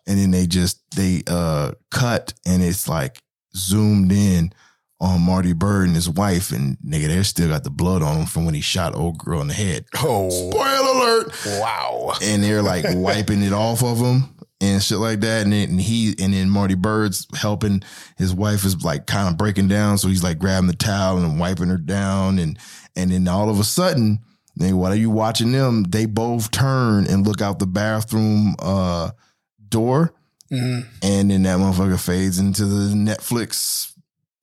and 0.07 0.17
then 0.17 0.31
they 0.31 0.47
just 0.47 0.79
they 0.95 1.21
uh 1.27 1.71
cut, 1.91 2.33
and 2.45 2.63
it's 2.63 2.87
like 2.87 3.21
zoomed 3.55 4.11
in 4.11 4.53
on 5.01 5.21
Marty 5.21 5.53
Byrde 5.53 5.85
and 5.87 5.95
his 5.95 6.09
wife, 6.09 6.51
and 6.51 6.77
nigga, 6.85 7.07
they 7.07 7.23
still 7.23 7.49
got 7.49 7.63
the 7.63 7.69
blood 7.69 8.01
on 8.01 8.17
him 8.19 8.25
from 8.25 8.45
when 8.45 8.53
he 8.53 8.61
shot 8.61 8.95
old 8.95 9.17
girl 9.17 9.41
in 9.41 9.47
the 9.47 9.53
head. 9.53 9.85
Oh, 9.97 10.29
Spoiler 10.29 10.97
alert! 10.97 11.59
wow. 11.61 12.13
and 12.21 12.43
they're 12.43 12.61
like 12.61 12.85
wiping 12.89 13.41
it 13.43 13.53
off 13.53 13.83
of 13.83 13.97
him 13.99 14.35
and 14.61 14.81
shit 14.83 14.97
like 14.97 15.19
that. 15.21 15.43
And 15.43 15.53
then 15.53 15.69
and 15.69 15.81
he 15.81 16.15
and 16.19 16.33
then 16.33 16.49
Marty 16.49 16.75
Byrde's 16.75 17.27
helping 17.35 17.81
his 18.17 18.33
wife 18.33 18.65
is 18.65 18.83
like 18.83 19.05
kind 19.07 19.27
of 19.29 19.37
breaking 19.37 19.67
down, 19.67 19.97
so 19.97 20.07
he's 20.07 20.23
like 20.23 20.39
grabbing 20.39 20.67
the 20.67 20.75
towel 20.75 21.17
and 21.17 21.39
wiping 21.39 21.69
her 21.69 21.77
down, 21.77 22.39
and 22.39 22.57
and 22.95 23.11
then 23.11 23.27
all 23.27 23.49
of 23.49 23.59
a 23.59 23.63
sudden, 23.63 24.19
then 24.55 24.77
while 24.77 24.95
you 24.95 25.09
watching 25.09 25.51
them, 25.51 25.83
they 25.83 26.05
both 26.05 26.51
turn 26.51 27.07
and 27.07 27.25
look 27.25 27.41
out 27.41 27.59
the 27.59 27.67
bathroom 27.67 28.55
uh 28.59 29.11
door, 29.69 30.13
Mhm. 30.51 30.85
and 31.03 31.31
then 31.31 31.43
that 31.43 31.57
motherfucker 31.59 31.99
fades 31.99 32.39
into 32.39 32.65
the 32.65 32.93
Netflix. 32.95 33.91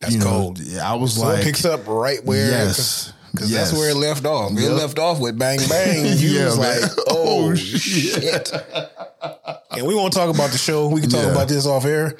That's 0.01 0.13
you 0.15 0.21
know, 0.21 0.27
cold. 0.27 0.61
I 0.81 0.95
was 0.95 1.15
So 1.15 1.23
like, 1.27 1.41
it 1.41 1.45
picks 1.45 1.65
up 1.65 1.87
right 1.89 2.23
where. 2.25 2.51
yes, 2.51 3.13
Because 3.33 3.51
yes. 3.51 3.71
that's 3.71 3.79
where 3.81 3.91
it 3.91 3.97
left 3.97 4.25
off. 4.27 4.53
It 4.53 4.71
left 4.71 4.99
off 4.99 5.19
with 5.21 5.39
bang 5.39 5.59
bang. 5.69 6.05
You 6.19 6.29
Yeah, 6.29 6.45
was 6.47 6.59
man. 6.59 6.83
like, 6.83 6.91
oh, 7.09 7.51
Oh, 7.51 7.55
shit. 7.55 8.53
and 9.79 9.87
we 9.87 9.95
won't 9.95 10.13
talk 10.13 10.35
about 10.35 10.51
the 10.51 10.59
show. 10.59 10.89
We 10.89 11.01
can 11.01 11.11
talk 11.11 11.25
Yeah. 11.25 11.33
about 11.33 11.49
this 11.49 11.67
off 11.67 11.85
air. 11.85 12.17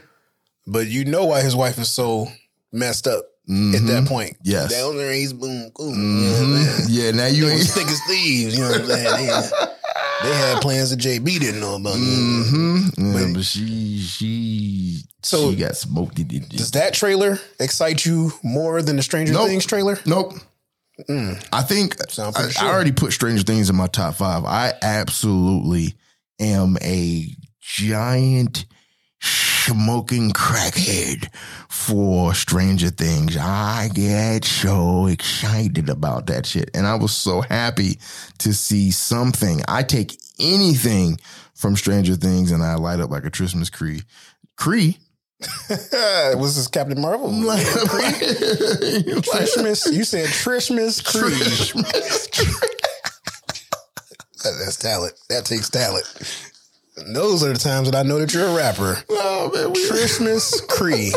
But 0.67 0.87
you 0.89 1.05
know 1.05 1.27
why 1.27 1.43
his 1.43 1.55
wife 1.55 1.79
is 1.79 1.89
so 1.89 2.29
messed 2.73 3.07
up 3.07 3.25
at 3.49 3.53
Mhm. 3.53 3.87
that 3.87 4.07
point. 4.09 4.37
Yes. 4.43 4.71
Down 4.73 4.97
there, 4.97 5.13
he's 5.13 5.33
boom, 5.33 5.71
boom. 5.77 5.95
You 5.95 6.29
know 6.29 6.33
what 6.33 6.41
I'm 6.43 6.49
Mhm. 6.55 6.65
saying? 6.79 6.89
Yeah, 6.91 7.11
now 7.13 7.27
you 7.27 7.49
ain't. 7.49 7.63
thick 7.63 7.87
as 7.87 8.01
thieves. 8.09 8.55
You 8.57 8.65
know 8.65 8.71
what 8.71 8.81
I'm 8.81 8.87
saying? 8.89 9.27
They, 10.23 10.29
they 10.29 10.35
had 10.35 10.61
plans 10.61 10.91
that 10.91 10.97
JB 10.99 11.39
didn't 11.39 11.61
know 11.61 11.77
about. 11.77 11.95
Mm 11.95 12.49
hmm 12.51 12.77
Yeah, 12.97 13.13
But- 13.13 13.35
but 13.35 13.45
she 13.45 14.01
she 14.01 15.03
So- 15.23 15.51
she 15.51 15.57
got 15.57 15.77
smoked. 15.77 16.17
Does 16.49 16.73
that 16.73 16.95
trailer 16.95 17.39
excite 17.61 18.05
you 18.05 18.33
more 18.43 18.83
than 18.83 18.97
the 18.97 19.03
Stranger 19.03 19.33
Nope. 19.33 19.49
Things 19.49 19.67
trailer? 19.67 19.99
Nope. 20.07 20.35
I 21.53 21.63
think 21.63 21.97
I, 22.19 22.31
pretty 22.33 22.57
I 22.59 22.67
already 22.69 22.91
put 22.93 23.13
Stranger 23.13 23.43
Things 23.43 23.69
in 23.71 23.77
my 23.77 23.87
top 23.87 24.17
five. 24.17 24.45
I 24.45 24.73
absolutely 24.83 25.95
am 26.41 26.77
a 26.83 27.29
giant 27.67 28.65
smoking 29.21 30.31
crackhead 30.31 31.29
for 31.69 32.33
Stranger 32.35 32.91
Things. 32.91 33.37
I 33.37 33.89
get 33.93 34.45
so 34.45 35.07
excited 35.07 35.89
about 35.89 36.27
that 36.29 36.47
shit. 36.47 36.71
And 36.75 36.87
I 36.87 36.95
was 36.95 37.13
so 37.15 37.41
happy 37.41 37.99
to 38.39 38.53
see 38.55 38.91
something. 38.93 39.61
I 39.67 39.83
take 39.83 40.17
anything 40.39 41.19
from 41.55 41.75
Stranger 41.77 42.15
Things 42.15 42.53
and 42.53 42.63
I 42.63 42.77
light 42.77 43.01
up 43.01 43.11
like 43.11 43.25
a 43.25 43.31
Christmas 43.31 43.69
tree. 43.69 44.03
Cree? 44.57 44.99
was 45.69 46.57
this 46.57 46.69
Captain 46.69 47.01
Marvel? 47.01 47.31
Like, 47.33 47.67
Trishmas. 49.27 49.93
You 49.93 50.05
said 50.05 50.27
Trishmas 50.29 51.05
Creed. 51.05 51.85
That- 54.45 54.59
That's 54.65 54.77
talent. 54.77 55.15
That 55.29 55.45
takes 55.45 55.69
talent. 55.69 56.07
Those 57.13 57.43
are 57.45 57.53
the 57.53 57.59
times 57.59 57.91
that 57.91 57.99
I 57.99 58.03
know 58.07 58.19
that 58.19 58.33
you're 58.33 58.47
a 58.49 58.55
rapper. 58.55 58.97
Oh, 59.11 59.51
man, 59.55 59.73
we- 59.73 59.89
Christmas 59.89 60.61
Cree. 60.69 61.13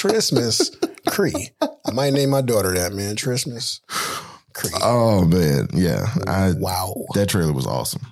Christmas 0.00 0.70
Cree. 1.08 1.50
I 1.60 1.90
might 1.92 2.12
name 2.12 2.30
my 2.30 2.40
daughter 2.42 2.72
that, 2.74 2.92
man. 2.92 3.16
Christmas 3.16 3.80
Cree. 4.52 4.70
Oh 4.82 5.24
man, 5.24 5.68
yeah. 5.72 6.06
I 6.26 6.52
wow. 6.56 6.94
that 7.14 7.28
trailer 7.30 7.52
was 7.52 7.66
awesome. 7.66 8.02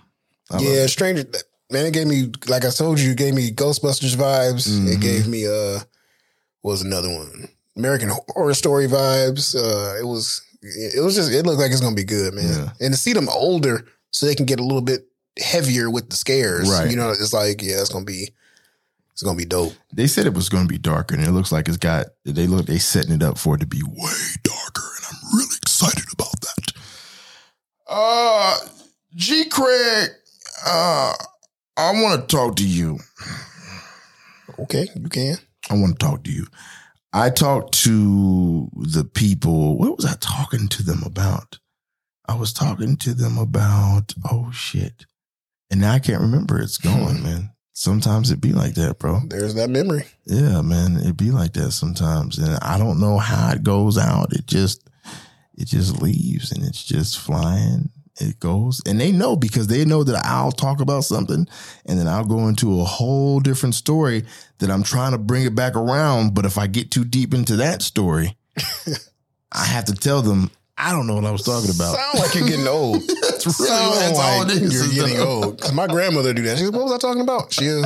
I 0.50 0.59
Yeah, 0.61 0.86
Stranger 0.86 1.24
man, 1.70 1.86
it 1.86 1.92
gave 1.92 2.07
me 2.07 2.30
like 2.48 2.64
I 2.64 2.70
told 2.70 2.98
you, 3.00 3.11
it 3.12 3.18
gave 3.18 3.34
me 3.34 3.50
Ghostbusters 3.50 4.16
vibes. 4.16 4.68
Mm-hmm. 4.68 4.88
It 4.88 5.00
gave 5.00 5.28
me 5.28 5.46
uh 5.46 5.80
was 6.62 6.82
another 6.82 7.09
one? 7.14 7.48
American 7.76 8.11
Horror 8.30 8.54
Story 8.54 8.86
vibes. 8.86 9.54
Uh 9.54 9.98
it 10.00 10.07
was 10.07 10.42
it 10.62 11.02
was 11.04 11.14
just 11.14 11.30
it 11.32 11.44
looked 11.44 11.61
like 11.61 11.70
it's 11.70 11.80
gonna 11.80 11.94
be 11.94 12.04
good, 12.04 12.34
man. 12.34 12.44
Yeah. 12.48 12.68
And 12.80 12.94
to 12.94 12.98
see 12.98 13.12
them 13.12 13.28
older 13.28 13.86
so 14.12 14.26
they 14.26 14.34
can 14.34 14.46
get 14.46 14.61
a 14.61 14.64
little 14.64 14.80
bit 14.82 15.07
heavier 15.39 15.91
with 15.91 16.11
the 16.11 16.16
scares. 16.16 16.70
Right. 16.70 16.91
You 16.91 16.97
know, 16.97 17.11
it's 17.11 17.32
like, 17.32 17.62
yeah, 17.62 17.80
it's 17.80 17.93
gonna 17.93 18.05
be 18.05 18.30
it's 19.16 19.22
gonna 19.22 19.39
be 19.39 19.47
dope. 19.47 19.72
They 19.95 20.07
said 20.07 20.26
it 20.26 20.34
was 20.34 20.51
going 20.51 20.68
to 20.68 20.68
be 20.68 20.76
darker, 20.76 21.14
and 21.14 21.24
it 21.24 21.30
looks 21.30 21.51
like 21.51 21.68
it's 21.68 21.78
got. 21.78 22.09
They 22.26 22.47
look. 22.47 22.66
They 22.66 22.76
setting 22.76 23.14
it 23.14 23.22
up 23.22 23.39
for 23.39 23.55
it 23.55 23.61
to 23.61 23.66
be 23.66 23.80
way 23.82 24.12
darker, 24.43 24.91
and 24.95 25.07
I'm 25.11 25.39
really 25.39 25.57
excited 25.62 26.05
about 26.12 26.39
that. 26.43 26.72
Uh, 27.89 28.59
G. 29.14 29.47
Craig, 29.49 30.11
uh, 30.66 31.14
I 31.78 31.93
want 31.93 32.28
to 32.28 32.37
talk 32.37 32.57
to 32.57 32.68
you. 32.68 32.99
Okay, 34.59 34.87
you 34.95 35.09
can. 35.09 35.39
I 35.70 35.74
want 35.78 35.99
to 35.99 36.07
talk 36.07 36.24
to 36.24 36.30
you. 36.30 36.47
I 37.14 37.30
talked 37.30 37.72
to 37.84 38.68
the 38.74 39.05
people. 39.05 39.78
What 39.78 39.97
was 39.97 40.05
I 40.05 40.16
talking 40.20 40.68
to 40.68 40.82
them 40.82 41.03
about? 41.07 41.59
I 42.28 42.34
was 42.34 42.53
talking 42.53 42.99
to 42.99 43.14
them 43.14 43.39
about. 43.39 44.12
Oh 44.30 44.51
shit! 44.53 45.07
And 45.70 45.80
now 45.80 45.92
I 45.92 45.98
can't 45.98 46.20
remember. 46.20 46.60
It's 46.60 46.80
hmm. 46.80 46.88
gone, 46.88 47.22
man. 47.22 47.50
Sometimes 47.72 48.30
it 48.30 48.40
be 48.40 48.52
like 48.52 48.74
that, 48.74 48.98
bro. 48.98 49.20
There's 49.28 49.54
that 49.54 49.68
memory. 49.68 50.06
Yeah, 50.24 50.62
man, 50.62 50.96
it 50.96 51.14
be 51.16 51.30
like 51.30 51.52
that 51.52 51.72
sometimes, 51.72 52.38
and 52.38 52.56
I 52.62 52.78
don't 52.78 52.98
know 52.98 53.18
how 53.18 53.52
it 53.52 53.64
goes 53.64 53.98
out. 53.98 54.32
It 54.32 54.46
just, 54.46 54.88
it 55.58 55.66
just 55.66 56.00
leaves, 56.00 56.52
and 56.52 56.64
it's 56.64 56.82
just 56.82 57.18
flying. 57.18 57.90
It 58.18 58.40
goes, 58.40 58.80
and 58.86 58.98
they 58.98 59.12
know 59.12 59.36
because 59.36 59.66
they 59.66 59.84
know 59.84 60.04
that 60.04 60.24
I'll 60.24 60.52
talk 60.52 60.80
about 60.80 61.04
something, 61.04 61.46
and 61.84 61.98
then 61.98 62.08
I'll 62.08 62.24
go 62.24 62.48
into 62.48 62.80
a 62.80 62.84
whole 62.84 63.40
different 63.40 63.74
story 63.74 64.24
that 64.58 64.70
I'm 64.70 64.82
trying 64.82 65.12
to 65.12 65.18
bring 65.18 65.44
it 65.44 65.54
back 65.54 65.76
around. 65.76 66.34
But 66.34 66.46
if 66.46 66.56
I 66.56 66.68
get 66.68 66.90
too 66.90 67.04
deep 67.04 67.34
into 67.34 67.56
that 67.56 67.82
story, 67.82 68.38
I 69.52 69.66
have 69.66 69.84
to 69.84 69.92
tell 69.92 70.22
them 70.22 70.50
I 70.78 70.92
don't 70.92 71.06
know 71.06 71.14
what 71.14 71.24
I 71.24 71.30
was 71.30 71.42
talking 71.42 71.70
about. 71.74 71.96
Sound 71.96 72.18
like 72.18 72.34
you're 72.34 72.48
getting 72.48 72.68
old. 72.68 73.02
That's 73.45 73.61
really 73.61 73.68
Sound 73.70 73.95
that's 73.95 74.18
all 74.18 74.43
it 74.43 74.51
is. 74.62 74.95
you're 74.97 75.05
getting 75.07 75.20
old. 75.20 75.61
'Cause 75.61 75.72
my 75.72 75.87
grandmother 75.87 76.32
do 76.34 76.43
that. 76.43 76.59
She 76.59 76.64
goes, 76.64 76.72
"What 76.72 76.84
was 76.84 76.93
I 76.93 76.99
talking 76.99 77.22
about?" 77.22 77.53
She'll 77.53 77.84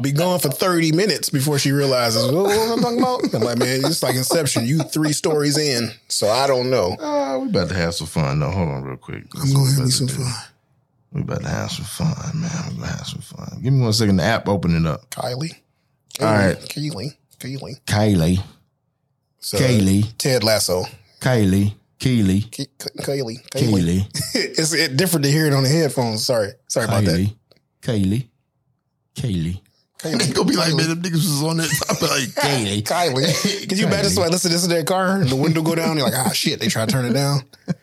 be 0.00 0.12
gone 0.12 0.38
for 0.40 0.48
thirty 0.48 0.92
minutes 0.92 1.28
before 1.30 1.58
she 1.58 1.72
realizes 1.72 2.24
what, 2.24 2.34
what 2.34 2.44
was 2.44 2.78
I 2.78 2.82
talking 2.82 2.98
about. 3.00 3.34
I'm 3.34 3.42
like, 3.42 3.58
man, 3.58 3.84
it's 3.84 4.02
like 4.02 4.14
Inception. 4.16 4.66
You 4.66 4.80
three 4.80 5.12
stories 5.12 5.56
in, 5.58 5.92
so 6.08 6.28
I 6.28 6.46
don't 6.46 6.70
know. 6.70 6.92
Uh, 6.94 7.38
we 7.40 7.48
about 7.48 7.68
to 7.68 7.74
have 7.74 7.94
some 7.94 8.06
fun. 8.06 8.38
No, 8.38 8.50
hold 8.50 8.68
on 8.68 8.82
real 8.82 8.96
quick. 8.96 9.24
I'm 9.34 9.52
gonna 9.52 9.70
have 9.70 9.76
We 9.78 9.82
me 9.82 9.82
about 9.82 9.92
some 9.92 10.06
do. 10.06 10.14
fun. 10.14 10.34
We 11.12 11.20
about 11.22 11.42
to 11.42 11.48
have 11.48 11.70
some 11.70 11.84
fun, 11.84 12.40
man. 12.40 12.50
We 12.70 12.76
about 12.78 12.86
to 12.90 12.96
have 12.98 13.06
some 13.06 13.20
fun. 13.22 13.60
Give 13.62 13.72
me 13.72 13.80
one 13.82 13.92
second. 13.92 14.16
The 14.16 14.24
app 14.24 14.48
opening 14.48 14.86
up. 14.86 15.08
Kylie. 15.10 15.52
All 16.20 16.26
right. 16.26 16.56
Keely. 16.68 17.12
Keely. 17.38 17.76
Kylie, 17.86 18.42
So, 19.40 19.58
Kaylee, 19.58 20.12
Ted 20.18 20.42
Lasso. 20.42 20.84
Kylie, 21.20 21.74
Keely, 21.98 22.42
Ke- 22.42 22.68
Ke- 22.78 22.92
Kaylee. 23.00 23.42
Kaylee. 23.50 24.06
Kaylee, 24.06 24.06
it's 24.34 24.72
it, 24.74 24.96
different 24.96 25.24
to 25.24 25.30
hear 25.30 25.46
it 25.46 25.52
on 25.54 25.62
the 25.62 25.68
headphones. 25.68 26.24
Sorry. 26.26 26.50
Sorry 26.68 26.84
about 26.86 27.04
that. 27.04 27.18
Kylie, 27.18 27.36
Kaylee, 27.82 28.28
Kaylee. 29.14 29.60
Kaylee. 29.98 30.14
It's 30.20 30.32
gonna 30.34 30.48
be 30.48 30.56
like, 30.56 30.74
man, 30.74 30.88
them 30.90 31.02
niggas 31.02 31.14
was 31.14 31.42
on 31.42 31.56
that 31.56 31.70
top 31.86 32.02
like 32.02 32.28
Kaylee. 32.34 32.82
Kylie. 32.82 33.68
Can 33.68 33.78
you 33.78 33.86
imagine 33.86 34.10
Kylie. 34.10 34.14
somebody 34.14 34.32
listen 34.32 34.50
to 34.50 34.54
this 34.56 34.64
in 34.64 34.70
their 34.70 34.84
car 34.84 35.20
and 35.20 35.30
the 35.30 35.36
window 35.36 35.62
go 35.62 35.74
down? 35.74 35.96
You're 35.96 36.06
like, 36.06 36.18
ah, 36.18 36.30
shit, 36.32 36.60
they 36.60 36.68
try 36.68 36.84
to 36.84 36.92
turn 36.92 37.06
it 37.06 37.14
down. 37.14 37.40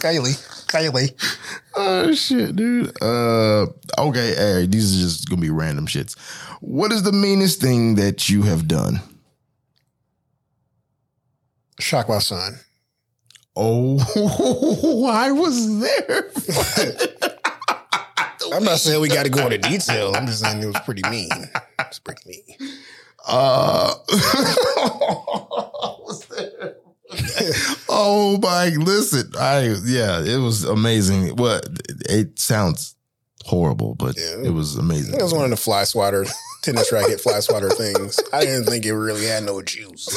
Kylie. 0.00 0.36
Kylie. 0.68 1.14
Oh 1.76 2.14
shit, 2.14 2.54
dude. 2.56 2.90
Uh, 3.02 3.66
okay, 3.98 4.34
all 4.38 4.60
right. 4.60 4.70
These 4.70 4.96
are 4.96 5.02
just 5.06 5.28
gonna 5.28 5.40
be 5.42 5.50
random 5.50 5.86
shits. 5.86 6.18
What 6.60 6.92
is 6.92 7.02
the 7.02 7.12
meanest 7.12 7.60
thing 7.60 7.96
that 7.96 8.28
you 8.28 8.42
have 8.42 8.68
done? 8.68 9.00
Shock 11.80 12.08
my 12.08 12.18
son. 12.18 12.58
Oh, 13.56 13.98
I 15.10 15.30
was 15.32 15.80
there. 15.80 16.30
I'm 18.52 18.64
not 18.64 18.78
saying 18.78 19.00
we 19.00 19.08
got 19.08 19.24
to 19.24 19.30
go 19.30 19.46
into 19.46 19.58
detail. 19.58 20.14
I'm 20.14 20.26
just 20.26 20.40
saying 20.40 20.62
it 20.62 20.66
was 20.66 20.78
pretty 20.84 21.02
mean. 21.08 21.30
It's 21.80 21.98
pretty 21.98 22.22
mean. 22.26 22.70
Uh, 23.26 23.94
I 24.10 25.94
was 26.00 26.26
there. 26.26 26.76
oh 27.88 28.38
my! 28.42 28.68
Listen, 28.68 29.32
I 29.38 29.74
yeah, 29.84 30.20
it 30.22 30.38
was 30.40 30.64
amazing. 30.64 31.36
What 31.36 31.66
it 32.08 32.38
sounds 32.38 32.96
horrible, 33.44 33.94
but 33.94 34.16
Yeah. 34.18 34.42
it 34.44 34.50
was 34.52 34.76
amazing. 34.76 35.14
It 35.14 35.22
was 35.22 35.32
one 35.32 35.44
of 35.44 35.50
the 35.50 35.56
fly 35.56 35.84
swatter, 35.84 36.26
tennis 36.62 36.92
racket 36.92 37.20
fly 37.20 37.40
swatter 37.40 37.70
things. 37.70 38.20
I 38.32 38.40
didn't 38.42 38.64
think 38.64 38.84
it 38.84 38.94
really 38.94 39.26
had 39.26 39.44
no 39.44 39.62
juice. 39.62 40.08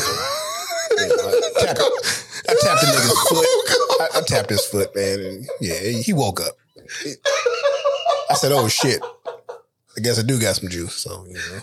I, 0.92 1.66
tapped, 1.66 1.80
I 2.50 2.56
tapped 2.62 2.82
the 2.82 2.88
nigga's 2.88 3.30
foot. 3.30 3.48
I, 4.02 4.20
I 4.20 4.22
tapped 4.22 4.50
his 4.50 4.66
foot, 4.66 4.96
man, 4.96 5.20
and 5.20 5.48
yeah, 5.62 5.80
he 5.80 6.14
woke 6.14 6.42
up. 6.42 6.56
I 8.30 8.34
said, 8.36 8.52
"Oh 8.52 8.68
shit." 8.68 9.02
I 9.98 10.00
guess 10.00 10.20
I 10.20 10.22
do 10.22 10.40
got 10.40 10.56
some 10.56 10.70
juice, 10.70 10.94
so 10.96 11.26
you 11.28 11.34
know. 11.34 11.60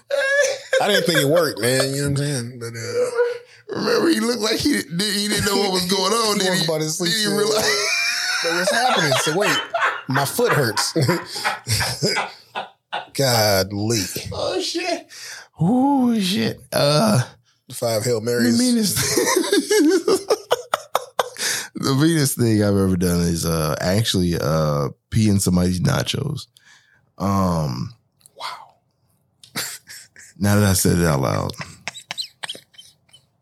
I 0.83 0.89
didn't 0.89 1.05
think 1.07 1.20
it 1.20 1.29
worked, 1.29 1.61
man. 1.61 1.95
You 1.95 2.03
know 2.03 2.03
what 2.03 2.09
I'm 2.11 2.16
saying? 2.16 2.59
But 2.59 2.72
uh, 2.75 3.11
Remember, 3.79 4.09
he 4.09 4.20
looked 4.20 4.41
like 4.41 4.57
he 4.57 4.72
didn't, 4.72 5.01
he 5.01 5.29
didn't 5.29 5.47
know 5.47 5.57
what 5.57 5.72
was 5.72 5.91
going 5.91 6.12
on. 6.12 6.35
He 6.41 6.47
did 6.47 6.66
he? 6.66 6.72
his 6.83 6.99
sleep, 6.99 7.12
Did 7.12 7.20
he 7.20 7.27
realize? 7.29 7.89
what's 8.45 8.70
happening? 8.72 9.12
So 9.22 9.37
wait, 9.37 9.57
my 10.09 10.25
foot 10.25 10.53
hurts. 10.53 10.93
Godly, 13.14 14.03
Oh 14.33 14.61
shit! 14.61 15.07
Oh 15.59 16.18
shit! 16.18 16.61
Uh, 16.72 17.22
five 17.73 18.05
hail 18.05 18.21
the 18.21 18.27
marys. 18.27 18.59
meanest. 18.59 18.97
the 21.75 21.95
meanest 22.01 22.39
thing 22.39 22.62
I've 22.62 22.77
ever 22.77 22.97
done 22.97 23.21
is 23.21 23.45
uh 23.47 23.75
actually 23.81 24.35
uh 24.41 24.89
pee 25.11 25.29
in 25.29 25.41
somebody's 25.41 25.81
nachos. 25.81 26.47
Um. 27.19 27.95
Wow. 28.37 28.75
now 30.39 30.57
that 30.57 30.65
I 30.65 30.73
said 30.75 30.99
it 30.99 31.05
out 31.05 31.21
loud, 31.21 31.53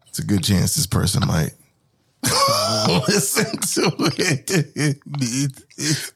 it's 0.09 0.19
a 0.19 0.25
good 0.25 0.43
chance 0.45 0.75
this 0.75 0.87
person 0.87 1.27
might 1.27 1.53
listen 3.09 3.57
to 3.59 3.91
it. 4.19 4.51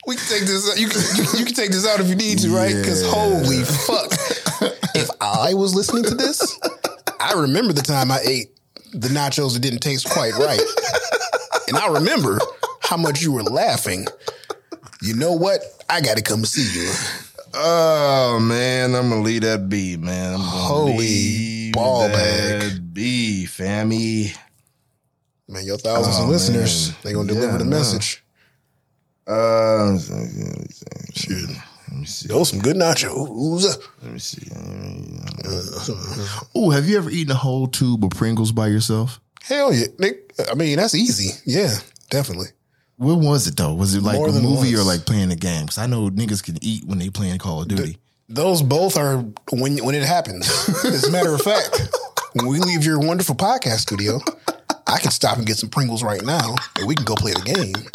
We 0.07 0.17
can 0.17 0.27
take 0.29 0.47
this. 0.47 0.71
out. 0.71 0.79
You 0.79 0.89
can 0.89 1.01
you, 1.17 1.25
you 1.41 1.45
can 1.47 1.55
take 1.55 1.71
this 1.71 1.87
out 1.87 2.01
if 2.01 2.09
you 2.09 2.15
need 2.15 2.39
to, 2.41 2.51
right? 2.51 2.75
Because 2.75 3.03
Yeah. 3.03 3.11
holy 3.11 3.65
fuck, 3.65 4.13
if 4.95 5.09
I 5.21 5.55
was 5.55 5.75
listening 5.75 6.05
to 6.05 6.15
this, 6.15 6.59
I 7.29 7.41
remember 7.41 7.73
the 7.73 7.83
time 7.83 8.11
I 8.11 8.21
ate 8.25 8.49
the 8.93 9.09
nachos 9.09 9.55
that 9.55 9.61
didn't 9.61 9.81
taste 9.81 10.09
quite 10.09 10.33
right, 10.35 10.61
and 11.69 11.77
I 11.77 11.89
remember 11.89 12.39
how 12.81 12.97
much 12.97 13.21
you 13.23 13.33
were 13.33 13.43
laughing. 13.43 14.07
You 15.03 15.15
know 15.15 15.33
what? 15.33 15.61
I 15.91 16.01
got 16.01 16.17
to 16.17 16.23
come 16.23 16.45
see 16.45 16.81
you. 16.81 16.91
Oh 17.55 18.39
man, 18.41 18.95
I'm 18.95 19.09
gonna 19.09 19.23
leave 19.23 19.43
that 19.43 19.69
be, 19.69 19.97
man. 19.97 20.35
I'm 20.35 20.39
gonna 20.41 20.51
Holy 20.51 20.97
leave 20.99 21.73
ball 21.73 22.09
that 22.09 22.13
bag. 22.13 22.95
be, 22.95 23.47
fammy. 23.49 24.37
Man, 25.49 25.65
your 25.65 25.79
thousands 25.79 26.17
Oh, 26.19 26.25
of 26.25 26.29
listeners, 26.29 26.91
man. 26.91 26.97
they 27.03 27.13
gonna 27.13 27.29
deliver 27.29 27.53
Yeah, 27.53 27.59
the 27.59 27.65
no. 27.65 27.71
message. 27.71 28.23
Uh, 29.29 29.97
Let 31.91 32.01
me 32.01 32.07
see. 32.07 32.29
Those 32.29 32.51
some 32.51 32.61
good 32.61 32.77
nachos. 32.77 33.79
Let 34.03 34.13
me 34.13 34.19
see. 34.19 34.49
Oh, 36.55 36.71
have 36.71 36.89
you 36.89 36.97
ever 36.99 37.11
eaten 37.11 37.31
a 37.33 37.37
whole 37.37 37.67
tube 37.67 38.05
of 38.05 38.11
Pringles 38.11 38.53
by 38.53 38.67
yourself? 38.69 39.21
Hell 39.43 39.73
yeah, 39.73 39.87
Nick. 39.99 40.33
I 40.51 40.55
mean, 40.55 40.77
that's 40.77 40.95
easy. 40.95 41.31
Yeah, 41.45 41.77
definitely. 42.11 42.49
What 42.97 43.19
was 43.19 43.47
it 43.47 43.57
though? 43.57 43.75
Was 43.75 43.95
it 43.95 44.03
like 44.03 44.17
More 44.17 44.29
a 44.29 44.33
movie 44.33 44.75
or 44.75 44.83
like 44.83 45.05
playing 45.05 45.31
a 45.31 45.37
game? 45.37 45.67
Because 45.67 45.79
I 45.79 45.87
know 45.87 46.09
niggas 46.09 46.43
can 46.43 46.57
eat 46.63 46.85
when 46.85 46.99
they 46.99 47.11
playing 47.11 47.39
Call 47.39 47.63
of 47.63 47.69
Duty. 47.69 47.99
Those 48.29 48.63
both 48.63 48.97
are 48.97 49.19
when 49.53 49.79
when 49.85 49.95
it 49.95 50.03
happens. 50.03 50.49
As 50.85 51.05
a 51.05 51.13
matter 51.13 51.35
of 51.35 51.43
fact, 51.43 51.89
when 52.33 52.47
we 52.49 52.59
leave 52.59 52.85
your 52.85 52.99
wonderful 52.99 53.35
podcast 53.35 53.81
studio, 53.81 54.19
I 54.89 54.99
can 55.01 55.11
stop 55.11 55.37
and 55.39 55.47
get 55.47 55.57
some 55.57 55.69
Pringles 55.69 56.03
right 56.05 56.23
now, 56.25 56.55
and 56.79 56.87
we 56.87 56.95
can 56.95 57.05
go 57.05 57.15
play 57.17 57.33
the 57.33 57.41
game. 57.43 57.89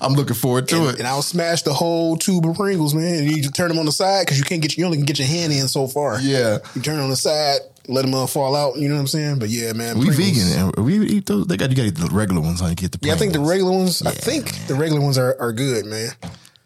I'm 0.00 0.12
looking 0.12 0.34
forward 0.36 0.68
to 0.68 0.76
And, 0.76 0.86
it. 0.90 0.98
and 0.98 1.08
I'll 1.08 1.22
smash 1.22 1.62
the 1.62 1.72
whole 1.72 2.16
tube 2.16 2.46
of 2.46 2.56
Pringles, 2.56 2.94
man. 2.94 3.20
And 3.20 3.30
you 3.30 3.42
just 3.42 3.54
turn 3.54 3.68
them 3.68 3.78
on 3.78 3.86
the 3.86 3.92
side 3.92 4.26
because 4.26 4.38
you 4.38 4.44
can't 4.44 4.60
get 4.62 4.76
you 4.76 4.84
only 4.84 4.98
can 4.98 5.06
get 5.06 5.18
your 5.18 5.28
hand 5.28 5.52
in 5.52 5.66
so 5.68 5.86
far. 5.88 6.20
yeah, 6.20 6.58
You 6.74 6.82
turn 6.82 6.98
on 7.00 7.08
the 7.10 7.16
side, 7.16 7.60
let 7.88 8.02
them 8.02 8.14
uh, 8.14 8.26
fall 8.26 8.54
out. 8.54 8.76
You 8.76 8.88
know 8.88 8.94
what 8.96 9.00
I'm 9.00 9.06
saying? 9.06 9.38
But 9.38 9.48
yeah, 9.48 9.72
man. 9.72 9.98
we 9.98 10.06
Pringles- 10.06 10.52
vegan. 10.52 10.72
and 10.76 10.84
We 10.84 10.98
eat 11.06 11.26
those. 11.26 11.46
They 11.46 11.56
got 11.56 11.70
you 11.70 11.76
got 11.76 11.82
to 11.82 11.88
eat 11.88 11.94
the 11.96 12.08
regular 12.12 12.40
ones. 12.42 12.60
You 12.60 12.74
get 12.74 12.92
the 12.92 12.98
Yeah, 13.02 13.14
I 13.14 13.16
think 13.16 13.32
the 13.32 13.40
regular 13.40 13.72
ones. 13.72 14.02
I 14.02 14.10
think 14.12 14.66
the 14.66 14.74
regular 14.74 15.00
ones 15.00 15.16
are, 15.18 15.36
are 15.40 15.52
good, 15.52 15.86
man. 15.86 16.10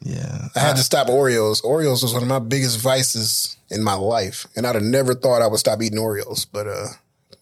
Yeah, 0.03 0.49
I 0.57 0.61
had 0.61 0.77
to 0.77 0.83
stop 0.83 1.09
Oreos. 1.09 1.62
Oreos 1.62 2.03
was 2.03 2.12
one 2.14 2.23
of 2.23 2.29
my 2.29 2.39
biggest 2.39 2.79
vices 2.81 3.57
in 3.71 3.83
my 3.85 3.95
life, 3.95 4.47
and 4.57 4.66
I'd 4.66 4.75
have 4.75 4.83
never 4.85 5.14
thought 5.14 5.43
I 5.43 5.47
would 5.47 5.61
stop 5.61 5.81
eating 5.83 5.99
Oreos. 5.99 6.47
But 6.51 6.66
uh, 6.66 6.87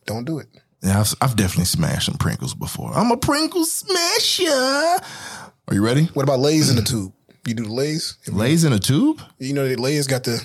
don't 0.06 0.24
do 0.24 0.38
it. 0.40 0.48
Yeah. 0.82 1.00
I've, 1.00 1.14
I've 1.20 1.36
definitely 1.36 1.64
smashed 1.66 2.06
some 2.06 2.16
Pringles 2.16 2.54
before. 2.54 2.92
I'm 2.94 3.10
a 3.10 3.16
Pringles 3.16 3.72
smasher. 3.72 4.50
Are 4.50 5.74
you 5.74 5.84
ready? 5.84 6.04
What 6.14 6.22
about 6.22 6.40
Lay's 6.40 6.70
in 6.70 6.76
the 6.76 6.82
tube? 6.82 7.12
You 7.46 7.54
do 7.54 7.64
the 7.64 7.72
Lay's? 7.72 8.16
Lay's 8.26 8.64
in 8.64 8.72
a 8.72 8.78
tube? 8.78 9.20
You 9.38 9.54
know 9.54 9.68
that 9.68 9.80
Lay's 9.80 10.06
got 10.06 10.24
the 10.24 10.42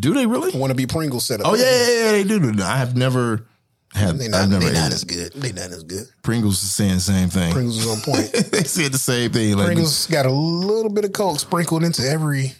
Do 0.00 0.14
they 0.14 0.26
really? 0.26 0.58
want 0.58 0.70
to 0.70 0.74
be 0.74 0.86
Pringles 0.86 1.26
set 1.26 1.40
up. 1.40 1.46
Oh 1.46 1.54
yeah, 1.54 1.62
yeah, 1.64 2.04
yeah, 2.04 2.12
they 2.12 2.24
do. 2.24 2.52
do. 2.52 2.62
I 2.62 2.76
have 2.78 2.96
never 2.96 3.46
had. 3.92 4.18
They 4.18 4.28
not, 4.28 4.42
I've 4.42 4.48
never 4.50 4.64
they 4.64 4.70
eaten 4.70 4.80
not 4.82 4.90
it. 4.90 4.94
as 4.94 5.04
good. 5.04 5.32
They 5.34 5.52
not 5.52 5.70
as 5.70 5.84
good. 5.84 6.06
Pringles 6.22 6.62
is 6.62 6.72
saying 6.74 6.94
the 6.94 7.00
same 7.00 7.28
thing. 7.28 7.52
Pringles 7.52 7.78
is 7.78 7.88
on 7.90 8.00
point. 8.00 8.32
they 8.50 8.64
said 8.64 8.92
the 8.92 8.98
same 8.98 9.30
thing. 9.32 9.56
Like, 9.56 9.66
Pringles 9.66 10.06
got 10.08 10.26
a 10.26 10.32
little 10.32 10.90
bit 10.90 11.04
of 11.04 11.12
Coke 11.12 11.38
sprinkled 11.38 11.84
into 11.84 12.02
every 12.08 12.52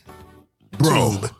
bro, 0.79 1.19
tube. 1.21 1.31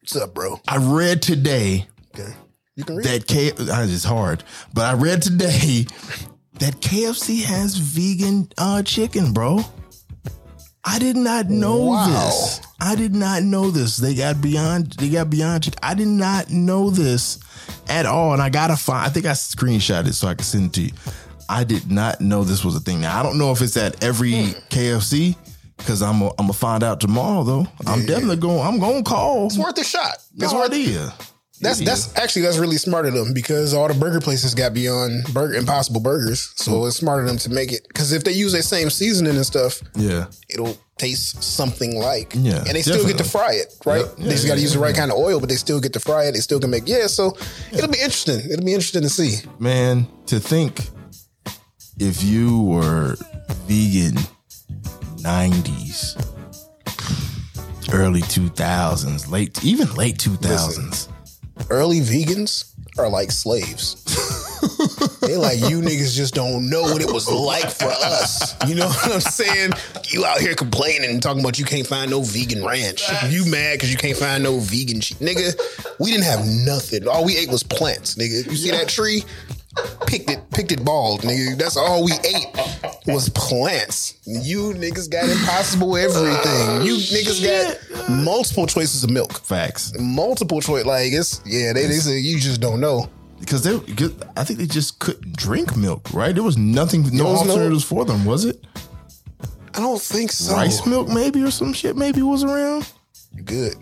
What's 0.00 0.16
up, 0.16 0.34
bro? 0.34 0.60
I 0.66 0.78
read 0.78 1.22
today 1.22 1.86
Okay. 2.18 2.32
You 2.78 2.84
can 2.84 2.96
read. 2.96 3.06
that 3.06 3.26
K. 3.26 3.50
It's 3.56 4.04
hard, 4.04 4.44
but 4.72 4.84
I 4.84 4.94
read 4.94 5.20
today 5.20 5.84
that 6.60 6.74
KFC 6.74 7.42
has 7.42 7.76
vegan 7.76 8.52
uh, 8.56 8.84
chicken, 8.84 9.32
bro. 9.32 9.60
I 10.84 11.00
did 11.00 11.16
not 11.16 11.46
know 11.50 11.86
Wow. 11.86 12.06
this. 12.06 12.60
I 12.80 12.94
did 12.94 13.16
not 13.16 13.42
know 13.42 13.72
this. 13.72 13.96
They 13.96 14.14
got 14.14 14.40
beyond. 14.40 14.92
They 14.92 15.08
got 15.08 15.28
beyond 15.28 15.64
chicken. 15.64 15.80
I 15.82 15.94
did 15.94 16.06
not 16.06 16.50
know 16.50 16.90
this 16.90 17.40
at 17.88 18.06
all, 18.06 18.32
and 18.32 18.40
I 18.40 18.48
gotta 18.48 18.76
find. 18.76 19.04
I 19.04 19.08
think 19.10 19.26
I 19.26 19.32
screenshot 19.32 20.06
it 20.06 20.12
so 20.14 20.28
I 20.28 20.34
can 20.34 20.44
send 20.44 20.66
it 20.66 20.72
to 20.74 20.82
you. 20.82 20.92
I 21.48 21.64
did 21.64 21.90
not 21.90 22.20
know 22.20 22.44
this 22.44 22.64
was 22.64 22.76
a 22.76 22.80
thing. 22.80 23.00
Now 23.00 23.18
I 23.18 23.24
don't 23.24 23.38
know 23.38 23.50
if 23.50 23.60
it's 23.60 23.76
at 23.76 24.04
every 24.04 24.30
KFC 24.70 25.36
because 25.78 26.00
I'm 26.00 26.20
gonna 26.38 26.52
find 26.52 26.84
out 26.84 27.00
tomorrow 27.00 27.42
though. 27.42 27.66
I'm 27.88 28.06
definitely 28.06 28.36
going. 28.36 28.60
I'm 28.60 28.78
gonna 28.78 29.02
call. 29.02 29.46
It's 29.46 29.58
worth 29.58 29.76
a 29.78 29.84
shot. 29.84 30.18
No 30.36 30.44
It's 30.44 30.54
worth 30.54 30.70
idea. 30.70 31.12
That's 31.60 31.80
that's 31.80 32.16
actually 32.16 32.42
that's 32.42 32.58
really 32.58 32.76
smart 32.76 33.06
of 33.06 33.14
them 33.14 33.32
because 33.34 33.74
all 33.74 33.88
the 33.88 33.94
burger 33.94 34.20
places 34.20 34.54
got 34.54 34.74
beyond 34.74 35.24
burger 35.34 35.54
impossible 35.54 36.00
burgers. 36.00 36.52
So 36.56 36.72
mm. 36.72 36.86
it's 36.86 36.96
smart 36.96 37.20
of 37.20 37.26
them 37.26 37.38
to 37.38 37.50
make 37.50 37.72
it 37.72 37.86
because 37.88 38.12
if 38.12 38.22
they 38.24 38.32
use 38.32 38.52
their 38.52 38.62
same 38.62 38.90
seasoning 38.90 39.34
and 39.36 39.46
stuff, 39.46 39.80
Yeah. 39.96 40.26
it'll 40.48 40.78
taste 40.98 41.42
something 41.42 41.98
like. 42.00 42.32
Yeah, 42.36 42.58
And 42.58 42.74
they 42.74 42.82
still 42.82 43.06
get 43.06 43.18
to 43.18 43.24
fry 43.24 43.52
it, 43.54 43.74
right? 43.84 44.00
Yep. 44.00 44.16
they 44.16 44.24
Yeah, 44.24 44.30
just 44.30 44.46
got 44.46 44.54
to 44.54 44.60
yeah, 44.60 44.62
use 44.64 44.72
the 44.74 44.78
right 44.80 44.94
yeah. 44.94 45.00
kind 45.00 45.12
of 45.12 45.18
oil, 45.18 45.40
but 45.40 45.48
they 45.48 45.56
still 45.56 45.80
get 45.80 45.92
to 45.94 46.00
fry 46.00 46.24
it. 46.26 46.32
They 46.32 46.40
still 46.40 46.60
can 46.60 46.70
make 46.70 46.86
yeah. 46.86 47.06
So 47.06 47.36
it'll 47.72 47.88
be 47.90 47.98
interesting. 47.98 48.40
It'll 48.50 48.64
be 48.64 48.74
interesting 48.74 49.02
to 49.02 49.08
see. 49.10 49.36
Man, 49.58 50.06
to 50.26 50.38
think 50.40 50.88
if 51.98 52.22
you 52.22 52.62
were 52.62 53.16
vegan 53.66 54.16
90s, 55.22 56.14
early 57.92 58.22
2000s, 58.22 59.30
late 59.30 59.64
even 59.64 59.92
late 59.94 60.18
2000s. 60.18 61.08
Early 61.70 62.00
vegans 62.00 62.72
are 62.98 63.08
like 63.08 63.30
slaves. 63.30 64.04
they 65.20 65.36
like 65.36 65.58
you 65.58 65.80
niggas 65.80 66.14
just 66.14 66.34
don't 66.34 66.68
know 66.68 66.82
what 66.82 67.00
it 67.02 67.12
was 67.12 67.28
like 67.28 67.70
for 67.70 67.86
us. 67.86 68.56
You 68.66 68.74
know 68.74 68.88
what 68.88 69.14
I'm 69.14 69.20
saying? 69.20 69.72
You 70.08 70.24
out 70.24 70.38
here 70.38 70.54
complaining 70.54 71.10
and 71.10 71.22
talking 71.22 71.40
about 71.40 71.58
you 71.58 71.64
can't 71.64 71.86
find 71.86 72.10
no 72.10 72.22
vegan 72.22 72.64
ranch. 72.64 73.02
You 73.28 73.48
mad 73.50 73.74
because 73.74 73.90
you 73.90 73.98
can't 73.98 74.16
find 74.16 74.42
no 74.42 74.58
vegan 74.58 75.00
shit. 75.00 75.18
Nigga, 75.18 75.54
we 75.98 76.10
didn't 76.10 76.24
have 76.24 76.46
nothing. 76.46 77.06
All 77.06 77.24
we 77.24 77.36
ate 77.36 77.50
was 77.50 77.62
plants, 77.62 78.14
nigga. 78.14 78.46
You 78.46 78.56
see 78.56 78.70
that 78.70 78.88
tree? 78.88 79.24
Picked 80.06 80.30
it, 80.30 80.50
picked 80.50 80.72
it 80.72 80.84
bald, 80.84 81.20
nigga. 81.20 81.56
That's 81.58 81.76
all 81.76 82.02
we 82.04 82.12
ate 82.24 82.46
was 83.06 83.28
plants. 83.28 84.18
You 84.26 84.72
niggas 84.74 85.10
got 85.10 85.28
impossible 85.28 85.96
everything. 85.96 86.82
You 86.86 86.96
niggas 86.96 87.44
got 87.44 88.08
multiple 88.10 88.66
choices 88.66 89.04
of 89.04 89.10
milk 89.10 89.32
Facts. 89.44 89.92
multiple 89.98 90.60
choice. 90.60 90.84
Like 90.84 91.12
it's 91.12 91.40
yeah, 91.44 91.72
they, 91.74 91.86
they 91.86 91.94
say 91.98 92.18
you 92.18 92.38
just 92.38 92.60
don't 92.60 92.80
know. 92.80 93.08
Because 93.38 93.62
they 93.62 93.74
I 94.36 94.42
think 94.44 94.58
they 94.58 94.66
just 94.66 94.98
couldn't 94.98 95.36
drink 95.36 95.76
milk, 95.76 96.12
right? 96.12 96.34
There 96.34 96.42
was 96.44 96.56
nothing 96.58 97.02
no 97.14 97.24
was 97.32 97.44
no- 97.44 97.50
alternatives 97.52 97.84
for 97.84 98.04
them, 98.04 98.24
was 98.24 98.44
it? 98.46 98.64
I 99.74 99.80
don't 99.80 100.00
think 100.00 100.32
so. 100.32 100.54
Rice 100.54 100.84
milk 100.86 101.08
maybe 101.08 101.42
or 101.42 101.50
some 101.52 101.72
shit 101.72 101.94
maybe 101.96 102.20
was 102.22 102.42
around. 102.42 102.90
good. 103.44 103.76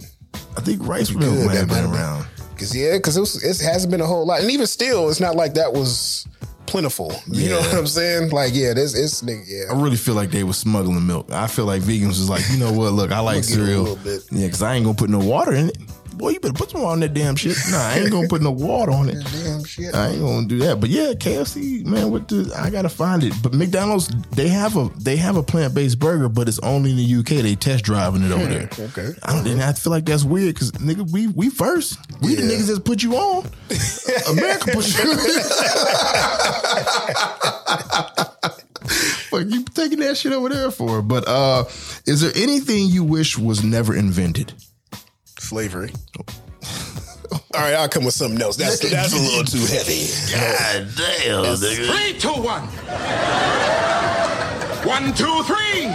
I 0.57 0.61
think 0.61 0.87
rice 0.87 1.11
milk 1.11 1.33
might 1.33 1.55
that 1.55 1.57
have 1.59 1.69
been 1.69 1.77
have 1.77 1.91
been- 1.91 1.95
around. 1.95 2.27
Cause 2.59 2.75
yeah, 2.75 2.99
cause 2.99 3.17
it, 3.17 3.21
was, 3.21 3.43
it 3.45 3.65
hasn't 3.65 3.91
been 3.91 4.01
a 4.01 4.07
whole 4.07 4.27
lot, 4.27 4.41
and 4.41 4.51
even 4.51 4.67
still, 4.67 5.11
it's 5.11 5.21
not 5.21 5.37
like 5.37 5.55
that 5.55 5.73
was 5.73 6.27
plentiful. 6.67 7.13
You 7.27 7.51
know 7.51 7.59
what 7.59 7.75
I'm 7.75 7.87
saying? 7.87 8.31
Like 8.31 8.55
yeah, 8.55 8.73
this 8.75 8.95
it's 8.95 9.23
nigga, 9.23 9.45
yeah. 9.47 9.75
I 9.75 9.81
really 9.81 9.97
feel 9.97 10.15
like 10.15 10.31
they 10.31 10.45
were 10.45 10.53
smuggling 10.53 11.07
milk. 11.07 11.31
I 11.31 11.47
feel 11.47 11.67
like 11.67 11.83
vegans 11.83 12.09
was 12.09 12.29
like, 12.29 12.43
you 12.51 12.59
know 12.59 12.73
what? 12.73 12.93
Look, 12.93 13.13
I 13.13 13.21
like 13.21 13.45
cereal. 13.45 13.99
Yeah, 14.05 14.19
because 14.31 14.63
I 14.63 14.75
ain't 14.75 14.85
gonna 14.85 14.97
put 14.97 15.11
no 15.11 15.19
water 15.19 15.53
in 15.53 15.69
it. 15.69 15.79
Boy, 16.17 16.31
you 16.31 16.41
better 16.41 16.55
put 16.55 16.71
some 16.71 16.81
water 16.83 16.93
on 16.95 17.01
that 17.01 17.13
damn 17.15 17.37
shit. 17.37 17.57
Nah, 17.71 17.79
I 17.79 17.99
ain't 17.99 18.11
gonna 18.11 18.29
put 18.29 18.41
no 18.43 18.51
water 18.51 18.93
on 18.93 19.09
it. 19.09 19.23
Damn 19.33 19.65
shit. 19.65 19.95
I 19.95 20.09
ain't 20.09 20.21
gonna 20.21 20.47
do 20.47 20.59
that. 20.61 20.81
But 20.81 20.89
yeah, 20.91 21.13
KFC, 21.13 21.85
man, 21.85 22.11
what 22.11 22.29
the 22.29 22.53
I 22.57 22.71
gotta 22.71 22.89
find 22.89 23.23
it. 23.23 23.35
But 23.43 23.53
McDonald's, 23.55 24.09
they 24.31 24.49
have 24.49 24.77
a 24.77 24.89
they 24.99 25.17
have 25.17 25.37
a 25.37 25.43
plant 25.43 25.75
based 25.75 25.99
burger, 25.99 26.29
but 26.29 26.49
it's 26.49 26.59
only 26.61 26.91
in 26.93 26.97
the 26.97 27.15
UK. 27.21 27.43
They 27.43 27.55
test 27.55 27.85
driving 27.85 28.23
it 28.23 28.33
over 28.33 28.47
there. 28.47 28.69
Okay. 28.87 29.13
I 29.25 29.33
don't. 29.33 29.47
And 29.47 29.63
I 29.63 29.73
feel 29.73 29.91
like 29.91 30.05
that's 30.05 30.23
weird 30.25 30.55
because 30.55 30.71
nigga, 30.73 31.11
we 31.11 31.27
we 31.29 31.51
first. 31.51 31.99
We 32.21 32.35
the 32.35 32.43
niggas 32.43 32.73
that 32.73 32.85
put 32.85 33.03
you 33.03 33.17
on. 33.17 33.47
America 34.31 34.71
put 34.73 34.87
you. 34.97 35.11
on. 35.11 35.17
Fuck 39.31 39.47
you 39.49 39.65
taking 39.65 39.99
that 40.01 40.17
shit 40.17 40.33
over 40.33 40.49
there 40.49 40.71
for? 40.71 41.03
But 41.03 41.27
uh, 41.27 41.65
is 42.07 42.21
there 42.21 42.33
anything 42.35 42.89
you 42.89 43.03
wish 43.05 43.37
was 43.37 43.65
never 43.65 43.95
invented? 43.95 44.55
Slavery. 45.47 45.93
All 47.33 47.41
right, 47.63 47.75
I'll 47.75 47.89
come 47.89 48.05
with 48.05 48.15
something 48.15 48.41
else. 48.43 48.57
That's 48.57 48.79
that's 48.91 49.13
a 49.13 49.17
little 49.17 49.45
too 49.45 49.65
heavy. 49.73 50.09
God 50.33 50.89
damn, 50.97 51.45
nigga. 51.45 51.87
Three, 51.87 52.19
two, 52.19 52.33
one. 52.43 52.63
One, 54.85 55.15
two, 55.15 55.43
three. 55.45 55.87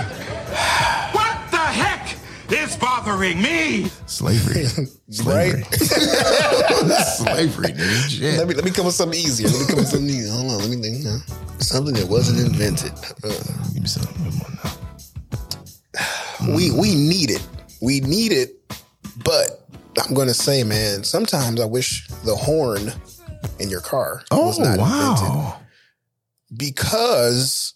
What 1.12 1.38
the 1.52 1.58
heck 1.58 2.16
is 2.50 2.76
bothering 2.78 3.42
me? 3.42 3.88
Slavery. 4.06 4.66
Slavery. 5.10 5.62
Right? 5.64 5.74
Slavery, 5.76 7.74
nigga. 7.74 8.10
Shit. 8.10 8.38
Let 8.38 8.48
me 8.48 8.54
let 8.56 8.64
me 8.66 8.72
come 8.72 8.86
with 8.86 8.96
something 8.96 9.20
easier. 9.20 9.48
Let 9.50 9.60
me 9.62 9.66
come 9.68 9.78
with 9.80 9.88
something 9.90 10.10
easier. 10.10 10.32
Hold 10.32 10.52
on, 10.54 10.60
let 10.60 10.70
me 10.70 10.78
think. 10.82 11.06
huh? 11.06 11.20
Something 11.60 11.94
that 11.96 12.08
wasn't 12.08 12.40
invented. 12.40 12.92
Uh, 13.24 13.30
Give 13.74 13.84
me 13.84 13.88
something. 13.88 14.16
Come 14.16 14.42
on 14.46 14.60
now. 16.50 16.56
we 16.56 16.72
we 16.72 16.96
need 16.96 17.30
it. 17.32 17.46
We 17.82 18.00
need 18.02 18.32
it, 18.32 18.61
but 19.24 19.68
I'm 20.02 20.14
gonna 20.14 20.34
say, 20.34 20.64
man, 20.64 21.04
sometimes 21.04 21.60
I 21.60 21.66
wish 21.66 22.08
the 22.26 22.36
horn 22.36 22.94
in 23.60 23.70
your 23.70 23.82
car 23.82 24.24
Oh 24.32 24.48
was 24.48 24.60
not 24.60 24.80
invented 24.80 25.54
because 26.56 27.74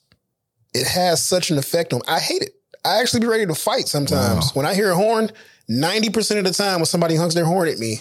it 0.74 0.88
has 0.88 1.24
such 1.24 1.52
an 1.52 1.58
effect 1.58 1.94
on. 1.94 2.02
I 2.08 2.20
hate 2.20 2.42
it. 2.42 2.52
I 2.84 3.00
actually 3.00 3.22
be 3.22 3.28
ready 3.28 3.46
to 3.46 3.56
fight 3.56 3.88
sometimes 3.88 4.52
when 4.54 4.66
I 4.66 4.74
hear 4.76 4.92
a 4.92 4.96
horn. 4.96 5.32
Ninety 5.68 6.10
percent 6.12 6.38
of 6.38 6.46
the 6.46 6.52
time, 6.54 6.76
when 6.76 6.86
somebody 6.86 7.16
honks 7.16 7.34
their 7.34 7.46
horn 7.46 7.68
at 7.68 7.80
me, 7.80 8.00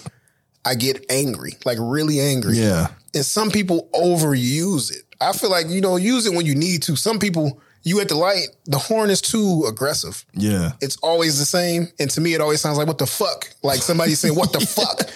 I 0.66 0.74
get 0.74 1.06
angry, 1.10 1.52
like 1.64 1.78
really 1.80 2.20
angry. 2.20 2.56
Yeah. 2.58 2.88
and 3.14 3.24
some 3.24 3.50
people 3.50 3.88
overuse 3.94 4.90
it. 4.92 5.02
I 5.20 5.32
feel 5.32 5.50
like 5.50 5.68
you 5.68 5.80
know, 5.80 5.96
use 5.96 6.26
it 6.26 6.34
when 6.34 6.44
you 6.44 6.54
need 6.54 6.82
to. 6.82 6.96
Some 6.96 7.18
people, 7.18 7.60
you 7.84 8.00
at 8.00 8.08
the 8.08 8.14
light, 8.16 8.48
the 8.66 8.78
horn 8.78 9.10
is 9.10 9.20
too 9.20 9.64
aggressive. 9.68 10.24
Yeah. 10.32 10.72
It's 10.80 10.96
always 11.02 11.38
the 11.38 11.44
same, 11.44 11.88
and 11.98 12.10
to 12.10 12.20
me, 12.20 12.34
it 12.34 12.40
always 12.40 12.60
sounds 12.60 12.78
like 12.78 12.86
"what 12.88 12.98
the 12.98 13.06
fuck," 13.06 13.50
like 13.62 13.80
somebody 13.82 14.14
saying 14.14 14.34
"what 14.34 14.52
the 14.52 14.60
fuck." 14.66 15.10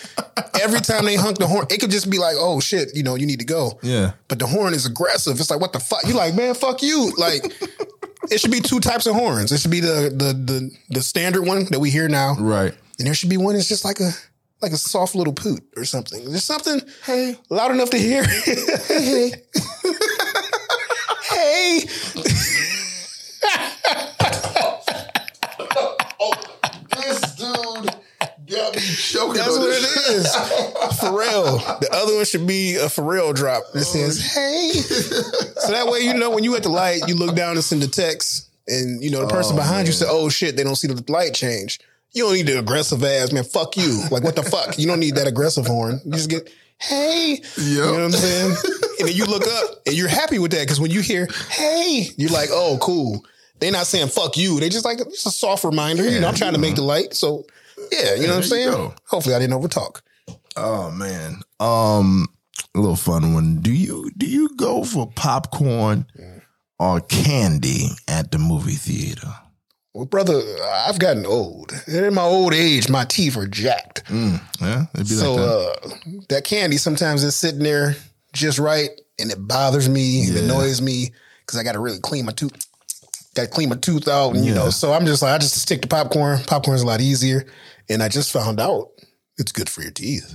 Every 0.60 0.80
time 0.80 1.04
they 1.04 1.14
hunk 1.16 1.38
the 1.38 1.46
horn, 1.46 1.66
it 1.70 1.80
could 1.80 1.90
just 1.90 2.10
be 2.10 2.18
like, 2.18 2.36
"Oh 2.38 2.60
shit," 2.60 2.94
you 2.94 3.02
know, 3.02 3.14
you 3.14 3.26
need 3.26 3.38
to 3.40 3.46
go. 3.46 3.78
Yeah. 3.82 4.12
But 4.28 4.38
the 4.38 4.46
horn 4.46 4.74
is 4.74 4.86
aggressive. 4.86 5.38
It's 5.40 5.50
like, 5.50 5.60
"what 5.60 5.72
the 5.72 5.80
fuck?" 5.80 6.04
You 6.06 6.14
like, 6.14 6.34
man, 6.34 6.54
fuck 6.54 6.82
you. 6.82 7.12
Like, 7.16 7.42
it 8.30 8.38
should 8.40 8.50
be 8.52 8.60
two 8.60 8.80
types 8.80 9.06
of 9.06 9.14
horns. 9.14 9.50
It 9.52 9.60
should 9.60 9.70
be 9.70 9.80
the 9.80 10.12
the 10.14 10.32
the 10.34 10.70
the 10.90 11.02
standard 11.02 11.42
one 11.46 11.64
that 11.70 11.80
we 11.80 11.90
hear 11.90 12.08
now, 12.08 12.34
Right. 12.38 12.74
and 12.98 13.06
there 13.06 13.14
should 13.14 13.30
be 13.30 13.36
one 13.38 13.54
that's 13.54 13.68
just 13.68 13.84
like 13.84 14.00
a 14.00 14.10
like 14.60 14.72
a 14.72 14.76
soft 14.76 15.14
little 15.14 15.32
poot 15.32 15.62
or 15.76 15.84
something. 15.84 16.24
There's 16.28 16.44
something 16.44 16.80
hey 17.06 17.36
loud 17.48 17.70
enough 17.70 17.90
to 17.90 17.98
hear. 17.98 18.24
hey, 18.24 19.32
hey. 21.30 21.80
Got 28.58 28.74
me 28.76 28.82
choking. 28.82 29.34
That's 29.34 29.58
what 29.58 29.66
this 29.66 30.08
it 30.08 30.14
is. 30.16 30.26
Pharrell. 30.98 31.80
The 31.80 31.88
other 31.92 32.16
one 32.16 32.24
should 32.24 32.46
be 32.46 32.76
a 32.76 32.86
Pharrell 32.86 33.34
drop 33.34 33.64
that 33.72 33.84
says, 33.84 34.18
hey. 34.34 34.70
So 34.72 35.72
that 35.72 35.86
way, 35.86 36.00
you 36.00 36.14
know, 36.14 36.30
when 36.30 36.44
you 36.44 36.56
at 36.56 36.62
the 36.62 36.68
light, 36.68 37.02
you 37.06 37.14
look 37.14 37.34
down 37.34 37.52
and 37.52 37.64
send 37.64 37.82
the 37.82 37.88
text, 37.88 38.48
and, 38.66 39.02
you 39.02 39.10
know, 39.10 39.20
the 39.20 39.28
person 39.28 39.56
behind 39.56 39.86
you 39.86 39.92
said, 39.92 40.08
oh 40.10 40.28
shit, 40.28 40.56
they 40.56 40.62
don't 40.62 40.76
see 40.76 40.88
the 40.88 41.02
light 41.10 41.34
change. 41.34 41.80
You 42.12 42.24
don't 42.24 42.34
need 42.34 42.46
the 42.46 42.58
aggressive 42.58 43.02
ass, 43.04 43.32
man. 43.32 43.44
Fuck 43.44 43.76
you. 43.76 44.02
Like, 44.10 44.22
what 44.22 44.34
the 44.36 44.42
fuck? 44.42 44.78
You 44.78 44.86
don't 44.86 45.00
need 45.00 45.16
that 45.16 45.26
aggressive 45.26 45.66
horn. 45.66 46.00
You 46.04 46.12
just 46.12 46.30
get, 46.30 46.50
hey. 46.78 47.40
You 47.56 47.80
know 47.80 47.92
what 47.92 48.02
I'm 48.02 48.10
saying? 48.12 48.56
and 48.98 49.08
then 49.08 49.14
you 49.14 49.24
look 49.26 49.46
up 49.46 49.82
and 49.86 49.94
you're 49.94 50.08
happy 50.08 50.38
with 50.38 50.50
that 50.52 50.60
because 50.60 50.80
when 50.80 50.90
you 50.90 51.00
hear, 51.00 51.28
hey, 51.50 52.08
you're 52.16 52.30
like, 52.30 52.48
oh, 52.52 52.78
cool. 52.80 53.24
They're 53.60 53.72
not 53.72 53.86
saying 53.86 54.08
fuck 54.08 54.36
you. 54.36 54.60
They 54.60 54.68
just 54.68 54.84
like, 54.84 55.00
it's 55.00 55.26
a 55.26 55.30
soft 55.30 55.64
reminder. 55.64 56.08
you 56.08 56.20
know, 56.20 56.28
I'm 56.28 56.34
trying 56.34 56.54
to 56.54 56.60
make 56.60 56.76
the 56.76 56.82
light. 56.82 57.14
So, 57.14 57.44
yeah, 57.92 58.14
you 58.14 58.22
know 58.26 58.34
what 58.34 58.36
I'm 58.36 58.42
saying? 58.44 58.70
go. 58.70 58.94
Hopefully, 59.06 59.34
I 59.34 59.38
didn't 59.38 59.60
overtalk. 59.60 60.00
Oh 60.56 60.90
man. 60.90 61.40
Um 61.60 62.26
a 62.74 62.80
little 62.80 62.96
fun 62.96 63.34
one. 63.34 63.60
Do 63.60 63.72
you 63.72 64.10
do 64.16 64.26
you 64.26 64.50
go 64.56 64.84
for 64.84 65.10
popcorn 65.14 66.06
or 66.78 67.00
candy 67.00 67.88
at 68.06 68.30
the 68.30 68.38
movie 68.38 68.72
theater? 68.72 69.32
Well, 69.94 70.04
brother, 70.06 70.40
I've 70.62 70.98
gotten 70.98 71.26
old. 71.26 71.72
And 71.86 72.06
in 72.06 72.14
my 72.14 72.22
old 72.22 72.54
age, 72.54 72.88
my 72.88 73.04
teeth 73.04 73.36
are 73.36 73.48
jacked. 73.48 74.02
Yeah, 74.10 74.84
it'd 74.94 75.08
be 75.08 75.14
so 75.14 75.34
like 75.34 75.42
that. 75.44 75.48
uh, 75.48 76.20
that 76.28 76.44
candy 76.44 76.76
sometimes 76.76 77.24
is 77.24 77.34
sitting 77.34 77.62
there 77.62 77.96
just 78.32 78.58
right, 78.58 78.90
and 79.18 79.32
it 79.32 79.38
bothers 79.38 79.88
me, 79.88 80.20
it 80.20 80.36
annoys 80.44 80.80
me 80.80 81.10
because 81.40 81.58
I 81.58 81.64
got 81.64 81.72
to 81.72 81.80
really 81.80 81.98
clean 82.00 82.26
my 82.26 82.32
tooth. 82.32 82.52
Got 83.34 83.44
to 83.44 83.48
clean 83.48 83.70
my 83.70 83.76
tooth 83.76 84.06
out, 84.06 84.36
and 84.36 84.44
you 84.44 84.54
know. 84.54 84.70
So 84.70 84.92
I'm 84.92 85.06
just 85.06 85.22
like, 85.22 85.34
I 85.34 85.38
just 85.38 85.56
stick 85.60 85.82
to 85.82 85.88
popcorn. 85.88 86.40
Popcorn's 86.46 86.82
a 86.82 86.86
lot 86.86 87.00
easier, 87.00 87.46
and 87.88 88.02
I 88.02 88.08
just 88.08 88.32
found 88.32 88.60
out 88.60 88.90
it's 89.36 89.52
good 89.52 89.68
for 89.68 89.82
your 89.82 89.90
teeth. 89.90 90.34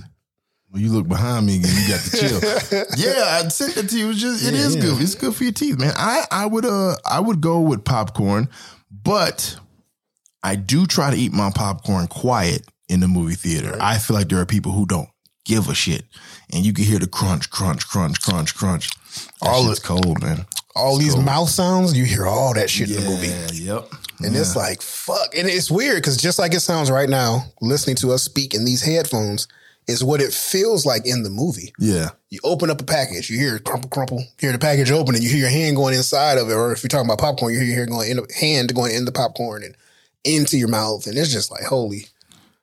When 0.70 0.82
you 0.82 0.90
look 0.90 1.06
behind 1.06 1.46
me 1.46 1.56
and 1.56 1.64
you 1.66 1.88
got 1.88 2.00
the 2.00 2.18
chill. 2.18 2.84
yeah, 2.96 3.40
I 3.44 3.48
sent 3.48 3.76
it 3.76 3.88
to 3.90 3.98
you. 3.98 4.10
It's 4.10 4.20
just 4.20 4.44
it 4.44 4.54
is 4.54 4.74
good. 4.74 5.00
It's 5.00 5.14
good 5.14 5.34
for 5.34 5.44
your 5.44 5.52
teeth, 5.52 5.78
man. 5.78 5.92
I 5.96 6.24
I 6.32 6.46
would 6.46 6.64
uh 6.64 6.96
I 7.08 7.20
would 7.20 7.40
go 7.40 7.60
with 7.60 7.84
popcorn, 7.84 8.48
but 8.90 9.56
I 10.42 10.56
do 10.56 10.86
try 10.86 11.10
to 11.10 11.16
eat 11.16 11.32
my 11.32 11.52
popcorn 11.54 12.08
quiet 12.08 12.66
in 12.88 12.98
the 13.00 13.06
movie 13.08 13.36
theater. 13.36 13.76
I 13.80 13.98
feel 13.98 14.16
like 14.16 14.28
there 14.28 14.40
are 14.40 14.46
people 14.46 14.72
who 14.72 14.84
don't 14.84 15.08
give 15.44 15.68
a 15.68 15.74
shit, 15.74 16.04
and 16.52 16.66
you 16.66 16.72
can 16.72 16.84
hear 16.84 16.98
the 16.98 17.06
crunch, 17.06 17.50
crunch, 17.50 17.86
crunch, 17.88 18.20
crunch, 18.20 18.54
crunch. 18.56 18.90
All 19.42 19.70
it's 19.70 19.78
cold, 19.78 20.22
man. 20.22 20.44
All 20.74 20.98
these 20.98 21.16
mouth 21.16 21.50
sounds, 21.50 21.96
you 21.96 22.04
hear 22.04 22.26
all 22.26 22.52
that 22.54 22.68
shit 22.68 22.90
in 22.90 22.96
the 22.96 23.08
movie. 23.08 23.28
Yep. 23.62 23.88
And 24.20 24.36
it's 24.36 24.56
like, 24.56 24.80
fuck. 24.82 25.36
And 25.36 25.48
it's 25.48 25.70
weird 25.70 25.96
because 25.96 26.16
just 26.16 26.38
like 26.38 26.54
it 26.54 26.60
sounds 26.60 26.90
right 26.90 27.08
now, 27.08 27.44
listening 27.60 27.96
to 27.96 28.12
us 28.12 28.22
speak 28.22 28.54
in 28.54 28.64
these 28.64 28.82
headphones 28.82 29.48
is 29.86 30.02
what 30.02 30.20
it 30.20 30.32
feels 30.32 30.86
like 30.86 31.06
in 31.06 31.22
the 31.24 31.30
movie. 31.30 31.72
Yeah. 31.78 32.10
You 32.30 32.40
open 32.44 32.70
up 32.70 32.80
a 32.80 32.84
package, 32.84 33.28
you 33.28 33.38
hear 33.38 33.58
crumple, 33.58 33.90
crumple, 33.90 34.20
you 34.20 34.26
hear 34.38 34.52
the 34.52 34.58
package 34.58 34.90
open, 34.90 35.14
and 35.14 35.22
you 35.22 35.28
hear 35.28 35.40
your 35.40 35.50
hand 35.50 35.76
going 35.76 35.94
inside 35.94 36.38
of 36.38 36.48
it. 36.48 36.54
Or 36.54 36.72
if 36.72 36.82
you're 36.82 36.88
talking 36.88 37.06
about 37.06 37.18
popcorn, 37.18 37.52
you 37.52 37.60
hear 37.60 37.68
your 37.68 37.78
hand 37.78 37.90
going 37.90 38.10
in 38.10 38.16
the 38.16 38.34
hand 38.40 38.74
going 38.74 38.94
in 38.94 39.04
the 39.04 39.12
popcorn 39.12 39.62
and 39.62 39.76
into 40.24 40.56
your 40.56 40.68
mouth. 40.68 41.06
And 41.06 41.18
it's 41.18 41.32
just 41.32 41.50
like, 41.50 41.64
holy 41.64 42.06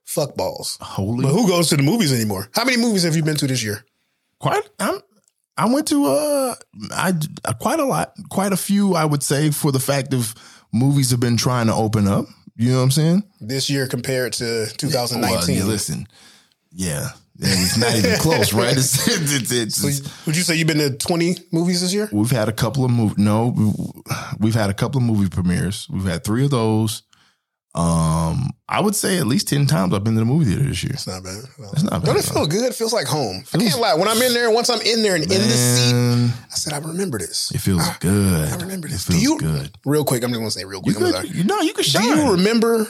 fuck 0.03 0.35
balls. 0.35 0.77
Holy 0.81 1.23
But 1.23 1.33
who 1.33 1.47
goes 1.47 1.69
to 1.69 1.77
the 1.77 1.83
movies 1.83 2.11
anymore? 2.11 2.49
How 2.55 2.65
many 2.65 2.77
movies 2.77 3.03
have 3.03 3.15
you 3.15 3.23
been 3.23 3.37
to 3.37 3.47
this 3.47 3.63
year? 3.63 3.85
quite 4.41 4.67
I'm, 4.79 4.99
I 5.57 5.71
went 5.71 5.87
to 5.89 6.05
uh 6.05 6.55
I 6.91 7.13
uh, 7.45 7.53
quite 7.53 7.79
a 7.79 7.85
lot, 7.85 8.13
quite 8.29 8.51
a 8.51 8.57
few 8.57 8.95
I 8.95 9.05
would 9.05 9.23
say 9.23 9.51
for 9.51 9.71
the 9.71 9.79
fact 9.79 10.13
of 10.13 10.33
movies 10.71 11.11
have 11.11 11.19
been 11.19 11.37
trying 11.37 11.67
to 11.67 11.73
open 11.73 12.07
up. 12.07 12.25
You 12.57 12.71
know 12.71 12.77
what 12.77 12.83
I'm 12.83 12.91
saying? 12.91 13.23
This 13.39 13.69
year 13.69 13.87
compared 13.87 14.33
to 14.33 14.43
Well, 14.43 14.67
2019. 14.77 15.55
yeah, 15.57 15.63
listen, 15.63 16.07
yeah, 16.71 17.09
it's 17.39 17.77
not 17.77 17.95
even 17.95 18.17
close, 18.19 18.53
right? 18.61 18.77
It's, 18.77 19.07
it's, 19.07 19.51
it's, 19.51 19.83
it's- 19.83 20.25
Would 20.27 20.35
you 20.37 20.43
say 20.43 20.55
you've 20.55 20.67
been 20.67 20.77
to 20.77 20.91
20 20.91 21.37
movies 21.51 21.81
this 21.81 21.93
year? 21.93 22.07
we've 22.11 22.29
had 22.29 22.49
a 22.49 22.53
couple 22.53 22.85
of 22.85 22.91
movie. 22.91 23.15
No, 23.17 23.73
we've 24.39 24.53
had 24.53 24.69
a 24.69 24.73
couple 24.73 24.99
of 25.01 25.07
movie 25.07 25.29
premieres. 25.29 25.87
We've 25.89 26.05
had 26.05 26.23
three 26.23 26.43
of 26.45 26.51
those. 26.51 27.03
Um, 27.73 28.49
I 28.67 28.81
would 28.81 28.95
say 28.95 29.17
at 29.17 29.27
least 29.27 29.47
ten 29.47 29.65
times 29.65 29.93
I've 29.93 30.03
been 30.03 30.13
to 30.15 30.19
the 30.19 30.25
movie 30.25 30.45
theater 30.45 30.63
this 30.63 30.83
year. 30.83 30.91
It's 30.93 31.07
not 31.07 31.23
bad. 31.23 31.43
It's 31.71 31.83
not 31.83 32.01
bad. 32.01 32.05
Don't 32.05 32.17
it 32.17 32.25
feel 32.25 32.45
good? 32.45 32.65
It 32.65 32.75
feels 32.75 32.91
like 32.91 33.07
home. 33.07 33.43
I 33.53 33.57
can't 33.59 33.79
lie. 33.79 33.93
When 33.93 34.09
I'm 34.09 34.21
in 34.21 34.33
there, 34.33 34.51
once 34.51 34.69
I'm 34.69 34.81
in 34.81 35.03
there 35.03 35.15
and 35.15 35.23
in 35.23 35.29
the 35.29 35.37
seat, 35.39 35.93
I 35.93 36.55
said, 36.55 36.73
I 36.73 36.79
remember 36.79 37.17
this. 37.17 37.49
it 37.51 37.59
feels 37.59 37.87
good. 37.99 38.49
I 38.49 38.55
remember 38.57 38.89
this. 38.89 39.07
It 39.07 39.13
Do 39.13 39.19
feels 39.19 39.23
you, 39.23 39.39
good. 39.39 39.71
Real 39.85 40.03
quick, 40.03 40.23
I'm 40.23 40.31
just 40.31 40.39
gonna 40.39 40.51
say 40.51 40.65
real 40.65 40.81
quick. 40.81 40.97
I'm 40.97 41.13
could, 41.13 41.33
you 41.33 41.45
know, 41.45 41.61
you 41.61 41.73
could 41.73 41.85
Do 41.85 42.03
you 42.03 42.31
remember 42.31 42.87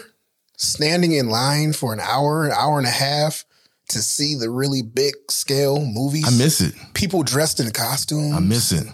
standing 0.57 1.11
in 1.11 1.29
line 1.29 1.73
for 1.73 1.93
an 1.93 1.99
hour, 1.99 2.45
an 2.45 2.51
hour 2.51 2.77
and 2.79 2.87
a 2.87 2.91
half 2.91 3.45
to 3.89 3.99
see 3.99 4.35
the 4.35 4.49
really 4.49 4.81
big 4.81 5.13
scale 5.29 5.79
movies? 5.85 6.25
I 6.27 6.43
miss 6.43 6.59
it. 6.59 6.73
people 6.95 7.21
dressed 7.21 7.59
in 7.59 7.69
costumes. 7.71 8.33
I 8.33 8.39
miss 8.39 8.71
it. 8.71 8.87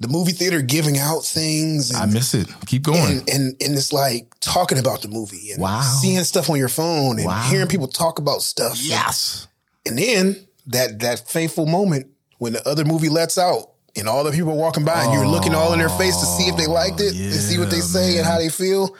The 0.00 0.08
movie 0.08 0.32
theater 0.32 0.60
giving 0.60 0.98
out 0.98 1.24
things. 1.24 1.90
And, 1.90 1.98
I 1.98 2.06
miss 2.06 2.34
it. 2.34 2.48
Keep 2.66 2.82
going. 2.82 3.18
and, 3.18 3.28
and 3.30 3.56
and 3.62 3.74
it's 3.74 3.92
like 3.92 4.34
talking 4.40 4.78
about 4.78 5.02
the 5.02 5.08
movie 5.08 5.52
and 5.52 5.60
Wow. 5.60 5.80
seeing 5.80 6.22
stuff 6.24 6.50
on 6.50 6.58
your 6.58 6.68
phone 6.68 7.18
and 7.18 7.26
Wow. 7.26 7.42
hearing 7.50 7.68
people 7.68 7.86
talk 7.88 8.18
about 8.18 8.42
stuff. 8.42 8.78
yes. 8.82 9.46
And 9.86 9.98
then 9.98 10.46
that 10.66 11.00
that 11.00 11.28
fateful 11.28 11.66
moment 11.66 12.06
when 12.38 12.52
the 12.54 12.66
other 12.68 12.84
movie 12.84 13.08
lets 13.08 13.38
out 13.38 13.70
and 13.96 14.08
all 14.08 14.24
the 14.24 14.32
people 14.32 14.50
are 14.52 14.56
walking 14.56 14.84
by 14.84 15.04
and 15.04 15.12
you're 15.12 15.26
looking 15.26 15.54
all 15.54 15.72
in 15.72 15.78
their 15.78 15.88
face 15.90 16.16
to 16.16 16.26
see 16.26 16.44
if 16.48 16.56
they 16.56 16.66
liked 16.66 17.00
it 17.00 17.14
and 17.14 17.32
see 17.34 17.58
what 17.58 17.70
they 17.70 17.76
yeah, 17.76 17.82
say 17.82 18.16
and 18.18 18.26
how 18.26 18.38
they 18.38 18.48
feel. 18.48 18.96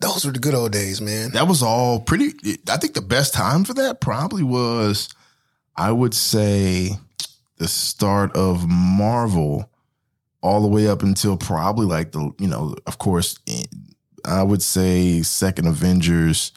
Those 0.00 0.26
were 0.26 0.32
the 0.32 0.38
good 0.38 0.54
old 0.54 0.72
days, 0.72 1.00
man. 1.00 1.30
That 1.32 1.48
was 1.48 1.62
all 1.62 2.00
pretty. 2.00 2.34
I 2.68 2.76
think 2.76 2.92
the 2.92 3.00
best 3.00 3.32
time 3.32 3.64
for 3.64 3.72
that 3.74 4.00
probably 4.02 4.42
was, 4.42 5.08
I 5.74 5.90
would 5.90 6.12
say, 6.12 6.98
the 7.56 7.66
start 7.66 8.36
of 8.36 8.68
Marvel, 8.68 9.70
all 10.46 10.62
the 10.62 10.68
way 10.68 10.86
up 10.86 11.02
until 11.02 11.36
probably 11.36 11.86
like 11.86 12.12
the, 12.12 12.32
you 12.38 12.46
know, 12.46 12.74
of 12.86 12.98
course, 12.98 13.38
I 14.24 14.42
would 14.42 14.62
say 14.62 15.22
Second 15.22 15.66
Avengers 15.66 16.52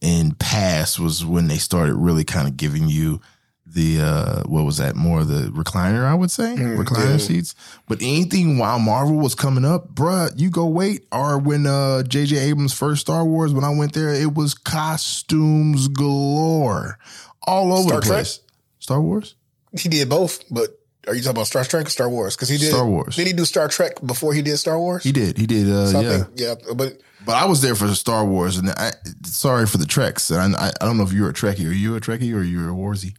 and 0.00 0.38
past 0.38 0.98
was 0.98 1.24
when 1.24 1.48
they 1.48 1.58
started 1.58 1.94
really 1.94 2.24
kind 2.24 2.48
of 2.48 2.56
giving 2.56 2.88
you 2.88 3.20
the 3.66 4.00
uh 4.00 4.42
what 4.44 4.64
was 4.64 4.76
that 4.76 4.94
more 4.94 5.24
the 5.24 5.50
recliner 5.50 6.04
i 6.04 6.14
would 6.14 6.30
say 6.30 6.54
recliner 6.56 7.10
yeah. 7.10 7.16
seats 7.16 7.54
but 7.88 8.00
anything 8.00 8.58
while 8.58 8.78
marvel 8.78 9.16
was 9.16 9.34
coming 9.34 9.64
up 9.64 9.92
bruh 9.92 10.30
you 10.38 10.50
go 10.50 10.66
wait 10.66 11.04
or 11.10 11.36
when 11.36 11.66
uh 11.66 12.02
jj 12.06 12.40
abrams 12.40 12.72
first 12.72 13.00
star 13.00 13.24
wars 13.24 13.52
when 13.52 13.64
i 13.64 13.68
went 13.76 13.92
there 13.92 14.14
it 14.14 14.34
was 14.34 14.54
costumes 14.54 15.88
galore 15.88 16.96
all 17.42 17.72
over 17.72 17.88
Star 17.88 18.00
the 18.00 18.06
Trek? 18.06 18.14
place 18.14 18.40
star 18.78 19.00
wars 19.00 19.34
He 19.76 19.88
did 19.88 20.08
both, 20.08 20.44
but 20.50 20.78
are 21.06 21.14
you 21.14 21.20
talking 21.22 21.36
about 21.36 21.46
Star 21.46 21.64
Trek 21.64 21.86
or 21.86 21.90
Star 21.90 22.08
Wars? 22.08 22.34
Because 22.36 22.48
he 22.48 22.58
did 22.58 22.68
Star 22.70 22.86
Wars. 22.86 23.16
Did 23.16 23.26
he 23.26 23.32
do 23.32 23.44
Star 23.44 23.68
Trek 23.68 23.94
before 24.04 24.34
he 24.34 24.42
did 24.42 24.56
Star 24.58 24.78
Wars? 24.78 25.04
he 25.04 25.12
did 25.12 25.38
he 25.38 25.46
did 25.46 25.68
uh 25.68 25.86
So 25.86 25.98
I 25.98 26.02
yeah 26.02 26.10
think- 26.24 26.28
yeah. 26.36 26.54
But 26.74 27.00
but 27.24 27.34
i 27.34 27.44
was 27.44 27.60
there 27.60 27.74
for 27.74 27.88
Star 27.94 28.24
wars 28.24 28.56
and 28.56 28.70
i 28.70 28.92
sorry 29.24 29.66
for 29.66 29.78
the 29.78 29.86
treks 29.86 30.30
and 30.30 30.54
i, 30.54 30.70
I 30.80 30.84
don't 30.84 30.96
know 30.96 31.02
if 31.02 31.12
you're 31.12 31.28
a 31.28 31.32
trekkie 31.32 31.68
are 31.68 31.72
you 31.72 31.96
a 31.96 32.00
trekkie 32.00 32.32
or 32.32 32.42
you're 32.42 32.68
a 32.70 32.72
warsy 32.72 33.14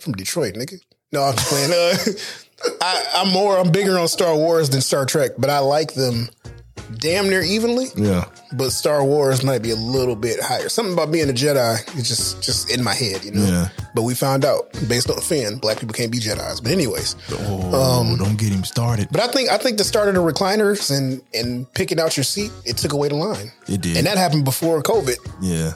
from 0.00 0.12
Detroit, 0.14 0.54
nigga. 0.54 0.78
No, 1.12 1.22
I'm 1.22 1.34
just 1.36 1.48
playing. 1.48 1.70
Uh, 1.72 1.96
I, 2.82 3.04
I'm 3.16 3.32
more, 3.32 3.58
I'm 3.58 3.70
bigger 3.72 3.98
on 3.98 4.08
Star 4.08 4.34
Wars 4.36 4.68
than 4.70 4.80
Star 4.80 5.04
Trek, 5.06 5.32
but 5.38 5.48
I 5.50 5.58
like 5.60 5.94
them 5.94 6.28
damn 6.98 7.28
near 7.28 7.42
evenly. 7.42 7.86
yeah 7.96 8.24
But 8.52 8.70
Star 8.70 9.04
Wars 9.04 9.42
might 9.44 9.62
be 9.62 9.70
a 9.70 9.76
little 9.76 10.16
bit 10.16 10.40
higher. 10.40 10.68
Something 10.68 10.92
about 10.94 11.10
being 11.12 11.28
a 11.28 11.32
Jedi 11.32 11.74
is 11.98 12.08
just 12.08 12.42
just 12.42 12.70
in 12.70 12.82
my 12.82 12.94
head, 12.94 13.24
you 13.24 13.32
know. 13.32 13.44
Yeah. 13.44 13.68
But 13.94 14.02
we 14.02 14.14
found 14.14 14.44
out 14.44 14.70
based 14.88 15.08
on 15.10 15.16
the 15.16 15.22
fan, 15.22 15.56
black 15.58 15.78
people 15.80 15.94
can't 15.94 16.12
be 16.12 16.18
Jedi's. 16.18 16.60
But 16.60 16.72
anyways, 16.72 17.16
oh 17.32 18.00
um, 18.00 18.16
don't 18.16 18.36
get 18.38 18.52
him 18.52 18.64
started 18.64 19.08
but 19.10 19.20
I 19.20 19.28
think 19.28 19.50
I 19.50 19.58
think 19.58 19.78
the 19.78 19.84
start 19.84 20.08
of 20.08 20.14
the 20.14 20.20
recliners 20.20 20.96
and 20.96 21.22
and 21.34 21.72
picking 21.74 21.98
out 22.00 22.16
your 22.16 22.24
seat, 22.24 22.52
it 22.64 22.76
took 22.76 22.92
away 22.92 23.08
the 23.08 23.16
line. 23.16 23.50
It 23.68 23.80
did. 23.80 23.96
and 23.96 24.06
that 24.06 24.18
happened 24.18 24.44
before 24.44 24.82
COVID. 24.82 25.16
yeah 25.40 25.72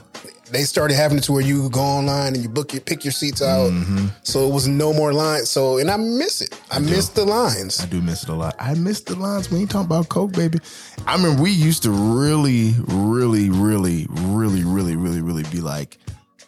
they 0.51 0.63
started 0.63 0.95
having 0.95 1.17
it 1.17 1.23
to 1.25 1.31
where 1.31 1.41
you 1.41 1.69
go 1.69 1.79
online 1.81 2.33
and 2.33 2.43
you 2.43 2.49
book 2.49 2.73
your 2.73 2.81
pick 2.81 3.03
your 3.05 3.11
seats 3.11 3.41
out. 3.41 3.71
Mm-hmm. 3.71 4.07
So 4.23 4.47
it 4.47 4.53
was 4.53 4.67
no 4.67 4.93
more 4.93 5.13
lines. 5.13 5.49
So 5.49 5.77
and 5.77 5.89
I 5.89 5.97
miss 5.97 6.41
it. 6.41 6.59
I, 6.69 6.79
miss 6.79 7.09
the 7.09 7.25
lines. 7.25 7.81
I 7.81 7.85
do 7.85 8.01
miss 8.01 8.23
it 8.23 8.29
a 8.29 8.35
lot. 8.35 8.55
I 8.59 8.73
miss 8.75 9.01
the 9.01 9.15
lines 9.15 9.49
when 9.49 9.61
you 9.61 9.67
talk 9.67 9.85
about 9.85 10.09
Coke, 10.09 10.33
baby. 10.33 10.59
I 11.07 11.17
mean, 11.17 11.37
we 11.37 11.51
used 11.51 11.83
to 11.83 11.91
really, 11.91 12.73
really, 12.87 13.49
really, 13.49 14.07
really, 14.09 14.63
really, 14.63 14.95
really, 14.95 15.21
really 15.21 15.43
be 15.43 15.61
like, 15.61 15.97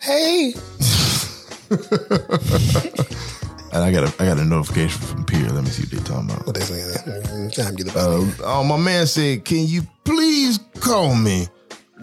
Hey, 0.01 0.53
and 3.73 3.83
I 3.83 3.91
got 3.91 4.03
a, 4.03 4.13
I 4.21 4.25
got 4.25 4.37
a 4.37 4.43
notification 4.43 5.01
from 5.01 5.25
here. 5.27 5.49
Let 5.49 5.63
me 5.63 5.69
see 5.69 5.83
what 5.83 5.91
they 5.91 5.97
talking 5.97 6.29
about. 6.29 6.45
What 6.45 6.55
they 6.55 6.61
saying? 6.61 7.51
Time 7.51 7.75
get 7.75 7.89
about 7.89 8.09
Uh, 8.09 8.25
oh, 8.43 8.63
my 8.65 8.75
man 8.75 9.07
said, 9.07 9.45
"Can 9.45 9.65
you 9.65 9.83
please 10.03 10.59
call 10.81 11.15
me 11.15 11.47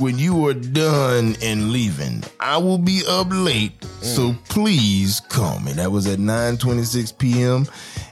when 0.00 0.18
you 0.18 0.46
are 0.46 0.54
done 0.54 1.36
and 1.42 1.70
leaving? 1.70 2.24
I 2.40 2.56
will 2.56 2.78
be 2.78 3.02
up 3.06 3.28
late, 3.30 3.84
so 4.00 4.32
mm. 4.32 4.48
please 4.48 5.20
call 5.20 5.60
me." 5.60 5.72
That 5.74 5.92
was 5.92 6.06
at 6.06 6.18
9:26 6.18 7.16
p.m. 7.18 7.66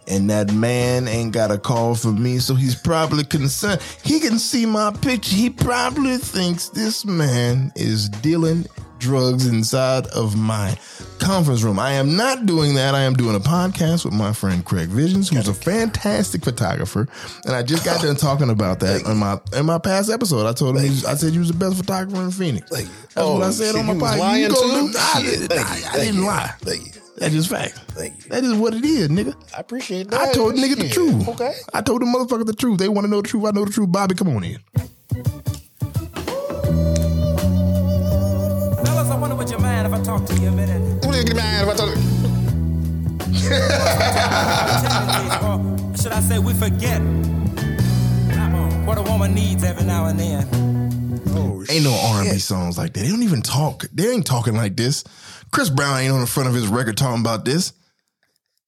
And 0.06 0.30
that 0.30 0.52
man 0.52 1.06
ain't 1.06 1.32
got 1.32 1.50
a 1.50 1.58
call 1.58 1.94
from 1.94 2.22
me, 2.22 2.38
so 2.38 2.54
he's 2.54 2.74
probably 2.74 3.24
concerned. 3.24 3.82
He 4.04 4.20
can 4.20 4.38
see 4.38 4.64
my 4.64 4.90
picture. 4.90 5.36
He 5.36 5.50
probably 5.50 6.16
thinks 6.16 6.70
this 6.70 7.04
man 7.04 7.72
is 7.76 8.08
dealing 8.08 8.66
drugs 8.98 9.46
inside 9.46 10.06
of 10.08 10.36
my 10.36 10.76
conference 11.18 11.62
room. 11.62 11.78
I 11.78 11.92
am 11.92 12.16
not 12.16 12.46
doing 12.46 12.74
that. 12.74 12.94
I 12.94 13.02
am 13.02 13.14
doing 13.14 13.34
a 13.36 13.40
podcast 13.40 14.04
with 14.04 14.14
my 14.14 14.32
friend 14.32 14.64
Craig 14.64 14.88
Visions, 14.88 15.28
who's 15.28 15.48
a 15.48 15.54
fantastic 15.54 16.44
photographer, 16.44 17.08
and 17.44 17.54
I 17.54 17.62
just 17.62 17.84
got 17.84 18.00
done 18.02 18.16
talking 18.16 18.50
about 18.50 18.80
that 18.80 19.02
in 19.06 19.16
my 19.16 19.40
in 19.56 19.66
my 19.66 19.78
past 19.78 20.10
episode. 20.10 20.46
I 20.46 20.52
told 20.52 20.76
him 20.76 20.82
he 20.82 20.88
was- 20.90 21.04
I 21.04 21.14
said 21.14 21.32
you 21.32 21.40
was 21.40 21.48
the 21.48 21.54
best 21.58 21.76
photographer 21.76 22.22
in 22.22 22.30
Phoenix. 22.30 22.68
Thank 22.70 22.88
you. 22.88 22.94
That's 23.14 23.16
what 23.16 23.42
I 23.42 23.46
Oh, 23.46 23.50
said 23.50 23.66
shit, 23.72 23.76
on 23.76 23.86
my 23.86 23.92
you 23.94 23.98
was 24.00 24.10
podcast. 24.12 24.18
lying 24.18 24.42
You 24.42 24.48
go 24.48 24.54
too? 24.62 24.68
look- 24.68 24.96
I, 24.96 25.22
Shit, 25.22 25.30
didn't- 25.30 25.48
thank 25.48 25.60
I- 25.68 25.72
I 25.72 25.76
thank 25.80 25.94
didn't 25.94 26.14
you. 26.16 26.26
lie. 26.26 26.54
Thank 26.60 26.86
you. 26.86 26.92
That's 27.18 27.34
just 27.34 27.48
fact. 27.50 27.72
Thank 27.88 28.16
you. 28.24 28.30
That 28.30 28.44
is 28.44 28.54
what 28.54 28.74
it 28.74 28.84
is, 28.84 29.08
nigga. 29.08 29.34
I 29.56 29.60
appreciate 29.60 30.08
that. 30.10 30.20
I 30.20 30.32
told 30.32 30.54
nigga 30.54 30.76
the 30.76 30.82
Shit. 30.84 30.92
truth. 30.92 31.28
Okay. 31.30 31.52
I 31.74 31.80
told 31.80 32.00
the 32.02 32.06
motherfucker 32.06 32.46
the 32.46 32.52
truth. 32.52 32.78
They 32.78 32.88
want 32.88 33.06
to 33.06 33.10
know 33.10 33.20
the 33.22 33.26
truth. 33.28 33.44
I 33.44 33.50
know 33.50 33.64
the 33.64 33.72
truth. 33.72 33.90
Bobby, 33.90 34.14
come 34.14 34.28
on 34.28 34.44
in. 34.44 34.58
You 40.08 40.14
I 40.14 40.18
talk 40.18 40.26
to 40.28 40.34
you 40.40 40.48
a 40.48 40.52
minute? 40.52 41.04
Who 41.04 41.12
did 41.12 41.26
get 41.26 41.36
mad 41.36 41.68
if 41.68 41.74
I 41.74 41.76
told 41.76 41.90
or 41.90 41.96
should 45.96 46.12
I 46.12 46.20
say 46.20 46.38
we 46.38 46.54
forget 46.54 47.00
what 48.86 48.96
a 48.96 49.02
woman 49.02 49.34
needs 49.34 49.62
every 49.64 49.84
now 49.84 50.06
and 50.06 50.18
then? 50.18 51.20
Oh, 51.28 51.62
Ain't 51.68 51.84
no 51.84 51.92
R 51.92 52.22
and 52.22 52.30
B 52.30 52.38
songs 52.38 52.78
like 52.78 52.94
that. 52.94 53.00
They 53.00 53.08
don't 53.10 53.22
even 53.22 53.42
talk. 53.42 53.84
They 53.92 54.08
ain't 54.08 54.26
talking 54.26 54.54
like 54.54 54.76
this. 54.76 55.04
Chris 55.50 55.68
Brown 55.68 55.98
ain't 55.98 56.12
on 56.12 56.20
the 56.20 56.26
front 56.26 56.48
of 56.48 56.54
his 56.54 56.68
record 56.68 56.96
talking 56.96 57.20
about 57.20 57.44
this. 57.44 57.74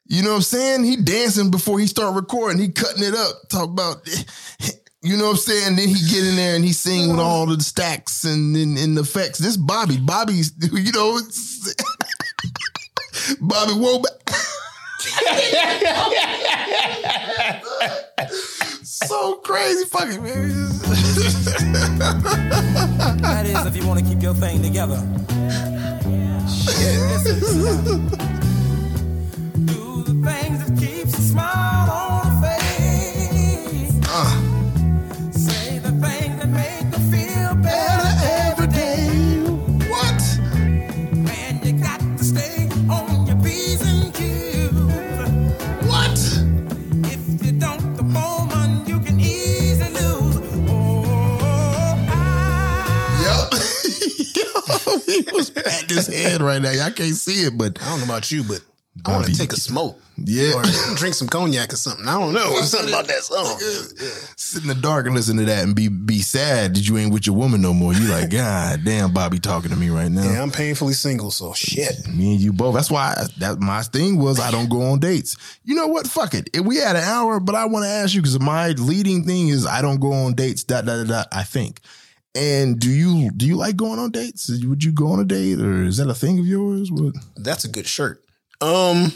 You 0.06 0.22
know 0.22 0.30
what 0.30 0.36
I'm 0.36 0.42
saying? 0.42 0.84
He 0.84 0.96
dancing 0.96 1.50
before 1.50 1.78
he 1.78 1.86
start 1.86 2.14
recording. 2.16 2.60
He 2.60 2.68
cutting 2.68 3.02
it 3.02 3.14
up. 3.14 3.48
Talk 3.48 3.70
about, 3.70 4.06
you 5.02 5.16
know 5.16 5.24
what 5.26 5.30
I'm 5.32 5.36
saying? 5.38 5.76
Then 5.76 5.88
he 5.88 5.94
get 6.08 6.24
in 6.26 6.36
there 6.36 6.54
and 6.56 6.64
he 6.64 6.72
sing 6.72 7.10
with 7.10 7.20
all 7.20 7.46
the 7.46 7.60
stacks 7.62 8.24
and 8.24 8.54
and, 8.56 8.78
and 8.78 8.96
the 8.96 9.02
effects. 9.02 9.38
This 9.38 9.56
Bobby, 9.56 9.98
Bobby's, 9.98 10.52
you 10.72 10.92
know, 10.92 11.16
it's- 11.18 11.74
Bobby 13.40 13.72
Womack. 13.72 14.16
so 18.82 19.36
crazy, 19.36 19.84
fucking 19.86 20.22
man. 20.22 20.48
That 23.22 23.46
is, 23.46 23.66
if 23.66 23.76
you 23.76 23.86
want 23.86 24.00
to 24.00 24.04
keep 24.06 24.22
your 24.22 24.34
thing 24.34 24.62
together. 24.62 24.96
Listen, 26.66 28.10
he 55.26 55.32
was 55.32 55.50
patting 55.50 55.88
his 55.96 56.06
head 56.06 56.40
right 56.40 56.60
now. 56.60 56.70
Y'all 56.70 56.90
can't 56.90 57.14
see 57.14 57.44
it, 57.46 57.56
but 57.56 57.80
I 57.82 57.90
don't 57.90 57.98
know 58.00 58.04
about 58.04 58.30
you, 58.30 58.44
but 58.44 58.60
I 59.04 59.12
want 59.12 59.26
to 59.26 59.36
take 59.36 59.52
a 59.52 59.56
smoke. 59.56 59.98
Yeah. 60.16 60.54
Or 60.54 60.62
drink 60.96 61.14
some 61.14 61.28
cognac 61.28 61.72
or 61.72 61.76
something. 61.76 62.06
I 62.06 62.18
don't 62.18 62.34
know. 62.34 62.60
Something 62.62 62.90
about 62.90 63.06
that 63.06 63.22
song. 63.22 63.58
sit 64.36 64.62
in 64.62 64.68
the 64.68 64.74
dark 64.74 65.06
and 65.06 65.14
listen 65.14 65.38
to 65.38 65.44
that 65.46 65.64
and 65.64 65.74
be 65.74 65.88
be 65.88 66.20
sad 66.20 66.74
that 66.74 66.86
you 66.86 66.98
ain't 66.98 67.12
with 67.12 67.26
your 67.26 67.36
woman 67.36 67.62
no 67.62 67.72
more. 67.72 67.94
You 67.94 68.06
like, 68.08 68.30
God 68.30 68.84
damn, 68.84 69.14
Bobby 69.14 69.38
talking 69.38 69.70
to 69.70 69.76
me 69.76 69.88
right 69.88 70.10
now. 70.10 70.30
Yeah, 70.30 70.42
I'm 70.42 70.50
painfully 70.50 70.92
single, 70.92 71.30
so 71.30 71.54
shit. 71.54 72.06
Me 72.08 72.32
and 72.32 72.40
you 72.40 72.52
both. 72.52 72.74
That's 72.74 72.90
why 72.90 73.14
I, 73.16 73.24
that 73.38 73.60
my 73.60 73.82
thing 73.82 74.18
was 74.18 74.38
I 74.38 74.50
don't 74.50 74.68
go 74.68 74.82
on 74.82 74.98
dates. 74.98 75.36
You 75.64 75.74
know 75.74 75.86
what? 75.86 76.06
Fuck 76.06 76.34
it. 76.34 76.50
If 76.52 76.66
we 76.66 76.76
had 76.76 76.96
an 76.96 77.04
hour, 77.04 77.40
but 77.40 77.54
I 77.54 77.64
want 77.64 77.84
to 77.84 77.90
ask 77.90 78.14
you 78.14 78.20
because 78.20 78.38
my 78.38 78.70
leading 78.72 79.24
thing 79.24 79.48
is 79.48 79.66
I 79.66 79.80
don't 79.80 80.00
go 80.00 80.12
on 80.12 80.34
dates. 80.34 80.64
Dot 80.64 80.84
dot 80.84 81.06
dot. 81.06 81.08
dot 81.08 81.28
I 81.32 81.44
think. 81.44 81.80
And 82.34 82.78
do 82.78 82.90
you 82.90 83.30
do 83.32 83.46
you 83.46 83.56
like 83.56 83.76
going 83.76 83.98
on 83.98 84.10
dates? 84.12 84.48
Would 84.64 84.84
you 84.84 84.92
go 84.92 85.08
on 85.08 85.18
a 85.20 85.24
date, 85.24 85.58
or 85.60 85.82
is 85.82 85.96
that 85.96 86.08
a 86.08 86.14
thing 86.14 86.38
of 86.38 86.46
yours? 86.46 86.90
What? 86.90 87.14
That's 87.36 87.64
a 87.64 87.68
good 87.68 87.86
shirt. 87.86 88.22
Um, 88.60 89.12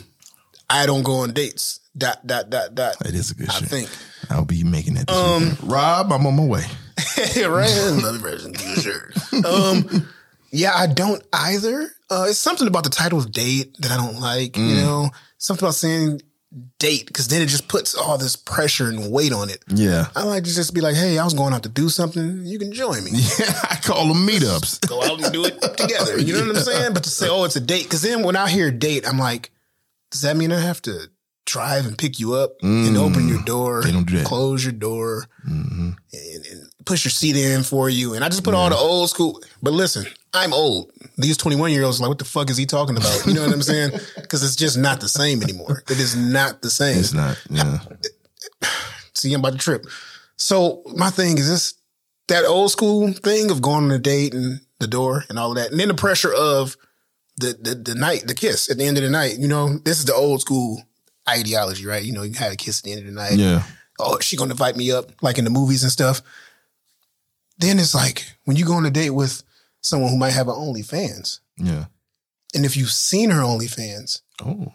I 0.69 0.87
don't 0.87 1.05
go 1.05 1.19
on 1.19 1.33
dates. 1.33 1.81
Dot 1.97 2.27
dot 2.27 2.51
dot 2.51 2.75
dot. 2.75 2.97
It 3.07 3.15
is 3.15 3.31
a 3.31 3.35
good 3.37 3.49
I 3.51 3.53
shit. 3.53 3.69
think. 3.69 3.91
I'll 4.29 4.45
be 4.45 4.65
making 4.65 4.95
that. 4.95 5.09
Um, 5.09 5.57
Rob, 5.63 6.13
I'm 6.13 6.27
on 6.27 6.35
my 6.37 6.45
way. 6.45 6.65
right? 7.47 7.71
Another 7.71 8.19
version. 8.19 8.53
Good 8.53 8.79
shirt. 8.79 9.45
Um, 9.45 10.09
yeah, 10.51 10.73
I 10.75 10.89
don't 10.89 11.23
either. 11.33 11.89
Uh, 12.11 12.27
it's 12.29 12.39
something 12.39 12.67
about 12.67 12.83
the 12.83 12.91
title 12.91 13.19
of 13.21 13.31
date 13.31 13.77
that 13.79 13.93
I 13.93 13.97
don't 13.97 14.19
like. 14.21 14.57
You 14.57 14.75
know, 14.75 15.11
something 15.39 15.65
about 15.65 15.75
saying 15.75 16.21
date 16.79 17.07
because 17.07 17.29
then 17.29 17.43
it 17.43 17.47
just 17.47 17.69
puts 17.69 17.95
all 17.95 18.19
this 18.19 18.37
pressure 18.37 18.89
and 18.89 19.11
weight 19.11 19.33
on 19.33 19.51
it. 19.51 19.63
Yeah, 19.69 20.09
I 20.15 20.25
like 20.25 20.45
to 20.45 20.55
just 20.55 20.75
be 20.75 20.81
like, 20.81 20.95
hey, 20.95 21.19
I 21.19 21.25
was 21.25 21.35
going 21.35 21.53
out 21.53 21.63
to 21.65 21.69
do 21.69 21.89
something. 21.89 22.45
You 22.45 22.59
can 22.59 22.73
join 22.73 23.05
me. 23.05 23.11
yeah. 23.39 23.53
I 23.71 23.77
call 23.77 24.09
them 24.09 24.27
meetups. 24.27 24.89
Go 24.89 25.03
out 25.03 25.23
and 25.23 25.33
do 25.33 25.45
it 25.45 25.61
together. 25.77 26.19
You 26.19 26.35
know 26.35 26.47
what 26.47 26.57
I'm 26.57 26.63
saying? 26.63 26.95
But 26.95 27.05
to 27.05 27.11
say, 27.11 27.29
oh, 27.29 27.45
it's 27.45 27.57
a 27.57 27.61
date, 27.61 27.85
because 27.85 28.03
then 28.03 28.23
when 28.23 28.37
I 28.37 28.49
hear 28.49 28.71
date, 28.71 29.07
I'm 29.09 29.19
like, 29.19 29.51
does 30.11 30.23
that 30.23 30.37
mean 30.37 30.53
I 30.53 30.61
have 30.61 30.81
to 30.83 31.09
drive 31.47 31.87
and 31.87 31.99
pick 31.99 32.19
you 32.19 32.35
up 32.35 32.57
and 32.63 32.97
open 32.97 33.29
your 33.29 33.39
mm. 33.39 33.47
door, 33.47 33.83
They 33.83 33.93
don't 33.93 34.07
do 34.07 34.19
that. 34.19 34.27
close 34.27 34.65
your 34.65 34.73
door, 34.73 35.27
mm-hmm. 35.47 35.91
and, 36.13 36.47
and 36.47 36.71
push 36.85 37.05
your 37.05 37.11
seat 37.11 37.37
in 37.37 37.63
for 37.63 37.89
you? 37.89 38.15
And 38.15 38.25
I 38.25 38.29
just 38.29 38.45
put 38.45 38.55
all 38.55 38.71
the 38.71 38.77
old 38.77 39.11
school. 39.11 39.43
But 39.63 39.73
listen, 39.73 40.07
I'm 40.35 40.53
old. 40.53 40.91
These 41.17 41.37
21 41.37 41.71
year 41.71 41.85
olds 41.85 42.01
like, 42.01 42.09
what 42.09 42.19
the 42.19 42.25
fuck 42.25 42.51
is 42.51 42.57
he 42.57 42.67
talking 42.67 42.97
about? 42.97 43.27
You 43.27 43.35
know 43.35 43.43
what 43.43 43.53
I'm 43.53 43.63
saying? 43.63 43.93
Because 44.17 44.43
it's 44.43 44.57
just 44.57 44.77
not 44.77 45.01
the 45.01 45.09
same 45.09 45.43
anymore. 45.43 45.85
It 45.89 46.01
is 46.01 46.17
not 46.17 46.61
the 46.61 46.71
same. 46.71 46.99
It's 46.99 47.13
not. 47.13 47.41
Yeah. 47.49 47.79
See, 49.15 49.33
I'm 49.33 49.41
about 49.41 49.53
to 49.53 49.59
trip. 49.59 49.87
So 50.37 50.83
my 50.97 51.11
thing 51.11 51.39
is 51.39 51.49
this 51.49 51.75
that 52.29 52.45
old 52.45 52.73
school 52.73 53.13
thing 53.13 53.51
of 53.51 53.63
going 53.63 53.85
on 53.85 53.91
a 53.93 53.99
date 53.99 54.35
and 54.35 54.61
the 54.81 54.87
door 54.89 55.25
and 55.29 55.39
all 55.39 55.51
of 55.51 55.57
that. 55.57 55.71
And 55.71 55.79
then 55.79 55.89
the 55.89 55.95
pressure 55.95 56.33
of 56.35 56.77
the, 57.37 57.57
the 57.61 57.75
the 57.75 57.95
night, 57.95 58.27
the 58.27 58.35
kiss 58.35 58.71
at 58.71 58.79
the 58.79 58.85
end 58.85 58.97
of 58.97 59.05
the 59.05 59.11
night. 59.11 59.39
You 59.39 59.47
know, 59.47 59.79
this 59.79 59.99
is 59.99 60.07
the 60.07 60.15
old 60.15 60.41
school 60.41 60.83
ideology, 61.29 61.87
right? 61.87 62.03
You 62.03 62.13
know, 62.13 62.23
you 62.23 62.35
had 62.35 62.53
a 62.53 62.57
kiss 62.57 62.81
at 62.81 62.85
the 62.85 62.93
end 62.93 63.01
of 63.01 63.07
the 63.07 63.13
night. 63.13 63.35
Yeah. 63.35 63.63
Oh, 64.01 64.19
she 64.19 64.37
gonna 64.37 64.53
invite 64.53 64.77
me 64.77 64.91
up, 64.91 65.13
like 65.23 65.39
in 65.39 65.45
the 65.45 65.51
movies 65.51 65.83
and 65.83 65.93
stuff. 65.93 66.23
Then 67.59 67.79
it's 67.79 67.95
like 67.95 68.25
when 68.45 68.57
you 68.57 68.65
go 68.65 68.75
on 68.75 68.87
a 68.87 68.91
date 68.91 69.11
with 69.11 69.43
someone 69.85 70.11
who 70.11 70.17
might 70.19 70.33
have 70.33 70.49
an 70.49 70.55
OnlyFans, 70.55 71.41
Yeah. 71.59 71.87
and 72.55 72.65
if 72.65 72.77
you've 72.77 72.91
seen 72.93 73.31
her 73.31 73.43
OnlyFans, 73.43 74.21
Oh. 74.45 74.73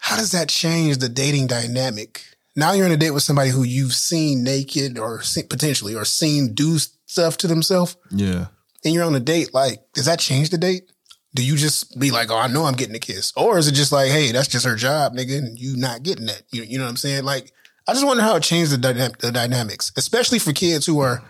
how 0.00 0.16
does 0.16 0.32
that 0.32 0.48
change 0.48 0.98
the 0.98 1.08
dating 1.08 1.46
dynamic? 1.46 2.22
Now 2.56 2.72
you're 2.72 2.86
on 2.86 2.92
a 2.92 2.96
date 2.96 3.10
with 3.12 3.22
somebody 3.22 3.50
who 3.50 3.62
you've 3.62 3.94
seen 3.94 4.42
naked 4.42 4.98
or 4.98 5.22
seen, 5.22 5.46
potentially 5.48 5.94
or 5.94 6.04
seen 6.04 6.54
do 6.54 6.78
stuff 7.06 7.36
to 7.38 7.46
themselves, 7.46 7.96
Yeah. 8.10 8.46
and 8.84 8.94
you're 8.94 9.04
on 9.04 9.14
a 9.14 9.20
date. 9.20 9.54
Like, 9.54 9.80
does 9.94 10.06
that 10.06 10.18
change 10.18 10.50
the 10.50 10.58
date? 10.58 10.90
Do 11.34 11.44
you 11.44 11.56
just 11.56 11.96
be 11.98 12.10
like, 12.10 12.28
"Oh, 12.30 12.36
I 12.38 12.48
know 12.48 12.64
I'm 12.64 12.74
getting 12.74 12.96
a 12.96 12.98
kiss," 12.98 13.32
or 13.36 13.56
is 13.56 13.68
it 13.68 13.72
just 13.72 13.92
like, 13.92 14.10
"Hey, 14.10 14.32
that's 14.32 14.48
just 14.48 14.64
her 14.66 14.74
job, 14.74 15.14
nigga, 15.14 15.38
and 15.38 15.56
you 15.56 15.76
not 15.76 16.02
getting 16.02 16.26
that"? 16.26 16.42
You, 16.50 16.64
you 16.64 16.76
know 16.76 16.84
what 16.84 16.90
I'm 16.90 16.96
saying? 16.96 17.22
Like, 17.24 17.52
I 17.86 17.92
just 17.92 18.04
wonder 18.04 18.22
how 18.24 18.34
it 18.34 18.42
changed 18.42 18.72
the, 18.72 18.78
dyna- 18.78 19.12
the 19.20 19.30
dynamics, 19.30 19.92
especially 19.96 20.40
for 20.40 20.52
kids 20.52 20.86
who 20.86 20.98
are 20.98 21.22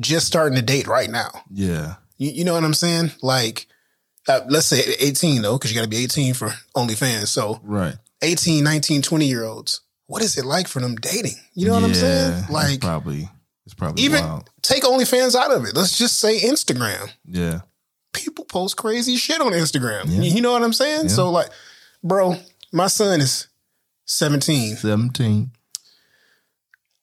just 0.00 0.26
starting 0.26 0.56
to 0.56 0.62
date 0.62 0.86
right 0.86 1.10
now. 1.10 1.30
Yeah. 1.50 1.94
You, 2.18 2.30
you 2.30 2.44
know 2.44 2.54
what 2.54 2.64
I'm 2.64 2.74
saying? 2.74 3.12
Like, 3.22 3.66
uh, 4.28 4.40
let's 4.48 4.66
say 4.66 4.82
18 5.00 5.40
though, 5.42 5.56
because 5.56 5.70
you 5.72 5.76
got 5.78 5.84
to 5.84 5.88
be 5.88 6.02
18 6.04 6.34
for 6.34 6.48
OnlyFans. 6.76 7.28
So 7.28 7.60
Right. 7.62 7.94
18, 8.22 8.62
19, 8.64 9.00
20 9.02 9.26
year 9.26 9.44
olds, 9.44 9.80
what 10.06 10.22
is 10.22 10.36
it 10.36 10.44
like 10.44 10.68
for 10.68 10.80
them 10.80 10.96
dating? 10.96 11.36
You 11.54 11.66
know 11.68 11.74
what 11.74 11.84
I'm 11.84 11.90
Yeah, 11.90 11.94
saying? 11.96 12.38
it's 12.42 12.50
Like, 12.50 12.80
probably 12.80 13.28
it's 13.64 13.74
probably 13.74 14.02
even 14.02 14.22
wild. 14.24 14.50
take 14.62 14.82
OnlyFans 14.82 15.34
out 15.34 15.50
of 15.52 15.64
it. 15.64 15.74
Let's 15.76 15.96
just 15.96 16.18
say 16.18 16.40
Instagram. 16.40 17.10
Yeah. 17.26 17.60
People 18.12 18.44
post 18.46 18.76
crazy 18.76 19.16
shit 19.16 19.40
on 19.40 19.52
Instagram. 19.52 20.06
Yeah. 20.06 20.22
You 20.22 20.40
know 20.40 20.52
what 20.52 20.62
I'm 20.62 20.72
saying? 20.72 21.02
Yeah. 21.04 21.08
So, 21.08 21.30
like, 21.30 21.48
bro, 22.02 22.36
my 22.72 22.86
son 22.88 23.20
is 23.20 23.46
17. 24.06 24.76
Seventeen. 24.76 25.50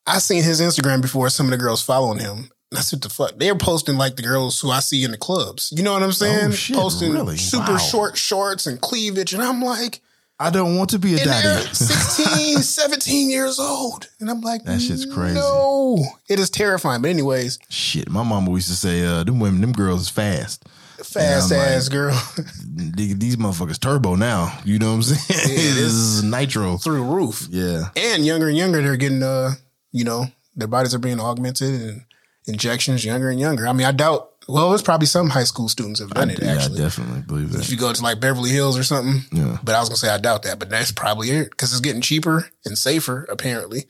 I 0.07 0.19
seen 0.19 0.43
his 0.43 0.61
Instagram 0.61 1.01
before 1.01 1.29
some 1.29 1.45
of 1.47 1.51
the 1.51 1.57
girls 1.57 1.81
following 1.81 2.19
him. 2.19 2.49
I 2.75 2.81
said, 2.81 3.01
the 3.01 3.09
fuck? 3.09 3.33
They're 3.37 3.55
posting 3.55 3.95
like 3.97 4.15
the 4.15 4.23
girls 4.23 4.59
who 4.59 4.71
I 4.71 4.79
see 4.79 5.03
in 5.03 5.11
the 5.11 5.17
clubs. 5.17 5.71
You 5.75 5.83
know 5.83 5.93
what 5.93 6.03
I'm 6.03 6.11
saying? 6.11 6.47
Oh, 6.49 6.51
shit, 6.51 6.75
posting 6.75 7.13
really? 7.13 7.37
super 7.37 7.73
Wow. 7.73 7.77
short 7.77 8.17
shorts 8.17 8.65
and 8.67 8.81
cleavage. 8.81 9.33
And 9.33 9.41
I'm 9.43 9.61
like, 9.61 10.01
I 10.39 10.49
don't 10.49 10.75
want 10.75 10.89
to 10.89 10.99
be 10.99 11.13
a 11.15 11.23
daddy. 11.23 11.65
16, 11.73 12.57
17 12.57 13.29
years 13.29 13.59
old. 13.59 14.09
And 14.19 14.29
I'm 14.29 14.41
like, 14.41 14.63
That 14.65 14.81
shit's 14.81 15.05
crazy. 15.05 15.35
No, 15.35 16.03
it 16.27 16.39
is 16.39 16.49
terrifying. 16.49 17.01
But 17.01 17.11
anyways, 17.11 17.59
Shit, 17.69 18.09
my 18.09 18.23
mama 18.23 18.51
used 18.51 18.67
to 18.67 18.75
say, 18.75 19.05
uh, 19.05 19.23
them 19.23 19.39
women, 19.39 19.61
them 19.61 19.71
girls 19.71 20.01
is 20.01 20.09
fast. 20.09 20.65
fast 20.97 21.51
I'm 21.53 21.57
like- 21.59 21.67
ass 21.69 21.87
girl 21.87 22.13
These 22.65 23.37
motherfuckers 23.37 23.79
turbo 23.79 24.15
now. 24.15 24.57
You 24.65 24.79
know 24.79 24.89
what 24.89 24.95
I'm 24.95 25.03
saying? 25.03 25.39
Yeah, 25.47 25.53
it 25.53 25.57
this 25.75 25.77
is. 25.93 26.17
is 26.17 26.23
nitro. 26.23 26.77
through 26.77 27.03
roof. 27.05 27.47
Yeah. 27.49 27.89
And 27.95 28.25
younger 28.25 28.47
and 28.49 28.57
younger, 28.57 28.81
they're 28.81 28.97
getting, 28.97 29.23
uh, 29.23 29.51
you 29.93 30.03
know, 30.03 30.25
their 30.55 30.67
bodies 30.67 30.93
are 30.95 30.99
being 30.99 31.19
augmented 31.21 31.79
and 31.81 32.01
injections 32.47 33.03
younger 33.03 33.29
and 33.29 33.39
younger. 33.39 33.67
I 33.67 33.73
mean, 33.73 33.87
I 33.87 33.91
doubt, 33.91 34.31
well, 34.47 34.73
it's 34.73 34.83
probably 34.83 35.07
some 35.07 35.29
high 35.29 35.43
school 35.43 35.67
students 35.67 35.99
have 35.99 36.11
done 36.11 36.29
it 36.29 36.41
yeah, 36.41 36.51
I 36.51 36.55
actually. 36.55 36.79
definitely 36.79 37.21
believe 37.21 37.51
that. 37.51 37.61
if 37.61 37.71
you 37.71 37.77
go 37.77 37.91
to 37.91 38.03
like 38.03 38.19
Beverly 38.19 38.51
Hills 38.51 38.77
or 38.77 38.83
something. 38.83 39.21
Yeah. 39.31 39.57
But 39.63 39.75
I 39.75 39.79
was 39.79 39.89
gonna 39.89 39.97
say 39.97 40.09
I 40.09 40.17
doubt 40.17 40.43
that, 40.43 40.59
but 40.59 40.69
that's 40.69 40.91
probably 40.91 41.31
it 41.31 41.49
because 41.49 41.71
it's 41.71 41.81
getting 41.81 42.01
cheaper 42.01 42.49
and 42.63 42.77
safer 42.77 43.25
apparently. 43.29 43.85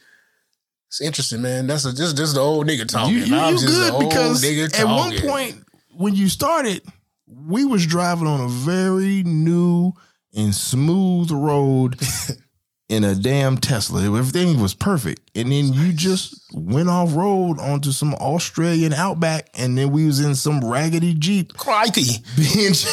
It's 0.87 1.01
interesting, 1.01 1.41
man. 1.41 1.67
That's 1.67 1.83
a, 1.83 1.93
just 1.93 2.15
just 2.15 2.35
the 2.35 2.41
old 2.41 2.67
nigga 2.67 2.87
talking. 2.87 3.15
You, 3.15 3.23
you, 3.25 3.35
I'm 3.35 3.55
you 3.55 3.59
just 3.59 3.73
good 3.73 3.93
old 3.93 4.09
because 4.09 4.43
nigga 4.43 4.79
at 4.79 4.85
one 4.85 5.17
point 5.19 5.65
when 5.97 6.15
you 6.15 6.29
started, 6.29 6.81
we 7.27 7.65
was 7.65 7.85
driving 7.85 8.27
on 8.27 8.41
a 8.41 8.47
very 8.47 9.23
new 9.23 9.93
and 10.33 10.53
smooth 10.53 11.31
road 11.31 11.99
in 12.89 13.03
a 13.03 13.15
damn 13.15 13.57
Tesla. 13.57 14.03
Everything 14.03 14.59
was 14.59 14.73
perfect. 14.73 15.31
And 15.36 15.51
then 15.51 15.73
you 15.73 15.91
just 15.93 16.36
went 16.53 16.89
off 16.89 17.15
road 17.15 17.59
onto 17.59 17.91
some 17.91 18.13
Australian 18.15 18.93
outback 18.93 19.49
and 19.55 19.77
then 19.77 19.91
we 19.91 20.05
was 20.05 20.19
in 20.19 20.36
some 20.36 20.63
raggedy 20.63 21.13
Jeep 21.13 21.53
crikey, 21.57 22.23
being 22.36 22.73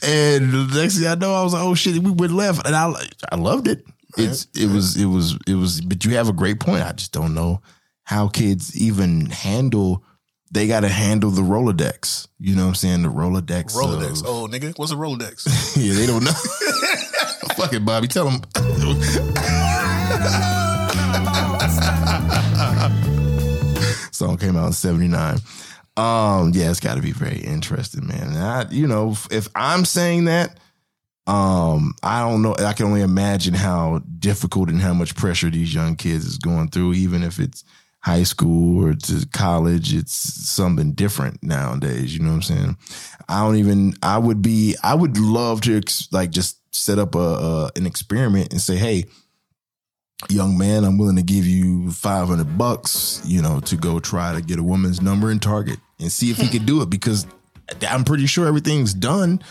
And 0.00 0.52
the 0.52 0.80
next 0.80 0.98
thing 0.98 1.06
I 1.06 1.16
know, 1.16 1.34
I 1.34 1.42
was 1.42 1.52
like, 1.52 1.62
"Oh 1.62 1.74
shit!" 1.74 2.02
We 2.02 2.10
went 2.10 2.32
left, 2.32 2.66
and 2.66 2.74
I 2.74 2.90
I 3.30 3.36
loved 3.36 3.68
it. 3.68 3.84
It's 4.16 4.46
it 4.56 4.70
was 4.72 4.96
it 4.96 5.04
was 5.04 5.36
it 5.46 5.54
was. 5.54 5.82
But 5.82 6.04
you 6.04 6.14
have 6.14 6.28
a 6.28 6.32
great 6.32 6.60
point. 6.60 6.82
I 6.82 6.92
just 6.92 7.12
don't 7.12 7.34
know 7.34 7.60
how 8.04 8.28
kids 8.28 8.80
even 8.80 9.26
handle. 9.26 10.04
They 10.50 10.66
got 10.66 10.80
to 10.80 10.88
handle 10.88 11.30
the 11.30 11.42
Rolodex. 11.42 12.26
You 12.40 12.56
know 12.56 12.62
what 12.62 12.68
I'm 12.68 12.74
saying? 12.74 13.02
The 13.02 13.08
Rolodex. 13.08 13.74
Rolodex. 13.74 14.20
of- 14.22 14.26
Oh 14.26 14.48
nigga, 14.50 14.76
what's 14.78 14.92
a 14.92 14.96
Rolodex? 14.96 15.76
yeah, 15.76 15.92
they 15.94 16.06
don't 16.06 16.24
know. 16.24 16.32
Fuck 17.56 17.72
it, 17.74 17.84
Bobby. 17.84 18.08
Tell 18.08 18.30
them. 18.30 18.40
Song 24.12 24.36
came 24.36 24.56
out 24.56 24.66
in 24.66 24.72
'79. 24.72 25.38
Um, 25.96 26.50
yeah, 26.54 26.70
it's 26.70 26.80
got 26.80 26.96
to 26.96 27.02
be 27.02 27.12
very 27.12 27.38
interesting, 27.38 28.06
man. 28.06 28.28
And 28.28 28.38
I, 28.38 28.66
you 28.70 28.86
know, 28.86 29.12
if- 29.12 29.28
if 29.30 29.48
I'm 29.54 29.84
saying 29.84 30.24
that, 30.26 30.58
um, 31.26 31.94
I 32.02 32.20
don't 32.20 32.42
know. 32.42 32.54
I 32.58 32.72
can 32.72 32.86
only 32.86 33.02
imagine 33.02 33.54
how 33.54 34.00
difficult 34.18 34.70
and 34.70 34.80
how 34.80 34.94
much 34.94 35.14
pressure 35.14 35.50
these 35.50 35.74
young 35.74 35.94
kids 35.96 36.24
is 36.24 36.38
going 36.38 36.68
through, 36.70 36.94
even 36.94 37.22
if 37.22 37.38
it's 37.38 37.64
high 38.08 38.22
school 38.22 38.86
or 38.86 38.94
to 38.94 39.26
college. 39.32 39.94
It's 39.94 40.14
something 40.14 40.92
different 40.92 41.42
nowadays. 41.42 42.16
You 42.16 42.22
know 42.22 42.30
what 42.30 42.36
I'm 42.36 42.42
saying? 42.42 42.76
I 43.28 43.44
don't 43.44 43.56
even. 43.56 43.92
I 44.02 44.16
would 44.16 44.40
be. 44.40 44.74
I 44.82 44.94
would 44.94 45.18
love 45.18 45.60
to 45.62 45.76
ex- 45.76 46.08
like 46.10 46.30
just 46.30 46.58
set 46.74 46.98
up 46.98 47.14
a, 47.14 47.18
a 47.18 47.70
an 47.76 47.86
experiment 47.86 48.52
and 48.52 48.60
say, 48.60 48.76
hey, 48.76 49.04
young 50.30 50.56
man, 50.56 50.84
I'm 50.84 50.96
willing 50.96 51.16
to 51.16 51.22
give 51.22 51.46
you 51.46 51.90
500 51.90 52.56
bucks, 52.56 53.20
you 53.26 53.42
know, 53.42 53.60
to 53.60 53.76
go 53.76 54.00
try 54.00 54.32
to 54.34 54.40
get 54.40 54.58
a 54.58 54.62
woman's 54.62 55.02
number 55.02 55.30
in 55.30 55.38
Target 55.38 55.78
and 56.00 56.10
see 56.10 56.30
if 56.30 56.38
he 56.38 56.48
could 56.48 56.66
do 56.66 56.80
it 56.80 56.88
because 56.88 57.26
I'm 57.86 58.04
pretty 58.04 58.26
sure 58.26 58.46
everything's 58.46 58.94
done 58.94 59.42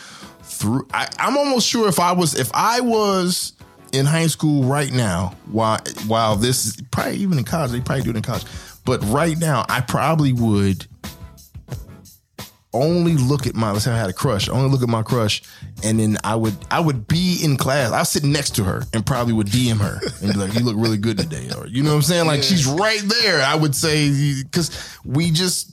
through. 0.42 0.88
I, 0.92 1.08
I'm 1.20 1.38
almost 1.38 1.68
sure 1.68 1.88
if 1.88 2.00
I 2.00 2.12
was, 2.14 2.34
if 2.34 2.50
I 2.54 2.82
was 2.82 3.54
in 3.92 4.06
high 4.06 4.28
school 4.28 4.64
right 4.64 4.92
now, 4.92 5.34
while, 5.52 5.80
while 6.08 6.36
this 6.36 6.66
is 6.66 6.82
probably 6.92 7.18
even 7.18 7.38
in 7.38 7.44
college, 7.44 7.72
they 7.72 7.82
probably 7.82 8.04
do 8.04 8.10
it 8.12 8.16
in 8.16 8.24
college, 8.24 8.46
but 8.86 9.04
right 9.06 9.38
now, 9.38 9.66
I 9.70 9.82
probably 9.82 10.34
would 10.34 10.88
only 12.74 13.16
look 13.16 13.48
at 13.48 13.56
my 13.56 13.72
let's 13.72 13.86
say 13.86 13.92
I 13.92 13.98
had 13.98 14.10
a 14.10 14.14
crush, 14.14 14.50
only 14.50 14.70
look 14.70 14.84
at 14.84 14.90
my 14.90 15.02
crush, 15.02 15.42
and 15.84 16.00
then 16.00 16.18
I 16.24 16.36
would 16.36 16.56
I 16.70 16.80
would 16.80 17.08
be 17.08 17.40
in 17.44 17.58
class. 17.58 17.92
I 17.92 18.00
was 18.00 18.10
sitting 18.10 18.32
next 18.32 18.56
to 18.56 18.64
her 18.64 18.84
and 18.94 19.06
probably 19.06 19.34
would 19.34 19.48
DM 19.48 19.78
her 19.78 20.00
and 20.22 20.34
be 20.34 20.40
like, 20.40 20.54
"You 20.54 20.64
look 20.64 20.76
really 20.78 20.98
good 20.98 21.18
today," 21.18 21.50
or 21.58 21.68
you 21.68 21.84
know 21.84 21.92
what 21.92 21.98
I'm 21.98 22.02
saying? 22.04 22.28
Like 22.28 22.44
she's 22.44 22.66
right 22.68 23.02
there. 23.02 23.42
I 23.42 23.56
would 23.56 23.76
say 23.76 24.42
because 24.44 25.00
we 25.06 25.32
just 25.32 25.72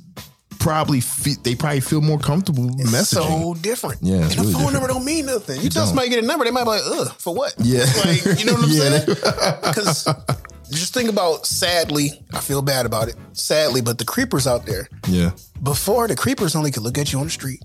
probably 0.64 1.00
they 1.42 1.54
probably 1.54 1.80
feel 1.80 2.00
more 2.00 2.18
comfortable 2.18 2.64
messaging. 2.70 3.04
so 3.04 3.54
different. 3.60 4.02
Yeah, 4.02 4.24
it's 4.24 4.30
and 4.34 4.40
a 4.40 4.42
really 4.42 4.52
phone 4.54 4.62
different. 4.62 4.72
number 4.72 4.88
don't 4.88 5.04
mean 5.04 5.26
nothing. 5.26 5.60
You 5.60 5.68
tell 5.68 5.82
don't. 5.82 5.88
somebody 5.88 6.08
to 6.08 6.14
get 6.16 6.24
a 6.24 6.26
number, 6.26 6.44
they 6.46 6.50
might 6.50 6.64
be 6.64 6.70
like, 6.70 6.82
ugh, 6.84 7.08
for 7.18 7.34
what? 7.34 7.54
Yeah. 7.58 7.84
Like, 8.04 8.24
you 8.38 8.46
know 8.46 8.54
what 8.54 8.64
I'm 8.64 8.70
Yeah, 8.70 8.98
saying? 8.98 9.06
Because 9.62 10.04
just 10.70 10.94
think 10.94 11.10
about 11.10 11.46
sadly, 11.46 12.10
I 12.32 12.40
feel 12.40 12.62
bad 12.62 12.86
about 12.86 13.08
it. 13.08 13.16
Sadly, 13.34 13.82
but 13.82 13.98
the 13.98 14.04
creepers 14.06 14.46
out 14.46 14.64
there. 14.64 14.88
yeah, 15.06 15.32
Before 15.62 16.08
the 16.08 16.16
creepers 16.16 16.56
only 16.56 16.70
could 16.72 16.82
look 16.82 16.96
at 16.98 17.12
you 17.12 17.18
on 17.18 17.26
the 17.26 17.30
street, 17.30 17.60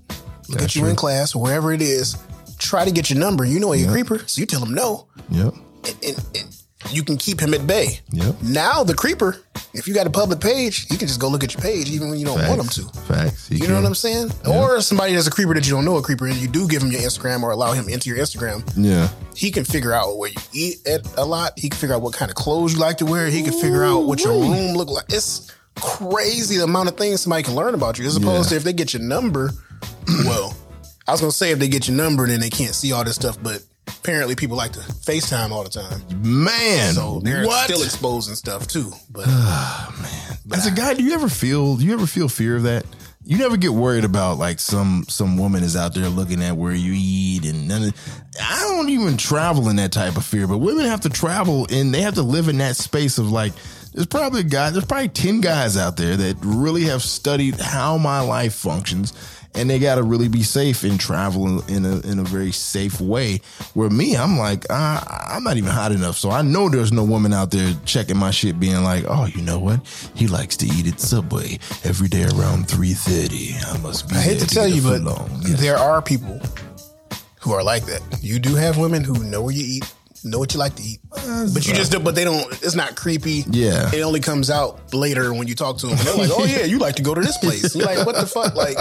look 0.48 0.58
That's 0.60 0.64
at 0.64 0.74
you 0.76 0.82
true. 0.82 0.90
in 0.90 0.96
class 0.96 1.34
or 1.34 1.42
wherever 1.42 1.72
it 1.72 1.80
is, 1.80 2.16
try 2.58 2.84
to 2.84 2.90
get 2.92 3.08
your 3.08 3.18
number. 3.18 3.44
You 3.46 3.58
know 3.60 3.72
you're 3.72 3.88
a 3.88 3.92
creeper, 3.92 4.18
so 4.26 4.40
you 4.40 4.46
tell 4.46 4.60
them 4.60 4.74
no, 4.74 5.06
yep, 5.30 5.54
and, 5.86 5.96
and, 6.06 6.24
and 6.36 6.59
you 6.90 7.02
can 7.04 7.16
keep 7.18 7.40
him 7.40 7.52
at 7.52 7.66
bay. 7.66 8.00
Yep. 8.10 8.42
Now 8.42 8.82
the 8.84 8.94
creeper, 8.94 9.36
if 9.74 9.86
you 9.86 9.92
got 9.94 10.06
a 10.06 10.10
public 10.10 10.40
page, 10.40 10.86
you 10.90 10.96
can 10.96 11.06
just 11.06 11.20
go 11.20 11.28
look 11.28 11.44
at 11.44 11.52
your 11.52 11.60
page 11.62 11.90
even 11.90 12.08
when 12.08 12.18
you 12.18 12.24
don't 12.24 12.38
want 12.48 12.56
them 12.58 12.68
to. 12.68 13.00
Facts. 13.02 13.48
He 13.48 13.56
You 13.56 13.68
know 13.68 13.74
what. 13.74 13.84
I'm 13.84 13.94
saying? 13.94 14.30
Or 14.48 14.80
somebody 14.80 15.14
that's 15.14 15.26
a 15.26 15.30
creeper 15.30 15.52
that 15.54 15.66
you 15.66 15.72
don't 15.72 15.84
know 15.84 15.96
a 15.98 16.02
creeper, 16.02 16.26
and 16.26 16.36
you 16.36 16.48
do 16.48 16.66
give 16.66 16.82
him 16.82 16.90
your 16.90 17.02
Instagram 17.02 17.42
or 17.42 17.50
allow 17.50 17.72
him 17.72 17.88
into 17.88 18.08
your 18.08 18.18
Instagram. 18.18 18.62
Yeah, 18.76 19.08
He 19.36 19.50
can 19.50 19.64
figure 19.64 19.92
out 19.92 20.16
where 20.16 20.30
you 20.30 20.36
eat 20.52 20.86
at 20.86 21.06
a 21.18 21.24
lot. 21.24 21.52
He 21.58 21.68
can 21.68 21.78
figure 21.78 21.94
out 21.94 22.02
what 22.02 22.14
kind 22.14 22.30
of 22.30 22.34
clothes 22.34 22.72
you 22.72 22.78
like 22.80 22.96
to 22.98 23.04
wear. 23.06 23.26
He 23.28 23.42
can 23.42 23.52
figure 23.52 23.84
out 23.84 24.06
what 24.06 24.24
your 24.24 24.32
room 24.32 24.74
look 24.74 24.88
like. 24.88 25.04
It's 25.10 25.50
crazy 25.76 26.56
the 26.58 26.64
amount 26.64 26.88
of 26.88 26.96
things 26.96 27.20
somebody 27.22 27.42
can 27.42 27.54
learn 27.54 27.74
about 27.74 27.98
you. 27.98 28.06
As 28.06 28.16
opposed 28.16 28.46
Yeah. 28.46 28.50
to 28.50 28.56
if 28.56 28.64
they 28.64 28.72
get 28.72 28.92
your 28.94 29.02
number, 29.02 29.50
well, 30.24 30.56
I 31.06 31.12
was 31.12 31.20
gonna 31.20 31.32
say 31.32 31.50
if 31.52 31.58
they 31.58 31.68
get 31.68 31.88
your 31.88 31.96
number 31.96 32.24
and 32.24 32.32
then 32.32 32.40
they 32.40 32.50
can't 32.50 32.74
see 32.74 32.92
all 32.92 33.04
this 33.04 33.14
stuff, 33.16 33.38
but 33.42 33.62
apparently 33.98 34.34
people 34.36 34.56
like 34.56 34.72
to 34.72 34.80
FaceTime 34.80 35.50
all 35.50 35.64
the 35.64 35.70
time. 35.70 36.02
man. 36.22 36.94
So 36.94 37.20
they're 37.20 37.46
what? 37.46 37.64
still 37.64 37.82
exposing 37.82 38.34
stuff 38.34 38.66
too. 38.66 38.90
But 39.10 39.26
man, 39.26 40.38
As 40.52 40.66
a 40.66 40.70
guy, 40.70 40.94
do 40.94 41.02
you 41.02 41.14
ever 41.14 41.28
feel 41.28 41.76
do 41.76 41.84
you 41.84 41.92
ever 41.92 42.06
feel 42.06 42.28
fear 42.28 42.56
of 42.56 42.64
that? 42.64 42.84
You 43.22 43.36
never 43.36 43.56
get 43.58 43.72
worried 43.72 44.04
about 44.04 44.38
like 44.38 44.58
some 44.58 45.04
some 45.08 45.36
woman 45.36 45.62
is 45.62 45.76
out 45.76 45.94
there 45.94 46.08
looking 46.08 46.42
at 46.42 46.56
where 46.56 46.72
you 46.72 46.92
eat 46.96 47.44
and 47.44 47.68
none 47.68 47.84
of, 47.84 47.94
I 48.42 48.60
don't 48.62 48.88
even 48.88 49.16
travel 49.16 49.68
in 49.68 49.76
that 49.76 49.92
type 49.92 50.16
of 50.16 50.24
fear, 50.24 50.46
but 50.46 50.58
women 50.58 50.86
have 50.86 51.02
to 51.02 51.10
travel 51.10 51.66
and 51.70 51.92
they 51.92 52.00
have 52.00 52.14
to 52.14 52.22
live 52.22 52.48
in 52.48 52.58
that 52.58 52.76
space 52.76 53.18
of 53.18 53.30
like 53.30 53.52
there's 53.92 54.06
probably 54.06 54.40
a 54.40 54.44
guy, 54.44 54.70
there's 54.70 54.84
probably 54.84 55.08
10 55.08 55.40
guys 55.40 55.76
out 55.76 55.96
there 55.96 56.16
that 56.16 56.36
really 56.40 56.84
have 56.84 57.02
studied 57.02 57.60
how 57.60 57.98
my 57.98 58.20
life 58.20 58.54
functions 58.54 59.12
and 59.54 59.68
they 59.68 59.78
got 59.78 59.96
to 59.96 60.02
really 60.02 60.28
be 60.28 60.42
safe 60.42 60.84
and 60.84 60.98
travel 60.98 61.60
in 61.68 61.84
a 61.84 62.00
in 62.00 62.18
a 62.18 62.24
very 62.24 62.52
safe 62.52 63.00
way. 63.00 63.40
Where 63.74 63.90
me, 63.90 64.16
I'm 64.16 64.38
like, 64.38 64.64
uh, 64.70 65.00
I'm 65.06 65.44
not 65.44 65.56
even 65.56 65.70
hot 65.70 65.92
enough, 65.92 66.16
so 66.16 66.30
I 66.30 66.42
know 66.42 66.68
there's 66.68 66.92
no 66.92 67.04
woman 67.04 67.32
out 67.32 67.50
there 67.50 67.74
checking 67.84 68.16
my 68.16 68.30
shit, 68.30 68.60
being 68.60 68.82
like, 68.82 69.04
oh, 69.08 69.26
you 69.26 69.42
know 69.42 69.58
what? 69.58 69.80
He 70.14 70.26
likes 70.28 70.56
to 70.58 70.66
eat 70.66 70.86
at 70.86 71.00
Subway 71.00 71.58
every 71.84 72.08
day 72.08 72.24
around 72.24 72.68
three 72.68 72.94
thirty. 72.94 73.54
I 73.66 73.78
must 73.78 74.08
be. 74.08 74.16
I 74.16 74.20
hate 74.20 74.38
there 74.38 74.46
to 74.46 74.54
tell 74.54 74.68
you, 74.68 74.82
but. 74.82 75.00
Yes. 75.00 75.60
there 75.60 75.76
are 75.76 76.02
people 76.02 76.40
who 77.40 77.52
are 77.52 77.62
like 77.62 77.84
that. 77.86 78.02
You 78.20 78.38
do 78.38 78.54
have 78.54 78.76
women 78.78 79.02
who 79.02 79.24
know 79.24 79.42
where 79.42 79.54
you 79.54 79.64
eat, 79.64 79.92
know 80.24 80.38
what 80.38 80.52
you 80.54 80.58
like 80.60 80.74
to 80.76 80.82
eat, 80.82 81.00
but 81.10 81.66
you 81.66 81.74
just 81.74 81.92
but 82.04 82.14
they 82.14 82.24
don't. 82.24 82.50
It's 82.62 82.74
not 82.74 82.96
creepy. 82.96 83.44
Yeah. 83.50 83.90
it 83.94 84.02
only 84.02 84.20
comes 84.20 84.50
out 84.50 84.92
later 84.94 85.32
when 85.34 85.48
you 85.48 85.54
talk 85.54 85.78
to 85.78 85.86
them. 85.86 85.98
And 85.98 86.06
they're 86.06 86.14
like, 86.16 86.30
"Oh 86.32 86.44
yeah, 86.44 86.64
you 86.64 86.78
like 86.78 86.96
to 86.96 87.02
go 87.02 87.14
to 87.14 87.20
this 87.20 87.38
place." 87.38 87.74
You're 87.74 87.86
like, 87.86 88.04
"What 88.06 88.16
the 88.16 88.26
fuck?" 88.26 88.54
Like, 88.54 88.76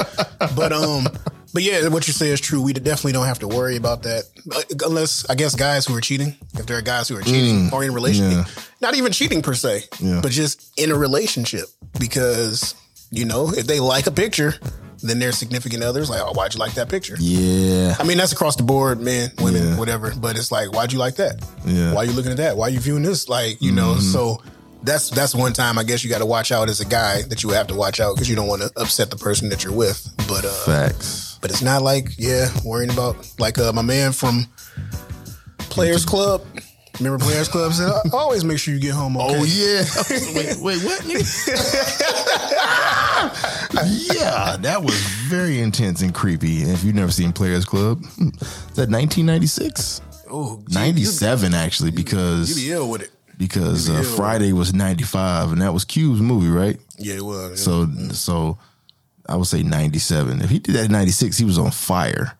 but 0.56 0.72
um, 0.74 1.08
but 1.54 1.64
yeah, 1.64 1.88
what 1.88 2.08
you 2.08 2.14
say 2.14 2.30
is 2.30 2.40
true. 2.42 2.62
We 2.62 2.74
definitely 2.74 3.14
don't 3.14 3.26
have 3.26 3.40
to 3.40 3.48
worry 3.48 3.76
about 3.76 4.04
that, 4.04 4.24
Uh, 4.54 4.62
unless 4.86 5.26
I 5.30 5.36
guess 5.36 5.56
guys 5.56 5.86
who 5.86 5.96
are 5.96 6.02
cheating. 6.02 6.36
If 6.56 6.66
there 6.66 6.78
are 6.78 6.82
guys 6.82 7.08
who 7.08 7.18
are 7.18 7.22
cheating 7.22 7.70
or 7.74 7.84
in 7.84 7.94
relationship, 7.94 8.48
yeah. 8.48 8.64
not 8.82 8.96
even 8.96 9.12
cheating 9.12 9.42
per 9.42 9.54
se, 9.54 9.84
Yeah. 10.00 10.20
but 10.22 10.32
just 10.32 10.72
in 10.78 10.92
a 10.92 10.96
relationship 10.96 11.66
because 12.00 12.76
you 13.12 13.26
know 13.26 13.50
if 13.52 13.68
they 13.68 13.80
like 13.80 14.08
a 14.08 14.12
picture. 14.12 14.54
Then 15.02 15.18
their 15.20 15.32
significant 15.32 15.82
others 15.82 16.10
like, 16.10 16.20
oh, 16.22 16.34
why'd 16.34 16.54
you 16.54 16.60
like 16.60 16.74
that 16.74 16.90
picture? 16.90 17.16
yeah, 17.20 17.96
I 17.98 18.04
mean, 18.04 18.18
that's 18.18 18.34
across 18.34 18.58
the 18.58 18.64
board, 18.64 19.00
men, 19.00 19.32
women, 19.40 19.64
Yeah. 19.70 19.78
whatever. 19.78 20.14
But 20.14 20.38
it's 20.38 20.52
like, 20.52 20.74
why'd 20.74 20.92
you 20.92 21.00
like 21.00 21.16
that? 21.16 21.40
Yeah. 21.64 21.72
Mm-hmm. 21.74 21.94
Why 21.94 22.04
you 22.04 22.12
looking 22.12 22.32
at 22.32 22.38
that? 22.40 22.58
Why 22.58 22.68
are 22.68 22.70
you 22.70 22.82
viewing 22.82 23.04
this? 23.04 23.30
Like, 23.30 23.62
you 23.62 23.72
know, 23.72 23.96
so 23.96 24.44
that's 24.84 25.10
that's 25.10 25.34
one 25.34 25.54
time 25.54 25.80
I 25.80 25.84
guess 25.86 26.04
you 26.04 26.10
got 26.10 26.18
to 26.18 26.26
watch 26.26 26.52
out 26.52 26.68
as 26.68 26.82
a 26.82 26.86
guy 26.86 27.22
that 27.30 27.44
you 27.44 27.50
have 27.52 27.68
to 27.68 27.76
watch 27.76 28.02
out 28.02 28.16
because 28.16 28.30
you 28.30 28.36
don't 28.36 28.50
want 28.50 28.62
to 28.62 28.72
upset 28.76 29.10
the 29.10 29.16
person 29.16 29.48
that 29.52 29.64
you're 29.64 29.72
with. 29.72 30.06
But 30.28 30.44
uh, 30.44 30.50
facts. 30.66 31.40
but 31.42 31.50
it's 31.50 31.62
not 31.62 31.82
like 31.82 32.10
yeah, 32.18 32.50
worrying 32.66 32.92
about 32.92 33.16
like 33.40 33.58
uh, 33.58 33.72
my 33.72 33.82
man 33.82 34.12
from 34.12 34.48
Players 35.70 36.04
Club. 36.06 36.46
Remember 37.00 37.24
Players 37.24 37.48
Club 37.48 37.72
said, 37.74 37.92
always 38.14 38.44
make 38.44 38.60
sure 38.60 38.74
you 38.74 38.80
get 38.80 38.94
home 38.94 39.16
okay. 39.16 39.28
Oh 39.30 39.44
yeah. 39.44 39.84
wait, 40.36 40.58
wait, 40.60 40.84
what? 40.84 41.02
nigga? 41.04 41.24
yeah, 44.14 44.58
that 44.58 44.82
was 44.84 44.96
very 45.30 45.60
intense 45.60 46.02
and 46.02 46.14
creepy. 46.14 46.64
If 46.64 46.84
you've 46.84 46.96
never 46.96 47.12
seen 47.12 47.32
Players 47.32 47.66
Club, 47.66 48.04
hmm, 48.06 48.30
is 48.30 48.76
that 48.76 48.90
1996? 48.90 50.02
Oh, 50.32 50.62
97 50.70 51.54
actually, 51.54 51.92
because 51.92 52.50
you 52.50 52.56
be 52.70 52.74
ill 52.74 52.90
with 52.90 53.02
it. 53.04 53.12
because 53.38 53.90
uh. 53.90 54.04
Friday 54.16 54.54
was 54.54 54.74
95, 54.74 55.54
and 55.54 55.62
that 55.62 55.74
was 55.74 55.86
Cube's 55.86 56.22
movie, 56.22 56.50
right? 56.50 56.78
Yeah, 56.98 57.16
it 57.16 57.26
was. 57.26 57.64
So 57.64 57.88
so 58.12 58.58
I 59.28 59.36
would 59.38 59.48
say 59.48 59.64
97. 59.64 60.42
If 60.42 60.50
he 60.50 60.60
did 60.60 60.76
that 60.76 60.86
in 60.86 60.92
96, 60.92 61.38
he 61.38 61.46
was 61.46 61.58
on 61.58 61.72
fire. 61.72 62.38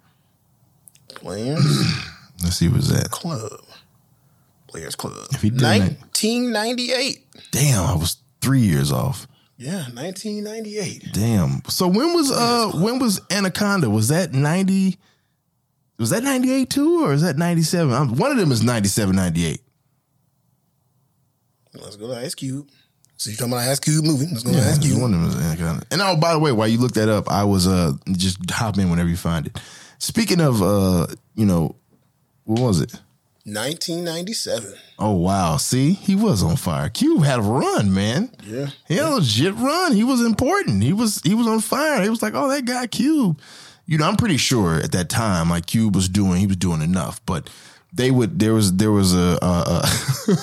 Players 1.16 1.64
Let's 2.44 2.56
see 2.56 2.70
what's 2.70 2.88
that. 2.90 3.12
Club. 3.12 3.52
Players 4.70 4.96
Club. 4.96 5.28
If 5.32 5.42
he 5.42 5.50
did 5.50 5.62
1998. 5.62 7.26
Damn, 7.52 7.86
I 7.86 7.96
was 7.96 8.18
three 8.40 8.62
years 8.62 8.92
off. 8.92 9.28
Yeah, 9.58 9.84
1998. 9.94 11.10
Damn. 11.12 11.62
So 11.68 11.88
when 11.88 12.14
was 12.14 12.32
uh 12.32 12.72
when 12.76 13.00
was 13.00 13.20
Anaconda? 13.30 13.90
Was 13.90 14.08
that 14.08 14.32
90 14.32 14.98
Was 15.98 16.12
that 16.12 16.24
98 16.24 16.70
too 16.70 17.04
or 17.04 17.14
is 17.14 17.24
that 17.24 17.38
97? 17.38 17.94
I'm, 17.94 18.16
one 18.16 18.32
of 18.32 18.38
them 18.38 18.52
is 18.52 18.64
97 18.64 19.16
98. 19.16 19.60
Let's 21.74 21.96
go 21.98 22.08
to 22.08 22.16
Ice 22.16 22.36
Cube. 22.36 22.70
So 23.18 23.32
you 23.32 23.36
talking 23.36 23.52
about 23.52 23.68
Ice 23.68 23.80
Cube 23.80 24.06
movie? 24.06 24.28
Let's 24.32 24.44
go 24.44 24.54
to 24.54 24.60
Ice 24.60 24.78
Cube. 24.78 25.02
One 25.02 25.14
of 25.14 25.20
them 25.20 25.30
is 25.30 25.36
Anaconda. 25.36 25.86
And 25.92 26.02
oh 26.02 26.16
by 26.16 26.32
the 26.32 26.40
way, 26.40 26.52
while 26.54 26.68
you 26.68 26.78
look 26.78 26.94
that 26.94 27.10
up, 27.10 27.30
I 27.30 27.44
was 27.44 27.68
uh 27.68 27.94
just 28.12 28.38
hop 28.50 28.78
in 28.78 28.90
whenever 28.90 29.10
you 29.10 29.18
find 29.18 29.48
it. 29.48 29.60
Speaking 29.98 30.40
of 30.40 30.62
uh, 30.62 31.08
you 31.36 31.46
know, 31.46 31.76
what 32.46 32.62
was 32.62 32.80
it? 32.80 32.94
1997. 33.54 34.74
Oh 34.98 35.14
wow! 35.14 35.58
See, 35.58 35.94
he 35.94 36.16
was 36.16 36.44
on 36.44 36.56
fire. 36.56 36.90
Cube 36.90 37.24
had 37.24 37.40
a 37.40 37.44
run, 37.44 37.94
man. 37.94 38.32
Yeah. 38.44 38.70
He 38.88 38.96
had 38.96 39.06
a 39.06 39.16
legit 39.16 39.56
run. 39.56 39.94
He 39.94 40.04
was 40.04 40.22
important. 40.22 40.84
He 40.84 40.94
was 40.94 41.22
he 41.24 41.34
was 41.34 41.48
on 41.48 41.60
fire. 41.60 42.02
He 42.04 42.10
was 42.10 42.22
like, 42.22 42.34
oh, 42.36 42.50
that 42.50 42.66
guy 42.66 42.88
Cube. 42.88 43.40
You 43.86 43.98
know, 43.98 44.08
I'm 44.08 44.18
pretty 44.18 44.38
sure 44.38 44.76
at 44.76 44.92
that 44.92 45.10
time, 45.10 45.50
like 45.50 45.66
Cube 45.66 45.96
was 45.96 46.10
doing, 46.10 46.40
he 46.40 46.48
was 46.48 46.58
doing 46.58 46.82
enough. 46.82 47.20
But 47.26 47.50
they 47.92 48.12
would 48.12 48.40
there 48.40 48.54
was 48.54 48.76
there 48.76 48.92
was 48.92 49.16
a 49.16 49.38
a, 49.42 49.90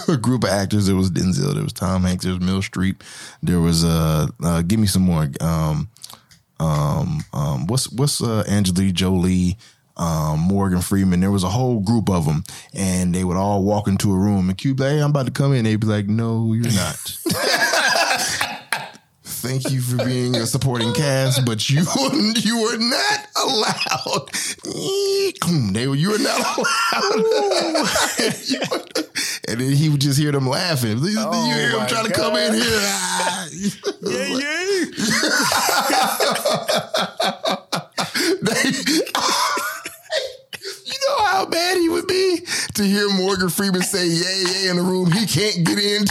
a 0.08 0.16
group 0.20 0.44
of 0.44 0.50
actors. 0.50 0.86
There 0.86 0.96
was 0.96 1.10
Denzel. 1.10 1.54
There 1.54 1.62
was 1.62 1.72
Tom 1.72 2.02
Hanks. 2.02 2.24
There 2.24 2.34
was 2.34 2.42
Meryl 2.42 2.68
Streep. 2.68 3.02
There 3.42 3.60
was 3.60 3.84
uh, 3.84 4.26
uh 4.42 4.62
give 4.62 4.80
me 4.80 4.86
some 4.86 5.02
more. 5.02 5.28
Um, 5.40 5.88
um, 6.58 7.22
um, 7.32 7.66
what's 7.66 7.90
what's 7.92 8.22
uh, 8.22 8.42
Angelina 8.48 8.92
Jolie, 8.92 9.58
um, 9.96 10.40
Morgan 10.40 10.80
Freeman. 10.80 11.20
There 11.20 11.30
was 11.30 11.44
a 11.44 11.48
whole 11.48 11.80
group 11.80 12.08
of 12.10 12.26
them, 12.26 12.44
and 12.74 13.14
they 13.14 13.24
would 13.24 13.36
all 13.36 13.62
walk 13.64 13.88
into 13.88 14.12
a 14.12 14.16
room. 14.16 14.48
And 14.48 14.58
Cube, 14.58 14.78
hey, 14.78 15.00
I'm 15.00 15.10
about 15.10 15.26
to 15.26 15.32
come 15.32 15.52
in. 15.52 15.64
They'd 15.64 15.80
be 15.80 15.86
like, 15.86 16.06
No, 16.06 16.52
you're 16.52 16.72
not. 16.72 17.16
Thank 19.46 19.70
you 19.70 19.80
for 19.80 20.04
being 20.04 20.34
a 20.34 20.46
supporting 20.46 20.92
cast, 20.92 21.44
but 21.44 21.70
you 21.70 21.78
you 22.36 22.62
were 22.62 22.78
not 22.78 23.26
allowed. 23.36 24.30
They 25.72 25.86
were 25.86 25.94
you 25.94 26.10
were 26.10 26.18
not 26.18 26.58
allowed. 26.58 27.88
And 29.48 29.60
then 29.60 29.72
he 29.72 29.88
would 29.88 30.00
just 30.00 30.18
hear 30.18 30.32
them 30.32 30.48
laughing. 30.48 30.98
you 30.98 31.06
hear 31.06 31.70
him 31.70 31.86
trying 31.86 32.06
to 32.06 32.12
come 32.12 32.34
in 32.34 32.54
here. 32.54 32.64
Ah. 32.66 33.46
Yeah, 34.02 34.26
yeah. 34.26 34.56
You 38.26 38.82
know 38.82 38.95
how 41.46 41.50
bad 41.50 41.78
he 41.78 41.88
would 41.88 42.06
be 42.06 42.40
to 42.74 42.82
hear 42.82 43.08
Morgan 43.10 43.48
Freeman 43.48 43.82
say 43.82 44.06
"yay 44.06 44.42
yay" 44.64 44.68
in 44.68 44.76
the 44.76 44.82
room. 44.82 45.10
He 45.10 45.26
can't 45.26 45.64
get 45.66 45.78
in. 45.78 46.04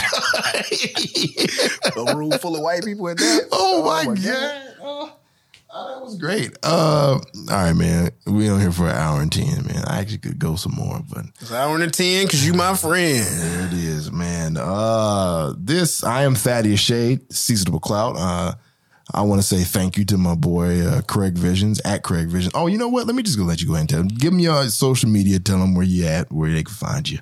A 2.08 2.14
room 2.16 2.30
full 2.32 2.56
of 2.56 2.62
white 2.62 2.84
people 2.84 3.08
at 3.08 3.16
that. 3.18 3.48
oh, 3.52 3.84
my, 3.84 4.04
god! 4.14 4.62
Oh, 4.82 5.12
oh, 5.72 5.94
that 5.94 6.02
was 6.04 6.16
great. 6.18 6.56
Uh, 6.62 7.18
all 7.18 7.46
right, 7.48 7.72
man. 7.72 8.10
We 8.26 8.48
on 8.48 8.60
here 8.60 8.72
for 8.72 8.86
an 8.88 8.96
hour 8.96 9.20
and 9.20 9.32
ten, 9.32 9.66
man. 9.66 9.84
I 9.86 10.00
actually 10.00 10.18
could 10.18 10.38
go 10.38 10.56
some 10.56 10.72
more, 10.74 11.00
but 11.08 11.24
It's 11.40 11.52
hour 11.52 11.80
and 11.80 11.92
10 11.92 12.26
because 12.26 12.46
you 12.46 12.52
my 12.54 12.74
friend. 12.74 13.24
there 13.24 13.66
it 13.66 13.72
is, 13.72 14.10
man. 14.12 14.56
Uh, 14.56 15.54
this 15.58 16.04
I 16.04 16.22
am 16.24 16.34
Thaddeus 16.34 16.80
Shade, 16.80 17.32
Seasonable 17.32 17.80
Clout. 17.80 18.16
Uh, 18.18 18.54
I 19.14 19.22
want 19.22 19.40
to 19.40 19.46
say 19.46 19.62
thank 19.62 19.96
you 19.96 20.04
to 20.06 20.18
my 20.18 20.34
boy 20.34 20.84
uh, 20.84 21.00
Craig 21.02 21.34
Visions 21.34 21.80
at 21.84 22.02
Craig 22.02 22.28
Visions. 22.28 22.52
Oh, 22.54 22.66
you 22.66 22.76
know 22.76 22.88
what? 22.88 23.06
Let 23.06 23.14
me 23.14 23.22
just 23.22 23.38
go 23.38 23.44
let 23.44 23.60
you 23.60 23.68
go 23.68 23.74
ahead 23.74 23.82
and 23.82 23.88
tell 23.88 23.98
them. 24.00 24.08
Give 24.08 24.32
them 24.32 24.40
your 24.40 24.64
social 24.64 25.08
media. 25.08 25.38
Tell 25.38 25.58
them 25.58 25.74
where 25.74 25.84
you 25.84 26.06
at, 26.06 26.30
where 26.32 26.50
they 26.50 26.64
can 26.64 26.74
find 26.74 27.08
you. 27.08 27.20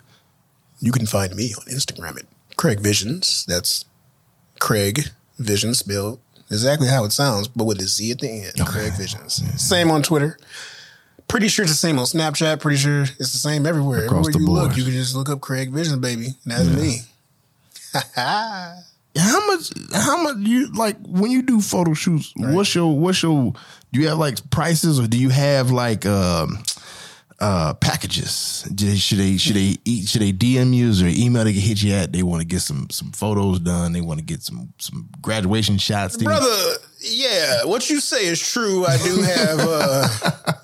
You 0.81 0.93
can 0.93 1.07
find 1.07 1.35
me 1.37 1.55
on 1.55 1.67
Instagram 1.67 2.19
at 2.19 2.25
Craig 2.57 2.81
Visions. 2.81 3.45
That's 3.47 3.85
Craig 4.61 5.11
Visions 5.39 5.79
spelled 5.79 6.21
exactly 6.51 6.89
how 6.89 7.05
it 7.05 7.13
sounds, 7.13 7.49
but 7.49 7.65
with 7.65 7.81
a 7.81 7.87
Z 7.87 8.11
at 8.13 8.21
the 8.21 8.31
end. 8.31 8.67
Craig 8.67 8.93
Visions. 8.95 9.43
Same 9.61 9.91
on 9.91 10.03
Twitter. 10.03 10.39
Pretty 11.29 11.49
sure 11.49 11.65
it's 11.65 11.73
the 11.73 11.77
same 11.77 11.99
on 11.99 12.07
Snapchat. 12.07 12.61
Pretty 12.61 12.77
sure 12.79 13.03
it's 13.03 13.33
the 13.33 13.39
same 13.39 13.67
everywhere. 13.67 14.05
Across 14.05 14.29
everywhere 14.29 14.33
the 14.33 14.39
you 14.39 14.47
board. 14.47 14.69
look, 14.69 14.77
you 14.77 14.85
can 14.85 14.93
just 14.93 15.15
look 15.15 15.29
up 15.29 15.41
Craig 15.41 15.71
Visions, 15.71 15.99
baby. 15.99 16.27
And 16.45 16.53
that's 16.53 16.69
me. 16.69 17.01
How 19.17 19.47
much? 19.47 19.71
How 19.93 20.23
much 20.23 20.37
you 20.39 20.73
like 20.73 20.97
when 21.07 21.31
you 21.31 21.43
do 21.43 21.61
photo 21.61 21.95
shoots? 21.95 22.33
What's 22.37 22.75
your 22.75 22.99
what's 22.99 23.23
your? 23.23 23.53
Do 23.93 24.01
you 24.01 24.09
have 24.09 24.19
like 24.19 24.51
prices 24.51 24.99
or 24.99 25.07
do 25.07 25.17
you 25.19 25.29
have 25.31 25.71
like 25.71 26.05
um 26.05 26.59
uh 27.41 27.75
packages? 27.75 28.67
They- 28.71 28.97
Should 28.97 29.19
they 29.19 29.37
should 29.37 29.55
they 29.57 29.77
eat 29.85 30.09
should 30.09 30.23
they 30.23 30.33
DM 30.33 30.75
you 30.75 30.91
or 30.91 31.09
email 31.09 31.45
they 31.45 31.53
can 31.53 31.63
hit 31.63 31.83
you 31.83 31.93
at? 31.95 32.13
They 32.13 32.23
want 32.25 32.41
to 32.41 32.47
get 32.47 32.61
some 32.61 32.89
some 32.91 33.13
photos 33.13 33.61
done. 33.61 33.93
They 33.93 34.01
want 34.01 34.19
to 34.19 34.25
get 34.25 34.43
some 34.43 34.73
some 34.79 35.09
graduation 35.23 35.79
shots. 35.79 36.17
Brother, 36.17 36.75
yeah, 37.01 37.65
what 37.65 37.89
you 37.91 38.01
say 38.01 38.27
is 38.27 38.41
true. 38.41 38.85
I 38.85 38.97
do 38.99 39.23
have 39.23 39.59
uh, 39.61 40.09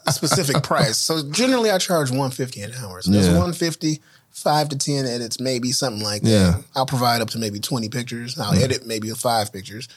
a 0.09 0.13
specific 0.13 0.63
price. 0.65 0.97
So 0.99 1.31
generally 1.31 1.71
I 1.71 1.79
charge 1.79 2.11
150 2.11 2.63
an 2.63 2.73
hour. 2.83 3.01
So 3.03 3.13
that's 3.13 3.27
Yeah. 3.27 3.33
150, 3.35 4.01
five 4.41 4.69
to 4.71 4.79
10 4.79 5.07
edits, 5.07 5.41
maybe 5.41 5.73
something 5.73 6.03
like 6.03 6.23
that. 6.23 6.31
Yeah. 6.31 6.63
I'll 6.75 6.87
provide 6.87 7.21
up 7.21 7.31
to 7.31 7.39
maybe 7.39 7.61
20 7.61 7.89
pictures. 7.89 8.39
I'll 8.39 8.55
edit 8.55 8.87
maybe 8.87 9.11
five 9.11 9.53
pictures. 9.53 9.89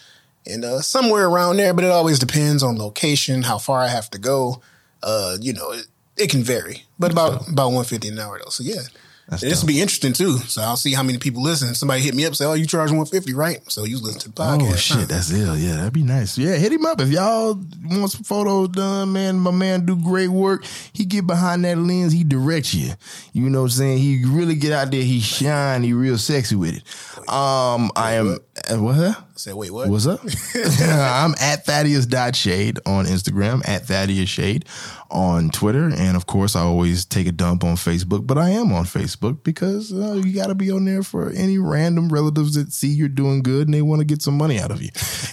And 0.46 0.66
uh, 0.66 0.82
somewhere 0.82 1.28
around 1.28 1.58
there, 1.58 1.74
but 1.74 1.86
it 1.86 1.92
always 1.92 2.20
depends 2.20 2.64
on 2.64 2.78
location, 2.78 3.44
how 3.44 3.58
far 3.58 3.82
I 3.82 3.88
have 3.88 4.10
to 4.12 4.18
go. 4.18 4.62
Uh, 5.02 5.38
you 5.40 5.54
know, 5.54 5.72
it, 5.72 5.88
it 6.18 6.30
can 6.30 6.44
vary. 6.44 6.84
But 7.00 7.12
about 7.12 7.48
about 7.50 7.68
150 7.68 8.10
an 8.10 8.20
hour 8.20 8.40
though. 8.44 8.50
So 8.50 8.64
yeah. 8.64 8.82
This 9.30 9.62
will 9.62 9.68
be 9.68 9.82
interesting 9.82 10.14
too. 10.14 10.38
So 10.40 10.62
I'll 10.62 10.76
see 10.76 10.94
how 10.94 11.04
many 11.04 11.18
people 11.18 11.42
listen. 11.42 11.74
Somebody 11.76 12.02
hit 12.02 12.14
me 12.14 12.26
up, 12.26 12.36
say, 12.36 12.46
"Oh, 12.46 12.54
you 12.54 12.66
charge 12.66 12.90
150, 12.90 13.34
right?" 13.34 13.60
So 13.72 13.86
you 13.86 13.98
listen 14.00 14.20
to 14.22 14.30
the 14.30 14.36
podcast. 14.36 14.62
Oh 14.62 14.66
huh? 14.66 14.76
shit, 14.76 15.08
that's 15.08 15.32
ill. 15.32 15.58
Yeah, 15.58 15.78
that'd 15.78 15.94
be 15.94 16.04
nice. 16.04 16.38
Yeah, 16.38 16.56
hit 16.56 16.74
him 16.74 16.86
up 16.86 17.00
if 17.00 17.10
y'all 17.10 17.60
want 17.86 18.12
some 18.12 18.24
photos 18.24 18.70
done, 18.70 19.14
man. 19.14 19.40
My 19.40 19.52
man 19.52 19.86
do 19.86 19.96
great 19.96 20.28
work. 20.28 20.66
He 20.92 21.06
get 21.06 21.26
behind 21.26 21.64
that 21.66 21.78
lens, 21.78 22.12
he 22.12 22.24
directs 22.24 22.74
you. 22.74 22.92
You 23.32 23.50
know 23.50 23.62
what 23.62 23.66
I'm 23.66 23.72
saying? 23.72 23.98
He 24.00 24.26
really 24.26 24.56
get 24.56 24.74
out 24.74 24.92
there, 24.92 25.02
he 25.02 25.22
shine, 25.22 25.84
he 25.84 25.94
real 25.94 26.18
sexy 26.18 26.56
with 26.56 26.76
it. 26.76 27.30
Um, 27.30 27.92
I 27.96 28.14
am 28.14 28.40
uh, 28.70 28.78
what? 28.78 29.33
Huh? 29.34 29.40
Say, 29.40 29.54
wait, 29.54 29.72
what? 29.72 29.90
What's 29.90 30.08
up? 30.08 30.20
I'm 30.82 31.34
at 31.40 31.66
Thaddeus.shade 31.66 32.80
on 32.86 33.06
Instagram, 33.06 33.68
at 33.68 33.86
Thaddeus 33.86 34.30
Shade 34.30 34.66
on 35.14 35.52
Twitter. 35.52 35.92
And 35.96 36.18
of 36.18 36.26
course, 36.26 36.56
I 36.56 36.62
always 36.62 37.06
take 37.06 37.28
a 37.28 37.32
dump 37.32 37.64
on 37.64 37.76
Facebook, 37.76 38.26
but 38.26 38.38
I 38.38 38.50
am 38.50 38.74
on 38.74 38.86
Facebook 38.86 39.44
because 39.44 39.94
uh, 39.94 40.14
you 40.14 40.34
got 40.34 40.48
to 40.48 40.56
be 40.56 40.72
on 40.72 40.86
there 40.86 41.04
for 41.04 41.30
any 41.30 41.60
random 41.60 42.10
relatives 42.10 42.56
that 42.56 42.74
see 42.74 42.88
you're 42.88 43.08
doing 43.08 43.44
good 43.44 43.68
and 43.68 43.74
they 43.74 43.84
want 43.84 44.00
to 44.00 44.06
get 44.06 44.22
some 44.22 44.38
money 44.38 44.60
out 44.60 44.72
of 44.72 44.82
you. 44.82 44.90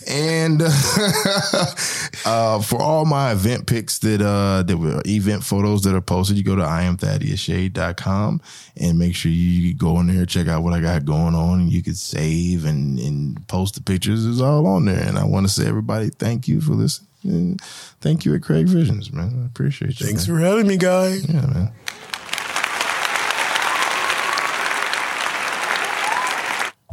and 0.07 0.63
uh, 2.27 2.61
for 2.61 2.81
all 2.81 3.07
my 3.07 3.33
event 3.33 3.67
pics 3.67 3.99
that, 4.01 4.21
uh, 4.21 4.63
that 4.63 4.77
were 4.77 5.01
event 5.07 5.43
photos 5.43 5.83
that 5.83 5.95
are 5.95 6.03
posted, 6.03 6.37
you 6.37 6.45
go 6.45 6.57
to 6.57 6.63
iamthaddeusshade.com 6.63 8.41
and 8.77 8.99
make 8.99 9.15
sure 9.15 9.33
you 9.33 9.75
go 9.75 9.99
in 10.01 10.09
there, 10.09 10.27
check 10.27 10.47
out 10.47 10.63
what 10.63 10.75
I 10.75 10.81
got 10.81 11.07
going 11.07 11.35
on. 11.35 11.61
And 11.61 11.73
you 11.73 11.83
can 11.83 11.95
save 11.95 12.67
and, 12.67 12.99
and 12.99 13.49
post 13.49 13.77
the 13.77 13.81
pictures. 13.91 14.25
It's 14.25 14.41
all 14.41 14.69
on 14.69 14.85
there. 14.85 15.03
And 15.03 15.19
I 15.19 15.25
want 15.25 15.49
to 15.49 15.53
say, 15.53 15.67
everybody, 15.67 16.11
thank 16.11 16.47
you 16.47 16.61
for 16.61 16.75
listening. 16.75 17.09
And 17.25 17.61
thank 18.01 18.25
you 18.25 18.37
at 18.37 18.43
Craig 18.43 18.69
Visions, 18.69 19.13
man. 19.13 19.41
I 19.43 19.47
appreciate 19.47 19.99
you. 19.99 20.07
Thanks 20.07 20.29
man. 20.29 20.39
for 20.39 20.45
having 20.45 20.69
me, 20.69 20.77
guy. 20.77 21.09
Yeah, 21.09 21.47
man. 21.47 21.73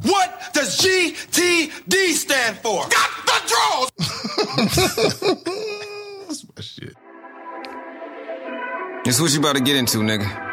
What 0.02 0.54
does 0.54 0.76
GTD 0.80 2.14
stand 2.14 2.58
for? 2.58 2.88
Got 2.90 3.12
the 3.28 3.42
draws! 3.48 3.92
That's 6.28 6.44
my 6.44 6.62
shit. 6.62 6.96
This 9.06 9.22
what 9.22 9.32
you 9.32 9.40
about 9.40 9.56
to 9.56 9.62
get 9.62 9.76
into, 9.76 10.00
nigga. 10.00 10.47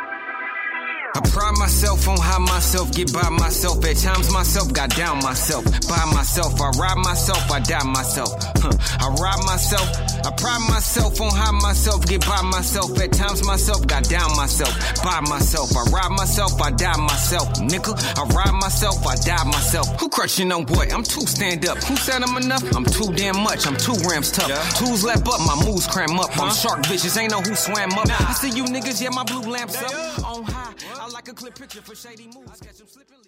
I 1.16 1.20
pride 1.20 1.56
myself 1.58 2.08
on 2.08 2.18
how 2.18 2.40
myself 2.40 2.92
get 2.92 3.12
by 3.12 3.28
myself. 3.28 3.84
At 3.84 3.96
times 3.98 4.32
myself 4.32 4.72
got 4.72 4.90
down 4.96 5.22
myself. 5.22 5.64
By 5.86 6.04
myself, 6.12 6.60
I 6.60 6.70
ride 6.70 6.98
myself, 6.98 7.50
I 7.52 7.60
die 7.60 7.84
myself. 7.84 8.34
Huh. 8.58 8.72
I 8.98 9.08
ride 9.22 9.44
myself. 9.46 9.86
I 10.26 10.30
pride 10.36 10.66
myself 10.68 11.20
on 11.20 11.30
how 11.30 11.52
myself 11.52 12.04
get 12.06 12.26
by 12.26 12.42
myself. 12.42 12.98
At 12.98 13.12
times 13.12 13.46
myself 13.46 13.86
got 13.86 14.08
down 14.08 14.34
myself. 14.36 14.74
By 15.04 15.20
myself, 15.20 15.70
I 15.76 15.84
ride 15.94 16.10
myself, 16.10 16.60
I 16.60 16.72
die 16.72 16.96
myself. 16.96 17.60
Nickel, 17.60 17.94
I 17.96 18.24
ride 18.34 18.58
myself, 18.58 19.06
I 19.06 19.14
die 19.14 19.44
myself. 19.44 19.86
Who 20.00 20.08
crushing 20.08 20.50
on 20.50 20.64
boy? 20.64 20.88
I'm 20.92 21.04
too 21.04 21.26
stand 21.26 21.64
up. 21.68 21.78
Who 21.84 21.94
said 21.94 22.24
I'm 22.24 22.36
enough? 22.42 22.64
I'm 22.74 22.84
too 22.84 23.12
damn 23.14 23.38
much. 23.38 23.68
I'm 23.68 23.76
two 23.76 23.94
rams 24.10 24.32
tough. 24.32 24.50
Tools 24.78 25.04
lap 25.04 25.28
up, 25.28 25.38
my 25.46 25.54
moves 25.64 25.86
cram 25.86 26.18
up. 26.18 26.36
I'm 26.36 26.52
shark 26.52 26.84
vicious. 26.86 27.16
Ain't 27.16 27.30
know 27.30 27.40
who 27.40 27.54
swam 27.54 27.92
up. 27.92 28.10
I 28.10 28.32
see 28.32 28.50
you 28.50 28.64
niggas, 28.64 29.00
yeah, 29.00 29.10
my 29.10 29.22
blue 29.22 29.42
lamps 29.42 29.80
up. 29.80 30.24
On 30.24 30.42
high, 30.42 30.74
I 31.04 31.08
like 31.08 31.28
a 31.28 31.34
clear 31.34 31.52
picture 31.52 31.82
for 31.82 31.94
shady 31.94 32.28
moves. 32.28 32.60
Catch 32.60 32.80
'em 32.80 32.88
slipping, 32.88 33.23